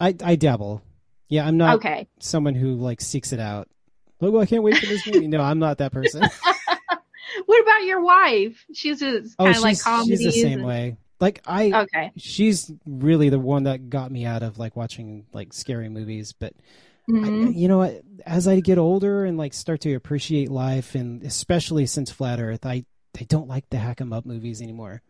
I 0.00 0.14
I 0.24 0.34
dabble. 0.36 0.82
Yeah, 1.28 1.46
I'm 1.46 1.56
not 1.56 1.76
okay. 1.76 2.08
someone 2.18 2.54
who 2.56 2.74
like 2.74 3.00
seeks 3.00 3.32
it 3.32 3.38
out. 3.40 3.68
Well, 4.20 4.40
I 4.40 4.46
can't 4.46 4.62
wait 4.64 4.76
for 4.78 4.86
this 4.86 5.06
movie. 5.06 5.28
No, 5.28 5.40
I'm 5.40 5.58
not 5.60 5.78
that 5.78 5.92
person. 5.92 6.22
What 7.46 7.62
about 7.62 7.84
your 7.84 8.00
wife? 8.02 8.64
She's 8.74 8.98
just 9.00 9.34
oh, 9.38 9.44
kind 9.44 9.54
she's 9.54 9.60
of 9.60 9.62
like 9.62 9.80
comedies. 9.80 10.20
she's 10.22 10.34
the 10.34 10.40
same 10.42 10.58
and- 10.58 10.66
way. 10.66 10.96
Like 11.20 11.42
I, 11.46 11.82
Okay. 11.82 12.12
she's 12.16 12.72
really 12.86 13.28
the 13.28 13.38
one 13.38 13.64
that 13.64 13.90
got 13.90 14.10
me 14.10 14.24
out 14.24 14.42
of 14.42 14.58
like 14.58 14.74
watching 14.74 15.26
like 15.32 15.52
scary 15.52 15.88
movies. 15.90 16.32
But 16.32 16.54
I, 17.10 17.28
Mhm. 17.28 17.56
you 17.56 17.68
know 17.68 17.78
what? 17.78 18.02
As 18.26 18.46
I 18.46 18.60
get 18.60 18.78
older 18.78 19.24
and 19.24 19.36
like 19.38 19.54
start 19.54 19.80
to 19.82 19.94
appreciate 19.94 20.50
life, 20.50 20.94
and 20.94 21.22
especially 21.22 21.86
since 21.86 22.10
Flat 22.10 22.40
Earth, 22.40 22.64
I 22.66 22.84
I 23.18 23.24
don't 23.24 23.48
like 23.48 23.68
the 23.70 23.78
hack 23.78 24.00
'em 24.00 24.12
up 24.12 24.24
movies 24.26 24.62
anymore. 24.62 25.02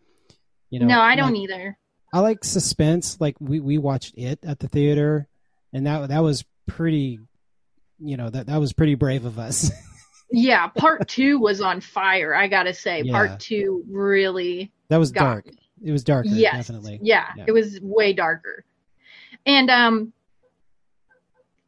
You 0.71 0.81
know, 0.81 0.87
no, 0.87 1.01
I 1.01 1.17
don't 1.17 1.33
like, 1.33 1.43
either. 1.43 1.79
I 2.13 2.21
like 2.21 2.45
suspense. 2.45 3.21
Like 3.21 3.37
we 3.41 3.61
we 3.61 3.79
watched 3.79 4.15
it 4.17 4.39
at 4.45 4.59
the 4.61 4.69
theater, 4.69 5.29
and 5.73 5.87
that 5.87 6.09
that 6.09 6.23
was 6.23 6.45
pretty. 6.67 7.19
You 7.99 8.17
know 8.17 8.31
that 8.31 8.47
that 8.47 8.57
was 8.59 8.73
pretty 8.73 8.95
brave 8.95 9.25
of 9.25 9.39
us. 9.39 9.71
Yeah, 10.33 10.69
part 10.69 11.09
two 11.09 11.41
was 11.41 11.61
on 11.61 11.81
fire. 11.81 12.33
I 12.33 12.47
gotta 12.47 12.73
say, 12.73 13.03
Yeah. 13.03 13.13
part 13.13 13.41
two 13.41 13.83
really 13.91 14.71
that 14.89 14.99
was 14.99 15.11
dark. 15.11 15.47
me. 15.47 15.53
It 15.83 15.91
was 15.91 16.05
darker, 16.05 16.29
Yes, 16.29 16.55
definitely. 16.55 17.01
yeah, 17.03 17.27
Yeah. 17.37 17.47
it 17.49 17.51
was 17.53 17.81
way 17.83 18.13
darker. 18.13 18.65
And 19.45 19.69
um, 19.71 20.13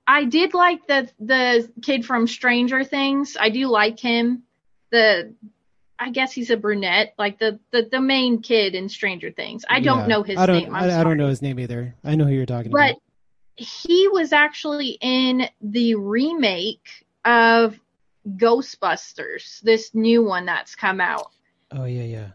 I 0.06 0.24
did 0.24 0.54
like 0.54 0.86
the 0.86 1.08
the 1.20 1.70
kid 1.82 2.04
from 2.04 2.26
Stranger 2.26 2.84
Things. 2.84 3.36
I 3.38 3.50
do 3.50 3.68
like 3.68 3.98
him. 3.98 4.42
The 4.90 5.34
I 5.98 6.10
guess 6.10 6.32
he's 6.32 6.50
a 6.50 6.56
brunette, 6.56 7.14
like 7.18 7.38
the 7.38 7.60
the, 7.70 7.88
the 7.90 8.00
main 8.00 8.42
kid 8.42 8.74
in 8.74 8.88
Stranger 8.88 9.30
Things. 9.30 9.64
I 9.70 9.80
don't 9.80 10.00
Yeah. 10.00 10.06
know 10.06 10.22
his 10.22 10.38
I 10.38 10.46
don't, 10.46 10.62
name. 10.62 10.74
I, 10.74 11.00
I 11.00 11.04
don't 11.04 11.16
know 11.16 11.28
his 11.28 11.42
name 11.42 11.60
either. 11.60 11.94
I 12.04 12.16
know 12.16 12.24
who 12.24 12.32
you're 12.32 12.46
talking 12.46 12.72
but 12.72 12.78
about. 12.78 13.02
But 13.58 13.64
he 13.64 14.08
was 14.08 14.32
actually 14.32 14.98
in 15.00 15.48
the 15.60 15.94
remake 15.94 17.06
of 17.24 17.78
Ghostbusters, 18.26 19.60
this 19.60 19.94
new 19.94 20.22
one 20.24 20.46
that's 20.46 20.74
come 20.74 21.00
out. 21.00 21.30
Oh 21.70 21.84
yeah, 21.84 22.02
yeah. 22.02 22.28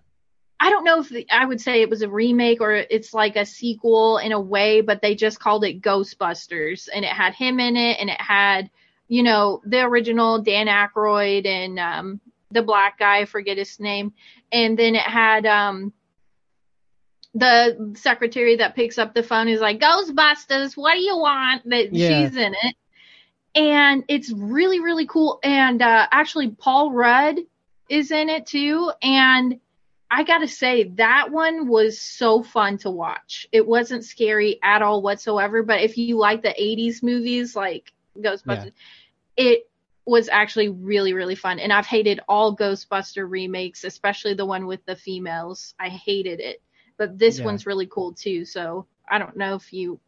I 0.59 0.69
don't 0.71 0.83
know 0.83 1.01
if 1.01 1.09
the, 1.09 1.27
I 1.29 1.45
would 1.45 1.61
say 1.61 1.81
it 1.81 1.89
was 1.89 2.01
a 2.01 2.09
remake 2.09 2.61
or 2.61 2.73
it's 2.73 3.13
like 3.13 3.35
a 3.35 3.45
sequel 3.45 4.17
in 4.17 4.31
a 4.31 4.39
way, 4.39 4.81
but 4.81 5.01
they 5.01 5.13
just 5.13 5.39
called 5.39 5.63
it 5.63 5.81
Ghostbusters, 5.81 6.89
and 6.93 7.05
it 7.05 7.11
had 7.11 7.33
him 7.35 7.59
in 7.59 7.75
it, 7.77 7.97
and 7.99 8.09
it 8.09 8.19
had, 8.19 8.69
you 9.07 9.21
know, 9.23 9.61
the 9.65 9.81
original 9.81 10.41
Dan 10.41 10.67
Aykroyd 10.67 11.45
and 11.45 11.77
um, 11.79 12.21
the 12.51 12.63
black 12.63 12.97
guy, 12.97 13.19
I 13.19 13.25
forget 13.25 13.57
his 13.57 13.79
name, 13.79 14.13
and 14.51 14.77
then 14.77 14.95
it 14.95 15.01
had 15.03 15.45
um, 15.45 15.93
the 17.35 17.93
secretary 17.95 18.55
that 18.55 18.75
picks 18.75 18.97
up 18.97 19.13
the 19.13 19.21
phone 19.21 19.47
is 19.47 19.61
like 19.61 19.79
Ghostbusters, 19.79 20.75
what 20.75 20.95
do 20.95 21.01
you 21.01 21.17
want? 21.17 21.69
That 21.69 21.95
Yeah. 21.95 22.23
she's 22.23 22.35
in 22.35 22.55
it, 22.63 22.75
and 23.53 24.03
it's 24.07 24.31
really 24.31 24.79
really 24.79 25.05
cool. 25.05 25.39
And 25.43 25.83
uh, 25.83 26.07
actually, 26.11 26.49
Paul 26.49 26.93
Rudd 26.93 27.35
is 27.89 28.09
in 28.09 28.29
it 28.29 28.47
too, 28.47 28.91
and 29.03 29.59
I 30.09 30.23
gotta 30.23 30.47
say 30.47 30.83
that 30.95 31.31
one 31.31 31.67
was 31.67 31.99
so 31.99 32.41
fun 32.41 32.77
to 32.79 32.89
watch. 32.89 33.47
It 33.51 33.67
wasn't 33.67 34.05
scary 34.05 34.59
at 34.63 34.81
all 34.81 35.01
whatsoever. 35.01 35.63
But 35.63 35.81
if 35.81 35.97
you 35.97 36.17
like 36.17 36.41
the 36.41 36.55
'80s 36.59 37.03
movies 37.03 37.55
like 37.55 37.91
Ghostbusters, 38.17 38.71
it 39.35 39.69
was 40.05 40.29
actually 40.29 40.69
really 40.69 41.13
really 41.13 41.35
fun. 41.35 41.59
And 41.59 41.73
I've 41.73 41.85
hated 41.85 42.21
all 42.29 42.55
Ghostbuster 42.55 43.29
remakes, 43.29 43.83
especially 43.83 44.33
the 44.33 44.45
one 44.45 44.65
with 44.65 44.85
the 44.85 44.95
females. 44.95 45.73
I 45.79 45.89
hated 45.89 46.39
it, 46.39 46.61
but 46.97 47.17
this 47.17 47.39
Yeah. 47.39 47.45
one's 47.45 47.65
really 47.65 47.87
cool 47.87 48.13
too. 48.13 48.45
So 48.45 48.87
I 49.09 49.19
don't 49.19 49.35
know 49.35 49.55
if 49.55 49.73
you 49.73 49.99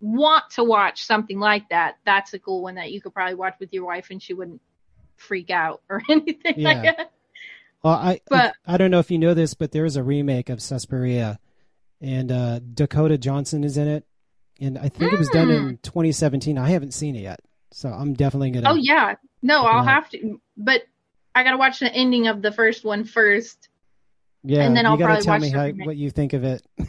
want 0.00 0.44
to 0.50 0.62
watch 0.64 1.04
something 1.04 1.38
like 1.40 1.68
that. 1.70 1.96
That's 2.04 2.34
a 2.34 2.38
cool 2.38 2.62
one 2.62 2.74
that 2.74 2.92
you 2.92 3.00
could 3.00 3.14
probably 3.14 3.34
watch 3.34 3.54
with 3.58 3.72
your 3.72 3.86
wife, 3.86 4.08
and 4.10 4.22
she 4.22 4.34
wouldn't 4.34 4.60
freak 5.16 5.50
out 5.50 5.82
or 5.88 6.02
anything 6.10 6.62
like 6.62 6.82
that. 6.82 7.12
Well, 7.82 7.94
I, 7.94 8.20
But- 8.28 8.54
I 8.66 8.76
don't 8.76 8.90
know 8.90 8.98
if 8.98 9.10
you 9.10 9.18
know 9.18 9.34
this, 9.34 9.54
but 9.54 9.72
there 9.72 9.84
is 9.84 9.96
a 9.96 10.02
remake 10.02 10.48
of 10.48 10.60
Suspiria, 10.62 11.38
and 12.00 12.32
uh, 12.32 12.58
Dakota 12.58 13.16
Johnson 13.18 13.64
is 13.64 13.76
in 13.76 13.88
it, 13.88 14.04
and 14.60 14.76
I 14.78 14.88
think 14.88 15.12
it 15.12 15.18
was 15.18 15.28
done 15.28 15.50
in 15.50 15.78
2017. 15.82 16.58
I 16.58 16.70
haven't 16.70 16.94
seen 16.94 17.14
it 17.16 17.20
yet, 17.20 17.40
so 17.72 17.88
I'm 17.88 18.14
definitely 18.14 18.50
gonna. 18.50 18.70
Oh 18.70 18.74
yeah. 18.74 19.14
No, 19.42 19.62
I'll 19.62 19.80
out. 19.80 19.88
have 19.88 20.10
to. 20.10 20.40
But 20.56 20.82
I 21.34 21.44
gotta 21.44 21.58
watch 21.58 21.78
the 21.78 21.92
ending 21.92 22.26
of 22.26 22.42
the 22.42 22.50
first 22.52 22.84
one 22.84 23.04
first. 23.04 23.68
yeah. 24.42 24.62
and 24.62 24.76
then 24.76 24.86
I'll 24.86 24.96
probably 24.96 25.22
tell 25.22 25.34
watch 25.34 25.42
me 25.42 25.50
how, 25.50 25.68
what 25.84 25.96
you 25.96 26.10
think 26.10 26.32
of 26.32 26.44
it. 26.44 26.62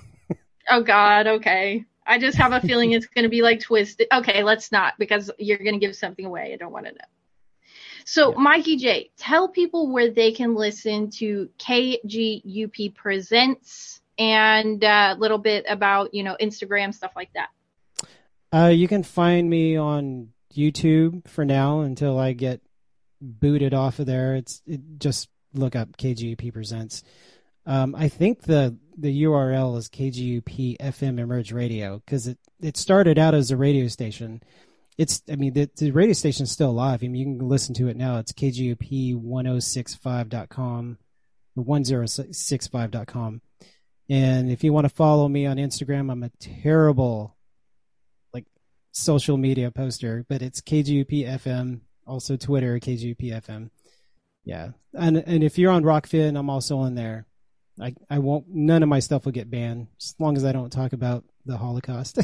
Oh 0.70 0.84
God. 0.84 1.28
Okay. 1.28 1.86
I 2.06 2.20
just 2.20 2.38
have 2.38 2.52
a 2.52 2.60
feeling 2.60 2.92
it's 2.94 3.06
gonna 3.06 3.30
be 3.30 3.42
like 3.42 3.62
twisted. 3.62 4.08
Okay, 4.14 4.44
let's 4.44 4.70
not 4.70 4.96
because 5.00 5.32
you're 5.40 5.58
gonna 5.60 5.80
give 5.80 5.96
something 5.96 6.26
away. 6.26 6.52
I 6.54 6.58
don't 6.58 6.74
want 6.74 6.88
to 6.88 6.92
know. 6.92 6.98
So, 8.10 8.32
Yeah. 8.32 8.38
Mikey 8.38 8.78
Jayy, 8.78 9.10
tell 9.18 9.50
people 9.50 9.92
where 9.92 10.10
they 10.10 10.32
can 10.32 10.56
listen 10.56 11.10
to 11.20 11.50
KGUP 11.60 12.96
Presents 12.96 14.00
and 14.18 14.82
uh, 14.82 15.14
a 15.16 15.20
little 15.20 15.38
bit 15.38 15.66
about 15.68 16.14
you 16.14 16.24
know 16.24 16.38
Instagram 16.42 16.94
stuff 16.94 17.12
like 17.18 17.32
that. 17.34 17.50
Uh, 18.54 18.68
you 18.68 18.88
can 18.88 19.04
find 19.04 19.50
me 19.50 19.76
on 19.76 20.30
YouTube 20.56 21.28
for 21.28 21.44
now 21.44 21.82
until 21.82 22.18
I 22.18 22.32
get 22.32 22.62
booted 23.20 23.74
off 23.74 24.00
of 24.00 24.06
there. 24.06 24.36
It's 24.36 24.62
it, 24.66 24.80
just 25.00 25.28
look 25.54 25.76
up 25.76 25.98
KGUP 25.98 26.54
presents. 26.54 27.04
Um, 27.66 27.94
I 27.94 28.08
think 28.08 28.44
the 28.44 28.78
the 28.98 29.24
URL 29.24 29.78
is 29.78 29.90
KGUP 29.90 30.78
FM 30.78 31.20
Emerge 31.20 31.52
Radio 31.52 32.02
because 32.06 32.26
it 32.26 32.38
it 32.62 32.78
started 32.78 33.20
out 33.20 33.36
as 33.36 33.52
a 33.52 33.58
radio 33.58 33.90
station. 33.90 34.42
It's 34.98 35.22
I 35.30 35.36
mean 35.36 35.54
the, 35.54 35.70
the 35.78 35.92
radio 35.92 36.14
station 36.14 36.44
is 36.44 36.52
still 36.52 36.72
alive. 36.72 37.02
I 37.04 37.08
mean 37.08 37.16
you 37.16 37.26
can 37.38 37.48
listen 37.48 37.76
to 37.76 37.88
it 37.88 37.98
now. 37.98 38.18
It's 38.18 38.32
KGUP1065.com, 38.32 40.98
1065.com. 41.58 43.42
And 44.10 44.50
if 44.50 44.64
you 44.64 44.74
want 44.74 44.86
to 44.86 44.90
follow 44.90 45.28
me 45.28 45.46
on 45.46 45.58
Instagram, 45.58 46.12
I'm 46.12 46.24
a 46.24 46.32
terrible 46.40 47.36
like 48.34 48.46
social 48.92 49.38
media 49.38 49.70
poster, 49.70 50.26
but 50.30 50.42
it's 50.42 50.62
KGUP 50.62 51.28
FM, 51.28 51.82
also 52.06 52.38
Twitter, 52.38 52.80
KGUP 52.80 53.20
FM. 53.20 53.70
Yeah. 54.46 54.70
And 54.94 55.18
and 55.18 55.44
if 55.44 55.60
you're 55.60 55.72
on 55.72 55.84
Rokfin, 55.84 56.40
I'm 56.40 56.50
also 56.50 56.78
on 56.80 56.96
there. 56.96 57.26
I, 57.80 57.94
I 58.10 58.18
won't 58.20 58.46
none 58.50 58.82
of 58.82 58.90
my 58.90 59.00
stuff 59.00 59.26
will 59.26 59.34
get 59.34 59.52
banned 59.52 59.88
as 60.00 60.16
long 60.18 60.38
as 60.38 60.46
I 60.46 60.52
don't 60.52 60.72
talk 60.72 60.94
about 60.94 61.24
the 61.46 61.58
Holocaust. 61.58 62.18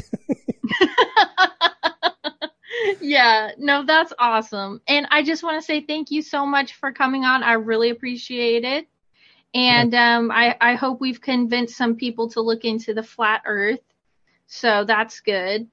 yeah, 3.00 3.52
no, 3.58 3.84
that's 3.84 4.12
awesome. 4.18 4.80
And 4.86 5.06
I 5.10 5.22
just 5.22 5.42
want 5.42 5.60
to 5.60 5.64
say 5.64 5.80
thank 5.80 6.10
you 6.10 6.22
so 6.22 6.46
much 6.46 6.74
for 6.74 6.92
coming 6.92 7.24
on. 7.24 7.42
I 7.42 7.54
really 7.54 7.90
appreciate 7.90 8.64
it. 8.64 8.88
And 9.54 9.94
um, 9.94 10.30
I, 10.30 10.56
I 10.60 10.74
hope 10.74 11.00
we've 11.00 11.20
convinced 11.20 11.76
some 11.76 11.94
people 11.94 12.30
to 12.30 12.40
look 12.40 12.64
into 12.64 12.92
the 12.92 13.02
flat 13.02 13.42
earth. 13.46 13.80
So 14.46 14.84
that's 14.84 15.20
good. 15.20 15.68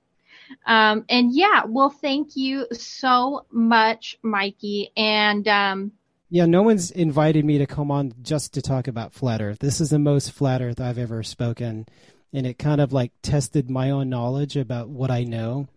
Um, 0.66 1.06
and 1.10 1.34
yeah, 1.34 1.64
well, 1.68 1.90
thank 1.90 2.36
you 2.36 2.68
so 2.72 3.46
much, 3.52 4.18
Mikey. 4.22 4.92
And 4.96 5.48
um, 5.48 5.92
yeah, 6.30 6.46
no 6.46 6.62
one's 6.62 6.92
invited 6.92 7.44
me 7.44 7.58
to 7.58 7.66
come 7.66 7.90
on 7.90 8.14
just 8.22 8.54
to 8.54 8.62
talk 8.62 8.88
about 8.88 9.14
flat 9.14 9.42
earth. 9.42 9.60
This 9.60 9.82
is 9.82 9.90
the 9.90 10.00
most 10.00 10.32
flat 10.32 10.62
earth 10.62 10.80
I've 10.80 10.98
ever 10.98 11.24
spoken 11.24 11.88
and 12.34 12.48
it 12.48 12.58
kind 12.58 12.82
of 12.82 12.94
like 12.94 13.12
tested 13.22 13.70
my 13.70 13.90
own 13.92 14.10
knowledge 14.10 14.56
about 14.56 14.90
what 14.90 15.12
I 15.12 15.24
know 15.24 15.68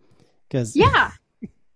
cuz 0.49 0.75
yeah, 0.75 1.11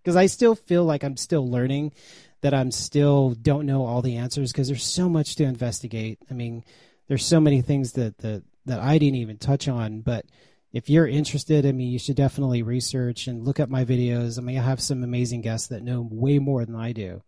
because 0.02 0.16
I 0.16 0.28
still 0.28 0.56
feel 0.56 0.84
like 0.84 1.04
I'm 1.04 1.18
still 1.18 1.50
learning, 1.50 1.94
that 2.42 2.54
I'm 2.54 2.72
still 2.72 3.32
don't 3.32 3.66
know 3.66 3.86
all 3.86 4.02
the 4.02 4.18
answers 4.18 4.52
because 4.52 4.68
there's 4.68 4.84
so 4.84 5.10
much 5.10 5.36
to 5.36 5.44
investigate. 5.44 6.20
I 6.30 6.34
mean, 6.34 6.64
there's 7.08 7.26
so 7.26 7.40
many 7.40 7.62
things 7.62 7.94
that 7.94 8.18
that 8.20 8.44
that 8.66 8.80
I 8.80 8.98
didn't 8.98 9.18
even 9.18 9.38
touch 9.38 9.68
on. 9.68 10.02
But 10.02 10.26
if 10.72 10.90
you're 10.90 11.08
interested, 11.08 11.66
I 11.66 11.72
mean, 11.72 11.92
you 11.92 12.00
should 12.00 12.16
definitely 12.16 12.64
research 12.64 13.28
and 13.28 13.44
look 13.44 13.60
up 13.60 13.70
my 13.70 13.84
videos. 13.84 14.38
I 14.38 14.42
mean, 14.42 14.58
I 14.58 14.62
have 14.62 14.82
some 14.82 15.04
amazing 15.04 15.42
guests 15.42 15.68
that 15.68 15.84
know 15.84 16.08
way 16.10 16.40
more 16.40 16.64
than 16.66 16.76
I 16.76 16.94
do. 16.94 17.22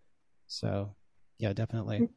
So, 0.48 0.96
yeah, 1.40 1.54
definitely. 1.54 2.10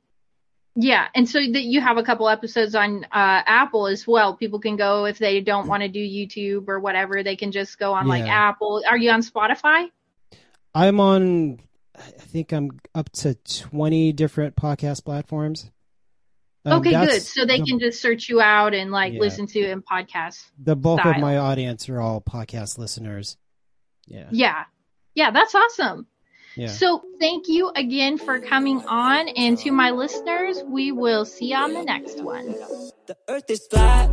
yeah. 0.76 1.08
And 1.14 1.28
so 1.28 1.38
that 1.38 1.62
you 1.62 1.80
have 1.80 1.96
a 1.96 2.02
couple 2.02 2.28
episodes 2.28 2.74
on 2.74 3.04
uh, 3.04 3.08
Apple 3.46 3.86
as 3.86 4.06
well. 4.06 4.36
People 4.36 4.60
can 4.60 4.76
go 4.76 5.06
if 5.06 5.18
they 5.18 5.40
don't 5.40 5.66
want 5.66 5.82
to 5.82 5.88
do 5.88 6.00
YouTube 6.00 6.68
or 6.68 6.78
whatever. 6.78 7.22
They 7.22 7.36
can 7.36 7.50
just 7.50 7.78
go 7.78 7.94
on 7.94 8.06
like 8.06 8.24
Apple. 8.24 8.82
Are 8.86 8.98
you 8.98 9.10
on 9.10 9.22
Spotify? 9.22 9.90
I'm 10.74 11.00
on. 11.00 11.60
I 11.96 12.00
think 12.20 12.52
I'm 12.52 12.70
up 12.94 13.10
to 13.12 13.34
20 13.34 14.12
different 14.12 14.56
podcast 14.56 15.04
platforms. 15.04 15.70
Um, 16.64 16.80
okay, 16.80 16.90
good. 16.90 17.22
So 17.22 17.44
they 17.44 17.60
the- 17.60 17.66
can 17.66 17.78
just 17.78 18.00
search 18.00 18.28
you 18.28 18.40
out 18.40 18.74
and 18.74 18.90
like 18.90 19.12
Yeah. 19.12 19.20
listen 19.20 19.46
to 19.48 19.60
in 19.70 19.82
podcasts. 19.82 20.42
The 20.58 20.74
bulk 20.74 21.04
of 21.04 21.18
my 21.18 21.36
audience 21.38 21.88
are 21.88 22.00
all 22.00 22.20
podcast 22.20 22.78
listeners. 22.78 23.36
Yeah. 24.06 24.26
Yeah. 24.32 24.64
Yeah, 25.14 25.30
that's 25.30 25.54
awesome. 25.54 26.06
Yeah. 26.56 26.68
So 26.68 27.02
thank 27.20 27.48
you 27.48 27.70
again 27.74 28.16
for 28.18 28.40
coming 28.40 28.84
on. 28.86 29.28
And 29.28 29.56
to 29.58 29.70
my 29.70 29.90
listeners, 29.90 30.62
we 30.64 30.90
will 30.92 31.24
see 31.24 31.50
you 31.50 31.56
on 31.56 31.74
the 31.74 31.82
next 31.84 32.22
one. 32.22 32.46
The 33.06 33.16
earth 33.28 33.48
is 33.50 33.66
flat. 33.68 34.10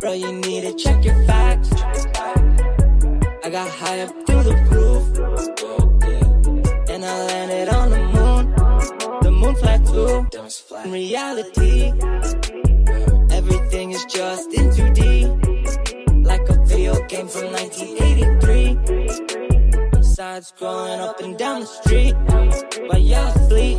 Bro, 0.00 0.12
you 0.12 0.32
need 0.32 0.62
to 0.62 0.74
check 0.74 1.04
your 1.04 1.24
facts. 1.24 2.40
Got 3.54 3.70
high 3.70 4.00
up 4.00 4.10
through 4.26 4.42
the 4.42 4.56
roof. 4.72 5.04
And 6.90 7.04
I 7.04 7.26
landed 7.26 7.68
on 7.68 7.90
the 7.90 7.98
moon. 8.14 8.52
The 9.22 9.30
moon 9.30 9.54
flat 9.54 9.86
too. 9.86 10.26
In 10.84 10.90
reality, 10.90 11.92
everything 13.32 13.92
is 13.92 14.04
just 14.06 14.52
in 14.52 14.70
2D. 14.70 16.26
Like 16.26 16.48
a 16.48 16.58
video 16.64 16.94
game 17.06 17.28
from 17.28 17.52
1983. 17.52 20.02
Side 20.02 20.42
scrolling 20.42 20.98
up 20.98 21.20
and 21.20 21.38
down 21.38 21.60
the 21.60 21.66
street. 21.66 22.16
While 22.88 22.98
y'all 22.98 23.30
sleep. 23.46 23.78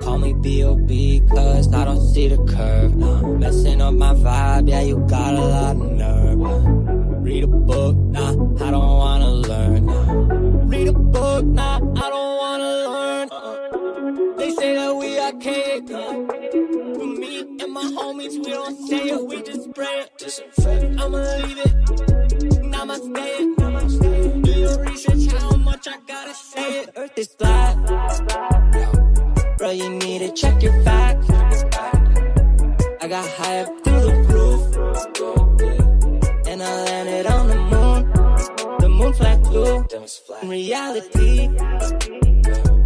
Call 0.00 0.18
me 0.18 0.32
B.O.B. 0.32 1.22
cause 1.32 1.72
I 1.72 1.84
don't 1.84 2.00
see 2.00 2.26
the 2.26 2.38
curve. 2.44 2.96
Messing 3.38 3.80
up 3.80 3.94
my 3.94 4.14
vibe, 4.14 4.68
yeah, 4.68 4.80
you 4.80 4.98
got 5.08 5.34
a 5.34 5.40
lot 5.40 5.76
of 5.76 5.92
nerve. 5.92 6.85
Read 7.26 7.42
a 7.42 7.48
book, 7.48 7.96
nah, 7.96 8.30
I 8.64 8.70
don't 8.70 8.98
wanna 9.02 9.30
learn. 9.32 10.68
Read 10.68 10.86
a 10.86 10.92
book, 10.92 11.44
nah, 11.44 11.78
I 11.78 12.08
don't 12.14 12.36
wanna 12.38 12.72
learn. 12.86 14.36
They 14.36 14.50
say 14.50 14.76
that 14.76 14.94
we 14.94 15.18
archaic. 15.18 15.88
For 15.88 17.06
me 17.22 17.40
and 17.40 17.72
my 17.72 17.82
homies, 17.82 18.34
we 18.44 18.50
don't 18.52 18.76
say 18.86 19.08
it, 19.08 19.26
we 19.26 19.42
just 19.42 19.64
spray 19.64 20.04
it. 20.04 20.22
I'ma 21.00 21.18
leave 21.18 21.58
it, 21.66 21.72
namaste 22.72 23.10
it. 23.16 24.42
Do 24.44 24.52
your 24.52 24.78
research, 24.84 25.26
how 25.32 25.56
much 25.56 25.88
I 25.88 25.98
gotta 26.06 26.32
say 26.32 26.82
it. 26.82 26.90
Earth 26.96 27.18
is 27.18 27.26
flat. 27.36 27.74
Bro, 29.58 29.70
you 29.70 29.90
need 29.90 30.20
to 30.20 30.30
check 30.30 30.62
your 30.62 30.80
facts. 30.84 31.28
I 33.02 33.08
got 33.08 33.28
high 33.30 33.62
up 33.62 33.84
through 33.84 34.00
the 34.00 34.14
roof. 34.30 34.62
And 36.48 36.62
I 36.62 36.72
landed 36.84 37.05
moon 38.96 39.12
flat 39.12 39.42
blue. 39.42 39.86
In 40.42 40.48
reality, 40.48 41.48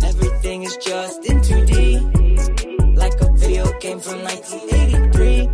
everything 0.03 0.63
is 0.65 0.77
just 0.79 1.25
in 1.25 1.41
2D. 1.41 2.97
Like 2.97 3.21
a 3.21 3.33
video 3.37 3.65
game 3.79 4.01
from 4.01 4.23
1983. 4.23 5.49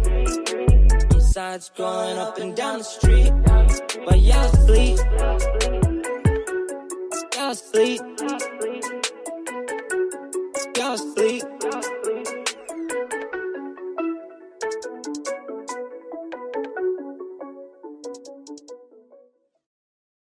Besides 1.08 1.70
growing 1.76 2.18
up 2.18 2.38
and 2.38 2.56
down 2.56 2.78
the 2.78 2.84
street, 2.84 3.32
but 4.06 4.18
y'all 4.20 4.48
sleep. 4.66 4.98
Y'all 7.36 7.54
sleep. 7.54 8.00
Y'all 10.76 10.96
sleep. 10.96 11.44